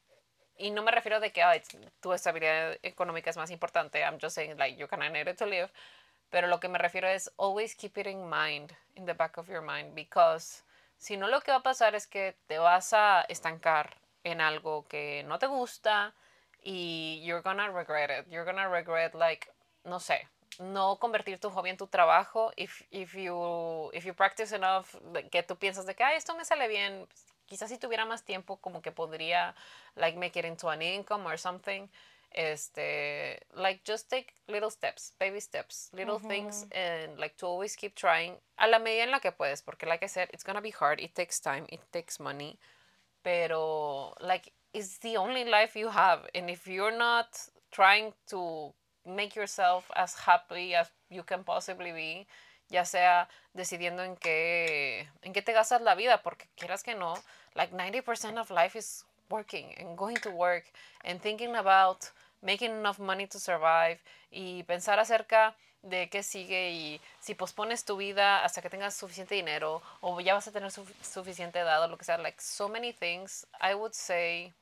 y 0.57 0.71
no 0.71 0.81
me 0.83 0.91
refiero 0.91 1.19
de 1.19 1.31
que 1.31 1.43
ay, 1.43 1.61
tu 2.01 2.13
estabilidad 2.13 2.77
económica 2.83 3.29
es 3.29 3.37
más 3.37 3.49
importante. 3.51 3.99
I'm 4.01 4.19
just 4.21 4.35
saying 4.35 4.57
like 4.57 4.77
you 4.77 4.87
of 5.03 5.11
need 5.11 5.27
it 5.27 5.37
to 5.37 5.45
live. 5.45 5.69
Pero 6.29 6.47
lo 6.47 6.59
que 6.59 6.67
me 6.67 6.79
refiero 6.79 7.07
es 7.07 7.31
always 7.37 7.75
keep 7.75 7.97
it 7.97 8.07
in 8.07 8.27
mind, 8.29 8.71
in 8.95 9.05
the 9.05 9.13
back 9.13 9.37
of 9.37 9.47
your 9.47 9.61
mind, 9.61 9.93
because 9.93 10.63
si 10.97 11.15
no 11.17 11.27
lo 11.27 11.41
que 11.41 11.51
va 11.51 11.57
a 11.57 11.63
pasar 11.63 11.95
es 11.95 12.07
que 12.07 12.35
te 12.47 12.57
vas 12.57 12.93
a 12.93 13.25
estancar 13.29 13.97
en 14.23 14.41
algo 14.41 14.87
que 14.87 15.23
no 15.27 15.37
te 15.37 15.47
gusta 15.47 16.13
y 16.63 17.21
you're 17.23 17.41
gonna 17.43 17.69
regret 17.69 18.09
it. 18.09 18.25
You're 18.31 18.45
gonna 18.45 18.67
regret 18.69 19.13
like 19.13 19.47
no 19.83 19.99
sé, 19.99 20.27
no 20.59 20.97
convertir 20.97 21.39
tu 21.39 21.49
hobby 21.49 21.69
en 21.69 21.77
tu 21.77 21.87
trabajo 21.87 22.51
if, 22.55 22.83
if 22.89 23.13
you 23.15 23.89
if 23.93 24.05
you 24.05 24.13
practice 24.13 24.55
enough 24.55 24.87
que 25.31 25.43
tú 25.43 25.57
piensas 25.57 25.85
de 25.85 25.93
que 25.95 26.03
"Ay, 26.03 26.15
esto 26.17 26.35
me 26.35 26.45
sale 26.45 26.67
bien 26.67 27.07
quizás 27.45 27.69
si 27.69 27.77
tuviera 27.77 28.05
más 28.05 28.23
tiempo 28.23 28.57
como 28.57 28.81
que 28.81 28.91
podría 28.91 29.55
like 29.95 30.17
make 30.17 30.37
it 30.39 30.45
into 30.45 30.69
an 30.69 30.81
income 30.81 31.25
or 31.25 31.37
something 31.37 31.89
este 32.33 33.39
like 33.55 33.81
just 33.85 34.09
take 34.09 34.33
little 34.47 34.71
steps 34.71 35.13
baby 35.19 35.39
steps 35.39 35.89
little 35.93 36.19
things 36.19 36.65
and 36.71 37.19
like 37.19 37.35
to 37.37 37.45
always 37.45 37.75
keep 37.75 37.93
trying 37.95 38.35
a 38.57 38.67
la 38.67 38.79
medida 38.79 39.03
en 39.03 39.11
la 39.11 39.19
que 39.19 39.31
puedes 39.31 39.61
porque 39.61 39.85
like 39.85 40.03
I 40.03 40.07
said 40.07 40.29
it's 40.33 40.43
gonna 40.43 40.61
be 40.61 40.71
hard 40.71 40.99
it 40.99 41.13
takes 41.13 41.39
time 41.39 41.65
it 41.69 41.81
takes 41.91 42.19
money 42.19 42.57
pero 43.23 44.15
like 44.19 44.51
it's 44.73 44.97
the 44.99 45.17
only 45.17 45.45
life 45.45 45.75
you 45.79 45.89
have 45.89 46.27
and 46.33 46.49
if 46.49 46.67
you're 46.67 46.95
not 46.95 47.27
trying 47.71 48.13
to 48.27 48.73
make 49.05 49.35
yourself 49.35 49.91
as 49.95 50.15
happy 50.15 50.73
as 50.73 50.91
you 51.09 51.23
can 51.23 51.43
possibly 51.43 51.91
be 51.91 52.27
ya 52.73 52.85
sea 52.85 53.29
decidiendo 53.53 54.03
en 54.03 54.17
qué 54.17 55.07
en 55.21 55.31
qué 55.31 55.41
te 55.41 55.53
gastas 55.53 55.81
la 55.81 55.95
vida 55.95 56.21
porque 56.23 56.47
quieras 56.57 56.83
que 56.83 56.95
no 56.95 57.13
like 57.53 57.73
90% 57.73 58.37
of 58.39 58.49
life 58.49 58.77
is 58.77 59.05
working 59.29 59.73
and 59.79 59.95
going 59.97 60.15
to 60.15 60.29
work 60.31 60.65
and 61.05 61.21
thinking 61.21 61.55
about 61.55 61.99
making 62.41 62.71
enough 62.71 62.99
money 62.99 63.27
to 63.27 63.39
survive 63.39 63.99
y 64.31 64.63
pensar 64.63 64.99
acerca 64.99 65.55
de 65.83 66.09
qué 66.09 66.23
sigue 66.23 66.71
y 66.71 67.01
si 67.19 67.35
pospones 67.35 67.85
tu 67.85 67.95
vida 67.97 68.43
hasta 68.43 68.61
que 68.61 68.69
tengas 68.69 68.95
suficiente 68.95 69.35
dinero 69.35 69.81
o 70.01 70.19
ya 70.19 70.33
vas 70.33 70.47
a 70.47 70.51
tener 70.51 70.71
su- 70.71 70.85
suficiente 71.01 71.59
edad 71.59 71.83
o 71.83 71.87
lo 71.87 71.97
que 71.97 72.05
sea 72.05 72.17
like 72.17 72.41
so 72.41 72.67
many 72.67 72.91
things 72.91 73.45
I 73.61 73.75
would 73.75 73.93
say 73.93 74.53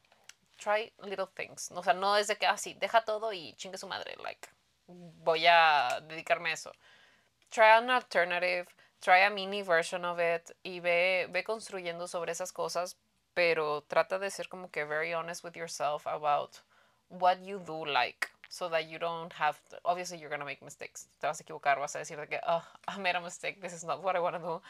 try 0.61 0.91
little 1.03 1.27
things. 1.27 1.71
O 1.71 1.83
sea, 1.83 1.93
no 1.93 2.15
es 2.15 2.27
de 2.27 2.37
que, 2.37 2.45
así, 2.45 2.73
deja 2.75 3.01
todo 3.01 3.33
y 3.33 3.53
chingue 3.55 3.77
su 3.77 3.87
madre. 3.87 4.15
Like, 4.23 4.47
voy 4.87 5.45
a 5.47 5.99
dedicarme 6.07 6.51
a 6.51 6.53
eso. 6.53 6.71
Try 7.51 7.77
an 7.77 7.89
alternative, 7.89 8.67
try 9.01 9.25
a 9.25 9.29
mini 9.29 9.61
version 9.61 10.05
of 10.05 10.19
it 10.19 10.51
y 10.63 10.79
ve, 10.79 11.27
ve 11.29 11.43
construyendo 11.43 12.07
sobre 12.07 12.31
esas 12.31 12.53
cosas, 12.53 12.95
pero 13.33 13.81
trata 13.81 14.19
de 14.19 14.29
ser 14.29 14.47
como 14.47 14.69
que 14.69 14.85
very 14.85 15.13
honest 15.13 15.43
with 15.43 15.57
yourself 15.57 16.07
about 16.07 16.61
what 17.09 17.43
you 17.43 17.59
do 17.59 17.85
like. 17.85 18.29
So 18.47 18.69
that 18.69 18.89
you 18.89 18.99
don't 18.99 19.33
have 19.33 19.59
to, 19.69 19.79
obviously 19.83 20.17
you're 20.17 20.29
gonna 20.29 20.45
make 20.45 20.61
mistakes. 20.61 21.07
Te 21.19 21.27
vas 21.27 21.39
a 21.39 21.43
equivocar, 21.43 21.77
vas 21.77 21.95
a 21.95 21.99
decir 21.99 22.17
de 22.17 22.27
que, 22.27 22.39
oh, 22.47 22.63
I 22.87 22.97
made 22.99 23.15
a 23.15 23.21
mistake, 23.21 23.61
this 23.61 23.73
is 23.73 23.83
not 23.83 24.01
what 24.01 24.15
I 24.15 24.19
want 24.19 24.35
to 24.37 24.41
do. 24.41 24.61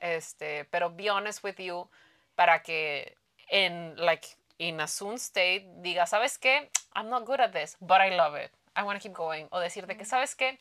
Este, 0.00 0.64
pero 0.70 0.88
be 0.88 1.10
honest 1.10 1.42
with 1.42 1.58
you 1.58 1.88
para 2.36 2.62
que 2.62 3.16
en 3.50 3.96
like 3.96 4.36
in 4.58 4.80
a 4.80 4.86
soon 4.86 5.18
state 5.18 5.66
diga, 5.82 6.06
¿sabes 6.06 6.38
qué? 6.38 6.70
I'm 6.94 7.10
not 7.10 7.26
good 7.26 7.40
at 7.40 7.52
this, 7.52 7.76
but 7.82 8.00
I 8.00 8.16
love 8.16 8.34
it. 8.34 8.50
I 8.76 8.82
want 8.82 9.00
to 9.00 9.02
keep 9.02 9.14
going. 9.14 9.46
O 9.52 9.58
decir 9.58 9.86
de 9.86 9.94
que, 9.96 10.04
¿sabes 10.04 10.34
qué? 10.34 10.58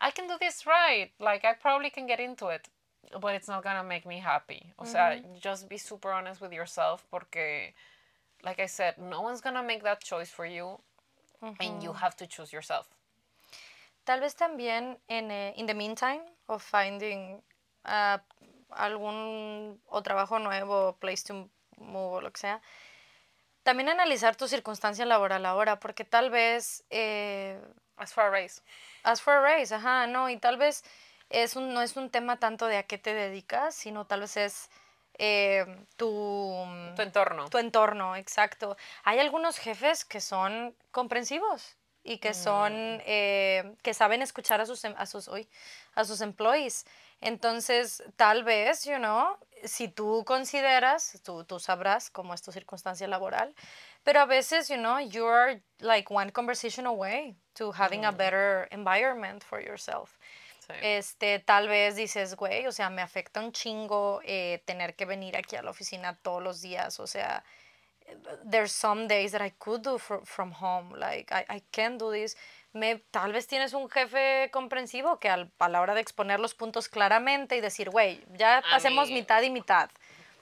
I 0.00 0.10
can 0.10 0.26
do 0.28 0.36
this 0.38 0.66
right. 0.66 1.10
Like 1.18 1.44
I 1.44 1.54
probably 1.54 1.90
can 1.90 2.06
get 2.06 2.20
into 2.20 2.48
it, 2.48 2.68
but 3.20 3.34
it's 3.34 3.48
not 3.48 3.62
gonna 3.62 3.84
make 3.84 4.06
me 4.06 4.18
happy. 4.18 4.72
O 4.78 4.84
sea, 4.84 5.20
just 5.40 5.68
be 5.68 5.78
super 5.78 6.12
honest 6.12 6.40
with 6.40 6.52
yourself 6.52 7.04
porque 7.10 7.74
like 8.42 8.60
I 8.60 8.66
said, 8.66 8.98
no 8.98 9.22
one's 9.22 9.40
gonna 9.40 9.62
make 9.62 9.82
that 9.82 10.02
choice 10.02 10.30
for 10.30 10.46
you 10.46 10.78
and 11.60 11.82
you 11.82 11.92
have 11.92 12.16
to 12.16 12.26
choose 12.26 12.52
yourself. 12.52 12.88
Tal 14.04 14.20
vez 14.20 14.34
también 14.36 14.98
en 15.08 15.30
eh, 15.30 15.52
in 15.56 15.66
the 15.66 15.74
meantime 15.74 16.22
of 16.46 16.62
finding 16.62 17.42
ah, 17.84 18.22
algún 18.70 19.80
o 19.86 20.02
trabajo 20.02 20.38
nuevo, 20.38 20.96
place 20.98 21.24
to 21.24 21.50
move 21.78 22.12
o 22.16 22.20
lo 22.20 22.30
que 22.30 22.40
sea, 22.40 22.60
también 23.62 23.90
analizar 23.90 24.34
tu 24.34 24.48
circunstancia 24.48 25.04
laboral 25.04 25.44
ahora, 25.44 25.78
porque 25.78 26.04
tal 26.04 26.30
vez 26.30 26.84
eh, 26.90 27.60
As 27.98 28.12
for 28.12 28.24
a 28.24 28.30
race. 28.30 28.62
As 29.02 29.20
for 29.20 29.34
a 29.34 29.40
raise, 29.40 29.74
ajá, 29.74 30.06
no, 30.06 30.28
y 30.28 30.36
tal 30.38 30.56
vez 30.56 30.84
es 31.30 31.56
un, 31.56 31.74
no 31.74 31.82
es 31.82 31.96
un 31.96 32.10
tema 32.10 32.38
tanto 32.38 32.66
de 32.66 32.76
a 32.78 32.82
qué 32.84 32.98
te 32.98 33.12
dedicas, 33.14 33.74
sino 33.74 34.06
tal 34.06 34.20
vez 34.20 34.36
es 34.36 34.70
eh, 35.18 35.66
tu, 35.96 36.54
Tu 36.96 37.02
entorno. 37.02 37.50
tu 37.50 37.58
entorno, 37.58 38.16
exacto. 38.16 38.76
Hay 39.04 39.18
algunos 39.18 39.58
jefes 39.58 40.04
que 40.04 40.20
son 40.20 40.74
comprensivos 40.92 41.76
y 42.04 42.18
que 42.18 42.34
son, 42.34 42.72
eh, 43.04 43.74
que 43.82 43.94
saben 43.94 44.22
escuchar 44.22 44.60
a 44.60 44.66
sus, 44.66 44.84
em- 44.84 44.94
a 44.96 45.06
sus, 45.06 45.28
uy, 45.28 45.48
a 45.94 46.04
sus 46.04 46.20
employees. 46.20 46.86
Entonces, 47.20 48.02
tal 48.16 48.44
vez, 48.44 48.84
you 48.84 48.96
know, 48.96 49.36
si 49.64 49.88
tú 49.88 50.24
consideras, 50.24 51.20
tú, 51.24 51.44
tú 51.44 51.58
sabrás 51.58 52.10
cómo 52.10 52.32
es 52.32 52.42
tu 52.42 52.52
circunstancia 52.52 53.08
laboral, 53.08 53.54
pero 54.04 54.20
a 54.20 54.26
veces, 54.26 54.68
you 54.68 54.76
know, 54.76 55.00
you 55.00 55.26
are 55.26 55.60
like 55.80 56.12
one 56.12 56.30
conversation 56.30 56.86
away 56.86 57.34
to 57.54 57.72
having 57.72 58.04
a 58.04 58.12
better 58.12 58.68
environment 58.70 59.42
for 59.42 59.60
yourself. 59.60 60.18
Sí. 60.60 60.74
Este, 60.82 61.38
tal 61.40 61.66
vez 61.66 61.96
dices, 61.96 62.36
güey, 62.36 62.66
o 62.66 62.72
sea, 62.72 62.90
me 62.90 63.02
afecta 63.02 63.40
un 63.40 63.52
chingo 63.52 64.20
eh, 64.24 64.62
tener 64.64 64.94
que 64.94 65.06
venir 65.06 65.36
aquí 65.36 65.56
a 65.56 65.62
la 65.62 65.70
oficina 65.70 66.18
todos 66.22 66.42
los 66.42 66.60
días, 66.60 67.00
o 67.00 67.06
sea, 67.06 67.42
there's 68.44 68.72
some 68.72 69.06
days 69.06 69.32
that 69.32 69.42
I 69.42 69.50
could 69.58 69.82
do 69.82 69.98
fro- 69.98 70.24
from 70.24 70.52
home, 70.52 70.94
like, 70.96 71.32
I, 71.32 71.44
I 71.48 71.62
can 71.72 71.98
do 71.98 72.10
this. 72.10 72.36
Me, 72.78 72.96
tal 73.10 73.32
vez 73.32 73.46
tienes 73.46 73.72
un 73.72 73.88
jefe 73.90 74.50
comprensivo 74.52 75.18
que 75.18 75.28
al- 75.28 75.50
a 75.58 75.68
la 75.68 75.80
hora 75.80 75.94
de 75.94 76.00
exponer 76.00 76.38
los 76.40 76.54
puntos 76.54 76.88
claramente 76.88 77.56
y 77.56 77.60
decir, 77.60 77.90
güey, 77.90 78.24
ya 78.34 78.58
A 78.58 78.76
hacemos 78.76 79.08
mí- 79.08 79.14
mitad 79.14 79.42
y 79.42 79.50
mitad. 79.50 79.90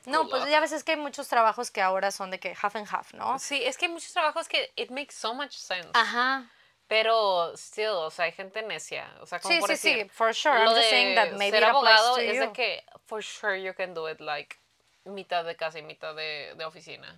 No, 0.05 0.29
pues 0.29 0.49
ya 0.49 0.61
ves 0.61 0.71
es 0.73 0.85
que 0.85 0.93
hay 0.93 0.99
muchos 0.99 1.27
trabajos 1.29 1.71
que 1.73 1.81
ahora 1.83 2.13
son 2.13 2.31
de 2.31 2.39
que 2.39 2.55
half 2.61 2.77
and 2.77 2.87
half, 2.89 3.13
¿no? 3.15 3.39
Sí, 3.41 3.61
es 3.65 3.77
que 3.77 3.87
hay 3.87 3.93
muchos 3.93 4.13
trabajos 4.13 4.47
que 4.49 4.71
it 4.77 4.91
makes 4.91 5.15
so 5.15 5.35
much 5.35 5.51
sense. 5.53 5.89
Ajá. 5.95 6.49
Pero 6.87 7.53
still, 7.57 7.89
o 7.91 8.11
sea, 8.13 8.27
hay 8.27 8.33
gente 8.33 8.63
necia. 8.63 9.13
O 9.21 9.27
sea, 9.27 9.41
como 9.41 9.53
Sí, 9.53 9.59
por 9.61 9.71
sí, 9.71 9.77
sí, 9.77 9.89
decir, 9.95 10.11
for 10.11 10.33
sure. 10.33 10.55
I'm 10.59 10.65
lo 10.67 10.71
just 10.77 10.89
saying 10.89 11.17
that 11.17 11.33
maybe 11.33 11.57
ser 11.59 11.65
it 11.65 11.69
abogado 11.71 12.15
to 12.15 12.21
es 12.21 12.35
you. 12.37 12.41
de 12.43 12.53
que 12.53 12.85
for 13.07 13.21
sure 13.23 13.61
you 13.61 13.75
can 13.75 13.95
do 13.95 14.09
it 14.09 14.21
like 14.21 14.57
mitad 15.05 15.45
de 15.45 15.57
casa 15.57 15.81
y 15.81 15.83
mitad 15.83 16.15
de, 16.15 16.55
de 16.57 16.65
oficina. 16.65 17.13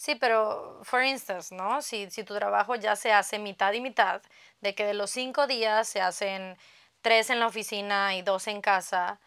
Sí, 0.00 0.14
pero, 0.14 0.78
for 0.84 1.02
instance, 1.02 1.52
¿no? 1.52 1.82
Si, 1.82 2.08
si 2.10 2.22
tu 2.22 2.32
trabajo 2.34 2.76
ya 2.76 2.94
se 2.94 3.12
hace 3.12 3.38
mitad 3.40 3.72
y 3.72 3.80
mitad, 3.80 4.22
de 4.60 4.72
que 4.76 4.84
de 4.86 4.94
los 4.94 5.10
cinco 5.10 5.48
días 5.48 5.88
se 5.88 6.00
hacen 6.00 6.56
tres 7.02 7.30
en 7.30 7.40
la 7.40 7.48
oficina 7.48 8.14
y 8.16 8.22
dos 8.22 8.46
en 8.46 8.60
casa, 8.60 9.18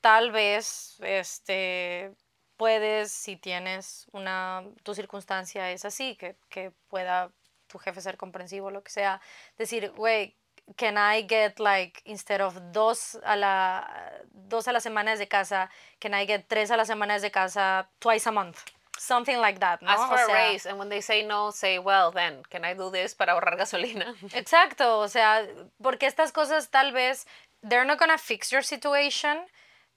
tal 0.00 0.32
vez, 0.32 0.96
este, 1.02 2.12
puedes, 2.56 3.12
si 3.12 3.36
tienes 3.36 4.06
una, 4.12 4.64
tu 4.82 4.94
circunstancia 4.96 5.70
es 5.70 5.84
así, 5.84 6.16
que, 6.16 6.36
que 6.48 6.72
pueda 6.88 7.30
tu 7.68 7.78
jefe 7.78 8.00
ser 8.00 8.16
comprensivo, 8.16 8.70
lo 8.72 8.82
que 8.82 8.90
sea, 8.90 9.20
decir, 9.58 9.92
güey, 9.92 10.36
can 10.76 10.96
I 10.98 11.24
get 11.28 11.60
like, 11.60 12.00
instead 12.04 12.40
of 12.40 12.56
dos 12.72 13.16
a 13.24 13.36
la, 13.36 14.22
dos 14.32 14.66
a 14.68 14.72
la 14.72 14.80
semana 14.80 15.12
desde 15.12 15.28
casa, 15.28 15.70
can 16.00 16.14
I 16.14 16.26
get 16.26 16.46
tres 16.48 16.70
a 16.72 16.76
la 16.76 16.84
semana 16.84 17.14
desde 17.14 17.30
casa 17.30 17.90
twice 18.00 18.28
a 18.28 18.32
month? 18.32 18.58
Something 18.98 19.38
like 19.40 19.58
that, 19.60 19.80
¿no? 19.82 19.90
Ask 19.90 20.08
for 20.08 20.18
O 20.18 20.22
a 20.22 20.26
sea, 20.26 20.34
raise, 20.34 20.66
and 20.66 20.78
when 20.78 20.88
they 20.88 21.00
say 21.02 21.22
no, 21.22 21.50
say, 21.52 21.78
well, 21.78 22.10
then, 22.12 22.42
can 22.50 22.64
I 22.64 22.74
do 22.74 22.90
this 22.90 23.14
para 23.14 23.32
ahorrar 23.32 23.56
gasolina? 23.56 24.14
Exacto, 24.34 24.98
o 25.00 25.08
sea, 25.08 25.46
porque 25.82 26.06
estas 26.06 26.32
cosas 26.32 26.70
tal 26.70 26.92
vez, 26.92 27.26
they're 27.62 27.84
not 27.84 27.98
gonna 27.98 28.18
fix 28.18 28.50
your 28.50 28.62
situation, 28.64 29.44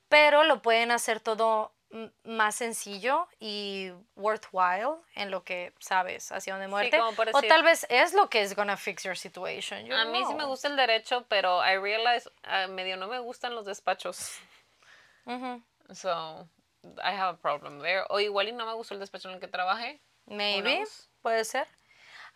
pero 0.10 0.44
lo 0.44 0.62
pueden 0.62 0.92
hacer 0.92 1.20
todo 1.20 1.72
más 2.24 2.54
sencillo 2.56 3.28
y 3.40 3.92
worthwhile 4.16 4.98
en 5.16 5.32
lo 5.32 5.44
que 5.44 5.74
sabes 5.80 6.32
hacia 6.32 6.54
dónde 6.54 6.68
muerte. 6.68 6.96
como 7.00 7.14
por 7.14 7.28
o 7.30 7.32
decir- 7.32 7.48
tal 7.50 7.64
vez 7.64 7.88
es 7.90 8.14
lo 8.14 8.30
que 8.30 8.42
es 8.44 8.54
gonna 8.56 8.78
fix 8.78 9.04
your 9.04 9.18
situation. 9.18 9.86
you 9.88 9.96
A 9.96 10.06
mí 10.06 10.20
sí 10.20 10.26
know. 10.26 10.38
me 10.38 10.46
gusta 10.46 10.68
el 10.68 10.76
derecho, 10.76 11.26
pero 11.30 11.64
I 11.66 11.78
realize 11.78 12.30
ah, 12.44 12.68
medio 12.68 12.96
no 12.96 13.08
me 13.08 13.18
gustan 13.20 13.56
los 13.56 13.66
despachos. 13.66 14.38
Ujú. 15.26 15.64
So, 15.94 16.48
I 17.04 17.12
have 17.12 17.36
a 17.36 17.38
problem 17.38 17.80
there. 17.80 18.06
O 18.10 18.20
igual 18.20 18.48
y 18.48 18.52
no 18.52 18.66
me 18.66 18.74
gustó 18.74 18.94
el 18.94 19.00
despacho 19.00 19.30
en 19.30 19.36
el 19.36 19.40
que 19.40 19.48
trabajé. 19.48 20.00
Maybe, 20.28 20.84
puede 21.22 21.44
ser. 21.44 21.66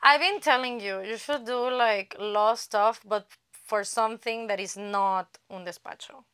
I've 0.01 0.19
been 0.19 0.41
telling 0.41 0.81
you, 0.81 1.01
you 1.01 1.17
should 1.17 1.45
do 1.45 1.69
like 1.69 2.15
law 2.19 2.55
stuff, 2.55 3.01
but 3.05 3.27
for 3.65 3.83
something 3.83 4.47
that 4.47 4.59
is 4.59 4.75
not 4.75 5.37
un 5.49 5.63
despacho. 5.65 6.25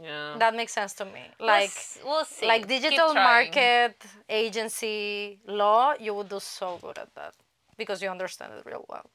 Yeah. 0.00 0.36
That 0.38 0.54
makes 0.54 0.72
sense 0.72 0.92
to 0.94 1.04
me. 1.04 1.22
Like, 1.38 1.70
we'll 2.04 2.24
see. 2.24 2.46
like 2.46 2.66
digital 2.66 3.14
market 3.14 3.94
agency 4.28 5.38
law, 5.46 5.94
you 5.98 6.14
would 6.14 6.28
do 6.28 6.40
so 6.40 6.78
good 6.82 6.98
at 6.98 7.14
that 7.14 7.34
because 7.76 8.02
you 8.02 8.08
understand 8.08 8.52
it 8.58 8.66
real 8.66 8.84
well. 8.88 9.08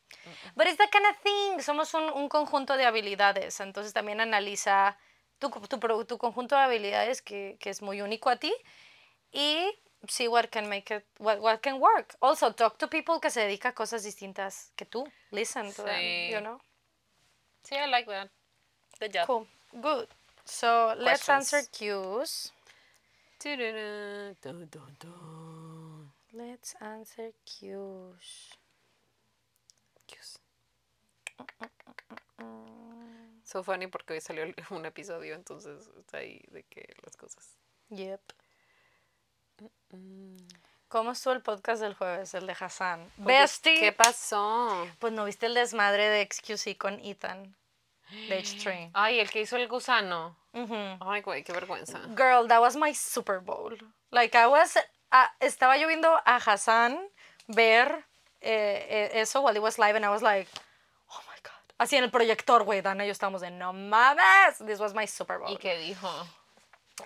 But 0.56 0.68
it's 0.68 0.78
that 0.78 0.92
kind 0.92 1.06
of 1.06 1.16
thing. 1.18 1.60
Somos 1.60 1.94
un, 1.94 2.10
un 2.16 2.30
conjunto 2.30 2.78
de 2.78 2.86
habilidades. 2.86 3.60
Entonces 3.60 3.94
también 3.94 4.22
analiza 4.22 4.98
tu, 5.40 5.50
tu, 5.50 6.06
tu 6.06 6.18
conjunto 6.18 6.56
de 6.56 6.62
habilidades 6.62 7.22
que, 7.22 7.58
que 7.60 7.70
es 7.70 7.82
muy 7.82 8.02
único 8.02 8.30
a 8.30 8.36
ti 8.38 8.54
y 9.32 9.72
see 10.08 10.28
what 10.28 10.50
can 10.50 10.70
make 10.70 10.94
it, 10.94 11.06
what, 11.20 11.40
what 11.40 11.60
can 11.62 11.80
work. 11.80 12.16
Also, 12.22 12.52
talk 12.54 12.78
to 12.78 12.88
people 12.90 13.20
que 13.22 13.30
se 13.30 13.42
dedican 13.42 13.72
a 13.72 13.76
cosas 13.76 14.04
distintas 14.04 14.72
que 14.76 14.86
tú. 14.86 15.06
Listen 15.32 15.74
to 15.74 15.84
them, 15.84 15.96
Sí. 16.00 16.30
you 16.32 16.40
know? 16.40 16.60
Sí, 17.64 17.76
I 17.76 17.88
like 17.90 18.08
that. 18.08 18.30
Good 19.00 19.14
job. 19.14 19.28
Cool. 19.28 19.48
Good. 19.74 20.08
So 20.46 20.96
let's 20.98 21.26
Questions. 21.26 21.54
answer 21.54 21.64
cues. 21.72 22.52
Tururú, 23.40 24.36
dun, 24.42 24.70
dun, 24.70 24.98
dun. 25.00 26.14
Let's 26.34 26.76
answer 26.82 27.34
cues. 27.46 28.58
Dios. 30.08 30.40
So 33.50 33.64
funny 33.64 33.88
porque 33.88 34.14
hoy 34.14 34.22
salió 34.22 34.44
un 34.70 34.86
episodio, 34.86 35.34
entonces 35.34 35.90
está 35.98 36.20
ahí 36.20 36.40
de 36.50 36.64
que 36.64 36.96
las 37.04 37.18
cosas. 37.18 37.58
Yep. 37.90 38.22
¿Cómo 40.88 41.12
estuvo 41.12 41.34
el 41.34 41.42
podcast 41.42 41.82
del 41.82 41.96
jueves, 41.96 42.36
el 42.36 42.46
de 42.46 42.56
Hassan? 42.60 43.12
Bestie. 43.18 43.80
¿Qué 43.80 43.92
pasó? 43.92 44.88
Pues 45.00 45.14
no 45.14 45.26
viste 45.26 45.48
el 45.48 45.56
desmadre 45.56 46.10
de 46.10 46.28
XQC 46.32 46.78
con 46.78 47.00
Ethan 47.00 47.56
de 48.12 48.40
H3. 48.40 48.92
Ay, 48.94 49.20
el 49.20 49.32
que 49.32 49.42
hizo 49.42 49.58
el 49.58 49.68
gusano. 49.68 50.38
Ujú. 50.54 50.76
Ay, 51.00 51.22
güey, 51.22 51.44
qué 51.44 51.52
vergüenza. 51.52 52.00
Girl, 52.16 52.48
that 52.48 52.62
was 52.62 52.76
my 52.76 52.94
Super 52.94 53.40
Bowl. 53.40 53.76
Like 54.12 54.38
I 54.38 54.46
was, 54.46 54.78
ah, 55.10 55.34
estaba 55.40 55.78
yo 55.78 55.88
viendo 55.88 56.22
a 56.24 56.36
Hassan 56.36 57.00
ver 57.48 58.06
eh, 58.42 58.86
eh, 58.90 59.22
eso 59.22 59.42
while 59.42 59.58
it 59.58 59.64
was 59.64 59.80
live 59.80 59.96
and 59.96 60.06
I 60.06 60.10
was 60.10 60.22
like. 60.22 60.48
Así 61.80 61.96
en 61.98 62.04
el 62.04 62.12
proyector, 62.12 62.64
güey, 62.64 62.82
Dana 62.82 63.06
y 63.06 63.08
yo 63.08 63.12
estábamos 63.14 63.42
de 63.42 63.50
no 63.50 63.74
mames. 63.74 64.60
This 64.68 64.80
was 64.80 64.94
my 64.94 65.08
Super 65.08 65.40
Bowl. 65.40 65.52
¿Y 65.52 65.58
qué 65.58 65.78
dijo? 65.80 66.08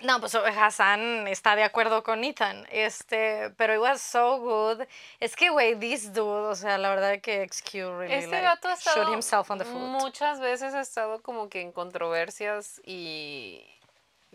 No, 0.00 0.18
pues 0.18 0.34
Hassan 0.34 1.28
está 1.28 1.54
de 1.54 1.62
acuerdo 1.62 2.02
con 2.02 2.24
Ethan, 2.24 2.66
este, 2.72 3.50
pero 3.56 3.74
it 3.74 3.80
was 3.80 4.00
so 4.02 4.38
good. 4.40 4.84
Es 5.20 5.36
que, 5.36 5.50
güey, 5.50 5.78
this 5.78 6.12
dude, 6.12 6.48
o 6.48 6.56
sea, 6.56 6.76
la 6.78 6.88
verdad 6.90 7.20
que 7.20 7.48
XQ 7.48 7.72
really 7.96 8.14
Este 8.14 8.26
like, 8.32 8.42
gato 8.42 8.68
ha 8.68 8.72
estado 8.72 9.12
himself 9.14 9.48
on 9.52 9.58
the 9.58 9.64
foot. 9.64 9.76
muchas 9.76 10.40
veces 10.40 10.74
ha 10.74 10.80
estado 10.80 11.22
como 11.22 11.48
que 11.48 11.60
en 11.60 11.70
controversias 11.70 12.80
y 12.84 13.64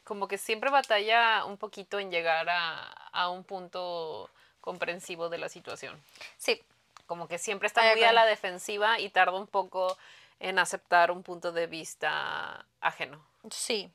como 0.06 0.30
que 0.30 0.38
siempre 0.38 0.70
batalla 0.70 1.44
un 1.44 1.58
poquito 1.58 2.00
en 2.00 2.10
llegar 2.10 2.50
a, 2.50 2.90
a 3.12 3.28
un 3.30 3.44
punto 3.44 4.30
comprensivo 4.62 5.28
de 5.28 5.40
la 5.40 5.50
situación. 5.50 6.02
Sí, 6.38 6.62
Como 7.06 7.28
que 7.28 7.38
siempre 7.38 7.68
está 7.68 7.82
muy 7.82 8.04
a 8.04 8.14
la 8.14 8.26
defensiva 8.26 8.98
y 9.00 9.10
tarda 9.10 9.34
un 9.38 9.48
poco 9.48 9.98
en 10.40 10.60
aceptar 10.60 11.12
un 11.12 11.24
punto 11.24 11.52
de 11.52 11.68
vista 11.68 12.66
ajeno. 12.82 13.26
sí. 13.52 13.92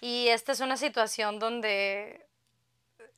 Y 0.00 0.28
esta 0.28 0.52
es 0.52 0.60
una 0.60 0.76
situación 0.76 1.40
donde 1.40 2.24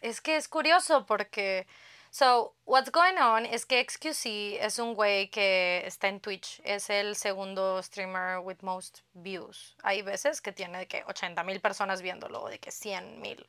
es 0.00 0.22
que 0.22 0.36
es 0.36 0.48
curioso 0.48 1.04
porque, 1.04 1.66
so, 2.10 2.54
what's 2.64 2.90
going 2.90 3.18
on 3.18 3.44
es 3.44 3.66
que 3.66 3.84
XQC 3.86 4.64
es 4.64 4.78
un 4.78 4.94
güey 4.94 5.28
que 5.28 5.82
está 5.84 6.08
en 6.08 6.20
Twitch, 6.20 6.58
es 6.64 6.88
el 6.88 7.16
segundo 7.16 7.82
streamer 7.82 8.38
with 8.38 8.62
most 8.62 9.00
views. 9.12 9.76
Hay 9.82 10.00
veces 10.00 10.40
que 10.40 10.52
tiene 10.52 10.78
de 10.78 10.88
que 10.88 11.04
80 11.06 11.44
mil 11.44 11.60
personas 11.60 12.00
viéndolo, 12.00 12.48
de 12.48 12.58
que 12.58 12.70
100 12.70 13.20
mil. 13.20 13.46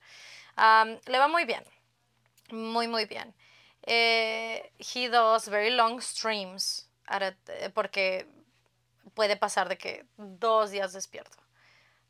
Um, 0.58 1.00
le 1.06 1.18
va 1.18 1.30
muy 1.30 1.46
bien, 1.46 1.64
muy, 2.52 2.90
muy 2.90 3.06
bien. 3.06 3.34
Eh, 3.84 4.74
he 4.94 5.08
does 5.08 5.48
very 5.48 5.70
long 5.72 6.02
streams 6.02 6.90
a- 7.08 7.34
eh, 7.48 7.70
porque 7.74 8.28
puede 9.14 9.38
pasar 9.38 9.70
de 9.70 9.78
que 9.78 10.06
dos 10.18 10.72
días 10.72 10.94
despierto. 10.94 11.38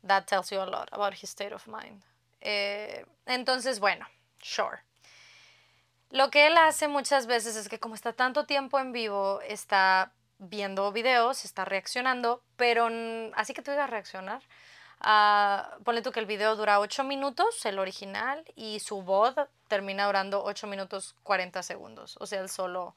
That 0.06 0.24
tells 0.26 0.50
you 0.50 0.60
a 0.60 0.66
lot 0.66 0.88
about 0.92 1.14
his 1.14 1.30
state 1.30 1.54
of 1.54 1.66
mind. 1.66 2.02
Eh, 2.40 3.04
entonces, 3.26 3.78
bueno, 3.78 4.06
sure. 4.40 4.80
Lo 6.10 6.30
que 6.30 6.46
él 6.46 6.58
hace 6.58 6.88
muchas 6.88 7.26
veces 7.26 7.56
es 7.56 7.68
que 7.68 7.78
como 7.78 7.94
está 7.94 8.12
tanto 8.12 8.44
tiempo 8.44 8.78
en 8.78 8.92
vivo, 8.92 9.40
está 9.42 10.12
viendo 10.38 10.92
videos, 10.92 11.44
está 11.44 11.64
reaccionando, 11.64 12.42
pero 12.56 12.88
así 13.34 13.54
que 13.54 13.62
tú 13.62 13.70
a 13.70 13.86
reaccionar. 13.86 14.42
ah, 15.00 15.76
ponle 15.84 16.02
tú 16.02 16.12
que 16.12 16.20
el 16.20 16.26
video 16.26 16.54
dura 16.54 16.80
8 16.80 17.02
minutos, 17.04 17.64
el 17.64 17.78
original, 17.78 18.44
y 18.54 18.80
su 18.80 19.02
voz 19.02 19.34
termina 19.68 20.06
durando 20.06 20.44
8 20.44 20.66
minutos 20.66 21.16
40 21.22 21.62
segundos. 21.62 22.16
O 22.20 22.26
sea, 22.26 22.40
él 22.40 22.48
solo 22.48 22.94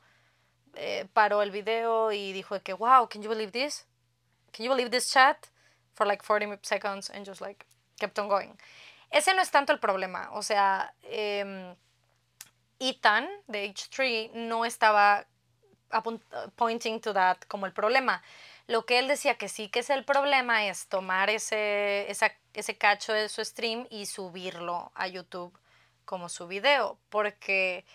eh, 0.76 1.08
paró 1.14 1.42
el 1.42 1.52
video 1.52 2.12
y 2.12 2.34
dijo 2.34 2.60
que, 2.62 2.74
wow, 2.74 3.08
can 3.08 3.22
you 3.22 3.30
believe 3.30 3.52
this? 3.52 3.88
Can 4.56 4.64
you 4.66 4.70
believe 4.72 4.90
this 4.90 5.12
chat? 5.12 5.50
For 5.96 6.06
like 6.06 6.24
40 6.24 6.60
seconds 6.62 7.10
and 7.10 7.26
just 7.26 7.42
like 7.42 7.66
kept 8.00 8.18
on 8.20 8.28
going. 8.30 8.58
Ese 9.12 9.34
no 9.36 9.42
es 9.42 9.50
tanto 9.52 9.72
el 9.74 9.80
problema. 9.80 10.30
O 10.34 10.42
sea, 10.42 10.94
em, 11.04 11.76
Ethan 12.80 13.28
de 13.48 13.66
H3 13.66 14.32
no 14.34 14.66
estaba 14.66 15.26
pointing 16.56 17.00
to 17.00 17.14
that 17.14 17.38
como 17.48 17.66
el 17.66 17.72
problema. 17.74 18.22
Lo 18.68 18.86
que 18.86 19.00
él 19.00 19.08
decía 19.08 19.38
que 19.38 19.48
sí 19.48 19.70
que 19.70 19.80
es 19.80 19.90
el 19.90 20.04
problema 20.04 20.66
es 20.66 20.88
tomar 20.88 21.30
ese, 21.30 22.10
esa- 22.10 22.34
ese 22.54 22.78
cacho 22.78 23.14
de 23.14 23.30
su 23.30 23.44
stream 23.46 23.88
y 23.90 24.06
subirlo 24.08 24.92
a 24.96 25.08
YouTube 25.08 25.58
como 26.04 26.28
su 26.30 26.48
video, 26.48 26.98
porque 27.10 27.86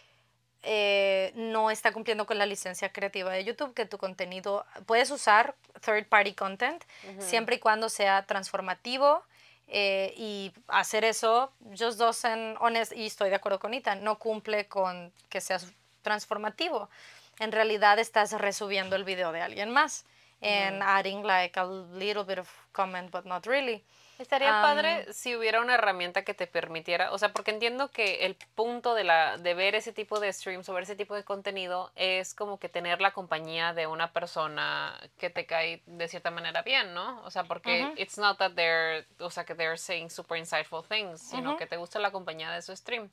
eh, 0.62 1.32
no 1.34 1.70
está 1.70 1.92
cumpliendo 1.92 2.26
con 2.26 2.38
la 2.38 2.46
licencia 2.46 2.90
creativa 2.90 3.32
de 3.32 3.44
YouTube, 3.44 3.74
que 3.74 3.86
tu 3.86 3.98
contenido, 3.98 4.66
puedes 4.86 5.10
usar 5.10 5.54
third 5.84 6.06
party 6.06 6.34
content 6.34 6.82
siempre 7.18 7.56
y 7.56 7.58
cuando 7.58 7.88
sea 7.88 8.26
transformativo 8.26 9.22
eh, 9.68 10.12
y 10.16 10.52
hacer 10.68 11.04
eso, 11.04 11.52
just 11.78 11.98
doesn't, 11.98 12.56
honest, 12.60 12.92
y 12.92 13.06
estoy 13.06 13.30
de 13.30 13.36
acuerdo 13.36 13.58
con 13.58 13.72
Ethan, 13.72 14.04
no 14.04 14.18
cumple 14.18 14.66
con 14.66 15.12
que 15.28 15.40
sea 15.40 15.58
transformativo. 16.02 16.90
En 17.38 17.52
realidad 17.52 17.98
estás 17.98 18.32
resubiendo 18.32 18.96
el 18.96 19.04
video 19.04 19.32
de 19.32 19.40
alguien 19.40 19.70
más 19.70 20.04
and 20.42 20.82
adding 20.82 21.22
like 21.22 21.58
a 21.58 21.64
little 21.64 22.24
bit 22.24 22.38
of 22.38 22.48
comment, 22.72 23.10
but 23.10 23.24
not 23.24 23.46
really. 23.46 23.82
Estaría 24.20 24.50
padre 24.60 25.10
si 25.14 25.34
hubiera 25.34 25.62
una 25.62 25.74
herramienta 25.74 26.24
que 26.24 26.34
te 26.34 26.46
permitiera, 26.46 27.10
o 27.10 27.16
sea, 27.16 27.32
porque 27.32 27.52
entiendo 27.52 27.90
que 27.90 28.26
el 28.26 28.36
punto 28.54 28.94
de 28.94 29.02
la 29.02 29.38
de 29.38 29.54
ver 29.54 29.74
ese 29.74 29.94
tipo 29.94 30.20
de 30.20 30.30
streams 30.30 30.68
o 30.68 30.74
ver 30.74 30.82
ese 30.82 30.94
tipo 30.94 31.14
de 31.14 31.24
contenido 31.24 31.90
es 31.96 32.34
como 32.34 32.58
que 32.58 32.68
tener 32.68 33.00
la 33.00 33.12
compañía 33.12 33.72
de 33.72 33.86
una 33.86 34.12
persona 34.12 34.94
que 35.16 35.30
te 35.30 35.46
cae 35.46 35.82
de 35.86 36.06
cierta 36.06 36.30
manera 36.30 36.60
bien, 36.60 36.92
¿no? 36.92 37.22
O 37.24 37.30
sea, 37.30 37.44
porque 37.44 37.94
it's 37.96 38.18
not 38.18 38.36
that 38.36 38.52
they're, 38.52 39.06
o 39.20 39.30
sea, 39.30 39.44
que 39.44 39.54
they're 39.54 39.78
saying 39.78 40.10
super 40.10 40.36
insightful 40.36 40.84
things, 40.86 41.22
sino 41.22 41.56
que 41.56 41.66
te 41.66 41.78
gusta 41.78 41.98
la 41.98 42.10
compañía 42.10 42.50
de 42.50 42.60
su 42.60 42.76
stream. 42.76 43.08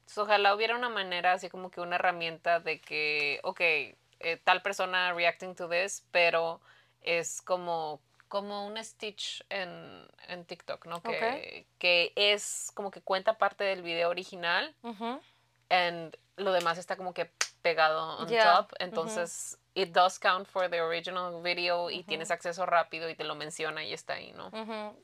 Entonces, 0.00 0.18
ojalá 0.18 0.56
hubiera 0.56 0.74
una 0.74 0.88
manera, 0.88 1.34
así 1.34 1.50
como 1.50 1.70
que 1.70 1.80
una 1.80 1.94
herramienta 1.94 2.58
de 2.58 2.80
que, 2.80 3.38
ok, 3.44 3.60
eh, 3.60 3.96
tal 4.42 4.60
persona 4.60 5.12
reacting 5.12 5.54
to 5.54 5.68
this, 5.68 6.04
pero 6.10 6.60
es 7.00 7.42
como 7.42 8.00
como 8.32 8.66
un 8.66 8.82
Stitch 8.82 9.44
en, 9.50 10.08
en 10.28 10.46
TikTok, 10.46 10.86
¿no? 10.86 11.02
Que, 11.02 11.66
Ok. 11.66 11.76
que 11.78 12.12
es 12.16 12.72
como 12.74 12.90
que 12.90 13.02
cuenta 13.02 13.36
parte 13.36 13.62
del 13.62 13.82
video 13.82 14.08
original 14.08 14.74
Ujú. 14.82 15.20
and 15.68 16.16
lo 16.36 16.52
demás 16.54 16.78
está 16.78 16.96
como 16.96 17.12
que 17.12 17.30
pegado 17.60 18.16
on 18.20 18.28
Yeah, 18.28 18.56
top. 18.56 18.72
Entonces, 18.78 19.58
it 19.74 19.90
does 19.92 20.18
count 20.18 20.48
for 20.48 20.70
the 20.70 20.80
original 20.80 21.42
video 21.42 21.90
y 21.90 22.04
tienes 22.04 22.30
acceso 22.30 22.64
rápido 22.64 23.10
y 23.10 23.14
te 23.14 23.24
lo 23.24 23.34
menciona 23.34 23.84
y 23.84 23.92
está 23.92 24.14
ahí, 24.14 24.32
¿no? 24.32 24.50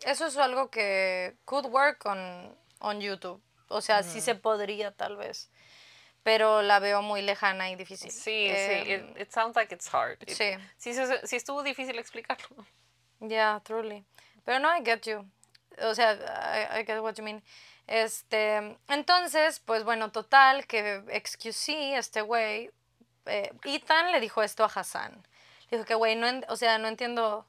Eso 0.06 0.24
es 0.24 0.38
algo 0.38 0.70
que 0.70 1.36
could 1.44 1.66
work 1.66 2.06
on, 2.06 2.56
on 2.80 2.98
YouTube. 3.02 3.42
O 3.68 3.82
sea, 3.82 4.02
sí 4.02 4.22
se 4.22 4.36
podría 4.36 4.90
tal 4.92 5.18
vez. 5.18 5.50
Pero 6.22 6.62
la 6.62 6.78
veo 6.78 7.02
muy 7.02 7.20
lejana 7.20 7.70
y 7.70 7.76
difícil. 7.76 8.10
Sí, 8.10 8.46
sí, 8.48 8.72
Em, 8.72 9.10
it, 9.12 9.20
it 9.20 9.30
sounds 9.30 9.54
like 9.54 9.72
it's 9.74 9.92
hard. 9.92 10.16
It- 10.22 10.30
sí. 10.30 10.52
sí, 10.78 10.94
sí, 10.94 11.02
sí 11.24 11.36
estuvo 11.36 11.62
difícil 11.62 11.98
explicarlo. 11.98 12.64
Yeah, 13.20 13.60
truly. 13.64 14.04
Pero 14.44 14.58
no, 14.58 14.68
I 14.68 14.82
get 14.84 15.06
you. 15.06 15.24
O 15.82 15.94
sea, 15.94 16.14
I, 16.14 16.80
I 16.80 16.84
get 16.84 17.00
what 17.02 17.14
you 17.16 17.24
mean. 17.24 17.42
Este, 17.86 18.76
entonces, 18.88 19.60
pues 19.60 19.82
bueno, 19.82 20.10
total, 20.10 20.66
que 20.66 21.02
XQC, 21.08 21.96
este 21.96 22.20
güey, 22.20 22.70
eh, 23.26 23.50
Ethan 23.64 24.12
le 24.12 24.20
dijo 24.20 24.42
esto 24.42 24.64
a 24.64 24.66
Hassan. 24.66 25.26
Dijo 25.70 25.84
que, 25.84 25.94
güey, 25.94 26.14
no, 26.14 26.26
o 26.48 26.56
sea, 26.56 26.78
no 26.78 26.88
entiendo 26.88 27.46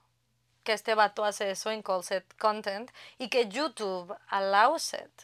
que 0.64 0.74
este 0.74 0.96
vato 0.96 1.26
hace 1.26 1.52
eso 1.52 1.72
en 1.72 1.82
content 1.82 2.92
y 3.18 3.30
que 3.30 3.48
YouTube 3.48 4.16
allows 4.28 4.94
it. 4.94 5.24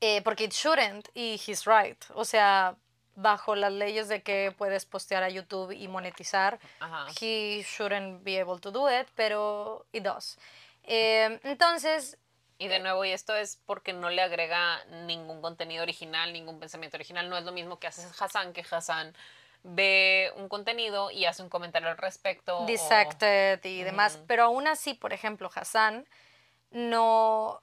Eh, 0.00 0.22
porque 0.22 0.44
it 0.44 0.52
shouldn't 0.52 1.08
y 1.14 1.40
he's 1.46 1.66
right. 1.66 2.02
O 2.14 2.24
sea, 2.24 2.74
bajo 3.16 3.54
las 3.54 3.72
leyes 3.72 4.08
de 4.08 4.22
que 4.22 4.52
puedes 4.56 4.86
postear 4.86 5.22
a 5.22 5.28
YouTube 5.28 5.72
y 5.72 5.88
monetizar, 5.88 6.58
Ajá. 6.80 7.06
he 7.20 7.62
shouldn't 7.62 8.22
be 8.24 8.40
able 8.40 8.58
to 8.60 8.70
do 8.70 8.88
it, 8.88 9.08
pero 9.14 9.84
it 9.92 10.02
does. 10.04 10.38
Eh, 10.84 11.38
entonces, 11.44 12.16
Y 12.58 12.68
de 12.68 12.78
nuevo, 12.78 13.04
y 13.06 13.10
esto 13.10 13.34
es 13.34 13.56
porque 13.64 13.92
no 13.94 14.10
le 14.10 14.20
agrega 14.20 14.84
ningún 15.06 15.40
contenido 15.40 15.82
original, 15.82 16.30
ningún 16.32 16.60
pensamiento 16.60 16.96
original. 16.98 17.28
No 17.30 17.38
es 17.38 17.44
lo 17.44 17.52
mismo 17.52 17.78
que 17.78 17.86
hace 17.86 18.06
Hassan, 18.18 18.52
que 18.52 18.62
Hassan 18.70 19.14
ve 19.62 20.30
un 20.36 20.48
contenido 20.48 21.10
y 21.10 21.24
hace 21.24 21.42
un 21.42 21.48
comentario 21.48 21.88
al 21.88 21.96
respecto. 21.96 22.58
o- 22.60 22.66
dissected 22.66 23.64
y 23.64 23.82
demás, 23.82 24.16
Ujú. 24.16 24.24
pero 24.26 24.44
aún 24.44 24.66
así, 24.68 24.92
por 24.94 25.12
ejemplo, 25.14 25.50
Hassan 25.54 26.06
no 26.70 27.62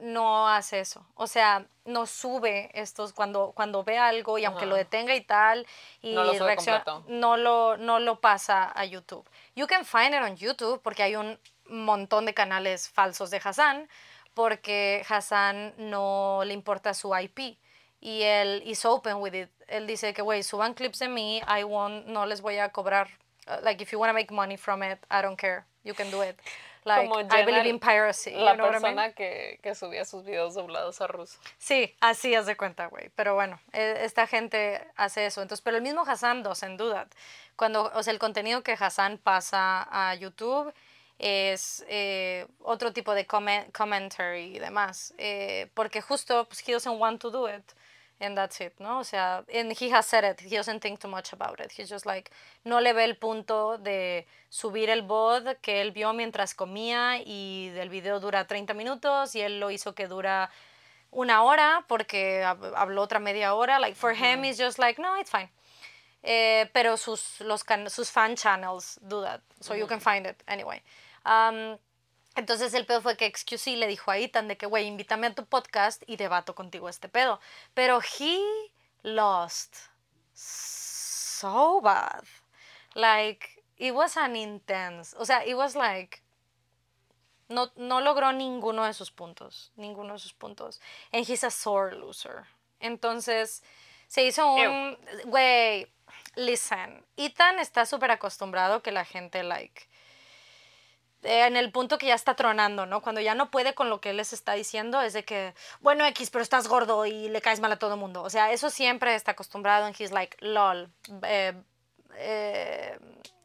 no 0.00 0.48
hace 0.48 0.80
eso. 0.80 1.04
O 1.14 1.26
sea, 1.26 1.66
no 1.84 2.06
sube 2.06 2.70
estos 2.74 3.12
cuando 3.12 3.52
cuando 3.54 3.82
ve 3.84 3.98
algo 3.98 4.38
y 4.38 4.44
aunque 4.44 4.66
lo 4.66 4.74
Ajá. 4.74 4.84
detenga 4.84 5.14
y 5.14 5.20
tal 5.22 5.66
y 6.02 6.12
No 6.14 6.24
lo 6.24 6.34
sube 6.34 6.46
reacciona- 6.54 6.84
no 7.08 7.36
lo 7.36 7.76
no 7.76 7.98
lo 7.98 8.20
pasa 8.20 8.70
a 8.74 8.84
YouTube. 8.84 9.28
You 9.54 9.66
can 9.66 9.84
find 9.84 10.14
it 10.14 10.20
on 10.22 10.36
YouTube 10.36 10.80
porque 10.82 11.02
hay 11.02 11.16
un 11.16 11.38
montón 11.66 12.24
de 12.26 12.34
canales 12.34 12.88
falsos 12.88 13.30
de 13.30 13.40
Hassan 13.42 13.88
porque 14.34 15.04
Hassan 15.08 15.74
no 15.78 16.42
le 16.44 16.54
importa 16.54 16.94
su 16.94 17.14
IP 17.16 17.58
y 18.00 18.22
él 18.22 18.62
is 18.64 18.84
open 18.84 19.16
with 19.16 19.34
it. 19.34 19.50
Él 19.66 19.86
dice 19.86 20.14
que, 20.14 20.22
güey, 20.22 20.42
suban 20.44 20.74
clips 20.74 21.00
de 21.00 21.08
mí, 21.08 21.42
I 21.48 21.64
won't, 21.64 22.06
no 22.06 22.24
les 22.26 22.40
voy 22.40 22.58
a 22.58 22.68
cobrar. 22.70 23.08
Uh, 23.48 23.56
like, 23.62 23.82
if 23.82 23.90
you 23.92 23.98
want 23.98 24.10
to 24.10 24.14
make 24.14 24.32
money 24.32 24.56
from 24.56 24.82
it, 24.82 24.98
I 25.10 25.20
don't 25.22 25.36
care. 25.38 25.64
You 25.82 25.94
can 25.94 26.10
do 26.10 26.22
it. 26.22 26.38
Like, 26.88 27.08
Como 27.08 27.20
I 27.20 27.44
believe 27.44 27.68
in 27.68 27.78
piracy. 27.78 28.30
La 28.32 28.52
you 28.52 28.56
know 28.56 28.66
what 28.66 28.76
I 28.76 28.82
mean? 28.82 28.94
persona 28.96 29.12
que, 29.12 29.60
que 29.62 29.74
subía 29.74 30.04
sus 30.04 30.24
videos 30.24 30.54
doblados 30.54 31.00
a 31.00 31.06
ruso. 31.06 31.38
Sí, 31.58 31.94
así 32.00 32.34
haz 32.34 32.46
de 32.46 32.56
cuenta, 32.56 32.86
güey. 32.86 33.10
Pero 33.14 33.34
bueno, 33.34 33.60
e- 33.72 33.98
esta 34.04 34.26
gente 34.26 34.80
hace 34.96 35.26
eso. 35.26 35.42
Entonces, 35.42 35.62
pero 35.62 35.76
el 35.76 35.82
mismo 35.82 36.02
Hassan 36.06 36.42
doesn't 36.42 36.78
do 36.78 36.92
that. 36.92 37.08
Cuando, 37.56 37.90
o 37.94 38.02
sea, 38.02 38.12
el 38.12 38.18
contenido 38.18 38.62
que 38.62 38.72
Hassan 38.72 39.18
pasa 39.18 39.86
a 39.90 40.14
YouTube 40.14 40.72
es 41.18 41.84
eh, 41.88 42.46
otro 42.62 42.92
tipo 42.92 43.12
de 43.14 43.26
comment, 43.26 43.70
commentary 43.76 44.56
y 44.56 44.58
demás. 44.58 45.12
eh, 45.18 45.68
porque 45.74 46.00
justo, 46.00 46.44
pues, 46.46 46.66
he 46.68 46.72
doesn't 46.72 46.98
want 47.00 47.20
to 47.20 47.30
do 47.30 47.48
it. 47.48 47.64
And 48.20 48.36
that's 48.36 48.60
it, 48.60 48.72
¿no? 48.80 48.98
O 48.98 49.04
sea, 49.04 49.44
and 49.54 49.70
he 49.72 49.90
has 49.90 50.04
said 50.06 50.24
it. 50.24 50.40
He 50.40 50.56
doesn't 50.56 50.80
think 50.80 50.98
too 50.98 51.06
much 51.08 51.32
about 51.32 51.60
it. 51.60 51.70
He's 51.70 51.88
just 51.88 52.04
like, 52.04 52.32
no 52.64 52.80
le 52.80 52.92
ve 52.92 53.04
el 53.04 53.14
punto 53.16 53.78
de 53.78 54.26
subir 54.50 54.90
el 54.90 55.02
VOD 55.02 55.56
que 55.62 55.80
él 55.80 55.92
vio 55.92 56.12
mientras 56.12 56.52
comía 56.54 57.18
y 57.24 57.68
del 57.74 57.88
video 57.90 58.18
dura 58.18 58.44
30 58.46 58.74
minutos 58.74 59.36
y 59.36 59.40
él 59.40 59.60
lo 59.60 59.70
hizo 59.70 59.94
que 59.94 60.08
dura 60.08 60.50
una 61.12 61.44
hora 61.44 61.84
porque 61.86 62.42
hab- 62.44 62.72
habló 62.74 63.02
otra 63.02 63.20
media 63.20 63.54
hora. 63.54 63.78
Like, 63.78 63.94
for 63.94 64.12
him, 64.12 64.44
it's 64.44 64.58
just 64.58 64.78
like, 64.80 65.00
no, 65.00 65.16
it's 65.16 65.30
fine. 65.30 65.48
Eh, 66.24 66.68
pero 66.72 66.96
sus, 66.96 67.40
los 67.42 67.64
sus 67.86 68.10
fan 68.10 68.34
channels 68.34 68.98
do 69.00 69.22
that, 69.22 69.40
so 69.60 69.74
you 69.76 69.86
can 69.86 70.00
find 70.00 70.26
it 70.26 70.42
anyway. 70.48 70.82
Um, 71.24 71.78
entonces 72.38 72.72
el 72.72 72.86
pedo 72.86 73.02
fue 73.02 73.16
que 73.16 73.28
XQC 73.28 73.76
le 73.76 73.88
dijo 73.88 74.12
a 74.12 74.18
Ethan 74.18 74.46
de 74.46 74.56
que, 74.56 74.66
güey, 74.66 74.86
invítame 74.86 75.26
a 75.26 75.34
tu 75.34 75.44
podcast 75.44 76.02
y 76.06 76.16
debato 76.16 76.54
contigo 76.54 76.88
este 76.88 77.08
pedo. 77.08 77.40
Pero 77.74 78.00
he 78.00 78.38
lost 79.02 79.76
so 80.34 81.80
bad. 81.80 82.22
Like, 82.94 83.64
it 83.76 83.92
was 83.92 84.16
an 84.16 84.36
intense, 84.36 85.16
o 85.18 85.24
sea, 85.24 85.44
it 85.44 85.56
was 85.56 85.74
like, 85.74 86.22
no, 87.48 87.72
no 87.74 88.00
logró 88.00 88.32
ninguno 88.32 88.84
de 88.84 88.92
sus 88.92 89.10
puntos, 89.10 89.72
ninguno 89.74 90.12
de 90.12 90.18
sus 90.20 90.32
puntos. 90.32 90.80
And 91.12 91.28
he's 91.28 91.42
a 91.42 91.50
sore 91.50 91.96
loser. 91.96 92.44
Entonces, 92.78 93.64
se 94.06 94.24
hizo 94.24 94.46
un, 94.52 94.96
güey, 95.24 95.92
listen, 96.36 97.04
Ethan 97.16 97.58
está 97.58 97.84
súper 97.84 98.12
acostumbrado 98.12 98.80
que 98.80 98.92
la 98.92 99.04
gente, 99.04 99.42
like, 99.42 99.87
en 101.22 101.56
el 101.56 101.72
punto 101.72 101.98
que 101.98 102.06
ya 102.06 102.14
está 102.14 102.34
tronando, 102.34 102.86
¿no? 102.86 103.02
Cuando 103.02 103.20
ya 103.20 103.34
no 103.34 103.50
puede 103.50 103.74
con 103.74 103.90
lo 103.90 104.00
que 104.00 104.10
él 104.10 104.16
les 104.18 104.32
está 104.32 104.52
diciendo, 104.52 105.00
es 105.02 105.12
de 105.12 105.24
que, 105.24 105.54
bueno, 105.80 106.04
X, 106.06 106.30
pero 106.30 106.42
estás 106.42 106.68
gordo 106.68 107.06
y 107.06 107.28
le 107.28 107.40
caes 107.40 107.60
mal 107.60 107.72
a 107.72 107.78
todo 107.78 107.94
el 107.94 108.00
mundo. 108.00 108.22
O 108.22 108.30
sea, 108.30 108.52
eso 108.52 108.70
siempre 108.70 109.14
está 109.14 109.32
acostumbrado 109.32 109.86
and 109.86 109.96
he's 109.98 110.12
like, 110.12 110.36
lol, 110.40 110.90
eh, 111.24 111.54
eh, 112.14 112.98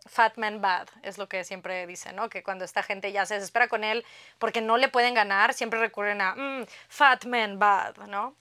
fat 0.06 0.38
man 0.38 0.62
bad, 0.62 0.88
es 1.02 1.18
lo 1.18 1.28
que 1.28 1.44
siempre 1.44 1.88
dice, 1.88 2.14
¿no? 2.14 2.30
Que 2.30 2.44
cuando 2.44 2.66
esta 2.66 2.84
gente 2.84 3.12
ya 3.12 3.26
se 3.26 3.36
desespera 3.36 3.68
con 3.68 3.84
él 3.84 4.06
porque 4.38 4.62
no 4.62 4.78
le 4.78 4.88
pueden 4.90 5.14
ganar, 5.16 5.54
siempre 5.54 5.80
recurren 5.80 6.22
a, 6.22 6.36
"Mm, 6.36 6.66
fat 6.90 7.26
man 7.26 7.58
bad, 7.58 7.95
¿no? 8.08 8.36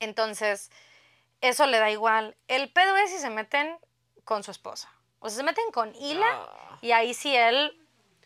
Entonces, 0.00 0.70
eso 1.40 1.66
le 1.66 1.78
da 1.78 1.90
igual. 1.90 2.36
El 2.48 2.70
pedo 2.72 2.96
es 2.96 3.10
si 3.10 3.18
se 3.18 3.30
meten 3.30 3.76
con 4.24 4.42
su 4.42 4.50
esposa. 4.50 4.90
O 5.20 5.28
sea, 5.28 5.38
se 5.38 5.42
meten 5.44 5.70
con 5.72 5.94
Hila 5.94 6.26
Ah. 6.30 6.78
y 6.80 6.92
ahí 6.92 7.14
sí 7.14 7.34
él 7.34 7.78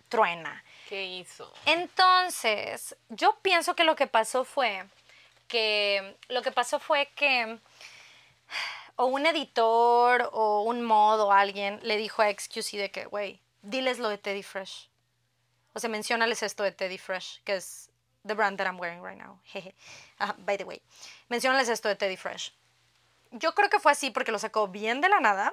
truena. 0.09 0.65
¿Qué 0.89 1.05
hizo? 1.05 1.53
Entonces, 1.65 2.97
yo 3.09 3.39
pienso 3.43 3.75
que 3.75 3.85
lo 3.85 3.97
que 3.97 4.07
pasó 4.07 4.45
fue 4.45 4.87
que 5.49 6.17
lo 6.29 6.43
que 6.43 6.53
pasó 6.53 6.79
fue 6.79 7.07
que 7.15 7.59
o 8.97 9.07
un 9.07 9.27
editor 9.27 10.31
o 10.33 10.63
un 10.63 10.83
mod 10.83 11.21
o 11.21 11.33
alguien 11.33 11.79
le 11.83 11.97
dijo 11.97 12.23
a 12.23 12.31
XQC 12.31 12.79
de 12.79 12.91
que, 12.91 13.05
güey, 13.05 13.41
diles 13.63 13.99
lo 13.99 14.09
de 14.09 14.19
Teddy 14.19 14.43
Fresh. 14.43 14.89
O 15.75 15.79
sea, 15.79 15.91
menciónales 15.91 16.43
esto 16.43 16.63
de 16.63 16.73
Teddy 16.73 16.99
Fresh, 16.99 17.43
que 17.45 17.57
es 17.57 17.91
the 18.27 18.35
brand 18.35 18.59
that 18.59 18.67
I'm 18.67 18.81
wearing 18.81 19.03
right 19.03 19.19
now. 19.19 19.41
Jeje. 19.53 19.75
By 20.39 20.57
the 20.57 20.65
way, 20.65 20.81
menciónales 21.29 21.69
esto 21.69 21.89
de 21.89 21.97
Teddy 21.97 22.17
Fresh. 22.17 22.53
Yo 23.33 23.55
creo 23.55 23.69
que 23.69 23.81
fue 23.81 23.93
así 23.93 24.11
porque 24.11 24.33
lo 24.33 24.39
sacó 24.39 24.69
bien 24.69 25.01
de 25.01 25.09
la 25.09 25.21
nada 25.21 25.53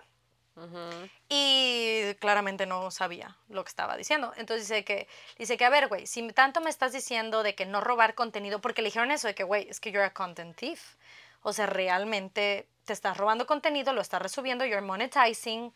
Y 1.30 2.14
claramente 2.20 2.66
no 2.66 2.92
sabía 2.92 3.36
lo 3.50 3.64
que 3.64 3.70
estaba 3.70 3.98
diciendo. 3.98 4.34
Entonces 4.38 4.68
dice 4.68 4.86
que, 4.86 5.08
dice 5.38 5.58
que 5.58 5.66
a 5.66 5.70
ver, 5.70 5.88
güey, 5.88 6.06
si 6.06 6.32
tanto 6.32 6.62
me 6.62 6.70
estás 6.70 6.94
diciendo 6.94 7.44
de 7.44 7.56
que 7.56 7.66
no 7.66 7.82
robar 7.82 8.16
contenido, 8.16 8.62
porque 8.62 8.82
le 8.82 8.88
dijeron 8.88 9.12
eso 9.12 9.28
de 9.28 9.36
que, 9.36 9.44
güey, 9.44 9.68
es 9.70 9.80
que 9.80 9.92
you're 9.92 10.06
a 10.06 10.14
content 10.14 10.56
thief. 10.56 10.96
O 11.42 11.54
sea, 11.54 11.66
realmente 11.66 12.68
te 12.86 12.94
estás 12.94 13.18
robando 13.18 13.46
contenido, 13.46 13.94
lo 13.94 14.02
estás 14.02 14.22
resubiendo, 14.22 14.66
you're 14.66 14.82
monetizing, 14.82 15.74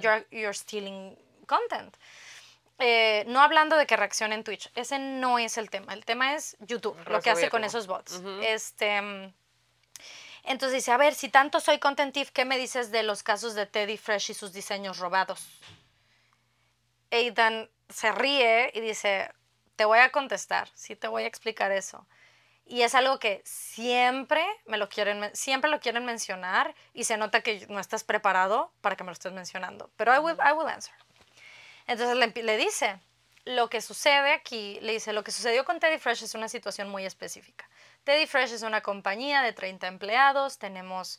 you're, 0.00 0.26
you're 0.30 0.54
stealing 0.54 1.16
content. 1.46 1.96
Eh, 2.78 3.24
no 3.28 3.40
hablando 3.40 3.76
de 3.76 3.86
que 3.86 3.96
reaccione 3.96 4.34
en 4.34 4.44
Twitch, 4.44 4.70
ese 4.74 4.98
no 4.98 5.38
es 5.38 5.56
el 5.56 5.70
tema. 5.70 5.94
El 5.94 6.04
tema 6.04 6.34
es 6.34 6.56
YouTube, 6.60 6.96
lo 7.08 7.20
que 7.22 7.30
hace 7.30 7.48
con 7.48 7.64
esos 7.64 7.86
bots. 7.86 8.22
Este. 8.42 9.32
Entonces 10.46 10.76
dice, 10.76 10.92
a 10.92 10.96
ver, 10.96 11.14
si 11.14 11.28
tanto 11.28 11.60
soy 11.60 11.78
content 11.78 12.14
thief, 12.14 12.30
¿qué 12.30 12.44
me 12.44 12.56
dices 12.56 12.90
de 12.90 13.02
los 13.02 13.22
casos 13.22 13.54
de 13.54 13.66
Teddy 13.66 13.96
Fresh 13.96 14.30
y 14.30 14.34
sus 14.34 14.52
diseños 14.52 14.98
robados? 14.98 15.60
Aidan 17.10 17.68
se 17.88 18.12
ríe 18.12 18.70
y 18.74 18.80
dice, 18.80 19.30
te 19.76 19.84
voy 19.84 19.98
a 19.98 20.10
contestar, 20.10 20.68
sí 20.74 20.96
te 20.96 21.08
voy 21.08 21.24
a 21.24 21.26
explicar 21.26 21.72
eso. 21.72 22.06
Y 22.64 22.82
es 22.82 22.94
algo 22.96 23.18
que 23.20 23.42
siempre 23.44 24.44
me 24.66 24.76
lo 24.76 24.88
quieren, 24.88 25.30
siempre 25.34 25.70
lo 25.70 25.78
quieren 25.78 26.04
mencionar 26.04 26.74
y 26.94 27.04
se 27.04 27.16
nota 27.16 27.40
que 27.40 27.64
no 27.68 27.78
estás 27.78 28.02
preparado 28.02 28.72
para 28.80 28.96
que 28.96 29.04
me 29.04 29.08
lo 29.08 29.12
estés 29.12 29.32
mencionando. 29.32 29.90
Pero 29.96 30.14
I 30.14 30.18
will, 30.18 30.36
I 30.44 30.52
will 30.52 30.68
answer. 30.68 30.94
Entonces 31.86 32.16
le, 32.16 32.42
le 32.42 32.56
dice, 32.56 32.98
lo 33.44 33.70
que 33.70 33.80
sucede 33.80 34.32
aquí, 34.32 34.80
le 34.80 34.92
dice, 34.92 35.12
lo 35.12 35.22
que 35.22 35.30
sucedió 35.30 35.64
con 35.64 35.78
Teddy 35.78 35.98
Fresh 35.98 36.24
es 36.24 36.34
una 36.34 36.48
situación 36.48 36.88
muy 36.88 37.06
específica. 37.06 37.68
Teddy 38.06 38.28
Fresh 38.28 38.52
es 38.52 38.62
una 38.62 38.82
compañía 38.82 39.42
de 39.42 39.52
30 39.52 39.88
empleados, 39.88 40.58
tenemos 40.58 41.18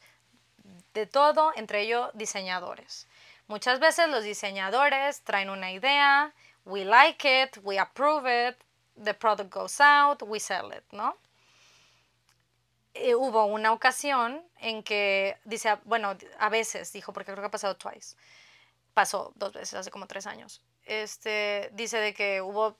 de 0.93 1.05
todo, 1.05 1.51
entre 1.57 1.81
ellos 1.81 2.09
diseñadores. 2.13 3.09
Muchas 3.47 3.81
veces 3.81 4.07
los 4.07 4.23
diseñadores 4.23 5.21
traen 5.23 5.49
una 5.49 5.73
idea, 5.73 6.33
we 6.63 6.85
like 6.85 7.43
it, 7.43 7.57
we 7.61 7.77
approve 7.77 8.25
it, 8.25 8.55
the 9.03 9.13
product 9.13 9.53
goes 9.53 9.81
out, 9.81 10.23
we 10.23 10.39
sell 10.39 10.71
it, 10.71 10.85
¿no? 10.93 11.17
Eh, 12.93 13.15
hubo 13.15 13.43
una 13.47 13.73
ocasión 13.73 14.41
en 14.61 14.81
que, 14.81 15.35
dice, 15.43 15.75
bueno, 15.83 16.15
a 16.39 16.47
veces, 16.47 16.93
dijo, 16.93 17.11
porque 17.11 17.33
creo 17.33 17.43
que 17.43 17.47
ha 17.47 17.51
pasado 17.51 17.75
twice, 17.75 18.15
pasó 18.93 19.33
dos 19.35 19.51
veces, 19.51 19.73
hace 19.73 19.91
como 19.91 20.07
tres 20.07 20.25
años, 20.25 20.61
este, 20.85 21.69
dice 21.73 21.97
de 21.97 22.13
que 22.13 22.41
hubo 22.41 22.77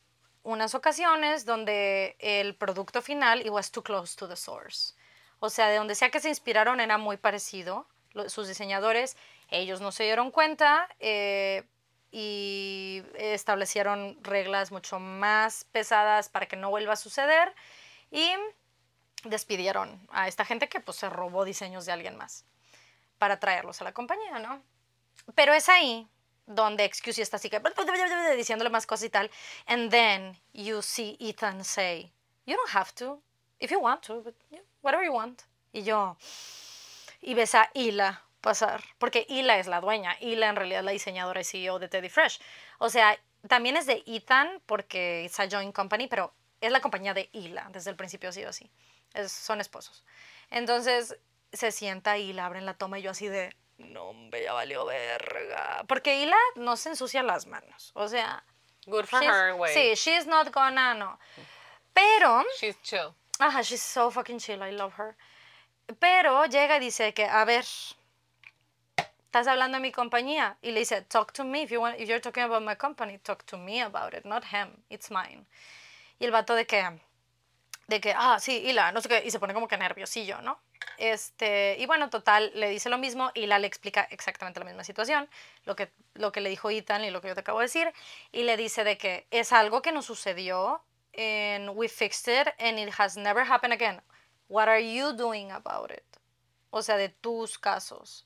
unas 0.48 0.76
ocasiones 0.76 1.44
donde 1.44 2.16
el 2.20 2.56
producto 2.56 3.02
final 3.02 3.42
it 3.42 3.50
was 3.50 3.70
too 3.70 3.84
close 3.84 4.16
to 4.16 4.30
the 4.30 4.36
source. 4.38 4.96
O 5.40 5.50
sea, 5.50 5.68
de 5.68 5.76
donde 5.76 5.94
sea 5.94 6.10
que 6.10 6.22
se 6.22 6.30
inspiraron 6.30 6.80
era 6.80 6.98
muy 6.98 7.18
parecido. 7.18 7.86
sus 8.28 8.48
diseñadores, 8.48 9.18
ellos 9.50 9.82
no 9.82 9.92
se 9.92 10.06
dieron 10.06 10.32
cuenta 10.32 10.88
eh, 11.00 11.64
y 12.12 13.04
establecieron 13.16 14.18
reglas 14.24 14.72
mucho 14.72 15.00
más 15.00 15.66
pesadas 15.66 16.30
para 16.30 16.48
que 16.48 16.56
no 16.56 16.70
vuelva 16.70 16.94
a 16.94 16.96
suceder 16.96 17.54
y 18.10 18.32
despidieron 19.26 20.00
a 20.10 20.30
esta 20.30 20.46
gente 20.46 20.70
que 20.70 20.80
pues 20.80 20.98
se 20.98 21.10
robó 21.10 21.44
diseños 21.44 21.86
de 21.86 21.92
alguien 21.92 22.16
más 22.16 22.46
para 23.20 23.38
traerlos 23.40 23.82
a 23.82 23.84
la 23.84 23.92
compañía, 23.92 24.40
¿no? 24.40 24.64
Pero 25.36 25.54
es 25.54 25.68
ahí 25.68 26.08
donde 26.48 26.86
Excuse 26.86 27.22
está 27.22 27.38
así 27.38 27.50
que 27.50 27.62
diciéndole 28.36 28.70
más 28.70 28.88
cosas 28.88 29.06
y 29.06 29.10
tal. 29.10 29.30
And 29.68 29.92
then 29.92 30.36
you 30.54 30.82
see 30.82 31.16
Ethan 31.20 31.64
say, 31.64 32.12
you 32.46 32.56
don't 32.56 32.74
have 32.74 32.94
to, 32.96 33.22
if 33.60 33.70
you 33.70 33.80
want 33.80 34.02
to, 34.04 34.22
but 34.22 34.36
whatever 34.82 35.06
you 35.06 35.14
want. 35.14 35.44
Y 35.74 35.84
yo, 35.84 36.18
y 37.22 37.34
ves 37.34 37.54
a 37.54 37.70
Hila 37.74 38.24
pasar, 38.42 38.82
porque 38.98 39.26
Hila 39.28 39.60
es 39.60 39.68
la 39.68 39.82
dueña, 39.82 40.16
Hila 40.20 40.48
en 40.48 40.56
realidad 40.56 40.80
es 40.80 40.86
la 40.86 40.92
diseñadora 40.92 41.42
y 41.42 41.44
CEO 41.44 41.80
de 41.80 41.90
Teddy 41.90 42.10
Fresh. 42.10 42.40
O 42.80 42.90
sea, 42.90 43.20
también 43.48 43.76
es 43.76 43.86
de 43.86 44.04
Ethan 44.06 44.62
porque 44.66 45.26
es 45.26 45.40
a 45.40 45.50
joint 45.50 45.76
company, 45.76 46.08
pero 46.08 46.34
es 46.62 46.72
la 46.72 46.80
compañía 46.80 47.14
de 47.14 47.30
Hila, 47.34 47.70
desde 47.72 47.90
el 47.90 47.96
principio 47.96 48.30
ha 48.30 48.32
sido 48.32 48.50
así. 48.50 48.72
son 49.28 49.60
esposos. 49.60 50.06
Entonces 50.50 51.18
se 51.52 51.72
sienta 51.72 52.18
y 52.18 52.34
la 52.34 52.46
abren 52.46 52.66
la 52.66 52.76
toma 52.76 53.00
y 53.00 53.02
yo 53.02 53.12
así 53.12 53.28
de, 53.28 53.54
no, 53.78 54.10
hombre, 54.10 54.44
ya 54.44 54.54
valió 54.54 54.86
verga. 54.86 55.84
Porque 55.88 56.22
Hila 56.22 56.38
no 56.56 56.76
se 56.78 56.90
ensucia 56.90 57.24
las 57.24 57.46
manos. 57.46 57.92
O 57.94 58.08
sea. 58.08 58.44
Good 58.86 59.06
for 59.06 59.22
her, 59.22 59.54
güey. 59.54 59.74
Sí, 59.74 59.96
she's 59.96 60.26
not 60.26 60.52
gonna, 60.52 60.94
no. 60.94 61.20
Pero. 61.94 62.44
She's 62.60 62.82
chill. 62.82 63.14
Ajá, 63.40 63.62
she's 63.62 63.82
so 63.82 64.10
fucking 64.10 64.40
chill. 64.40 64.62
I 64.64 64.72
love 64.72 64.94
her. 64.98 65.16
Pero 66.00 66.46
llega 66.46 66.78
y 66.78 66.80
dice 66.80 67.14
que, 67.14 67.26
a 67.26 67.46
ver, 67.46 67.66
estás 69.26 69.48
hablando 69.48 69.78
de 69.78 69.82
mi 69.82 69.92
compañía. 69.92 70.58
Y 70.62 70.72
le 70.72 70.80
dice, 70.80 71.02
talk 71.04 71.34
to 71.34 71.44
me. 71.44 71.64
If, 71.64 71.72
you 71.72 71.80
want, 71.80 72.00
if 72.00 72.10
you're 72.10 72.22
talking 72.22 72.44
about 72.44 72.64
my 72.64 72.76
company, 72.76 73.20
talk 73.20 73.46
to 73.46 73.58
me 73.58 73.82
about 73.82 74.14
it, 74.14 74.26
not 74.26 74.46
him. 74.46 74.70
It's 74.90 75.12
mine. 75.12 75.46
Y 76.20 76.26
el 76.26 76.32
vato 76.32 76.56
de 76.56 76.66
que, 76.66 77.00
de 77.88 78.02
que, 78.02 78.14
ah, 78.16 78.38
sí, 78.40 78.58
Hila, 78.66 78.92
no 78.92 79.02
sé 79.02 79.10
qué. 79.10 79.24
Y 79.26 79.32
se 79.32 79.40
pone 79.40 79.54
como 79.54 79.68
que 79.68 79.78
nerviosillo, 79.78 80.42
¿no? 80.42 80.60
Este, 80.98 81.78
y 81.80 81.86
bueno, 81.86 82.10
total, 82.10 82.52
le 82.56 82.70
dice 82.70 82.90
lo 82.90 82.98
mismo 82.98 83.32
y 83.34 83.46
la 83.46 83.60
le 83.60 83.68
explica 83.68 84.08
exactamente 84.12 84.60
la 84.60 84.66
misma 84.66 84.84
situación, 84.84 85.30
lo 85.66 85.76
que, 85.76 85.92
lo 86.14 86.32
que 86.32 86.42
le 86.42 86.50
dijo 86.50 86.70
Ethan 86.70 87.04
y 87.04 87.12
lo 87.12 87.22
que 87.22 87.30
yo 87.30 87.34
te 87.34 87.42
acabo 87.42 87.60
de 87.60 87.66
decir, 87.66 87.92
y 88.32 88.44
le 88.44 88.58
dice 88.58 88.84
de 88.84 88.98
que 88.98 89.28
es 89.32 89.54
algo 89.54 89.82
que 89.82 89.92
nos 89.92 90.06
sucedió, 90.06 90.82
and 91.16 91.70
we 91.74 91.88
fixed 91.88 92.28
it, 92.28 92.48
and 92.60 92.80
it 92.80 92.94
has 92.98 93.16
never 93.16 93.44
happened 93.50 93.74
again. 93.74 94.02
What 94.50 94.68
are 94.68 94.82
you 94.82 95.14
doing 95.14 95.52
about 95.52 95.92
it? 95.92 96.04
O 96.70 96.82
sea, 96.82 96.98
de 96.98 97.10
tus 97.10 97.58
casos. 97.60 98.26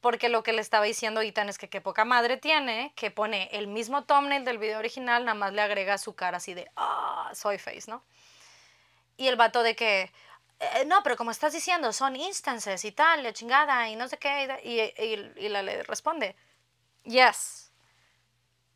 Porque 0.00 0.28
lo 0.28 0.42
que 0.42 0.52
le 0.52 0.60
estaba 0.60 0.84
diciendo 0.84 1.22
Ethan 1.22 1.48
es 1.48 1.58
que 1.58 1.68
qué 1.68 1.80
poca 1.80 2.04
madre 2.04 2.36
tiene, 2.36 2.92
que 2.96 3.10
pone 3.10 3.48
el 3.52 3.68
mismo 3.68 4.04
thumbnail 4.04 4.44
del 4.44 4.58
video 4.58 4.78
original, 4.78 5.24
nada 5.24 5.34
más 5.34 5.52
le 5.52 5.62
agrega 5.62 5.98
su 5.98 6.14
cara 6.14 6.38
así 6.38 6.54
de, 6.54 6.68
ah, 6.76 7.30
soy 7.34 7.58
face, 7.58 7.84
¿no? 7.88 8.04
Y 9.22 9.28
el 9.28 9.36
vato 9.36 9.62
de 9.62 9.76
que, 9.76 10.10
eh, 10.58 10.84
no, 10.84 11.04
pero 11.04 11.16
como 11.16 11.30
estás 11.30 11.52
diciendo, 11.52 11.92
son 11.92 12.16
instances 12.16 12.84
y 12.84 12.90
tal, 12.90 13.22
la 13.22 13.32
chingada, 13.32 13.88
y 13.88 13.94
no 13.94 14.08
sé 14.08 14.18
qué, 14.18 14.60
y, 14.64 14.80
y, 15.00 15.48
la 15.48 15.62
le 15.62 15.84
responde, 15.84 16.34
yes, 17.04 17.70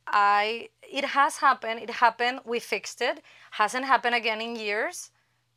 I, 0.06 0.70
it 0.82 1.04
has 1.16 1.42
happened, 1.42 1.82
it 1.82 1.90
happened, 2.00 2.42
we 2.44 2.60
fixed 2.60 3.00
it, 3.00 3.24
hasn't 3.58 3.86
happened 3.86 4.14
again 4.14 4.40
in 4.40 4.54
years, 4.54 5.10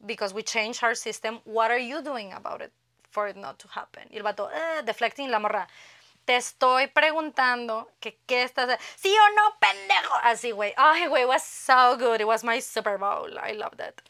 because 0.03 0.33
we 0.33 0.41
changed 0.41 0.83
our 0.83 0.95
system, 0.95 1.39
what 1.43 1.69
are 1.69 1.77
you 1.77 2.01
doing 2.01 2.33
about 2.33 2.59
it 2.63 2.71
for 3.11 3.27
it 3.27 3.37
not 3.37 3.59
to 3.59 3.67
happen? 3.67 4.09
Y 4.09 4.17
el 4.17 4.23
vato, 4.23 4.49
eh, 4.51 4.81
deflecting 4.83 5.29
la 5.29 5.37
morra, 5.37 5.67
te 6.25 6.35
estoy 6.35 6.87
preguntando 6.87 7.89
que 7.99 8.17
qué 8.25 8.41
estás, 8.41 8.79
sí 8.97 9.15
o 9.15 9.35
no, 9.35 9.55
pendejo, 9.59 10.15
así, 10.23 10.49
güey, 10.49 10.73
ay, 10.77 11.05
güey, 11.05 11.21
it 11.21 11.27
was 11.27 11.43
so 11.43 11.95
good, 11.95 12.21
it 12.21 12.25
was 12.25 12.43
my 12.43 12.59
Super 12.59 12.97
Bowl, 12.97 13.37
I 13.37 13.51
loved 13.51 13.81
it. 13.81 14.01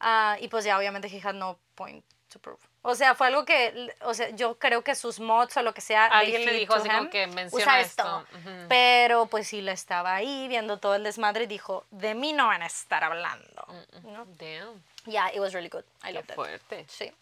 Ah, 0.00 0.36
y 0.40 0.48
pues 0.48 0.64
ya 0.64 0.78
obviamente 0.78 1.08
he 1.08 1.20
had 1.22 1.34
no 1.34 1.58
point 1.74 2.04
to 2.32 2.38
prove. 2.38 2.60
O 2.82 2.94
sea, 2.94 3.14
fue 3.14 3.26
algo 3.26 3.44
que, 3.44 3.92
o 4.02 4.14
sea, 4.14 4.30
yo 4.30 4.58
creo 4.58 4.82
que 4.82 4.94
sus 4.94 5.20
mods 5.20 5.56
o 5.56 5.62
lo 5.62 5.74
que 5.74 5.80
sea. 5.80 6.06
Alguien 6.06 6.44
le 6.44 6.52
dijo 6.52 6.74
así 6.74 6.88
como 6.88 7.10
que 7.10 7.26
menciona 7.26 7.80
esto. 7.80 8.24
Pero 8.68 9.26
pues 9.26 9.48
sí, 9.48 9.60
la 9.60 9.72
estaba 9.72 10.14
ahí 10.14 10.48
viendo 10.48 10.78
todo 10.78 10.94
el 10.94 11.04
desmadre 11.04 11.44
y 11.44 11.46
dijo, 11.46 11.84
de 11.90 12.14
mí 12.14 12.32
no 12.32 12.46
van 12.46 12.62
a 12.62 12.66
estar 12.66 13.04
hablando. 13.04 13.66
¿no? 14.04 14.24
Damn. 14.38 14.82
Yeah, 15.06 15.30
it 15.34 15.40
was 15.40 15.52
really 15.52 15.68
good. 15.68 15.84
I 16.02 16.12
Qué 16.12 16.34
fuerte. 16.34 16.84
Sí. 16.88 17.12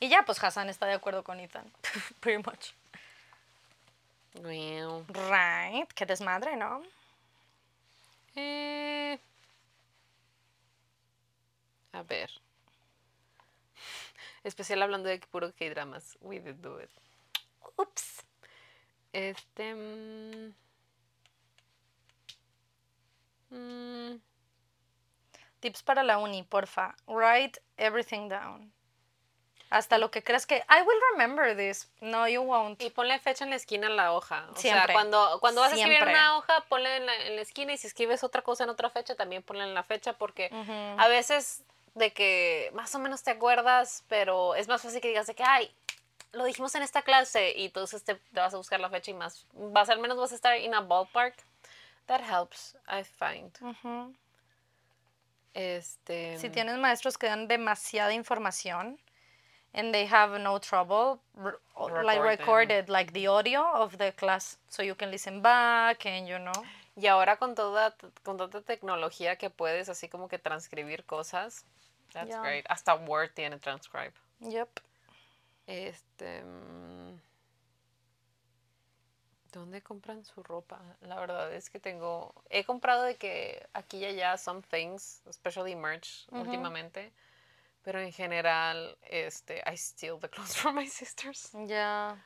Y 0.00 0.08
ya, 0.08 0.22
pues 0.22 0.42
Hassan 0.42 0.68
está 0.70 0.86
de 0.86 0.94
acuerdo 0.94 1.22
con 1.22 1.38
Ethan. 1.40 1.70
Pretty 2.20 2.42
much. 2.42 2.72
Well. 4.42 5.04
Right. 5.08 5.88
Qué 5.94 6.06
desmadre, 6.06 6.56
¿no? 6.56 6.82
Eh. 8.34 9.18
A 11.92 12.02
ver. 12.02 12.30
Especial 14.44 14.82
hablando 14.82 15.08
de 15.08 15.20
que 15.20 15.26
puro 15.26 15.52
K-dramas. 15.52 16.16
We 16.20 16.40
did 16.40 16.56
do 16.56 16.80
it. 16.80 16.90
Ups. 17.76 18.22
Este. 19.12 19.74
Mmm, 23.50 24.20
Tips 25.60 25.82
para 25.82 26.02
la 26.02 26.18
uni, 26.18 26.42
porfa. 26.42 26.94
Write 27.06 27.60
everything 27.76 28.28
down. 28.28 28.72
Hasta 29.68 29.98
lo 29.98 30.10
que 30.10 30.22
creas 30.22 30.46
que 30.46 30.56
I 30.56 30.82
will 30.84 31.00
remember 31.12 31.56
this. 31.56 31.88
No, 32.00 32.26
you 32.26 32.42
won't. 32.42 32.82
Y 32.82 32.90
ponle 32.90 33.18
fecha 33.20 33.44
en 33.44 33.50
la 33.50 33.56
esquina 33.56 33.86
en 33.86 33.96
la 33.96 34.12
hoja. 34.12 34.48
O 34.50 34.56
Siempre. 34.56 34.86
sea, 34.86 34.92
cuando, 34.92 35.38
cuando 35.40 35.60
vas 35.60 35.72
a 35.72 35.76
escribir 35.76 36.02
una 36.02 36.38
hoja, 36.38 36.64
ponle 36.68 36.96
en 36.96 37.06
la, 37.06 37.14
en 37.26 37.36
la, 37.36 37.42
esquina 37.42 37.72
y 37.72 37.78
si 37.78 37.86
escribes 37.86 38.24
otra 38.24 38.42
cosa 38.42 38.64
en 38.64 38.70
otra 38.70 38.90
fecha, 38.90 39.14
también 39.14 39.44
ponle 39.44 39.62
en 39.62 39.74
la 39.74 39.84
fecha 39.84 40.14
porque 40.14 40.50
a 40.98 41.06
veces 41.08 41.62
de 41.94 42.12
que 42.12 42.70
más 42.74 42.94
o 42.94 42.98
menos 42.98 43.22
te 43.22 43.30
acuerdas, 43.30 44.04
pero 44.08 44.54
es 44.54 44.68
más 44.68 44.82
fácil 44.82 45.00
que 45.00 45.08
digas 45.08 45.26
de 45.26 45.34
que, 45.34 45.44
ay, 45.44 45.74
lo 46.32 46.44
dijimos 46.44 46.74
en 46.74 46.82
esta 46.82 47.02
clase 47.02 47.52
y 47.56 47.66
entonces 47.66 48.04
te, 48.04 48.14
te 48.14 48.40
vas 48.40 48.54
a 48.54 48.56
buscar 48.56 48.80
la 48.80 48.88
fecha 48.88 49.10
y 49.10 49.14
más, 49.14 49.46
vas 49.52 49.90
al 49.90 49.98
menos 49.98 50.16
vas 50.16 50.32
a 50.32 50.34
estar 50.34 50.54
en 50.54 50.74
a 50.74 50.80
ballpark. 50.80 51.34
That 52.06 52.22
helps, 52.22 52.76
I 52.88 53.04
find. 53.04 53.52
Este. 55.54 56.38
Si 56.38 56.50
tienes 56.50 56.76
maestros 56.78 57.16
que 57.18 57.26
dan 57.26 57.48
demasiada 57.48 58.12
información 58.12 58.98
and 59.72 59.92
they 59.94 60.06
have 60.06 60.38
no 60.40 60.58
trouble 60.58 61.20
like 62.04 62.20
recorded 62.20 62.88
like 62.88 63.12
the 63.12 63.26
audio 63.26 63.62
of 63.62 63.96
the 63.98 64.12
class 64.12 64.58
so 64.68 64.82
you 64.82 64.94
can 64.94 65.10
listen 65.10 65.40
back 65.40 66.04
and 66.06 66.26
you 66.26 66.38
know. 66.38 66.64
Y 66.96 67.06
ahora 67.06 67.36
con 67.36 67.54
toda 67.54 67.94
con 68.24 68.36
toda 68.36 68.60
tecnología 68.60 69.36
que 69.36 69.48
puedes 69.48 69.88
así 69.88 70.08
como 70.08 70.28
que 70.28 70.38
transcribir 70.38 71.04
cosas, 71.04 71.64
That's 72.12 72.36
great. 72.38 72.66
Hasta 72.68 72.94
Word 72.94 73.30
tiene 73.34 73.58
transcribe. 73.58 74.12
Yep. 74.40 74.80
Este. 75.66 76.42
Mm, 76.42 77.18
¿Dónde 79.52 79.82
compran 79.82 80.24
su 80.24 80.42
ropa? 80.42 80.80
La 81.00 81.18
verdad 81.18 81.52
es 81.52 81.70
que 81.70 81.80
tengo. 81.80 82.34
He 82.50 82.64
comprado 82.64 83.02
de 83.02 83.16
que 83.16 83.66
aquí 83.72 83.98
y 83.98 84.04
allá 84.04 84.36
some 84.36 84.62
things, 84.62 85.22
especially 85.28 85.74
merch 85.74 86.26
últimamente. 86.30 87.12
Pero 87.82 87.98
en 88.00 88.12
general, 88.12 88.96
este, 89.02 89.62
I 89.66 89.76
steal 89.76 90.18
the 90.18 90.28
clothes 90.28 90.54
from 90.56 90.76
my 90.76 90.86
sisters. 90.86 91.50
Ya. 91.66 92.16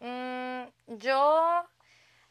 Mm, 0.00 0.72
yo. 0.98 1.64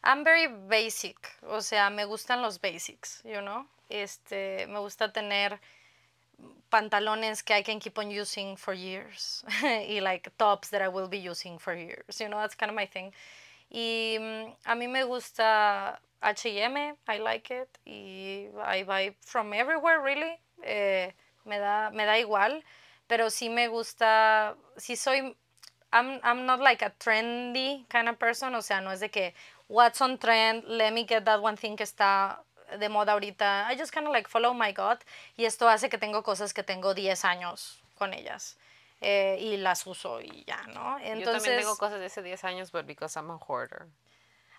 I'm 0.04 0.24
very 0.24 0.48
basic. 0.48 1.18
O 1.44 1.62
sea, 1.62 1.90
me 1.90 2.06
gustan 2.06 2.42
los 2.42 2.60
basics, 2.60 3.22
you 3.24 3.42
know? 3.42 3.66
Este, 3.90 4.68
me 4.68 4.80
gusta 4.80 5.12
tener 5.12 5.60
pantalones 6.72 7.44
que 7.44 7.56
I 7.56 7.64
can 7.64 7.80
keep 7.80 7.98
on 7.98 8.12
using 8.12 8.56
for 8.56 8.74
years 8.74 9.44
y 9.64 10.00
like 10.02 10.32
tops 10.38 10.70
that 10.70 10.82
I 10.82 10.88
will 10.88 11.08
be 11.08 11.18
using 11.18 11.58
for 11.58 11.74
years. 11.74 12.20
You 12.20 12.30
know, 12.30 12.38
that's 12.38 12.56
kind 12.56 12.70
of 12.70 12.76
my 12.76 12.86
thing. 12.86 13.12
Y 13.72 14.18
mm, 14.20 14.56
a 14.66 14.76
mí 14.76 14.90
me 14.90 15.04
gusta 15.04 16.00
H&M, 16.22 16.96
I 17.08 17.18
like 17.20 17.52
it 17.52 17.70
y 17.86 18.48
I 18.64 18.84
buy 18.84 19.16
from 19.22 19.54
everywhere 19.54 20.02
really. 20.02 20.40
Eh, 20.64 21.12
me 21.46 21.58
da 21.58 21.90
me 21.92 22.06
da 22.06 22.18
igual, 22.20 22.62
pero 23.08 23.30
sí 23.30 23.50
me 23.50 23.68
gusta, 23.68 24.56
sí 24.78 24.96
soy 24.96 25.36
I'm 25.92 26.20
I'm 26.24 26.46
not 26.46 26.60
like 26.60 26.82
a 26.82 26.92
trendy 27.00 27.88
kind 27.90 28.10
of 28.10 28.20
person, 28.20 28.54
o 28.56 28.62
sea, 28.62 28.82
no 28.82 28.92
es 28.92 29.00
de 29.00 29.10
que 29.10 29.34
what's 29.68 30.02
on 30.02 30.18
trend, 30.18 30.64
let 30.68 30.94
me 30.94 31.04
get 31.04 31.26
that 31.26 31.42
one 31.42 31.56
thing 31.56 31.78
que 31.78 31.86
está 31.86 32.40
de 32.78 32.90
moda 32.90 33.14
ahorita. 33.14 33.68
I 33.72 33.78
just 33.78 33.92
kind 33.94 34.06
of 34.08 34.14
like 34.14 34.28
follow 34.30 34.54
my 34.54 34.72
gut 34.74 35.00
y 35.38 35.46
esto 35.46 35.68
hace 35.70 35.90
que 35.90 35.98
tengo 35.98 36.24
cosas 36.24 36.54
que 36.54 36.64
tengo 36.64 36.94
10 36.94 37.26
años 37.26 37.80
con 37.98 38.14
ellas. 38.14 38.58
eh, 39.02 39.38
y 39.40 39.56
las 39.56 39.88
uso 39.88 40.20
y 40.20 40.44
ya, 40.46 40.62
¿no? 40.74 41.00
Yo 41.00 41.06
Entonces, 41.06 41.44
también 41.44 41.60
tengo 41.62 41.78
cosas 41.78 42.00
de 42.02 42.08
hace 42.08 42.22
10 42.22 42.44
años, 42.44 42.70
but 42.74 42.86
because 42.86 43.18
I'm 43.18 43.32
a 43.32 43.38
hoarder. 43.38 43.88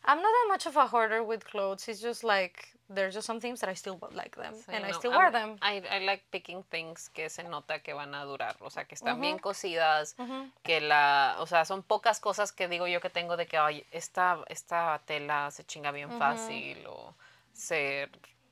I'm 0.03 0.23
not 0.23 0.31
that 0.33 0.49
much 0.49 0.67
of 0.67 0.79
a 0.79 0.87
hoarder 0.87 1.23
with 1.23 1.45
clothes. 1.45 1.87
It's 1.89 2.01
just 2.01 2.25
like 2.25 2.69
there's 2.89 3.15
just 3.15 3.27
some 3.27 3.39
things 3.39 3.61
that 3.61 3.69
I 3.69 3.75
still 3.75 3.99
like 4.13 4.35
them 4.37 4.55
Sí, 4.55 4.73
and 4.73 4.87
I 4.87 4.93
no, 4.93 4.99
still 4.99 5.11
I'm- 5.13 5.19
wear 5.19 5.31
them. 5.31 5.59
I, 5.61 5.83
I 5.91 5.99
like 6.07 6.23
picking 6.31 6.63
things 6.71 7.11
que 7.11 7.29
se 7.29 7.43
nota 7.43 7.81
que 7.81 7.93
van 7.93 8.15
a 8.15 8.25
durar, 8.25 8.57
o 8.63 8.71
sea, 8.71 8.87
que 8.87 8.95
están 8.95 9.21
bien 9.21 9.39
cosidas, 9.39 10.17
que 10.63 10.81
la, 10.81 11.37
o 11.41 11.47
sea, 11.47 11.67
son 11.67 11.83
pocas 11.83 12.19
cosas 12.19 12.51
que 12.51 12.67
digo 12.67 12.87
yo 12.87 13.03
que 13.03 13.11
tengo 13.11 13.37
de 13.37 13.47
que, 13.47 13.59
ay, 13.59 13.85
esta, 13.93 14.39
esta 14.49 15.03
tela 15.05 15.51
se 15.51 15.65
chinga 15.67 15.91
bien 15.93 16.11
fácil 16.19 16.83
o 16.89 17.13
se 17.61 18.09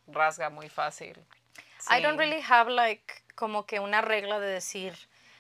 rasga 0.07 0.51
muy 0.51 0.69
fácil. 0.69 1.17
I 1.91 2.01
don't 2.03 2.19
really 2.19 2.43
have 2.43 2.71
like 2.71 3.23
como 3.35 3.65
que 3.67 3.81
una 3.81 4.01
regla 4.03 4.39
de 4.41 4.49
decir, 4.49 4.95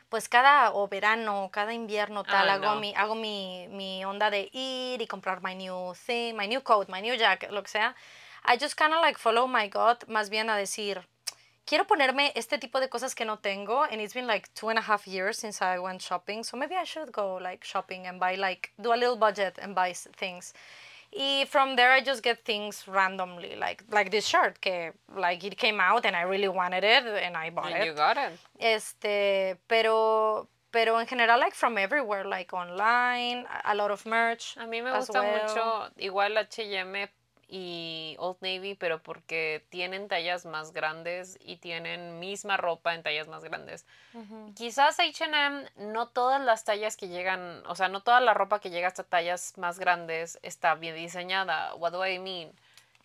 pues 0.08 0.28
cada 0.28 0.72
o 0.72 0.88
verano, 0.88 1.50
cada 1.52 1.72
invierno 1.74 2.24
tal, 2.24 2.48
Ah, 2.48 2.54
hago 2.54 2.74
no. 2.74 2.80
mi 2.80 2.94
hago 2.94 3.14
mi, 3.14 3.68
mi 3.70 4.04
onda 4.04 4.30
de 4.30 4.48
ir 4.52 5.02
y 5.02 5.06
comprar 5.06 5.42
my 5.42 5.54
new 5.54 5.94
thing, 6.06 6.34
my 6.34 6.46
new 6.48 6.62
coat, 6.62 6.88
my 6.88 7.02
new 7.02 7.16
jacket, 7.16 7.50
lo 7.50 7.62
que 7.62 7.70
sea. 7.70 7.94
I 8.44 8.56
just 8.58 8.76
kind 8.76 8.94
of 8.94 9.02
like 9.02 9.18
follow 9.18 9.46
my 9.46 9.68
gut, 9.68 10.06
más 10.08 10.30
bien 10.30 10.48
a 10.48 10.56
decir, 10.56 11.06
quiero 11.66 11.86
ponerme 11.86 12.32
este 12.34 12.56
tipo 12.58 12.80
de 12.80 12.88
cosas 12.88 13.14
que 13.14 13.26
no 13.26 13.38
tengo, 13.40 13.82
and 13.82 14.00
it's 14.00 14.14
been 14.14 14.26
like 14.26 14.48
two 14.54 14.70
and 14.70 14.78
a 14.78 14.82
half 14.82 15.06
years 15.06 15.36
since 15.36 15.60
I 15.60 15.78
went 15.78 16.00
shopping, 16.00 16.44
so 16.44 16.56
maybe 16.56 16.74
I 16.76 16.84
should 16.84 17.12
go 17.12 17.36
like 17.38 17.64
shopping 17.64 18.06
and 18.06 18.18
buy 18.18 18.36
like 18.36 18.70
do 18.78 18.94
a 18.94 18.96
little 18.96 19.16
budget 19.16 19.58
and 19.60 19.74
buy 19.74 19.92
things. 19.92 20.54
Y 21.16 21.46
from 21.48 21.76
there 21.76 21.90
I 21.92 22.00
just 22.02 22.22
get 22.22 22.44
things 22.44 22.84
randomly, 22.86 23.56
like 23.56 23.82
like 23.90 24.10
this 24.10 24.26
shirt, 24.26 24.60
que 24.60 24.92
like 25.16 25.42
it 25.44 25.56
came 25.56 25.80
out 25.80 26.04
and 26.04 26.14
I 26.14 26.22
really 26.22 26.48
wanted 26.48 26.84
it 26.84 27.04
and 27.06 27.36
I 27.36 27.50
bought 27.50 27.72
And 27.72 27.84
you 27.84 27.92
it. 27.92 27.96
got 27.96 28.16
it. 28.18 28.32
Este, 28.58 29.56
pero 29.68 30.48
pero 30.70 30.98
en 30.98 31.06
general 31.06 31.40
like 31.40 31.54
from 31.54 31.78
everywhere, 31.78 32.24
like 32.24 32.52
online, 32.52 33.46
a 33.64 33.74
lot 33.74 33.90
of 33.90 34.04
merch. 34.04 34.54
A 34.58 34.66
mí 34.66 34.82
me 34.82 34.90
gusta 34.92 35.20
well. 35.20 35.42
mucho 35.42 35.90
igual 35.98 36.36
H&M 36.36 37.08
y 37.48 38.14
Old 38.18 38.36
Navy, 38.40 38.74
pero 38.74 39.02
porque 39.02 39.64
tienen 39.70 40.08
tallas 40.08 40.44
más 40.44 40.72
grandes 40.72 41.38
y 41.40 41.56
tienen 41.56 42.20
misma 42.20 42.58
ropa 42.58 42.94
en 42.94 43.02
tallas 43.02 43.26
más 43.26 43.42
grandes. 43.42 43.86
Quizás 44.54 45.00
H&M 45.00 45.64
no 45.76 46.08
todas 46.08 46.42
las 46.42 46.64
tallas 46.64 46.96
que 46.96 47.08
llegan, 47.08 47.62
o 47.66 47.74
sea, 47.74 47.88
no 47.88 48.02
toda 48.02 48.20
la 48.20 48.34
ropa 48.34 48.60
que 48.60 48.68
llega 48.68 48.88
hasta 48.88 49.02
tallas 49.02 49.54
más 49.56 49.78
grandes 49.78 50.38
está 50.42 50.74
bien 50.74 50.94
diseñada. 50.94 51.74
What 51.76 51.92
do 51.92 52.06
I 52.06 52.18
mean? 52.18 52.52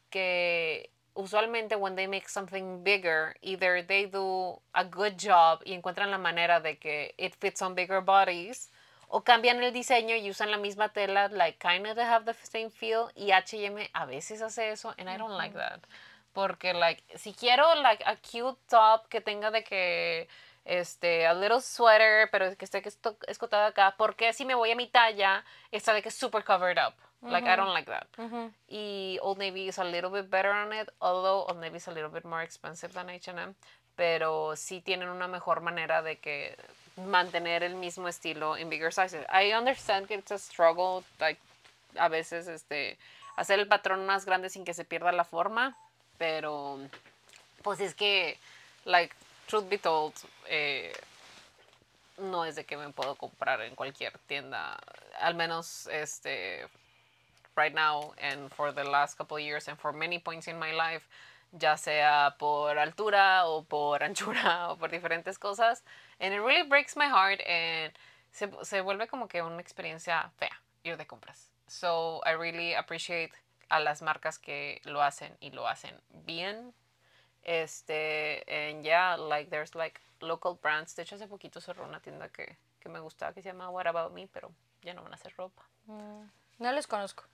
Que 0.09 0.89
usualmente 1.13 1.77
when 1.77 1.95
they 1.95 2.07
make 2.07 2.27
something 2.27 2.83
bigger, 2.83 3.35
either 3.41 3.85
they 3.85 4.07
do 4.07 4.59
a 4.73 4.83
good 4.83 5.13
job 5.17 5.61
y 5.63 5.73
encuentran 5.73 6.11
la 6.11 6.17
manera 6.17 6.59
de 6.59 6.77
que 6.77 7.15
it 7.17 7.33
fits 7.39 7.61
on 7.61 7.75
bigger 7.75 8.01
bodies 8.01 8.69
o 9.15 9.21
cambian 9.21 9.61
el 9.61 9.71
diseño 9.71 10.15
y 10.15 10.27
usan 10.31 10.49
la 10.49 10.57
misma 10.57 10.89
tela, 10.89 11.27
like 11.27 11.59
kind 11.59 11.85
of 11.85 11.99
have 11.99 12.25
the 12.25 12.33
same 12.33 12.71
feel. 12.71 13.11
Y 13.15 13.31
H&M 13.31 13.87
a 13.93 14.05
veces 14.07 14.41
hace 14.41 14.71
eso, 14.71 14.95
and 14.97 15.07
I 15.07 15.17
don't 15.17 15.37
like 15.37 15.55
that. 15.55 15.81
Porque, 16.33 16.73
like, 16.73 17.03
si 17.15 17.31
quiero, 17.31 17.75
like, 17.75 18.03
a 18.07 18.15
cute 18.15 18.57
top 18.67 19.07
que 19.09 19.21
tenga 19.21 19.51
de 19.51 19.63
que, 19.63 20.27
este, 20.65 21.27
a 21.27 21.35
little 21.35 21.61
sweater, 21.61 22.27
pero 22.31 22.57
que 22.57 22.65
esté 22.65 22.81
escotado 23.27 23.67
acá, 23.67 23.93
porque 23.99 24.33
si 24.33 24.45
me 24.45 24.55
voy 24.55 24.71
a 24.71 24.75
mi 24.75 24.87
talla, 24.87 25.45
está 25.71 25.93
de 25.93 26.01
que 26.01 26.09
super 26.09 26.43
covered 26.43 26.79
up. 26.79 26.95
Like, 27.21 27.47
I 27.47 27.55
don't 27.55 27.71
like 27.71 27.85
that. 27.85 28.07
Y 28.67 29.19
Old 29.21 29.37
Navy 29.37 29.67
is 29.67 29.77
a 29.77 29.83
little 29.83 30.09
bit 30.09 30.27
better 30.31 30.51
on 30.51 30.73
it, 30.73 30.89
although 30.99 31.45
Old 31.47 31.59
Navy 31.59 31.77
is 31.77 31.87
a 31.87 31.91
little 31.91 32.09
bit 32.09 32.25
more 32.25 32.41
expensive 32.41 32.91
than 32.93 33.11
H&M. 33.11 33.53
Pero 33.95 34.55
sí 34.55 34.81
tienen 34.81 35.09
una 35.09 35.27
mejor 35.27 35.61
manera 35.61 36.01
de 36.01 36.17
que 36.17 36.57
mantener 36.95 37.63
el 37.63 37.75
mismo 37.75 38.07
estilo 38.07 38.57
en 38.57 38.69
bigger 38.69 38.93
sizes. 38.93 39.25
I 39.29 39.53
understand 39.53 40.07
que 40.07 40.15
it's 40.15 40.31
a 40.31 40.37
struggle, 40.37 41.03
like, 41.19 41.39
a 41.97 42.09
veces, 42.09 42.47
este, 42.47 42.97
hacer 43.35 43.59
el 43.59 43.67
patrón 43.67 44.05
más 44.05 44.25
grande 44.25 44.49
sin 44.49 44.65
que 44.65 44.73
se 44.73 44.85
pierda 44.85 45.11
la 45.11 45.23
forma, 45.23 45.75
pero, 46.17 46.79
pues 47.63 47.79
es 47.79 47.95
que, 47.95 48.37
like, 48.85 49.15
truth 49.47 49.67
be 49.69 49.77
told, 49.77 50.13
eh, 50.47 50.93
no 52.17 52.45
es 52.45 52.55
de 52.55 52.63
que 52.63 52.77
me 52.77 52.89
puedo 52.89 53.15
comprar 53.15 53.61
en 53.61 53.75
cualquier 53.75 54.17
tienda, 54.27 54.77
al 55.19 55.35
menos, 55.35 55.87
este, 55.87 56.67
right 57.55 57.73
now 57.73 58.13
and 58.19 58.51
for 58.51 58.71
the 58.73 58.83
last 58.83 59.17
couple 59.17 59.37
of 59.37 59.43
years 59.43 59.67
and 59.67 59.77
for 59.77 59.93
many 59.93 60.19
points 60.19 60.47
in 60.47 60.57
my 60.57 60.71
life, 60.71 61.07
ya 61.53 61.77
sea 61.77 62.35
por 62.37 62.77
altura 62.77 63.45
o 63.45 63.63
por 63.63 64.03
anchura 64.09 64.71
o 64.71 64.77
por 64.77 64.89
diferentes 64.91 65.37
cosas. 65.39 65.83
And 66.19 66.33
it 66.33 66.41
really 66.41 66.67
breaks 66.67 66.97
my 66.97 67.07
heart 67.07 67.39
and 67.47 67.93
se, 68.31 68.49
se 68.63 68.81
vuelve 68.81 69.07
como 69.07 69.27
que 69.27 69.41
una 69.41 69.61
experiencia 69.61 70.31
fea 70.37 70.61
ir 70.83 70.97
de 70.97 71.05
compras. 71.05 71.51
So 71.67 72.21
I 72.25 72.35
really 72.35 72.73
appreciate 72.73 73.31
a 73.69 73.79
las 73.79 74.01
marcas 74.01 74.37
que 74.37 74.81
lo 74.83 75.01
hacen 75.01 75.35
y 75.39 75.51
lo 75.51 75.67
hacen 75.67 75.99
bien. 76.25 76.73
Este, 77.43 78.43
and 78.47 78.83
yeah, 78.83 79.17
like 79.17 79.49
there's 79.49 79.75
like 79.75 79.99
local 80.21 80.57
brands. 80.61 80.95
De 80.95 81.03
hecho, 81.03 81.15
hace 81.15 81.27
poquito 81.27 81.59
cerró 81.61 81.85
una 81.85 81.99
tienda 81.99 82.29
que, 82.29 82.57
que 82.79 82.89
me 82.89 82.99
gustaba 82.99 83.33
que 83.33 83.41
se 83.41 83.49
llama 83.49 83.69
What 83.69 83.87
About 83.87 84.13
Me, 84.13 84.27
pero 84.27 84.51
ya 84.81 84.93
no 84.93 85.03
van 85.03 85.11
a 85.11 85.15
hacer 85.15 85.33
ropa. 85.35 85.63
No 85.87 86.71
les 86.71 86.87
conozco. 86.87 87.25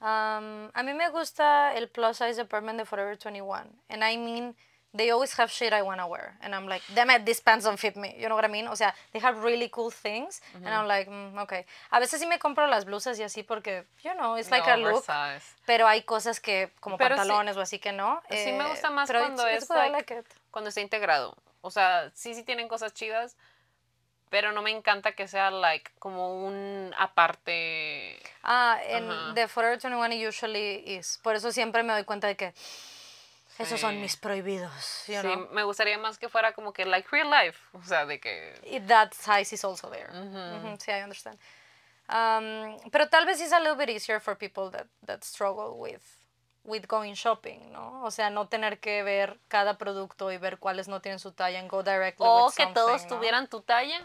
Um, 0.00 0.70
a 0.74 0.82
mí 0.84 0.94
me 0.94 1.08
gusta 1.10 1.74
el 1.74 1.88
plus 1.88 2.18
size 2.18 2.36
department 2.36 2.78
de 2.78 2.84
Forever 2.84 3.16
21. 3.16 3.66
And 3.88 4.04
I 4.04 4.16
mean, 4.16 4.54
they 4.94 5.10
always 5.10 5.32
have 5.38 5.50
shit 5.50 5.72
I 5.72 5.82
want 5.82 6.00
to 6.00 6.06
wear. 6.06 6.36
And 6.40 6.54
I'm 6.54 6.66
like, 6.68 6.82
damn 6.94 7.10
it, 7.10 7.24
these 7.24 7.40
pants 7.40 7.64
don't 7.64 7.78
fit 7.78 7.96
me. 7.96 8.14
You 8.18 8.28
know 8.28 8.36
what 8.36 8.44
I 8.44 8.48
mean? 8.48 8.68
O 8.68 8.74
sea, 8.76 8.94
they 9.12 9.18
have 9.20 9.42
really 9.42 9.68
cool 9.68 9.90
things. 9.90 10.40
And 10.54 10.68
I'm 10.68 10.86
like, 10.86 11.08
mm, 11.10 11.36
okay. 11.42 11.66
A 11.90 11.98
veces 12.00 12.20
sí 12.20 12.26
me 12.28 12.38
compro 12.38 12.66
las 12.68 12.84
blusas 12.84 13.18
y 13.18 13.22
así 13.24 13.42
porque, 13.42 13.84
you 14.04 14.14
know, 14.14 14.36
it's 14.36 14.50
like 14.50 14.66
No, 14.66 14.72
a 14.74 14.76
look. 14.76 14.92
oversize. 15.08 15.54
Pero 15.66 15.86
hay 15.86 16.02
cosas 16.02 16.40
que, 16.40 16.70
como 16.80 16.96
Pero 16.96 17.16
sí- 17.16 17.18
pantalones 17.18 17.56
o 17.56 17.60
así 17.60 17.78
que 17.80 17.92
no. 17.92 18.22
Sí 18.30 18.52
me 18.52 18.64
eh, 18.64 18.68
gusta 18.70 18.90
más 18.90 19.08
pero 19.08 19.20
cuando 19.20 19.42
it's- 19.48 19.62
it's 19.64 19.70
like- 19.70 19.92
like 20.14 20.24
cuando 20.50 20.68
está 20.68 20.80
integrado. 20.80 21.36
O 21.60 21.70
sea, 21.72 22.10
sí, 22.14 22.34
sí 22.34 22.44
tienen 22.44 22.68
cosas 22.68 22.94
chidas, 22.94 23.36
pero 24.30 24.52
no 24.52 24.62
me 24.62 24.70
encanta 24.70 25.12
que 25.12 25.26
sea 25.28 25.50
like 25.50 25.90
como 25.98 26.44
un 26.46 26.94
aparte. 26.98 28.18
Ah, 28.42 28.78
en 28.86 29.10
Ajá. 29.10 29.34
The 29.34 29.48
Forever 29.48 29.78
21 29.78 30.28
usually 30.28 30.82
is. 30.86 31.18
Por 31.22 31.34
eso 31.36 31.52
siempre 31.52 31.82
me 31.82 31.92
doy 31.92 32.04
cuenta 32.04 32.26
de 32.26 32.36
que 32.36 32.54
esos 33.58 33.80
son 33.80 33.94
Sí. 33.94 34.00
mis 34.00 34.16
prohibidos, 34.16 35.04
you 35.08 35.14
Sí, 35.20 35.22
know. 35.22 35.48
me 35.50 35.64
gustaría 35.64 35.98
más 35.98 36.18
que 36.18 36.28
fuera 36.28 36.52
como 36.52 36.72
que 36.72 36.84
like 36.84 37.08
real 37.10 37.28
life. 37.30 37.58
O 37.72 37.82
sea, 37.82 38.06
de 38.06 38.20
que. 38.20 38.54
Y 38.64 38.80
that 38.80 39.12
size 39.12 39.54
is 39.54 39.64
also 39.64 39.90
there. 39.90 40.08
Ujú, 40.12 40.76
sí, 40.80 40.90
I 40.92 41.02
understand. 41.02 41.38
Um, 42.10 42.78
pero 42.90 43.08
tal 43.08 43.26
vez 43.26 43.40
it's 43.40 43.52
a 43.52 43.58
little 43.60 43.74
bit 43.76 43.90
easier 43.90 44.18
for 44.20 44.34
people 44.36 44.70
that, 44.70 44.86
that 45.04 45.22
struggle 45.24 45.76
with, 45.78 46.00
with 46.68 46.84
going 46.86 47.14
shopping, 47.14 47.72
¿no? 47.72 48.02
O 48.04 48.10
sea, 48.10 48.30
no 48.30 48.46
tener 48.48 48.78
que 48.78 49.02
ver 49.02 49.38
cada 49.48 49.78
producto 49.78 50.30
y 50.30 50.38
ver 50.38 50.58
cuáles 50.58 50.86
no 50.88 51.00
tienen 51.00 51.18
su 51.18 51.32
talla 51.32 51.58
and 51.58 51.70
go 51.70 51.82
directly 51.82 52.26
O 52.26 52.46
with 52.46 52.54
que 52.54 52.66
todos 52.68 53.06
tuvieran 53.08 53.48
tu 53.48 53.62
talla. 53.62 54.00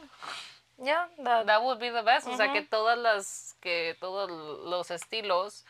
Yeah, 0.82 1.08
that, 1.24 1.46
That 1.46 1.62
would 1.62 1.80
be 1.80 1.92
the 1.92 2.02
best. 2.02 2.28
O 2.28 2.36
sea, 2.36 2.52
que 2.52 2.62
todas 2.64 2.98
las. 2.98 3.56
que 3.62 3.96
todos 4.00 4.30
los 4.32 4.90
estilos 4.92 5.66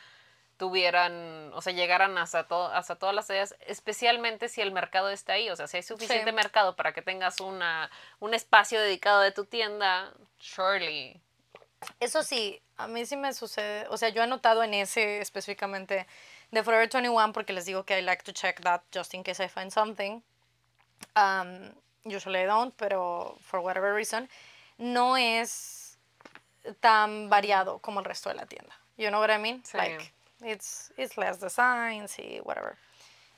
tuvieran, 0.57 1.51
o 1.53 1.61
sea, 1.61 1.73
llegaran 1.73 2.17
hasta, 2.17 2.47
to- 2.47 2.67
hasta 2.67 2.95
todas 2.95 3.13
las 3.13 3.27
tallas, 3.27 3.55
especialmente 3.67 4.47
si 4.47 4.61
el 4.61 4.71
mercado 4.71 5.09
está 5.09 5.33
ahí, 5.33 5.49
o 5.49 5.55
sea, 5.55 5.67
si 5.67 5.77
hay 5.77 5.83
suficiente 5.83 6.29
Sí. 6.29 6.35
mercado 6.35 6.75
para 6.75 6.93
que 6.93 7.01
tengas 7.01 7.39
una, 7.41 7.89
un 8.19 8.33
espacio 8.33 8.79
dedicado 8.79 9.19
de 9.21 9.31
tu 9.31 9.45
tienda, 9.45 10.13
surely. 10.39 11.19
Eso 11.99 12.23
sí, 12.23 12.61
a 12.77 12.87
mí 12.87 13.05
sí 13.05 13.17
me 13.17 13.33
sucede, 13.33 13.87
o 13.89 13.97
sea, 13.97 14.09
yo 14.09 14.23
he 14.23 14.27
notado 14.27 14.63
en 14.63 14.73
ese 14.75 15.19
específicamente 15.19 16.07
de 16.53 16.61
Forever 16.63 16.87
21 16.87 17.33
porque 17.33 17.51
les 17.51 17.65
digo 17.65 17.83
que 17.83 17.97
I 17.97 18.01
like 18.01 18.23
to 18.23 18.31
check 18.31 18.61
that 18.61 18.83
just 18.91 19.13
in 19.15 19.23
case 19.23 19.39
I 19.43 19.47
find 19.47 19.71
something. 19.71 20.21
Um, 21.15 21.73
usually 22.05 22.41
I 22.41 22.45
don't, 22.45 22.75
pero 22.77 23.37
for 23.41 23.59
whatever 23.59 23.93
reason, 23.93 24.29
no 24.77 25.15
es 25.17 25.97
tan 26.79 27.27
variado 27.29 27.81
como 27.81 27.99
el 27.99 28.05
resto 28.05 28.29
de 28.29 28.35
la 28.35 28.45
tienda. 28.45 28.73
You 28.97 29.09
know 29.09 29.19
what 29.19 29.31
I 29.31 29.37
mean? 29.39 29.63
Sí. 29.63 29.77
Like, 29.77 30.13
it's, 30.43 30.91
it's 30.95 31.17
less 31.17 31.39
designs 31.39 32.17
y 32.19 32.39
whatever. 32.43 32.77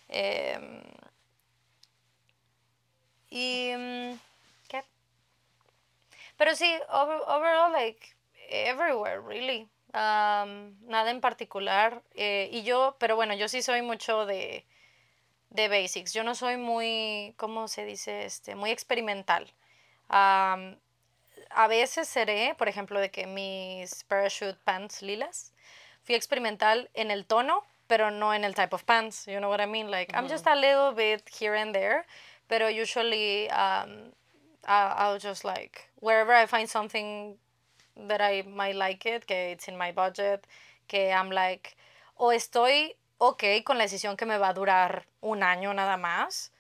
Em, 0.10 0.82
y, 3.32 3.72
mm, 3.76 4.20
¿qué? 4.68 4.84
Pero 6.38 6.54
sí, 6.54 6.78
over- 6.90 7.24
overall, 7.28 7.72
like, 7.72 8.14
everywhere, 8.50 9.22
really. 9.22 9.70
Um, 9.96 10.76
nada 10.90 11.10
en 11.10 11.22
particular. 11.22 12.02
eh, 12.16 12.50
y 12.52 12.64
yo, 12.64 12.98
pero 13.00 13.16
bueno, 13.16 13.34
yo 13.34 13.48
sí 13.48 13.62
soy 13.62 13.82
mucho 13.82 14.26
de, 14.26 14.66
de 15.52 15.68
basics. 15.70 16.14
Yo 16.14 16.26
no 16.26 16.36
soy 16.36 16.58
muy, 16.58 17.34
¿cómo 17.38 17.70
se 17.70 17.86
dice? 17.86 18.26
Este, 18.26 18.56
muy 18.56 18.72
experimental. 18.72 19.54
Um, 20.10 20.76
a 21.50 21.68
veces 21.70 22.10
seré, 22.10 22.56
por 22.58 22.68
ejemplo, 22.68 23.00
de 23.00 23.10
que 23.10 23.26
mis 23.26 24.04
parachute 24.04 24.58
pants 24.66 25.02
lilas, 25.02 25.54
fui 26.04 26.16
experimental 26.16 26.90
en 26.94 27.10
el 27.10 27.26
tono, 27.26 27.64
pero 27.88 28.12
no 28.12 28.34
en 28.34 28.44
el 28.44 28.54
type 28.54 28.76
of 28.76 28.84
pants. 28.84 29.26
You 29.28 29.40
know 29.40 29.50
what 29.50 29.62
I 29.62 29.66
mean? 29.66 29.90
Like, 29.90 30.14
I'm 30.14 30.28
just 30.28 30.46
a 30.46 30.56
little 30.56 30.92
bit 30.92 31.30
here 31.30 31.56
and 31.56 31.74
there, 31.74 32.06
pero 32.50 32.68
usually 32.68 33.50
um, 33.50 34.12
I, 34.68 34.94
I'll 34.98 35.20
just 35.20 35.46
like, 35.46 35.90
wherever 36.02 36.34
I 36.34 36.48
find 36.48 36.68
something 36.70 37.38
that 38.08 38.22
I 38.22 38.44
might 38.44 38.76
like 38.76 39.06
it, 39.06 39.26
que 39.26 39.52
it's 39.52 39.68
in 39.68 39.78
my 39.78 39.92
budget, 39.92 40.46
que 40.88 41.12
I'm 41.12 41.30
like, 41.30 41.76
o 42.18 42.32
estoy 42.32 42.96
ok 43.18 43.64
con 43.64 43.78
la 43.78 43.86
decisión 43.86 44.18
que 44.18 44.26
me 44.26 44.38
va 44.38 44.50
a 44.50 44.54
durar 44.54 45.06
un 45.22 45.44
año 45.44 45.74
nada 45.74 45.98
más, 45.98 46.52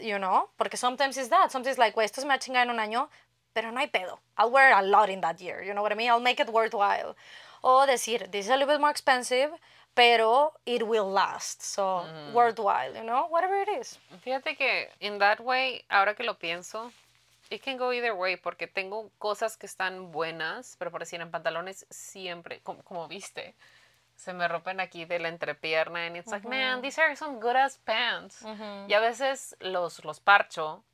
you 0.00 0.18
know, 0.18 0.50
porque 0.56 0.76
sometimes 0.76 1.16
it's 1.16 1.28
that, 1.28 1.50
sometimes 1.50 1.78
like, 1.78 1.94
güey, 1.94 2.04
esto 2.04 2.20
se 2.20 2.26
me 2.26 2.34
va 2.34 2.36
a 2.36 2.38
chingar 2.38 2.66
en 2.66 2.70
un 2.70 2.80
año, 2.80 3.08
pero 3.52 3.70
no 3.70 3.78
hay 3.78 3.86
pedo. 3.86 4.18
I'll 4.36 4.50
wear 4.50 4.72
a 4.72 4.82
lot 4.82 5.08
in 5.08 5.20
that 5.20 5.40
year, 5.40 5.62
you 5.62 5.72
know 5.72 5.82
what 5.82 5.92
I 5.92 5.94
mean? 5.94 6.10
I'll 6.10 6.20
make 6.20 6.40
it 6.40 6.50
worthwhile. 6.50 7.14
O 7.62 7.86
decir, 7.86 8.30
this 8.30 8.46
is 8.46 8.50
a 8.50 8.56
little 8.56 8.74
bit 8.74 8.80
more 8.80 8.90
expensive, 8.90 9.50
pero 9.94 10.52
it 10.66 10.82
will 10.82 11.08
last, 11.08 11.62
so 11.62 12.04
worthwhile, 12.34 12.94
you 12.94 13.04
know, 13.04 13.28
whatever 13.30 13.54
it 13.54 13.68
is. 13.80 13.98
Fíjate 14.24 14.56
que 14.56 14.88
in 15.00 15.18
that 15.18 15.40
way, 15.40 15.84
ahora 15.88 16.14
que 16.14 16.24
lo 16.24 16.34
pienso, 16.34 16.92
it 17.50 17.62
can 17.62 17.76
go 17.76 17.92
either 17.92 18.12
way, 18.14 18.36
porque 18.36 18.66
tengo 18.66 19.10
cosas 19.18 19.56
que 19.56 19.66
están 19.66 20.10
buenas, 20.12 20.76
pero 20.78 20.90
por 20.90 21.00
decir, 21.00 21.20
en 21.20 21.30
pantalones 21.30 21.86
siempre, 21.90 22.60
como, 22.62 22.82
como 22.82 23.06
viste, 23.08 23.54
se 24.16 24.32
me 24.32 24.46
rompen 24.48 24.80
aquí 24.80 25.04
de 25.04 25.18
la 25.18 25.28
entrepierna, 25.28 26.06
and 26.06 26.16
it's 26.16 26.28
like, 26.30 26.46
man, 26.48 26.82
these 26.82 27.00
are 27.00 27.16
some 27.16 27.40
good 27.40 27.56
ass 27.56 27.78
pants. 27.78 28.42
Y 28.88 28.94
a 28.94 29.00
veces 29.00 29.56
los, 29.60 30.04
los 30.04 30.20
parcho, 30.20 30.84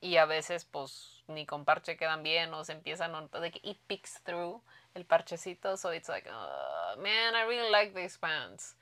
y 0.00 0.16
a 0.16 0.26
veces, 0.26 0.64
pues, 0.64 1.22
ni 1.28 1.46
con 1.46 1.64
parche 1.64 1.96
quedan 1.96 2.22
bien, 2.22 2.52
o 2.52 2.64
se 2.64 2.72
empiezan, 2.72 3.30
de 3.30 3.50
que 3.50 3.60
it 3.62 3.78
peeks 3.86 4.20
through 4.24 4.60
el 4.94 5.04
parchecito, 5.06 5.76
so 5.76 5.92
it's 5.92 6.08
like, 6.08 6.28
"Uh, 6.28 7.00
man, 7.00 7.34
I 7.34 7.44
really 7.46 7.70
like 7.70 7.94
these 7.94 8.18
pants. 8.18 8.76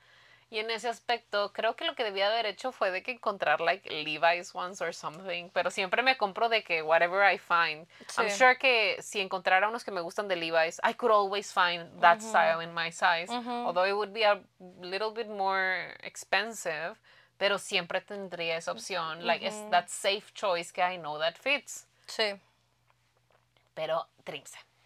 Y 0.53 0.59
en 0.59 0.69
ese 0.69 0.87
aspecto, 0.87 1.51
creo 1.51 1.75
que 1.75 1.83
lo 1.83 1.95
que 1.95 2.03
debía 2.03 2.27
haber 2.27 2.45
hecho 2.45 2.71
fue 2.71 2.91
de 2.91 3.01
que 3.01 3.13
encontrar 3.13 3.59
like 3.59 3.89
Levi's 3.89 4.53
ones 4.53 4.83
or 4.83 4.93
something, 4.93 5.49
pero 5.49 5.71
siempre 5.71 6.03
me 6.03 6.15
compro 6.15 6.47
de 6.47 6.63
que 6.63 6.83
whatever 6.83 7.23
I 7.23 7.39
find. 7.39 7.87
I'm 8.19 8.29
sure 8.29 8.55
que 8.59 9.01
si 9.01 9.19
encontrara 9.19 9.67
unos 9.67 9.83
que 9.83 9.89
me 9.89 9.99
gustan 10.01 10.27
de 10.27 10.35
Levi's, 10.35 10.79
I 10.83 10.93
could 10.93 11.11
always 11.11 11.51
find 11.51 11.89
that 12.01 12.21
style 12.21 12.61
in 12.61 12.71
my 12.71 12.91
size, 12.91 13.31
although 13.31 13.87
it 13.87 13.95
would 13.95 14.13
be 14.13 14.25
a 14.25 14.43
little 14.79 15.09
bit 15.09 15.27
more 15.27 15.97
expensive, 16.03 16.99
pero 17.39 17.57
siempre 17.57 18.01
tendría 18.01 18.57
esa 18.57 18.73
opción, 18.73 19.25
like 19.25 19.43
it's 19.43 19.67
that 19.71 19.87
safe 19.87 20.31
choice 20.35 20.71
que 20.71 20.83
I 20.83 20.97
know 20.97 21.17
that 21.17 21.35
fits. 21.35 21.87
Sí. 22.05 22.39
Pero 23.73 24.05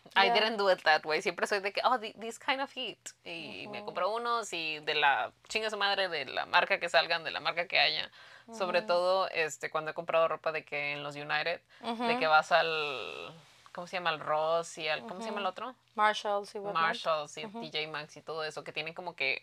trimse. 0.09 0.25
I 0.27 0.29
Yeah. 0.31 0.33
didn't 0.39 0.57
do 0.57 0.69
it 0.71 0.81
that 0.83 1.03
way. 1.05 1.21
Siempre 1.21 1.47
soy 1.47 1.59
de 1.59 1.71
que, 1.71 1.81
oh, 1.83 1.97
these 1.99 2.39
kind 2.39 2.61
of 2.61 2.71
heat. 2.75 2.97
Y 3.23 3.67
me 3.69 3.83
compro 3.83 4.09
unos 4.13 4.51
y 4.53 4.79
de 4.79 4.95
la 4.95 5.31
chinga 5.47 5.69
su 5.69 5.77
madre, 5.77 6.07
de 6.09 6.25
la 6.25 6.45
marca 6.45 6.79
que 6.79 6.89
salgan, 6.89 7.23
de 7.23 7.31
la 7.31 7.39
marca 7.39 7.67
que 7.67 7.79
haya. 7.79 8.09
Sobre 8.57 8.81
todo 8.81 9.27
este, 9.29 9.69
cuando 9.69 9.91
he 9.91 9.93
comprado 9.93 10.27
ropa 10.29 10.51
de 10.53 10.63
que 10.63 10.93
en 10.93 11.03
los 11.03 11.15
United, 11.17 11.59
de 11.81 12.17
que 12.17 12.27
vas 12.27 12.51
al, 12.53 13.33
¿cómo 13.73 13.87
se 13.87 13.97
llama? 13.97 14.09
Al 14.11 14.19
Ross 14.21 14.77
y 14.77 14.87
al, 14.87 15.01
¿cómo 15.01 15.19
se 15.19 15.27
llama 15.27 15.41
el 15.41 15.45
otro? 15.47 15.75
Marshalls 15.95 16.55
y 16.55 16.59
whatnot. 16.59 16.81
Marshalls 16.81 17.37
y 17.37 17.45
TJ 17.45 17.87
Maxx 17.87 18.15
y 18.17 18.21
todo 18.21 18.45
eso, 18.45 18.63
que 18.63 18.71
tienen 18.71 18.93
como 18.93 19.15
que 19.17 19.41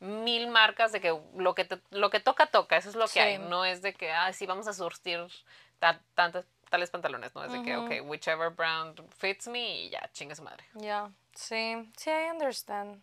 mil 0.00 0.48
marcas 0.48 0.90
de 0.90 1.00
que 1.00 1.16
lo 1.36 1.54
que, 1.54 1.64
te- 1.64 1.80
lo 1.90 2.10
que 2.10 2.18
toca, 2.18 2.46
toca. 2.46 2.76
Eso 2.76 2.88
es 2.88 2.96
lo 2.96 3.06
que 3.06 3.20
hay. 3.20 3.38
No 3.38 3.64
es 3.64 3.80
de 3.82 3.94
que, 3.94 4.10
ah, 4.10 4.32
sí, 4.32 4.46
vamos 4.46 4.66
a 4.66 4.72
surtir 4.72 5.24
ta- 5.78 6.00
tantas, 6.16 6.44
tales 6.72 6.90
pantalones. 6.90 7.34
No 7.34 7.44
es 7.44 7.52
de 7.52 7.62
que, 7.62 7.76
ok, 7.76 8.08
whichever 8.08 8.48
brand 8.50 8.98
fits 9.18 9.46
me 9.46 9.82
y 9.82 9.90
ya, 9.90 10.08
chingue 10.12 10.34
su 10.34 10.42
madre. 10.42 10.64
Yeah. 10.80 11.10
Sí. 11.34 11.88
Sí, 11.96 12.10
I 12.10 12.30
understand. 12.30 13.02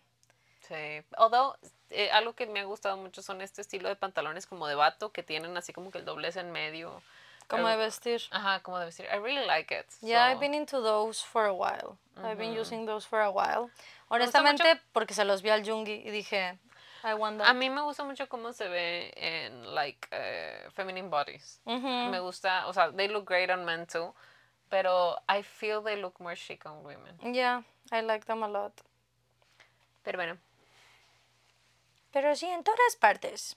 Sí. 0.68 1.02
Although, 1.16 1.56
eh, 1.90 2.10
algo 2.10 2.34
que 2.34 2.46
me 2.46 2.60
ha 2.60 2.64
gustado 2.64 2.96
mucho 2.96 3.22
son 3.22 3.40
este 3.40 3.60
estilo 3.62 3.88
de 3.88 3.94
pantalones 3.94 4.46
como 4.46 4.66
de 4.66 4.74
vato 4.74 5.12
que 5.12 5.22
tienen 5.22 5.56
así 5.56 5.72
como 5.72 5.90
que 5.92 5.98
el 5.98 6.04
doblez 6.04 6.36
en 6.36 6.50
medio. 6.50 7.00
Como 7.46 7.68
de 7.68 7.76
vestir. 7.76 8.22
Ajá, 8.30 8.60
como 8.60 8.78
de 8.78 8.86
vestir. 8.86 9.06
I 9.06 9.18
really 9.18 9.46
like 9.46 9.72
it. 9.72 9.86
Yeah, 10.02 10.26
I've 10.26 10.36
So, 10.36 10.40
been 10.40 10.54
into 10.54 10.80
those 10.82 11.24
for 11.24 11.46
a 11.46 11.52
while. 11.52 11.96
I've 12.16 12.36
been 12.38 12.52
using 12.58 12.86
those 12.86 13.06
for 13.06 13.20
a 13.20 13.30
while. 13.30 13.70
Honestamente, 14.08 14.80
porque 14.92 15.14
se 15.14 15.24
los 15.24 15.42
vi 15.42 15.50
al 15.50 15.64
Jungi 15.64 16.02
y 16.04 16.10
dije, 16.10 16.58
I 17.02 17.14
that. 17.38 17.48
A 17.48 17.54
mí 17.54 17.70
me 17.70 17.80
gusta 17.82 18.04
mucho 18.04 18.28
cómo 18.28 18.52
se 18.52 18.68
ve 18.68 19.12
en, 19.16 19.74
like, 19.74 20.08
eh, 20.10 20.68
feminine 20.72 21.08
bodies. 21.08 21.60
Me 21.64 22.20
gusta, 22.20 22.66
o 22.66 22.72
sea, 22.72 22.90
they 22.92 23.08
look 23.08 23.26
great 23.26 23.50
on 23.50 23.64
men 23.64 23.86
too, 23.86 24.14
pero 24.68 25.16
I 25.28 25.42
feel 25.42 25.82
they 25.82 25.96
look 25.96 26.20
more 26.20 26.36
chic 26.36 26.66
on 26.66 26.84
women. 26.84 27.18
Yeah, 27.34 27.62
I 27.90 28.02
like 28.02 28.26
them 28.26 28.42
a 28.42 28.48
lot. 28.48 28.72
Pero 30.02 30.18
bueno. 30.18 30.38
Pero 32.12 32.34
sí, 32.34 32.46
en 32.46 32.64
todas 32.64 32.96
partes. 32.96 33.56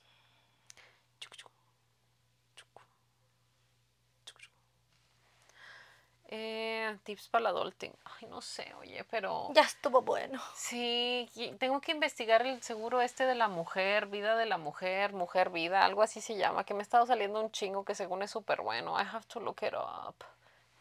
Eh, 6.36 6.98
tips 7.04 7.28
para 7.28 7.42
el 7.42 7.56
adulting. 7.56 7.94
Ay, 8.06 8.28
no 8.28 8.42
sé, 8.42 8.74
oye, 8.80 9.04
pero... 9.04 9.50
Ya 9.54 9.62
estuvo 9.62 10.02
bueno. 10.02 10.42
Sí, 10.56 11.30
tengo 11.60 11.80
que 11.80 11.92
investigar 11.92 12.44
el 12.44 12.64
seguro 12.64 13.04
este 13.04 13.28
de 13.28 13.36
la 13.36 13.48
mujer, 13.48 14.08
vida 14.08 14.36
de 14.36 14.48
la 14.48 14.58
mujer, 14.58 15.14
mujer 15.14 15.52
vida, 15.52 15.86
algo 15.86 16.02
así 16.02 16.22
se 16.22 16.36
llama, 16.36 16.64
que 16.64 16.74
me 16.74 16.80
ha 16.80 16.82
estado 16.82 17.06
saliendo 17.06 17.40
un 17.40 17.52
chingo 17.52 17.86
que 17.86 17.94
según 17.94 18.24
es 18.24 18.32
súper 18.32 18.62
bueno. 18.62 19.00
I 19.00 19.04
have 19.04 19.28
to 19.28 19.40
look 19.40 19.60
it 19.62 19.76
up 19.76 20.26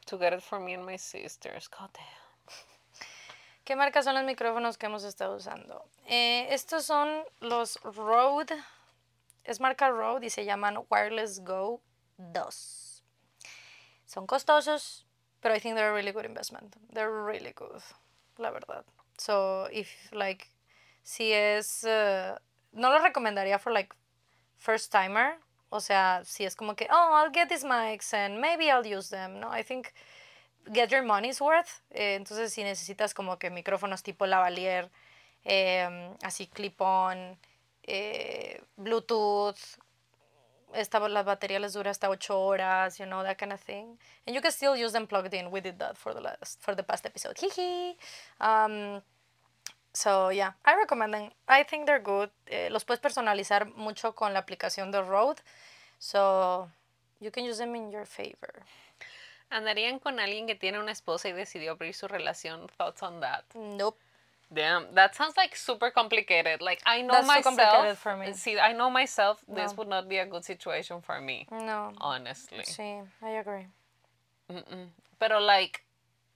to 0.06 0.18
get 0.18 0.32
it 0.32 0.40
for 0.40 0.58
me 0.58 0.72
and 0.72 0.86
my 0.86 0.96
sisters. 0.96 1.68
God 1.68 1.90
damn. 1.92 2.06
¿Qué 3.62 3.76
marcas 3.76 4.06
son 4.06 4.14
los 4.14 4.24
micrófonos 4.24 4.78
que 4.78 4.86
hemos 4.86 5.04
estado 5.04 5.36
usando? 5.36 5.84
Eh, 6.06 6.46
estos 6.48 6.86
son 6.86 7.24
los 7.40 7.78
Rode. 7.82 8.56
Es 9.44 9.60
marca 9.60 9.90
Rode 9.90 10.24
y 10.24 10.30
se 10.30 10.46
llaman 10.46 10.78
Wireless 10.88 11.44
Go 11.44 11.82
2. 12.16 13.04
Son 14.06 14.26
costosos, 14.26 15.06
pero 15.42 15.54
I 15.54 15.58
think 15.60 15.74
they're 15.74 15.90
a 15.90 15.94
really 15.94 16.12
good 16.12 16.24
investment. 16.24 16.74
They're 16.92 17.10
really 17.10 17.52
good, 17.52 17.82
la 18.38 18.50
verdad. 18.50 18.84
So, 19.18 19.68
if 19.70 19.90
like, 20.12 20.48
si 21.02 21.32
es, 21.32 21.84
uh, 21.84 22.38
no 22.72 22.90
lo 22.90 22.98
recomendaría 23.00 23.58
for 23.58 23.72
like 23.72 23.94
first 24.58 24.90
timer. 24.90 25.36
O 25.70 25.80
sea, 25.80 26.22
si 26.24 26.44
es 26.44 26.54
como 26.54 26.74
que, 26.74 26.86
oh, 26.90 27.10
I'll 27.14 27.30
get 27.30 27.48
these 27.48 27.64
mics 27.64 28.12
and 28.14 28.40
maybe 28.40 28.70
I'll 28.70 28.86
use 28.86 29.08
them. 29.08 29.40
No, 29.40 29.48
I 29.48 29.62
think 29.62 29.92
get 30.70 30.90
your 30.90 31.02
money's 31.02 31.40
worth. 31.40 31.82
Eh, 31.90 32.14
entonces, 32.14 32.52
si 32.52 32.62
necesitas 32.62 33.14
como 33.14 33.38
que 33.38 33.50
micrófonos 33.50 34.02
tipo 34.02 34.26
lavalier, 34.26 34.90
eh, 35.44 36.14
así 36.22 36.46
clip-on, 36.46 37.38
eh, 37.84 38.60
Bluetooth, 38.76 39.58
esta, 40.74 40.98
la 41.08 41.22
batería 41.22 41.58
les 41.58 41.72
dura 41.72 41.90
hasta 41.90 42.08
8 42.08 42.38
horas, 42.38 42.98
you 42.98 43.06
know, 43.06 43.22
that 43.22 43.38
kind 43.38 43.52
of 43.52 43.60
thing. 43.60 43.98
And 44.26 44.34
you 44.34 44.40
can 44.40 44.52
still 44.52 44.76
use 44.76 44.92
them 44.92 45.06
plugged 45.06 45.34
in. 45.34 45.50
We 45.50 45.60
did 45.60 45.78
that 45.78 45.96
for 45.96 46.14
the 46.14 46.20
last, 46.20 46.60
for 46.60 46.74
the 46.74 46.82
past 46.82 47.06
episode. 47.06 47.36
Hee 47.38 47.96
Um, 48.40 49.02
so, 49.94 50.30
yeah, 50.30 50.52
I 50.64 50.74
recommend 50.76 51.12
them. 51.12 51.30
I 51.46 51.64
think 51.64 51.86
they're 51.86 52.02
good. 52.02 52.30
Eh, 52.46 52.70
los 52.70 52.84
puedes 52.84 53.00
personalizar 53.00 53.66
mucho 53.76 54.12
con 54.14 54.32
la 54.32 54.40
aplicación 54.40 54.90
de 54.90 55.02
Rode. 55.02 55.42
So, 55.98 56.70
you 57.20 57.30
can 57.30 57.44
use 57.44 57.58
them 57.58 57.74
in 57.76 57.90
your 57.90 58.06
favor. 58.06 58.64
¿Andarían 59.50 59.98
con 59.98 60.18
alguien 60.18 60.46
que 60.46 60.54
tiene 60.54 60.80
una 60.80 60.92
esposa 60.92 61.28
y 61.28 61.32
decidió 61.32 61.72
abrir 61.72 61.94
su 61.94 62.08
relación? 62.08 62.68
Thoughts 62.78 63.02
on 63.02 63.20
that? 63.20 63.44
Nope. 63.54 63.98
Damn, 64.54 64.94
that 64.94 65.14
sounds 65.14 65.36
like 65.36 65.56
super 65.56 65.90
complicated. 65.90 66.60
Like 66.60 66.80
I 66.84 67.00
know 67.02 67.12
That's 67.14 67.26
too 67.26 67.34
myself. 67.34 67.56
complicated 67.56 67.98
for 67.98 68.16
me. 68.16 68.32
See, 68.34 68.58
I 68.58 68.72
know 68.74 68.90
myself. 68.90 69.42
This 69.48 69.74
would 69.76 69.88
not 69.88 70.08
be 70.08 70.18
a 70.18 70.26
good 70.26 70.44
situation 70.44 71.00
for 71.00 71.20
me, 71.20 71.46
No. 71.50 71.92
honestly. 71.98 72.64
Sí, 72.64 73.02
I 73.22 73.30
agree. 73.38 73.66
Mm-mm. 74.50 74.88
Pero 75.18 75.40
like, 75.40 75.80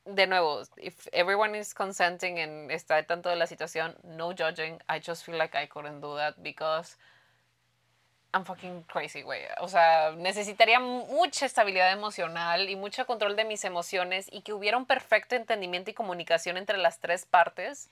de 0.06 0.26
nuevo, 0.26 0.62
if 0.78 1.06
everyone 1.12 1.54
is 1.54 1.74
consenting 1.74 2.38
and 2.38 2.70
está 2.70 3.06
tanto 3.06 3.28
de 3.28 3.36
la 3.36 3.46
situación, 3.46 3.94
no 4.04 4.32
judging. 4.32 4.80
I 4.88 4.98
just 4.98 5.24
feel 5.24 5.36
like 5.36 5.54
I 5.54 5.66
couldn't 5.66 6.00
do 6.00 6.14
that 6.16 6.42
because 6.42 6.96
I'm 8.32 8.44
fucking 8.44 8.84
crazy, 8.84 9.22
güey. 9.22 9.40
O 9.60 9.68
sea, 9.68 10.14
necesitaría 10.16 10.78
mucha 10.80 11.46
estabilidad 11.46 11.92
emocional 11.92 12.68
y 12.68 12.76
mucho 12.76 13.04
control 13.06 13.34
de 13.36 13.44
mis 13.44 13.64
emociones 13.64 14.28
y 14.32 14.42
que 14.42 14.52
hubiera 14.52 14.76
un 14.76 14.86
perfecto 14.86 15.34
entendimiento 15.36 15.90
y 15.90 15.94
comunicación 15.94 16.56
entre 16.56 16.78
las 16.78 16.98
tres 16.98 17.26
partes. 17.26 17.90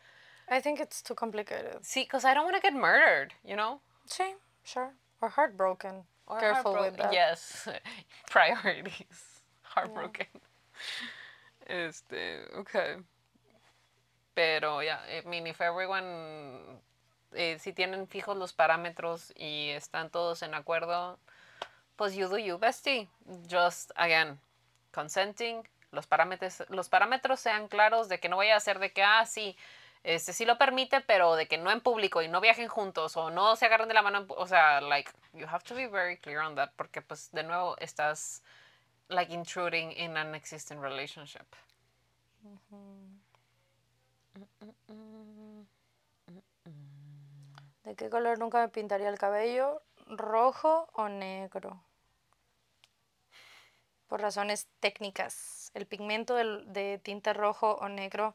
I 0.48 0.60
think 0.60 0.80
it's 0.80 1.02
too 1.02 1.14
complicated. 1.14 1.78
Sí, 1.82 2.02
because 2.04 2.24
I 2.24 2.34
don't 2.34 2.44
want 2.44 2.56
to 2.56 2.62
get 2.62 2.74
murdered, 2.74 3.32
you 3.44 3.56
know? 3.56 3.80
Sí, 4.08 4.34
sure. 4.64 4.92
Or 5.20 5.30
heartbroken. 5.30 6.04
Or 6.26 6.40
Careful 6.40 6.74
with 6.74 6.96
that. 6.96 7.12
Yes. 7.12 7.68
Priorities. 8.30 9.42
Heartbroken. 9.62 10.26
Este, 11.66 12.46
okay. 12.58 12.96
Pero 14.34 14.80
ya, 14.80 14.98
I 15.08 15.26
mean, 15.28 15.46
if 15.46 15.60
everyone, 15.60 16.80
eh, 17.34 17.58
si 17.58 17.72
tienen 17.72 18.06
fijos 18.08 18.36
los 18.36 18.52
parámetros 18.52 19.32
y 19.36 19.70
están 19.70 20.10
todos 20.10 20.42
en 20.42 20.54
acuerdo, 20.54 21.18
pues 21.96 22.14
you 22.14 22.28
do 22.28 22.38
you, 22.38 22.58
bestie. 22.58 23.08
Just, 23.48 23.92
again, 23.96 24.38
consenting, 24.92 25.66
los 25.92 26.06
parámetros, 26.06 26.64
los 26.68 26.88
parámetros 26.88 27.40
sean 27.40 27.68
claros 27.68 28.08
de 28.08 28.18
que 28.18 28.28
no 28.28 28.36
vaya 28.36 28.56
a 28.56 28.60
ser 28.60 28.78
de 28.78 28.92
que, 28.92 29.02
ah, 29.02 29.24
sí, 29.24 29.56
este 30.04 30.32
sí 30.32 30.44
lo 30.44 30.58
permite, 30.58 31.00
pero 31.00 31.34
de 31.34 31.48
que 31.48 31.58
no 31.58 31.70
en 31.70 31.80
público 31.80 32.22
y 32.22 32.28
no 32.28 32.40
viajen 32.40 32.68
juntos 32.68 33.16
o 33.16 33.30
no 33.30 33.56
se 33.56 33.66
agarren 33.66 33.88
de 33.88 33.94
la 33.94 34.02
mano, 34.02 34.26
o 34.28 34.46
sea, 34.46 34.80
like 34.80 35.10
you 35.32 35.46
have 35.48 35.64
to 35.64 35.74
be 35.74 35.86
very 35.88 36.18
clear 36.18 36.40
on 36.40 36.54
that 36.54 36.70
porque 36.76 37.02
pues 37.02 37.30
de 37.32 37.42
nuevo 37.42 37.76
estás 37.78 38.42
like 39.08 39.32
intruding 39.32 39.92
in 39.92 40.16
an 40.16 40.34
existing 40.34 40.80
relationship. 40.80 41.46
¿De 47.84 47.94
qué 47.96 48.10
color 48.10 48.38
nunca 48.38 48.60
me 48.60 48.68
pintaría 48.68 49.08
el 49.08 49.18
cabello? 49.18 49.82
¿Rojo 50.06 50.88
o 50.92 51.08
negro? 51.08 51.82
Por 54.06 54.20
razones 54.20 54.68
técnicas. 54.80 55.70
El 55.74 55.86
pigmento 55.86 56.34
del- 56.34 56.70
de 56.72 56.98
tinte 56.98 57.32
rojo 57.32 57.76
o 57.80 57.88
negro 57.88 58.34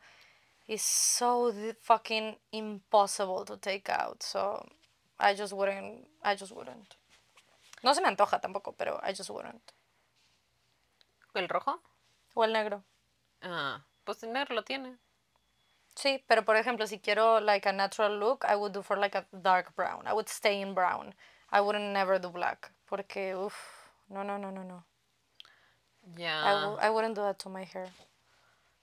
is 0.70 0.82
so 0.84 1.52
fucking 1.82 2.38
impossible 2.52 3.44
to 3.46 3.58
take 3.58 3.90
out. 3.90 4.22
So 4.22 4.64
I 5.20 5.34
just 5.34 5.52
wouldn't. 5.52 6.08
I 6.24 6.36
just 6.36 6.52
wouldn't. 6.52 6.96
No 7.84 7.94
se 7.94 8.02
me 8.02 8.08
antoja 8.08 8.40
tampoco, 8.40 8.76
pero 8.78 9.00
I 9.04 9.14
just 9.14 9.30
wouldn't. 9.32 9.74
¿El 11.34 11.50
rojo? 11.50 11.82
O 12.36 12.44
el 12.44 12.54
negro. 12.54 12.84
Ah, 13.42 13.82
pues 14.06 14.24
el 14.24 14.32
negro 14.32 14.56
lo 14.56 14.64
tiene. 14.64 14.98
Sí, 15.96 16.24
pero 16.28 16.46
por 16.46 16.56
ejemplo, 16.56 16.86
si 16.88 17.00
quiero 17.00 17.40
like 17.40 17.68
a 17.68 17.74
natural 17.74 18.20
look, 18.20 18.46
I 18.46 18.56
would 18.56 18.74
do 18.74 18.84
for 18.84 18.98
like 18.98 19.18
a 19.18 19.26
dark 19.32 19.76
brown. 19.76 20.08
I 20.08 20.14
would 20.14 20.30
stay 20.30 20.62
in 20.62 20.74
brown. 20.74 21.16
I 21.52 21.62
wouldn't 21.62 21.94
never 21.94 22.20
do 22.20 22.30
black. 22.30 22.72
Porque, 22.86 23.34
uff, 23.36 23.92
no, 24.10 24.24
no, 24.24 24.38
no, 24.38 24.52
no, 24.52 24.64
no. 24.64 24.84
Ya. 26.16 26.44
I, 26.44 26.66
wou- 26.68 26.78
I 26.80 26.90
wouldn't 26.90 27.16
do 27.16 27.22
that 27.22 27.40
to 27.40 27.50
my 27.50 27.64
hair. 27.64 27.90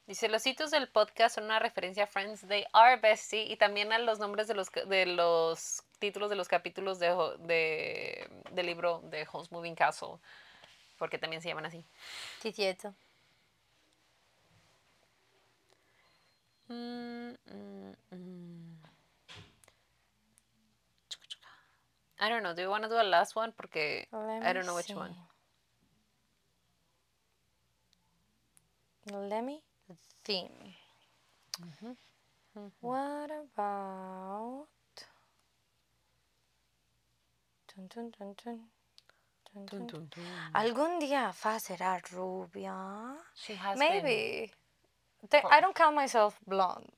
Dice, 0.07 0.29
los 0.29 0.43
sitios 0.43 0.71
del 0.71 0.89
podcast 0.89 1.35
son 1.35 1.45
una 1.45 1.59
referencia 1.59 2.05
a 2.05 2.07
Friends, 2.07 2.47
They 2.47 2.65
Are 2.73 2.97
Bestie 2.97 3.51
y 3.51 3.57
también 3.57 3.93
a 3.93 3.99
los 3.99 4.21
nombres 4.21 4.47
de 4.47 4.55
los, 4.55 4.71
de 4.71 5.05
los 5.07 5.83
títulos 5.99 6.31
de 6.31 6.37
los 6.37 6.47
capítulos 6.47 7.01
de, 7.01 7.09
de, 7.41 8.31
del 8.53 8.67
libro 8.67 9.01
de 9.01 9.27
Homes 9.33 9.51
Moving 9.51 9.75
Castle, 9.75 10.19
porque 10.97 11.19
también 11.19 11.43
se 11.43 11.49
llaman 11.49 11.67
así. 11.67 11.85
Sí, 12.41 12.53
cierto. 12.53 12.95
Mm, 16.69 17.33
mm, 17.47 17.97
mm. 18.11 18.77
I 22.19 22.29
don't 22.31 22.43
know, 22.43 22.55
do 22.55 22.63
you 22.63 22.71
want 22.71 22.85
to 22.85 22.89
do 22.89 22.99
a 22.99 23.03
last 23.03 23.37
one? 23.37 23.53
Porque 23.53 24.09
Let 24.13 24.49
I 24.49 24.53
don't 24.53 24.67
know 24.67 24.77
which 24.77 24.91
one. 24.91 25.17
Let 29.11 29.43
me 29.43 29.66
think. 30.27 30.51
What 32.81 33.31
about... 33.31 34.67
Tun, 37.69 37.89
tun, 37.89 38.11
tun. 38.11 38.35
Tun, 38.35 39.67
tun, 39.67 39.87
tun. 39.87 40.11
¿Algún 40.53 40.99
día 40.99 41.33
Fa 41.33 41.59
será 41.61 41.99
rubia? 42.11 43.17
She 43.35 43.55
has 43.55 43.79
been- 43.79 44.03
Maybe. 44.03 44.53
Te- 45.31 45.43
I 45.51 45.61
don't 45.61 45.75
count 45.75 45.95
myself 45.95 46.39
blonde. 46.47 46.91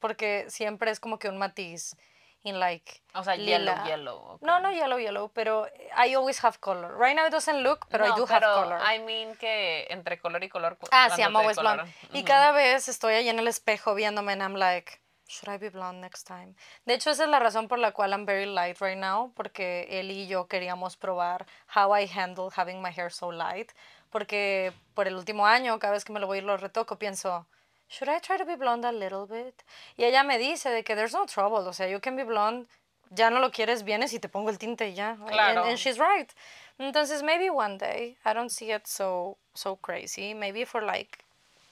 Porque 0.00 0.46
siempre 0.48 0.90
es 0.90 0.98
como 0.98 1.18
que 1.18 1.28
un 1.28 1.38
matiz. 1.38 1.94
In 2.42 2.58
like. 2.58 3.02
O 3.14 3.22
sea, 3.22 3.34
yellow, 3.34 3.72
lila. 3.74 3.86
yellow. 3.86 4.16
ok. 4.34 4.42
No, 4.42 4.60
no 4.60 4.70
yellow, 4.70 4.98
yellow, 4.98 5.28
pero 5.28 5.66
I 5.96 6.14
always 6.14 6.42
have 6.42 6.58
color. 6.60 6.96
Right 6.96 7.14
now 7.14 7.26
it 7.26 7.32
doesn't 7.32 7.62
look, 7.62 7.86
pero 7.90 8.06
I 8.06 8.08
No, 8.08 8.16
do 8.16 8.26
have 8.26 8.40
color. 8.40 8.80
I 8.82 8.98
mean 8.98 9.36
que 9.36 9.86
entre 9.90 10.18
color 10.18 10.42
y 10.42 10.48
color. 10.48 10.78
Ah, 10.90 11.10
sí, 11.10 11.20
I'm 11.20 11.36
always 11.36 11.58
blonde. 11.58 11.84
Y 12.12 12.24
cada 12.24 12.52
vez 12.52 12.88
estoy 12.88 13.14
ahí 13.14 13.28
en 13.28 13.38
el 13.38 13.48
espejo 13.48 13.94
viéndome 13.94 14.32
and 14.32 14.42
I'm 14.42 14.54
like, 14.54 15.00
should 15.30 15.48
I 15.48 15.58
be 15.58 15.68
blonde 15.70 16.00
next 16.00 16.26
time? 16.26 16.54
De 16.86 16.94
hecho, 16.94 17.10
esa 17.10 17.24
es 17.24 17.30
la 17.30 17.38
razón 17.38 17.68
por 17.68 17.78
la 17.78 17.92
cual 17.92 18.12
I'm 18.12 18.26
very 18.26 18.46
light 18.46 18.80
right 18.80 18.98
now, 18.98 19.32
porque 19.34 19.86
él 19.90 20.10
y 20.10 20.26
yo 20.26 20.48
queríamos 20.48 20.96
probar 20.96 21.46
how 21.74 21.94
I 21.94 22.06
handle 22.06 22.48
having 22.54 22.82
my 22.82 22.90
hair 22.90 23.12
so 23.12 23.30
light, 23.30 23.70
porque 24.10 24.72
por 24.94 25.06
el 25.06 25.14
último 25.14 25.46
año, 25.46 25.78
cada 25.78 25.92
vez 25.92 26.04
que 26.04 26.12
me 26.12 26.20
lo 26.20 26.26
voy 26.26 26.38
y 26.38 26.40
lo 26.40 26.56
retoco, 26.56 26.98
pienso, 26.98 27.46
should 27.90 28.08
I 28.08 28.20
try 28.20 28.36
to 28.38 28.44
be 28.44 28.54
blonde 28.54 28.84
a 28.84 28.92
little 28.92 29.26
bit? 29.26 29.62
Y 29.98 30.04
ella 30.04 30.22
me 30.22 30.38
dice 30.38 30.70
de 30.70 30.82
que 30.82 30.94
there's 30.94 31.12
no 31.12 31.26
trouble, 31.26 31.68
o 31.68 31.72
sea, 31.72 31.88
you 31.88 32.00
can 32.00 32.16
be 32.16 32.22
blonde, 32.22 32.66
ya 33.10 33.28
no 33.30 33.40
lo 33.40 33.50
quieres, 33.50 33.82
vienes 33.82 34.12
y 34.14 34.20
te 34.20 34.28
pongo 34.28 34.50
el 34.50 34.58
tinte 34.58 34.88
y 34.88 34.94
ya. 34.94 35.16
Claro. 35.26 35.62
And, 35.62 35.70
and 35.70 35.78
she's 35.78 35.98
right. 35.98 36.32
Entonces, 36.78 37.22
maybe 37.22 37.50
one 37.50 37.76
day, 37.76 38.16
I 38.24 38.32
don't 38.32 38.50
see 38.50 38.70
it 38.70 38.86
so, 38.86 39.36
so 39.54 39.76
crazy, 39.76 40.32
maybe 40.32 40.64
for 40.64 40.82
like 40.82 41.18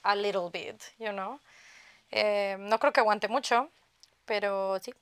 a 0.03 0.15
little 0.15 0.49
bit, 0.49 0.91
you 0.99 1.11
know. 1.11 1.39
Eh, 2.11 2.57
no 2.59 2.77
creo 2.77 2.91
que 2.91 3.01
aguante 3.01 3.29
mucho, 3.29 3.69
pero 4.25 4.77
sí. 4.79 4.93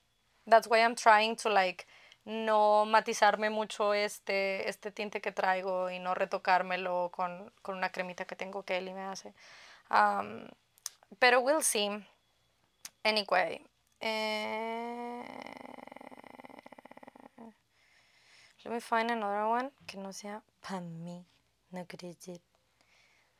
That's 0.46 0.68
why 0.68 0.80
I'm 0.80 0.96
trying 0.96 1.36
to 1.38 1.50
like 1.50 1.86
no 2.26 2.86
matizarme 2.86 3.50
mucho 3.50 3.94
este, 3.94 4.70
este 4.70 4.92
tinte 4.92 5.20
que 5.20 5.32
traigo 5.32 5.90
y 5.90 6.00
no 6.00 6.14
retocármelo 6.14 7.10
con, 7.14 7.52
con 7.62 7.76
una 7.76 7.90
cremita 7.90 8.26
que 8.26 8.36
tengo 8.36 8.64
que 8.64 8.78
Eli 8.78 8.94
me 8.94 9.02
hace. 9.02 9.34
Um, 9.90 10.48
pero 11.20 11.42
we'll 11.42 11.62
see. 11.62 11.90
Anyway. 13.04 13.62
eh, 14.02 15.24
let 18.64 18.74
me 18.74 18.80
find 18.80 19.10
another 19.12 19.48
one 19.48 19.72
que 19.86 19.98
no 19.98 20.12
sea 20.12 20.42
para 20.62 20.82
mí. 20.82 21.26
No 21.72 21.82
acredito. 21.82 22.42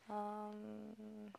Um, 0.10 1.32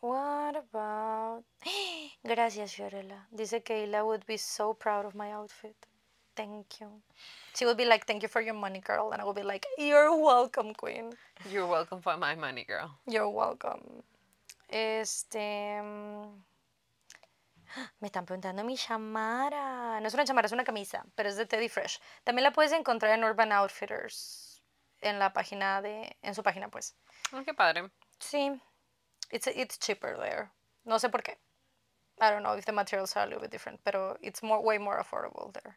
What 0.00 0.56
about... 0.56 1.44
Gracias, 2.24 2.72
Fiorella. 2.74 3.26
Dice 3.30 3.62
que 3.62 3.84
Ila 3.84 4.02
would 4.02 4.24
be 4.24 4.38
so 4.38 4.72
proud 4.72 5.04
of 5.04 5.14
my 5.14 5.30
outfit. 5.30 5.76
Thank 6.40 6.80
you. 6.80 6.88
She 7.54 7.66
would 7.66 7.76
be 7.76 7.84
like, 7.84 8.06
thank 8.06 8.22
you 8.22 8.28
for 8.28 8.40
your 8.40 8.54
money, 8.54 8.80
girl. 8.80 9.12
And 9.12 9.20
I 9.20 9.26
would 9.26 9.36
be 9.36 9.42
like, 9.42 9.66
you're 9.76 10.16
welcome, 10.16 10.72
queen. 10.72 11.12
You're 11.52 11.66
welcome 11.66 12.00
for 12.00 12.16
my 12.16 12.34
money, 12.34 12.64
girl. 12.64 12.96
You're 13.06 13.28
welcome. 13.28 14.02
Este... 14.70 15.82
Me 18.00 18.08
están 18.08 18.24
preguntando 18.24 18.64
mi 18.64 18.74
chamara. 18.74 20.00
No 20.00 20.06
es 20.06 20.14
una 20.14 20.24
chamara, 20.24 20.46
es 20.46 20.52
una 20.52 20.64
camisa, 20.64 21.04
pero 21.14 21.28
es 21.28 21.36
de 21.36 21.44
Teddy 21.44 21.68
Fresh. 21.68 22.00
También 22.24 22.44
la 22.44 22.52
puedes 22.52 22.72
encontrar 22.72 23.12
en 23.12 23.22
Urban 23.22 23.52
Outfitters. 23.52 24.62
En 25.02 25.18
la 25.18 25.34
página 25.34 25.82
de... 25.82 26.16
En 26.22 26.34
su 26.34 26.42
página, 26.42 26.70
pues. 26.70 26.94
Oh, 27.34 27.44
qué 27.44 27.52
padre. 27.52 27.90
Sí. 28.18 28.58
It's, 29.30 29.46
it's 29.46 29.78
cheaper 29.78 30.16
there. 30.16 30.48
No 30.86 30.98
sé 30.98 31.10
por 31.10 31.22
qué. 31.22 31.36
I 32.18 32.30
don't 32.30 32.42
know 32.42 32.54
if 32.54 32.64
the 32.64 32.72
materials 32.72 33.14
are 33.14 33.24
a 33.24 33.26
little 33.26 33.42
bit 33.42 33.50
different, 33.50 33.80
pero 33.84 34.16
it's 34.22 34.42
more, 34.42 34.62
way 34.62 34.78
more 34.78 34.98
affordable 34.98 35.52
there. 35.52 35.76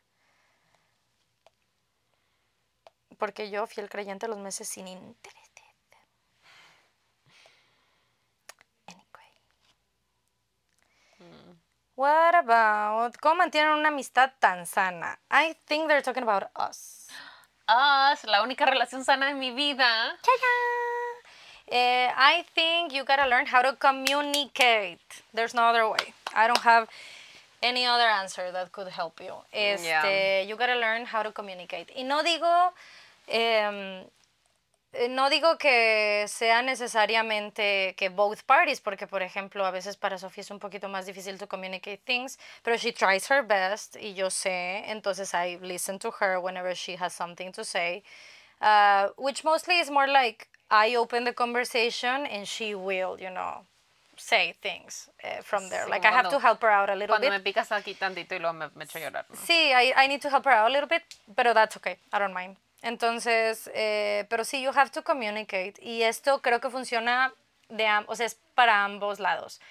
Porque 3.24 3.50
yo, 3.50 3.66
fiel 3.68 3.88
creyente, 3.88 4.28
los 4.28 4.38
meses 4.38 4.68
sin 4.68 4.86
interés. 4.86 5.50
Anyway. 8.86 9.30
What 11.96 12.36
about... 12.36 13.16
¿Cómo 13.22 13.36
mantienen 13.36 13.72
una 13.72 13.88
amistad 13.88 14.34
tan 14.40 14.66
sana? 14.66 15.18
I 15.32 15.56
think 15.68 15.88
they're 15.88 16.02
talking 16.02 16.24
about 16.24 16.50
us. 16.58 17.08
Es 18.12 18.26
la 18.26 18.44
única 18.44 18.66
relación 18.66 19.06
sana 19.06 19.28
de 19.28 19.36
mi 19.36 19.52
vida. 19.52 20.18
Eh, 21.68 22.12
I 22.18 22.44
think 22.54 22.92
you 22.92 23.06
gotta 23.06 23.26
learn 23.26 23.48
how 23.48 23.62
to 23.62 23.78
communicate. 23.78 25.00
There's 25.34 25.54
no 25.54 25.70
other 25.70 25.88
way. 25.88 26.14
I 26.36 26.48
don't 26.48 26.62
have 26.66 26.90
any 27.62 27.86
other 27.86 28.10
answer 28.10 28.52
that 28.52 28.74
could 28.74 28.90
help 28.90 29.22
you. 29.22 29.34
Este, 29.54 29.86
Yeah. 29.86 30.42
You 30.42 30.58
gotta 30.58 30.76
learn 30.76 31.06
how 31.06 31.24
to 31.24 31.32
communicate. 31.32 31.94
Y 31.96 32.04
no 32.04 32.22
digo, 32.22 32.74
eh, 33.28 34.08
no 35.10 35.30
digo 35.30 35.58
que 35.58 36.26
sea 36.28 36.62
necesariamente 36.62 37.96
que 37.98 38.10
both 38.10 38.44
parties, 38.46 38.80
porque 38.80 39.08
por 39.08 39.24
ejemplo 39.24 39.66
a 39.66 39.72
veces 39.72 39.98
para 39.98 40.18
Sofía 40.20 40.42
es 40.42 40.52
un 40.52 40.60
poquito 40.60 40.88
más 40.88 41.06
difícil 41.08 41.38
to 41.40 41.48
communicate 41.48 41.98
things, 42.06 42.38
pero 42.64 42.78
she 42.78 42.92
tries 42.94 43.30
her 43.32 43.42
best 43.44 43.96
y 43.96 44.14
yo 44.14 44.30
sé, 44.30 44.84
entonces 44.92 45.34
I 45.34 45.58
listen 45.62 45.98
to 46.00 46.12
her 46.20 46.38
whenever 46.40 46.76
she 46.76 46.96
has 46.98 47.12
something 47.14 47.52
to 47.54 47.64
say, 47.64 48.04
uh, 48.62 49.08
which 49.18 49.44
mostly 49.44 49.80
is 49.80 49.90
more 49.90 50.08
like 50.08 50.48
I 50.70 50.96
open 50.96 51.24
the 51.24 51.34
conversation 51.34 52.28
and 52.28 52.46
she 52.48 52.76
will, 52.76 53.18
you 53.20 53.30
know, 53.32 53.66
say 54.16 54.54
things 54.62 55.10
uh, 55.24 55.42
from 55.42 55.70
there. 55.70 55.86
Sí, 55.86 55.90
like 55.90 56.06
I 56.06 56.12
have 56.12 56.26
cuando- 56.30 56.38
to 56.38 56.40
help 56.40 56.62
her 56.62 56.70
out 56.70 56.90
a 56.92 56.94
little 56.96 57.08
Cuando 57.16 57.30
bit. 57.32 57.32
me 57.32 57.40
picas 57.40 57.72
aquí 57.72 57.96
tantito 57.96 58.36
y 58.36 58.40
luego 58.40 58.54
me, 58.54 58.70
me 58.76 58.84
echo 58.86 59.00
a 59.00 59.02
llorar. 59.02 59.26
¿no? 59.28 59.36
Sí, 59.36 59.72
I, 59.74 59.92
I 59.98 60.08
need 60.08 60.22
to 60.22 60.30
help 60.30 60.46
her 60.46 60.54
out 60.54 60.68
a 60.68 60.70
little 60.70 60.88
bit, 60.88 61.02
pero 61.36 61.54
that's 61.56 61.76
okay, 61.78 61.98
I 62.12 62.20
don't 62.20 62.34
mind. 62.34 62.58
Entonces, 62.84 63.72
eh, 63.74 64.26
pero 64.30 64.44
sí, 64.44 64.62
you 64.62 64.70
have 64.76 64.92
to 64.92 65.04
communicate. 65.04 65.76
Y 65.82 66.04
esto 66.04 66.42
creo 66.42 66.60
que 66.60 66.70
funciona 66.70 67.34
de 67.70 67.88
o 68.08 68.14
es 68.14 68.36
para 68.56 68.84
ambos 68.84 69.20
lados. 69.20 69.62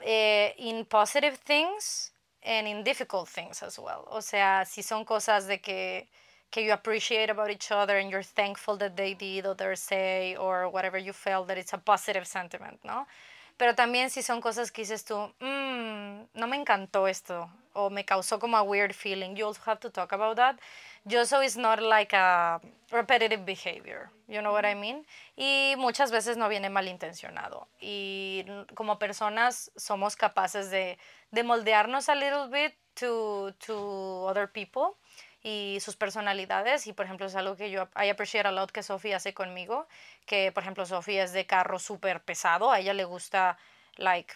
Eh, 0.00 0.54
in 0.58 0.84
positive 0.84 1.38
things 1.38 2.12
and 2.42 2.66
in 2.66 2.82
difficult 2.82 3.28
things 3.28 3.62
as 3.62 3.78
well. 3.78 4.04
O 4.08 4.20
sea, 4.20 4.64
si 4.64 4.82
son 4.82 5.04
cosas 5.04 5.46
de 5.46 5.60
que, 5.60 6.08
que 6.50 6.64
you 6.64 6.72
appreciate 6.72 7.30
about 7.30 7.50
each 7.50 7.70
other 7.70 7.98
and 7.98 8.10
you're 8.10 8.24
thankful 8.24 8.76
that 8.78 8.96
they 8.96 9.14
did 9.14 9.46
or 9.46 9.54
they 9.54 9.76
say 9.76 10.36
or 10.36 10.68
whatever 10.68 10.98
you 10.98 11.12
felt 11.12 11.46
that 11.46 11.56
it's 11.56 11.72
a 11.72 11.78
positive 11.78 12.26
sentiment, 12.26 12.80
¿no? 12.84 13.06
Pero 13.60 13.74
también 13.74 14.08
si 14.08 14.22
son 14.22 14.40
cosas 14.40 14.72
que 14.72 14.80
dices 14.80 15.04
tú, 15.04 15.16
"Mm, 15.38 16.28
no 16.32 16.46
me 16.48 16.56
encantó 16.56 17.06
esto, 17.06 17.50
o 17.74 17.90
me 17.90 18.06
causó 18.06 18.38
como 18.38 18.56
a 18.56 18.62
weird 18.62 18.94
feeling, 18.94 19.34
you 19.34 19.46
also 19.46 19.60
have 19.66 19.78
to 19.80 19.90
talk 19.90 20.14
about 20.14 20.36
that. 20.36 20.56
Just 21.04 21.28
so 21.28 21.42
it's 21.42 21.58
not 21.58 21.78
like 21.78 22.16
a 22.16 22.58
repetitive 22.90 23.44
behavior, 23.44 24.08
you 24.28 24.40
know 24.40 24.52
what 24.52 24.64
I 24.64 24.74
mean? 24.74 25.04
Y 25.36 25.74
muchas 25.76 26.10
veces 26.10 26.38
no 26.38 26.48
viene 26.48 26.70
malintencionado. 26.70 27.68
Y 27.78 28.46
como 28.74 28.98
personas 28.98 29.70
somos 29.76 30.16
capaces 30.16 30.70
de, 30.70 30.96
de 31.30 31.42
moldearnos 31.42 32.08
a 32.08 32.14
little 32.14 32.48
bit 32.48 32.72
to, 32.94 33.52
to 33.66 34.26
other 34.26 34.50
people 34.50 34.96
y 35.42 35.78
sus 35.80 35.96
personalidades 35.96 36.86
y 36.86 36.92
por 36.92 37.06
ejemplo 37.06 37.26
es 37.26 37.34
algo 37.34 37.56
que 37.56 37.70
yo 37.70 37.88
I 37.96 38.10
appreciate 38.10 38.46
a 38.46 38.52
lot 38.52 38.70
que 38.70 38.82
Sophie 38.82 39.14
hace 39.14 39.32
conmigo 39.32 39.86
que 40.26 40.52
por 40.52 40.62
ejemplo 40.62 40.84
Sophie 40.84 41.22
es 41.22 41.32
de 41.32 41.46
carro 41.46 41.78
súper 41.78 42.22
pesado 42.22 42.70
a 42.70 42.80
ella 42.80 42.92
le 42.92 43.04
gusta 43.04 43.56
like 43.96 44.34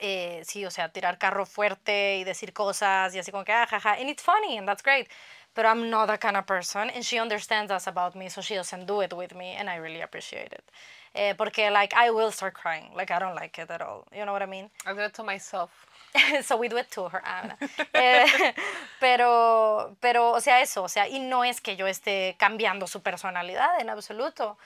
eh, 0.00 0.42
sí, 0.44 0.64
o 0.64 0.70
sea, 0.70 0.88
tirar 0.88 1.18
carro 1.18 1.46
fuerte 1.46 2.16
y 2.16 2.24
decir 2.24 2.52
cosas 2.52 3.14
y 3.14 3.18
así 3.18 3.30
como 3.30 3.44
que, 3.44 3.52
ah, 3.52 3.66
jaja, 3.66 3.92
and 3.94 4.10
it's 4.10 4.22
funny 4.22 4.58
and 4.58 4.66
that's 4.66 4.82
great. 4.82 5.08
But 5.54 5.66
I'm 5.66 5.88
not 5.88 6.08
that 6.08 6.20
kind 6.20 6.36
of 6.36 6.46
person 6.46 6.90
and 6.90 7.04
she 7.04 7.20
understands 7.20 7.70
us 7.70 7.86
about 7.86 8.16
me, 8.16 8.28
so 8.28 8.42
she 8.42 8.56
doesn't 8.56 8.86
do 8.86 9.02
it 9.02 9.12
with 9.12 9.34
me 9.34 9.52
and 9.52 9.70
I 9.70 9.76
really 9.76 10.00
appreciate 10.02 10.52
it. 10.52 10.68
Eh, 11.14 11.34
porque, 11.34 11.70
like, 11.70 11.94
I 11.94 12.10
will 12.10 12.32
start 12.32 12.54
crying. 12.54 12.90
Like, 12.96 13.12
I 13.12 13.20
don't 13.20 13.36
like 13.36 13.56
it 13.58 13.70
at 13.70 13.80
all. 13.80 14.04
You 14.12 14.24
know 14.24 14.32
what 14.32 14.42
I 14.42 14.46
mean? 14.46 14.68
I 14.84 14.92
do 14.94 15.00
it 15.00 15.14
to 15.14 15.22
myself. 15.22 15.70
so 16.42 16.56
we 16.56 16.68
do 16.68 16.76
it 16.76 16.90
to 16.92 17.08
her. 17.08 17.22
Ah. 17.24 17.56
Eh, 17.92 18.54
pero, 19.00 19.96
pero, 20.00 20.32
o 20.32 20.40
sea, 20.40 20.60
eso, 20.60 20.84
o 20.84 20.88
sea, 20.88 21.08
y 21.08 21.18
no 21.18 21.44
es 21.44 21.60
que 21.60 21.76
yo 21.76 21.86
esté 21.86 22.36
cambiando 22.38 22.86
su 22.86 23.02
personalidad 23.02 23.80
en 23.80 23.90
absoluto. 23.90 24.56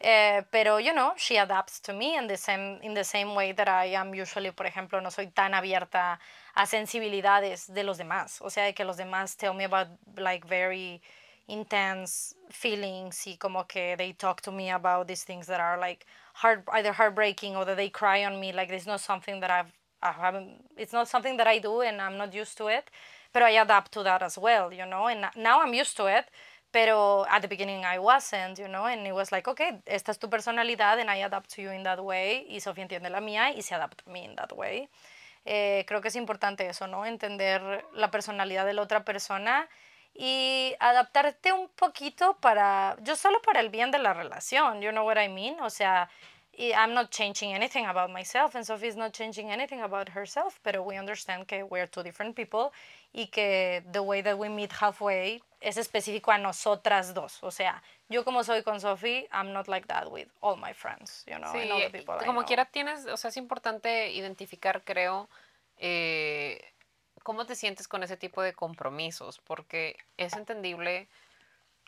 Eh, 0.00 0.44
pero, 0.50 0.78
you 0.78 0.92
know, 0.92 1.12
she 1.16 1.38
adapts 1.38 1.80
to 1.80 1.92
me 1.92 2.16
in 2.16 2.28
the, 2.28 2.36
same, 2.36 2.78
in 2.82 2.94
the 2.94 3.02
same 3.04 3.34
way 3.34 3.52
that 3.52 3.68
I 3.68 3.94
am 3.96 4.14
usually, 4.14 4.52
por 4.52 4.66
ejemplo, 4.66 5.00
no 5.00 5.10
soy 5.10 5.26
tan 5.28 5.54
abierta 5.54 6.20
a 6.54 6.66
sensibilidades 6.66 7.66
de 7.72 7.82
los 7.82 7.98
demás. 7.98 8.40
O 8.42 8.50
sea, 8.50 8.64
de 8.64 8.74
que 8.74 8.84
los 8.84 8.96
demás 8.96 9.36
tell 9.36 9.54
me 9.54 9.64
about, 9.64 9.88
like, 10.16 10.46
very 10.46 11.00
intense 11.48 12.34
feelings 12.50 13.26
y 13.26 13.36
como 13.38 13.64
que 13.66 13.96
they 13.96 14.12
talk 14.12 14.42
to 14.42 14.52
me 14.52 14.70
about 14.70 15.08
these 15.08 15.24
things 15.24 15.46
that 15.46 15.58
are, 15.60 15.78
like, 15.78 16.06
heart, 16.34 16.62
either 16.74 16.92
heartbreaking 16.92 17.56
or 17.56 17.64
that 17.64 17.76
they 17.76 17.90
cry 17.90 18.24
on 18.24 18.38
me. 18.38 18.52
Like, 18.52 18.70
it's 18.70 18.86
not 18.86 19.00
something 19.00 19.40
that 19.40 19.50
I've, 19.50 19.72
I 20.02 20.58
it's 20.76 20.92
not 20.92 21.08
something 21.08 21.36
that 21.36 21.46
I 21.46 21.58
do 21.58 21.80
and 21.80 22.00
I'm 22.00 22.16
not 22.16 22.32
used 22.34 22.56
to 22.58 22.68
it. 22.68 22.90
But 23.32 23.42
I 23.42 23.50
adapt 23.50 23.92
to 23.92 24.02
that 24.04 24.22
as 24.22 24.38
well, 24.38 24.72
you 24.72 24.86
know, 24.86 25.06
and 25.06 25.26
now 25.36 25.60
I'm 25.62 25.74
used 25.74 25.96
to 25.98 26.06
it. 26.06 26.24
Pero 26.70 27.24
at 27.30 27.42
the 27.42 27.48
beginning 27.48 27.84
I 27.84 27.98
wasn't, 27.98 28.58
you 28.58 28.68
know, 28.68 28.86
and 28.86 29.06
it 29.06 29.12
was 29.12 29.32
like, 29.32 29.48
okay, 29.48 29.80
esta 29.86 30.10
es 30.10 30.18
tu 30.18 30.28
personalidad 30.28 30.98
and 30.98 31.10
I 31.10 31.22
adapt 31.22 31.54
to 31.54 31.62
you 31.62 31.70
in 31.70 31.82
that 31.82 32.02
way. 32.02 32.46
Y 32.48 32.60
Sofía 32.60 32.82
entiende 32.82 33.10
la 33.10 33.20
mía 33.20 33.50
y 33.50 33.62
se 33.62 33.74
adapta 33.74 34.04
a 34.06 34.10
mí 34.10 34.24
in 34.24 34.36
that 34.36 34.52
way. 34.52 34.88
Eh, 35.44 35.84
creo 35.86 36.00
que 36.02 36.08
es 36.08 36.16
importante 36.16 36.66
eso, 36.66 36.86
¿no? 36.86 37.06
Entender 37.06 37.84
la 37.94 38.10
personalidad 38.10 38.66
de 38.66 38.74
la 38.74 38.82
otra 38.82 39.04
persona 39.04 39.68
y 40.14 40.74
adaptarte 40.80 41.52
un 41.52 41.68
poquito 41.68 42.36
para, 42.40 42.96
yo 43.02 43.16
solo 43.16 43.40
para 43.40 43.60
el 43.60 43.70
bien 43.70 43.90
de 43.90 43.98
la 43.98 44.12
relación, 44.12 44.82
you 44.82 44.90
know 44.90 45.06
what 45.06 45.16
I 45.16 45.28
mean? 45.28 45.60
O 45.60 45.70
sea, 45.70 46.10
I'm 46.58 46.92
not 46.92 47.10
changing 47.12 47.54
anything 47.54 47.86
about 47.86 48.10
myself 48.10 48.56
and 48.56 48.64
Sophie's 48.66 48.96
not 48.96 49.12
changing 49.12 49.50
anything 49.50 49.80
about 49.80 50.08
herself, 50.10 50.58
pero 50.64 50.82
we 50.82 50.96
understand 50.98 51.46
que 51.46 51.62
we're 51.62 51.86
two 51.86 52.02
different 52.02 52.34
people 52.34 52.72
y 53.14 53.26
que 53.26 53.82
the 53.92 54.02
way 54.02 54.22
that 54.22 54.36
we 54.36 54.48
meet 54.48 54.72
halfway 54.72 55.40
es 55.60 55.76
específico 55.76 56.32
a 56.32 56.38
nosotras 56.38 57.14
dos. 57.14 57.38
O 57.42 57.50
sea, 57.52 57.80
yo 58.08 58.24
como 58.24 58.42
soy 58.42 58.62
con 58.64 58.80
Sophie, 58.80 59.28
I'm 59.32 59.52
not 59.52 59.68
like 59.68 59.86
that 59.86 60.10
with 60.10 60.26
all 60.40 60.56
my 60.56 60.72
friends, 60.72 61.24
you 61.28 61.38
know, 61.38 61.52
Sí, 61.52 61.62
and 61.62 61.70
all 61.72 61.80
the 61.80 61.90
people 61.90 62.14
I 62.20 62.24
como 62.26 62.40
know. 62.40 62.46
quiera 62.46 62.64
tienes, 62.64 63.06
o 63.06 63.16
sea, 63.16 63.28
es 63.28 63.36
importante 63.36 64.10
identificar, 64.12 64.82
creo, 64.84 65.28
eh, 65.78 66.60
cómo 67.22 67.46
te 67.46 67.54
sientes 67.54 67.86
con 67.86 68.02
ese 68.02 68.16
tipo 68.16 68.42
de 68.42 68.52
compromisos, 68.52 69.38
porque 69.46 69.96
es 70.16 70.34
entendible 70.34 71.06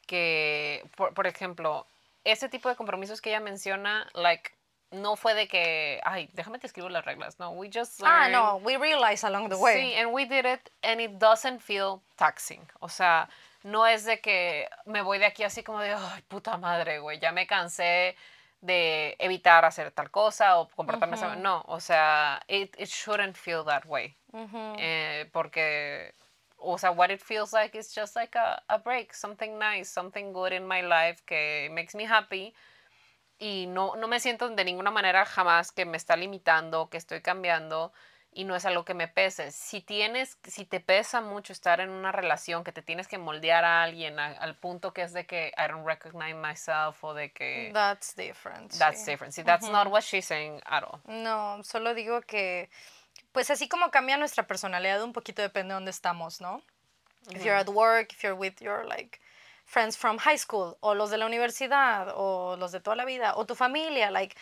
que, 0.07 0.85
por, 0.97 1.13
por 1.15 1.27
ejemplo, 1.27 1.87
ese 2.25 2.49
tipo 2.49 2.69
de 2.69 2.77
compromisos 2.77 3.21
que 3.21 3.31
ella 3.31 3.41
menciona, 3.41 4.09
like, 4.15 4.51
no 4.91 5.17
fue 5.17 5.35
de 5.35 5.47
que, 5.47 6.01
ay, 6.05 6.29
déjame 6.33 6.59
te 6.59 6.67
escribo 6.67 6.89
las 6.89 7.05
reglas, 7.05 7.39
no, 7.39 7.51
we 7.51 7.71
just 7.73 8.01
Ah, 8.05 8.29
no, 8.29 8.57
we 8.57 8.77
realize 8.77 9.25
along 9.25 9.49
the 9.49 9.57
way. 9.57 9.77
Sí, 9.77 9.95
and 9.95 10.13
we 10.13 10.27
did 10.27 10.45
it 10.45 10.71
and 10.83 11.01
it 11.01 11.13
doesn't 11.19 11.61
feel 11.61 12.01
taxing. 12.17 12.67
O 12.81 12.89
sea, 12.89 13.29
no 13.63 13.87
es 13.87 14.05
de 14.05 14.21
que 14.21 14.69
me 14.87 15.03
voy 15.03 15.19
de 15.19 15.27
aquí 15.27 15.45
así 15.45 15.63
como 15.63 15.81
de, 15.81 15.93
ay, 15.93 16.23
puta 16.29 16.57
madre, 16.57 16.99
güey, 16.99 17.21
ya 17.21 17.31
me 17.31 17.47
cansé 17.47 18.17
de 18.61 19.17
evitar 19.19 19.65
hacer 19.65 19.91
tal 19.93 20.11
cosa 20.11 20.59
o 20.59 20.69
comportarme 20.69 21.17
esa 21.17 21.35
No, 21.37 21.65
o 21.69 21.81
sea, 21.81 22.43
it, 22.49 22.75
it 22.79 22.89
shouldn't 22.89 23.37
feel 23.37 23.65
that 23.65 23.87
way. 23.87 24.15
Ujú. 24.33 24.75
Eh, 24.77 25.29
porque, 25.33 26.15
o 26.59 26.77
sea, 26.79 26.91
what 26.91 27.11
it 27.11 27.23
feels 27.23 27.53
like 27.53 27.79
is 27.79 27.95
just 27.95 28.17
like 28.17 28.37
a, 28.37 28.61
a 28.69 28.79
break, 28.79 29.15
something 29.15 29.59
nice, 29.59 29.89
something 29.89 30.33
good 30.33 30.53
in 30.53 30.67
my 30.67 30.83
life 30.83 31.23
que 31.27 31.69
makes 31.71 31.95
me 31.95 32.05
happy 32.05 32.53
y 33.41 33.67
no, 33.67 33.97
no 33.97 34.07
me 34.07 34.21
siento 34.21 34.49
de 34.51 34.65
ninguna 34.65 34.91
manera 34.93 35.25
jamás 35.25 35.73
que 35.73 35.85
me 35.87 35.97
está 35.97 36.15
limitando, 36.15 36.89
que 36.91 36.99
estoy 36.99 37.23
cambiando 37.23 37.93
y 38.33 38.45
no 38.45 38.55
es 38.55 38.65
algo 38.65 38.85
que 38.85 38.95
me 38.95 39.09
pese. 39.09 39.51
Si 39.51 39.81
tienes, 39.81 40.39
si 40.45 40.65
te 40.65 40.79
pesa 40.79 41.21
mucho 41.21 41.53
estar 41.53 41.81
en 41.81 41.91
una 41.91 42.13
relación 42.13 42.63
que 42.63 42.71
te 42.71 42.83
tienes 42.83 43.09
que 43.09 43.19
moldear 43.19 43.65
a 43.65 43.83
alguien 43.83 44.21
a- 44.21 44.33
al 44.39 44.55
punto 44.57 44.93
que 44.93 45.03
es 45.03 45.13
de 45.13 45.27
que 45.27 45.53
I 45.57 45.69
don't 45.69 45.85
recognize 45.85 46.35
myself 46.35 47.03
o 47.03 47.13
de 47.15 47.33
que 47.33 47.71
That's 47.73 48.15
different. 48.15 48.73
that's 48.79 49.01
sí. 49.01 49.11
different. 49.11 49.33
See, 49.35 49.43
that's 49.43 49.69
not 49.69 49.89
what 49.89 50.03
she's 50.03 50.27
saying 50.27 50.61
at 50.67 50.85
all. 50.85 51.01
No, 51.07 51.65
solo 51.65 51.93
digo 51.95 52.21
que, 52.21 52.71
pues 53.33 53.51
así 53.51 53.69
como 53.69 53.91
cambia 53.91 54.17
nuestra 54.17 54.47
personalidad, 54.47 55.03
un 55.03 55.13
poquito 55.13 55.43
depende 55.43 55.69
de 55.73 55.75
dónde 55.75 55.91
estamos, 55.91 56.41
¿no? 56.41 56.63
If 57.31 57.43
you're 57.45 57.57
at 57.59 57.69
work, 57.69 58.13
if 58.13 58.23
you're 58.23 58.37
with 58.39 58.61
your 58.61 58.85
like 58.87 59.19
friends 59.71 59.97
from 59.97 60.19
high 60.19 60.37
school, 60.39 60.77
o 60.81 60.95
los 60.95 61.11
de 61.11 61.17
la 61.17 61.27
universidad, 61.27 62.13
o 62.17 62.57
los 62.57 62.73
de 62.73 62.81
toda 62.81 62.97
la 62.97 63.05
vida, 63.05 63.35
o 63.37 63.45
tu 63.45 63.55
familia, 63.55 64.11
like 64.11 64.35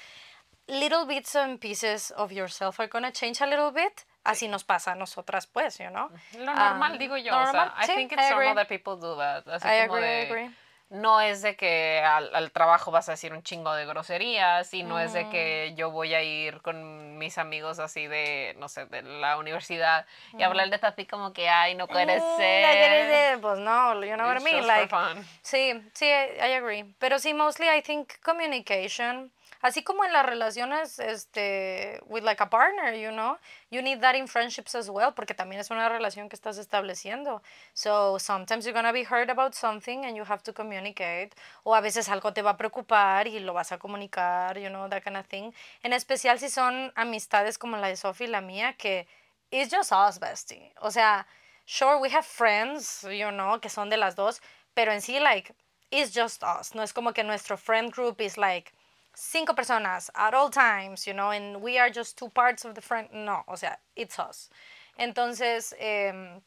little 0.69 1.05
bits 1.07 1.35
and 1.37 1.59
pieces 1.61 2.11
of 2.17 2.33
yourself 2.33 2.81
are 2.81 2.89
gonna 2.89 3.13
change 3.13 3.41
a 3.43 3.47
little 3.47 3.71
bit. 3.71 4.05
Así 4.25 4.49
nos 4.49 4.65
pasa 4.65 4.93
a 4.93 4.95
nosotras, 4.95 5.47
pues, 5.47 5.79
you 5.79 5.89
know? 5.91 6.09
Lo 6.39 6.53
normal, 6.55 6.93
Um, 6.93 6.99
digo 6.99 7.17
yo. 7.17 7.31
normal, 7.33 7.69
o 7.69 7.71
sea, 7.77 7.85
I 7.85 7.87
think 7.87 8.13
I 8.13 8.15
it's 8.17 8.31
normal 8.31 8.49
agree. 8.49 8.55
that 8.55 8.69
people 8.69 8.97
do 8.97 9.17
that. 9.17 9.47
Así 9.47 9.65
I 9.67 9.87
como 9.87 9.97
agree, 9.99 10.09
I 10.09 10.11
de, 10.11 10.27
agree. 10.27 10.51
No 10.91 11.21
es 11.21 11.43
de 11.43 11.55
que 11.55 12.01
al, 12.03 12.35
al 12.35 12.51
trabajo 12.51 12.91
vas 12.91 13.09
a 13.09 13.13
decir 13.13 13.35
un 13.35 13.43
chingo 13.43 13.75
de 13.75 13.85
groserías 13.85 14.73
y 14.73 14.83
no 14.83 14.99
es 14.99 15.13
de 15.13 15.29
que 15.29 15.75
yo 15.77 15.91
voy 15.91 16.15
a 16.15 16.23
ir 16.23 16.63
con 16.63 17.19
mis 17.19 17.37
amigos 17.37 17.79
así 17.79 18.07
de, 18.07 18.57
no 18.59 18.69
sé, 18.71 18.87
de 18.87 19.03
la 19.03 19.37
universidad 19.37 20.07
y 20.39 20.43
hablar 20.43 20.71
de 20.71 20.79
así 20.81 21.05
como 21.05 21.35
que, 21.35 21.49
ay, 21.49 21.75
no 21.75 21.89
puede 21.89 22.19
Mm, 22.19 22.37
ser. 22.37 23.39
Pues 23.41 23.59
no, 23.59 24.03
you 24.03 24.15
know 24.15 24.27
what 24.27 24.41
I 24.41 24.45
mean? 24.45 24.67
Like. 24.67 24.95
Sí, 25.43 25.83
sí, 25.93 26.07
I, 26.07 26.39
I 26.49 26.53
agree. 26.55 26.85
Pero 26.99 27.19
sí, 27.19 27.35
mostly 27.35 27.67
I 27.69 27.83
think 27.83 28.13
communication, 28.25 29.31
así 29.63 29.83
como 29.83 30.05
en 30.05 30.13
las 30.13 30.25
relaciones, 30.25 30.99
este, 30.99 32.01
with 32.07 32.23
like 32.23 32.43
a 32.43 32.49
partner, 32.51 32.95
you 32.95 33.11
know, 33.11 33.39
you 33.71 33.83
need 33.83 34.01
that 34.01 34.15
in 34.15 34.29
friendships 34.29 34.75
as 34.75 34.89
well, 34.89 35.13
porque 35.15 35.35
también 35.35 35.61
es 35.61 35.71
una 35.71 35.89
relación 35.89 36.29
que 36.29 36.37
estás 36.37 36.59
estableciendo. 36.59 37.43
So 37.75 38.19
sometimes 38.19 38.65
you're 38.65 38.75
gonna 38.75 38.93
be 38.93 39.05
hurt 39.05 39.31
about 39.31 39.55
something 39.55 40.05
and 40.05 40.17
you 40.17 40.25
have 40.25 40.43
to 40.45 40.53
communicate, 40.53 41.31
o 41.65 41.75
a 41.75 41.81
veces 41.81 42.09
algo 42.09 42.33
te 42.33 42.43
va 42.43 42.51
a 42.51 42.57
preocupar 42.57 43.27
y 43.29 43.41
lo 43.41 43.53
vas 43.53 43.73
a 43.73 43.79
comunicar, 43.79 44.59
you 44.59 44.69
know, 44.69 44.89
that 44.89 45.03
kind 45.03 45.17
of 45.17 45.27
thing. 45.27 45.53
En 45.83 45.93
especial 45.93 46.39
si 46.39 46.49
son 46.49 46.93
amistades 46.97 47.59
como 47.59 47.77
la 47.77 47.89
de 47.89 47.97
Sophie 47.97 48.27
y 48.27 48.31
la 48.31 48.41
mía, 48.41 48.75
que 48.79 49.07
it's 49.51 49.71
just 49.75 49.93
us, 49.93 50.19
bestie. 50.19 50.73
O 50.81 50.91
sea, 50.91 51.27
sure, 51.67 51.99
we 51.99 52.11
have 52.11 52.25
friends, 52.27 53.03
you 53.03 53.31
know, 53.31 53.59
que 53.61 53.71
son 53.71 53.89
de 53.89 53.97
las 53.97 54.15
dos, 54.15 54.41
pero 54.75 54.93
en 54.93 55.01
sí, 55.01 55.19
like, 55.21 55.55
it's 55.91 56.13
just 56.15 56.43
us. 56.43 56.75
No 56.75 56.83
es 56.83 56.93
como 56.93 57.13
que 57.13 57.25
nuestro 57.25 57.57
friend 57.57 57.93
group 57.93 58.21
is 58.21 58.37
like 58.37 58.73
cinco 59.19 59.55
personas 59.55 60.11
at 60.15 60.33
all 60.33 60.49
times, 60.49 61.07
you 61.07 61.13
know, 61.13 61.31
and 61.31 61.61
we 61.61 61.77
are 61.79 61.91
just 61.91 62.17
two 62.17 62.29
parts 62.31 62.65
of 62.65 62.75
the 62.75 62.81
friend. 62.81 63.09
No, 63.13 63.43
o 63.49 63.57
sea, 63.57 63.79
it's 63.97 64.19
us. 64.19 64.49
Entonces, 64.97 65.75
em, 65.79 66.41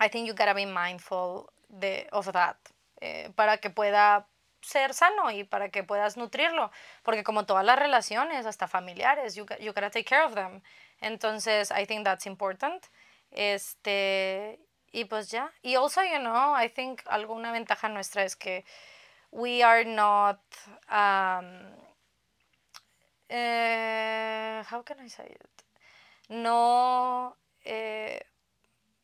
I 0.00 0.08
think 0.08 0.26
you 0.26 0.32
gotta 0.34 0.54
be 0.54 0.64
mindful 0.64 1.50
of 2.12 2.32
that 2.32 2.56
eh, 3.00 3.28
para 3.36 3.58
que 3.58 3.70
pueda 3.70 4.26
ser 4.62 4.94
sano 4.94 5.30
y 5.30 5.44
para 5.44 5.68
que 5.68 5.82
puedas 5.82 6.16
nutrirlo. 6.16 6.70
Porque 7.02 7.22
como 7.22 7.44
todas 7.44 7.64
las 7.64 7.78
relaciones, 7.78 8.46
hasta 8.46 8.66
familiares, 8.68 9.34
you, 9.34 9.44
you 9.60 9.72
gotta 9.72 9.90
take 9.90 10.04
care 10.04 10.24
of 10.24 10.34
them. 10.34 10.62
Entonces, 11.02 11.70
I 11.70 11.84
think 11.84 12.04
that's 12.04 12.26
important. 12.26 12.86
Este, 13.30 14.58
y 14.92 15.04
pues 15.04 15.30
ya. 15.30 15.52
Y 15.62 15.74
also, 15.74 16.02
you 16.02 16.18
know, 16.18 16.54
I 16.56 16.68
think 16.68 17.02
alguna 17.06 17.52
ventaja 17.52 17.88
nuestra 17.90 18.24
es 18.24 18.34
que 18.34 18.64
we 19.30 19.62
are 19.62 19.84
not, 19.84 20.40
um, 20.88 21.84
eh, 23.34 24.62
how 24.70 24.82
can 24.84 25.00
I 25.00 25.08
say 25.08 25.26
it? 25.26 25.64
No, 26.28 27.36
eh, 27.64 28.20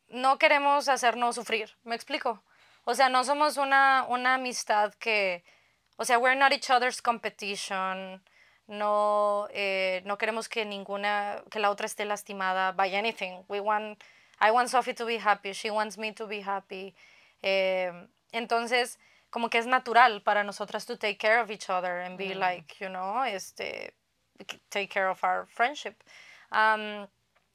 no 0.08 0.38
queremos 0.38 0.88
hacernos 0.88 1.34
sufrir, 1.34 1.76
¿me 1.84 1.94
explico? 1.94 2.42
O 2.84 2.94
sea, 2.94 3.08
no 3.08 3.24
somos 3.24 3.56
una, 3.56 4.06
una 4.08 4.34
amistad 4.34 4.94
que, 4.94 5.42
o 5.96 6.04
sea, 6.04 6.18
we're 6.18 6.38
not 6.38 6.52
each 6.52 6.70
other's 6.70 7.02
competition, 7.02 8.22
No, 8.70 9.48
eh, 9.52 10.00
no 10.04 10.16
queremos 10.16 10.48
que 10.48 10.64
ninguna, 10.64 11.42
que 11.50 11.58
la 11.58 11.70
otra 11.70 11.86
esté 11.86 12.04
lastimada 12.04 12.70
by 12.70 12.94
anything. 12.94 13.42
We 13.48 13.58
want, 13.58 14.00
I 14.40 14.52
want 14.52 14.68
Sophie 14.68 14.94
to 14.94 15.04
be 15.04 15.18
happy, 15.18 15.52
she 15.54 15.72
wants 15.72 15.98
me 15.98 16.12
to 16.12 16.28
be 16.28 16.40
happy. 16.40 16.94
Eh, 17.42 17.90
entonces, 18.30 19.00
como 19.28 19.50
que 19.50 19.58
es 19.58 19.66
natural 19.66 20.22
para 20.22 20.44
nosotras 20.44 20.86
to 20.86 20.96
take 20.96 21.18
care 21.18 21.40
of 21.40 21.50
each 21.50 21.68
other 21.68 21.98
and 21.98 22.16
be 22.16 22.32
like, 22.32 22.76
you 22.78 22.88
know, 22.88 23.24
este, 23.24 23.92
take 24.70 24.88
care 24.88 25.08
of 25.08 25.22
our 25.24 25.46
friendship. 25.46 26.02
Um, 26.52 27.06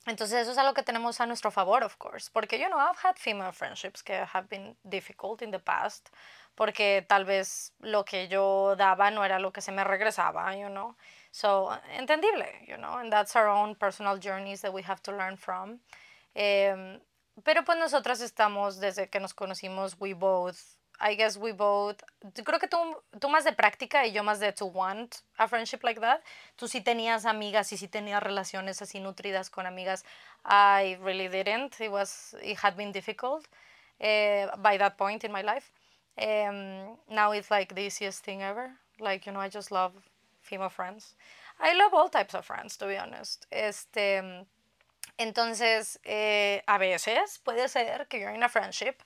entonces 0.08 0.42
eso 0.42 0.52
es 0.52 0.58
algo 0.58 0.74
que 0.74 0.84
tenemos 0.84 1.20
a 1.20 1.26
nuestro 1.26 1.50
favor, 1.50 1.84
of 1.84 1.98
course, 1.98 2.30
porque, 2.32 2.60
you 2.60 2.70
know, 2.70 2.78
I've 2.78 3.00
had 3.04 3.18
female 3.18 3.52
friendships 3.52 4.04
que 4.04 4.14
have 4.14 4.48
been 4.48 4.76
difficult 4.88 5.42
in 5.42 5.52
the 5.52 5.60
past, 5.60 6.10
porque 6.56 7.04
tal 7.08 7.26
vez 7.26 7.74
lo 7.80 8.04
que 8.06 8.28
yo 8.28 8.76
daba 8.78 9.12
no 9.12 9.24
era 9.24 9.40
lo 9.40 9.52
que 9.52 9.62
se 9.62 9.72
me 9.72 9.84
regresaba, 9.84 10.56
you 10.56 10.70
know. 10.70 10.96
So, 11.32 11.72
entendible, 11.98 12.46
you 12.68 12.78
know, 12.78 12.98
and 13.00 13.12
that's 13.12 13.36
our 13.36 13.48
own 13.48 13.76
personal 13.76 14.18
journeys 14.18 14.62
that 14.62 14.72
we 14.72 14.84
have 14.84 15.02
to 15.04 15.12
learn 15.12 15.38
from. 15.38 15.80
Um, 16.36 17.02
pero 17.44 17.64
pues 17.64 17.78
nosotras 17.78 18.22
estamos, 18.22 18.80
desde 18.80 19.10
que 19.10 19.20
nos 19.20 19.34
conocimos, 19.34 19.96
we 20.00 20.14
both 20.14 20.78
I 21.00 21.16
guess 21.16 21.38
we 21.38 21.52
both. 21.52 22.02
Creo 22.34 22.60
que 22.60 22.68
tú, 22.68 22.78
tú 23.20 23.30
más 23.30 23.44
de 23.44 23.52
práctica 23.52 24.06
y 24.06 24.12
yo 24.12 24.24
más 24.24 24.40
de 24.40 24.52
to 24.54 24.66
want 24.66 25.18
a 25.38 25.48
friendship 25.48 25.84
like 25.84 26.00
that. 26.00 26.22
Tú 26.58 26.68
sí 26.68 26.82
tenías 26.82 27.26
amigas 27.26 27.72
y 27.74 27.78
sí 27.78 27.88
tenías 27.88 28.22
relaciones 28.24 28.82
así 28.82 29.00
nutridas 29.00 29.50
con 29.50 29.66
amigas. 29.66 30.04
I 30.46 30.98
really 31.02 31.28
didn't. 31.28 31.80
It 31.80 31.92
was 31.92 32.36
it 32.42 32.58
had 32.58 32.76
been 32.76 32.92
difficult 32.92 33.48
uh, 34.02 34.56
by 34.58 34.78
that 34.78 34.98
point 34.98 35.24
in 35.24 35.32
my 35.32 35.42
life. 35.42 35.72
Um, 36.18 36.98
now 37.10 37.32
it's 37.34 37.52
like 37.52 37.76
the 37.76 37.82
easiest 37.82 38.24
thing 38.24 38.42
ever. 38.42 38.72
Like 39.00 39.26
you 39.26 39.34
know, 39.34 39.42
I 39.42 39.50
just 39.50 39.72
love 39.72 39.92
female 40.42 40.70
friends. 40.70 41.16
I 41.60 41.74
love 41.74 41.94
all 41.94 42.10
types 42.10 42.36
of 42.36 42.46
friends, 42.46 42.78
to 42.78 42.88
be 42.88 42.98
honest. 42.98 43.48
Este, 43.52 44.46
entonces, 45.18 46.00
eh, 46.04 46.62
a 46.68 46.78
veces 46.78 47.40
puede 47.44 47.70
ser 47.70 48.06
que 48.10 48.20
you're 48.20 48.32
in 48.32 48.44
a 48.44 48.50
friendship 48.50 49.02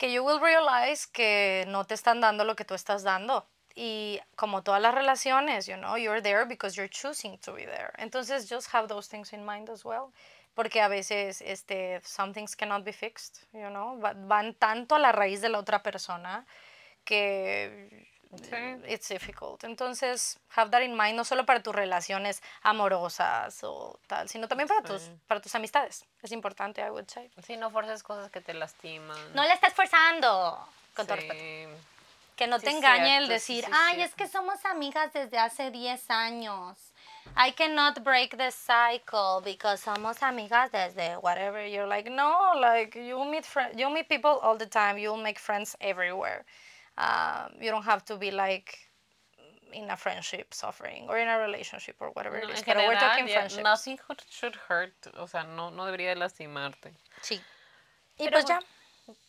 que 0.00 0.10
you 0.10 0.24
will 0.24 0.40
realize 0.40 1.06
que 1.06 1.66
no 1.68 1.84
te 1.84 1.94
están 1.94 2.22
dando 2.22 2.44
lo 2.44 2.56
que 2.56 2.64
tú 2.64 2.74
estás 2.74 3.02
dando. 3.02 3.46
Y 3.74 4.18
como 4.34 4.62
todas 4.62 4.80
las 4.80 4.94
relaciones, 4.94 5.66
you 5.66 5.76
know, 5.76 5.96
you're 5.98 6.22
there 6.22 6.46
because 6.46 6.74
you're 6.74 6.88
choosing 6.88 7.38
to 7.40 7.52
be 7.52 7.66
there. 7.66 7.92
Entonces, 7.98 8.48
just 8.48 8.72
have 8.72 8.88
those 8.88 9.08
things 9.08 9.34
in 9.34 9.44
mind 9.44 9.68
as 9.68 9.84
well. 9.84 10.10
Porque 10.54 10.80
a 10.80 10.88
veces, 10.88 11.42
este, 11.42 12.00
some 12.02 12.32
things 12.32 12.56
cannot 12.56 12.82
be 12.82 12.92
fixed, 12.92 13.44
you 13.52 13.68
know. 13.68 14.00
Van 14.26 14.54
tanto 14.54 14.94
a 14.94 14.98
la 14.98 15.12
raíz 15.12 15.42
de 15.42 15.50
la 15.50 15.58
otra 15.58 15.82
persona 15.82 16.46
que 17.04 18.09
it's 18.86 19.08
difficult. 19.08 19.64
Entonces, 19.64 20.38
have 20.50 20.70
that 20.70 20.82
in 20.82 20.96
mind, 20.96 21.16
no 21.16 21.24
solo 21.24 21.44
para 21.44 21.62
tus 21.62 21.74
relaciones 21.74 22.42
amorosas 22.62 23.62
o 23.64 23.98
tal, 24.06 24.28
sino 24.28 24.46
también 24.46 24.68
para, 24.68 24.82
tus, 24.82 25.10
para 25.26 25.40
tus 25.40 25.54
amistades. 25.54 26.04
Es 26.22 26.32
importante, 26.32 26.80
I 26.80 26.90
would 26.90 27.08
say. 27.08 27.30
Sí, 27.44 27.56
no 27.56 27.70
forces 27.70 28.02
cosas 28.02 28.30
que 28.30 28.40
te 28.40 28.54
lastiman. 28.54 29.18
No 29.34 29.42
le 29.42 29.52
estás 29.52 29.74
forzando, 29.74 30.64
con 30.94 31.06
todo 31.06 31.16
respeto. 31.16 31.70
Que 32.36 32.46
no 32.46 32.58
te 32.58 32.70
engañe 32.70 33.18
el 33.18 33.28
decir, 33.28 33.66
ay, 33.70 34.00
es 34.00 34.14
que 34.14 34.26
somos 34.26 34.64
amigas 34.64 35.12
desde 35.12 35.36
hace 35.36 35.70
10 35.70 36.08
años. 36.10 36.78
I 37.36 37.52
cannot 37.52 38.02
break 38.02 38.36
the 38.38 38.50
cycle 38.50 39.42
because 39.44 39.82
somos 39.82 40.22
amigas 40.22 40.70
desde 40.72 41.16
whatever. 41.18 41.64
You're 41.66 41.86
like, 41.86 42.08
no, 42.08 42.52
like 42.54 42.96
you 42.96 43.22
meet 43.24 43.46
you 43.76 43.90
meet 43.90 44.08
people 44.08 44.38
all 44.42 44.56
the 44.56 44.66
time. 44.66 44.96
You'll 44.96 45.22
make 45.22 45.38
friends 45.38 45.76
everywhere. 45.80 46.44
Um, 47.00 47.52
you 47.60 47.70
don't 47.70 47.84
have 47.84 48.04
to 48.06 48.16
be 48.16 48.30
like 48.30 48.78
in 49.72 49.88
a 49.90 49.96
friendship 49.96 50.52
suffering 50.52 51.06
or 51.08 51.18
in 51.18 51.28
a 51.28 51.38
relationship 51.38 51.96
or 52.00 52.10
whatever 52.10 52.38
no, 52.38 52.48
it 52.48 52.50
is. 52.54 52.62
But 52.62 52.76
we're 52.76 52.94
talking 52.94 53.28
yeah, 53.28 53.38
friendship. 53.38 53.64
Nothing 53.64 53.98
should 54.28 54.56
hurt. 54.68 54.92
O 55.18 55.26
sea, 55.26 55.44
no, 55.56 55.70
no 55.70 55.84
debería 55.84 56.14
lastimarte. 56.16 56.92
Sí. 57.22 57.40
Y 58.18 58.24
Pero 58.24 58.32
pues 58.32 58.48
ya. 58.48 58.60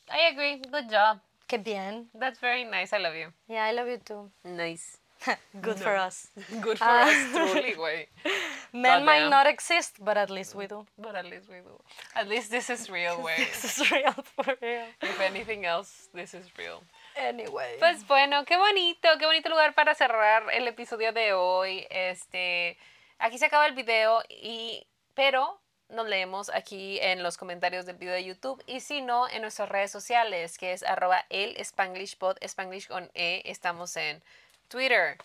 I 0.10 0.32
agree. 0.32 0.62
Good 0.70 0.90
job. 0.90 1.20
Qué 1.48 1.64
bien. 1.64 2.08
That's 2.14 2.40
very 2.40 2.64
nice. 2.64 2.94
I 2.94 2.98
love 3.00 3.16
you. 3.16 3.32
Yeah, 3.48 3.66
I 3.66 3.72
love 3.72 3.88
you 3.88 3.98
too. 3.98 4.32
Nice. 4.44 4.98
Good 5.62 5.78
no. 5.78 5.84
for 5.84 5.96
us. 5.96 6.28
Good 6.62 6.80
for 6.80 6.86
uh, 6.86 7.06
us, 7.06 7.32
truly, 7.32 7.74
güey. 7.74 8.08
Men 8.74 9.06
might 9.06 9.30
not 9.30 9.48
exist, 9.48 9.98
but 10.04 10.18
at 10.18 10.30
least 10.30 10.56
we 10.56 10.66
do. 10.68 10.86
But 10.98 11.16
at 11.16 11.26
least 11.26 11.50
we 11.50 11.58
do. 11.58 11.80
At 12.16 12.28
least 12.28 12.52
this 12.52 12.70
is 12.70 12.90
real, 12.90 13.18
güey. 13.18 13.38
this 13.38 13.80
is 13.80 13.92
real, 13.92 14.14
for 14.36 14.56
real. 14.62 14.86
If 15.02 15.20
anything 15.20 15.66
else, 15.66 16.10
this 16.14 16.34
is 16.34 16.46
real. 16.58 16.84
Anyway. 17.16 17.80
Pues 17.80 18.06
bueno, 18.08 18.46
qué 18.46 18.58
bonito, 18.58 19.08
qué 19.20 19.26
bonito 19.26 19.50
lugar 19.50 19.74
para 19.74 19.96
cerrar 19.96 20.44
el 20.54 20.68
episodio 20.68 21.12
de 21.14 21.34
hoy. 21.34 21.86
Este, 21.90 22.78
aquí 23.20 23.38
se 23.38 23.46
acaba 23.46 23.68
el 23.68 23.74
video 23.74 24.24
y 24.30 24.86
pero 25.14 25.60
nos 25.90 26.08
leemos 26.08 26.50
aquí 26.50 27.00
en 27.02 27.22
los 27.22 27.38
comentarios 27.38 27.86
del 27.86 27.98
video 27.98 28.14
de 28.14 28.24
YouTube 28.24 28.64
y 28.66 28.80
si 28.80 29.02
no, 29.02 29.28
en 29.28 29.42
nuestras 29.42 29.70
redes 29.70 29.92
sociales, 29.92 30.58
que 30.58 30.74
es 30.74 30.84
arroba 30.84 31.26
el 31.30 31.56
Spanglish 31.58 32.88
con 32.88 33.12
E. 33.14 33.42
Estamos 33.46 33.96
en 33.98 34.24
Twitter, 34.70 35.18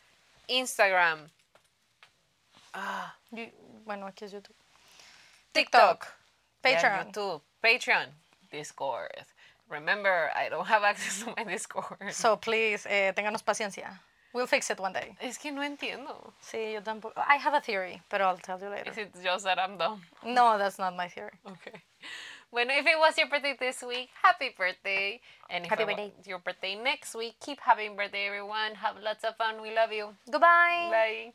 Instagram. 0.49 1.31
Ah. 2.73 3.17
bueno, 3.85 4.07
aquí 4.07 4.25
es 4.25 4.33
YouTube. 4.33 4.57
TikTok. 5.53 6.07
Patreon. 6.61 7.07
YouTube, 7.07 7.43
Patreon, 7.61 8.15
Discord. 8.51 9.27
Remember, 9.69 10.31
I 10.35 10.49
don't 10.49 10.67
have 10.67 10.83
access 10.85 11.23
to 11.25 11.35
my 11.37 11.45
Discord. 11.45 12.13
So 12.13 12.37
please, 12.37 12.87
eh, 12.89 13.13
ténganos 13.13 13.43
paciencia. 13.43 14.01
We'll 14.33 14.47
fix 14.47 14.71
it 14.71 14.79
one 14.79 14.93
day. 14.93 15.17
Es 15.21 15.39
que 15.39 15.51
no 15.51 15.63
entiendo. 15.63 16.35
Sí, 16.43 16.75
yo 16.75 16.83
tampoco. 16.83 17.15
I 17.17 17.37
have 17.37 17.55
a 17.55 17.61
theory, 17.61 18.03
but 18.11 18.21
I'll 18.21 18.37
tell 18.37 18.61
you 18.61 18.69
later. 18.69 18.91
Is 18.91 18.99
it 18.99 19.15
just 19.23 19.45
that 19.45 19.59
I'm 19.59 19.79
dumb? 19.79 20.03
No, 20.25 20.59
that's 20.59 20.79
not 20.79 20.95
my 20.95 21.09
theory. 21.09 21.33
Okay. 21.47 21.81
Bueno, 22.53 22.73
if 22.75 22.87
it 22.87 22.99
was 22.99 23.17
your 23.19 23.29
birthday 23.29 23.57
this 23.59 23.83
week, 23.83 24.11
happy 24.23 24.51
birthday. 24.57 25.21
And 25.51 25.65
if 25.65 25.71
happy 25.71 25.85
birthday. 25.85 26.13
your 26.27 26.39
birthday 26.39 26.75
next 26.77 27.15
week, 27.15 27.37
keep 27.41 27.61
having 27.61 27.97
birthday, 27.97 28.27
everyone. 28.27 28.75
Have 28.77 28.97
lots 29.03 29.25
of 29.25 29.37
fun. 29.37 29.63
We 29.63 29.75
love 29.75 29.93
you. 29.93 30.15
Goodbye. 30.31 30.89
Bye. 30.91 31.33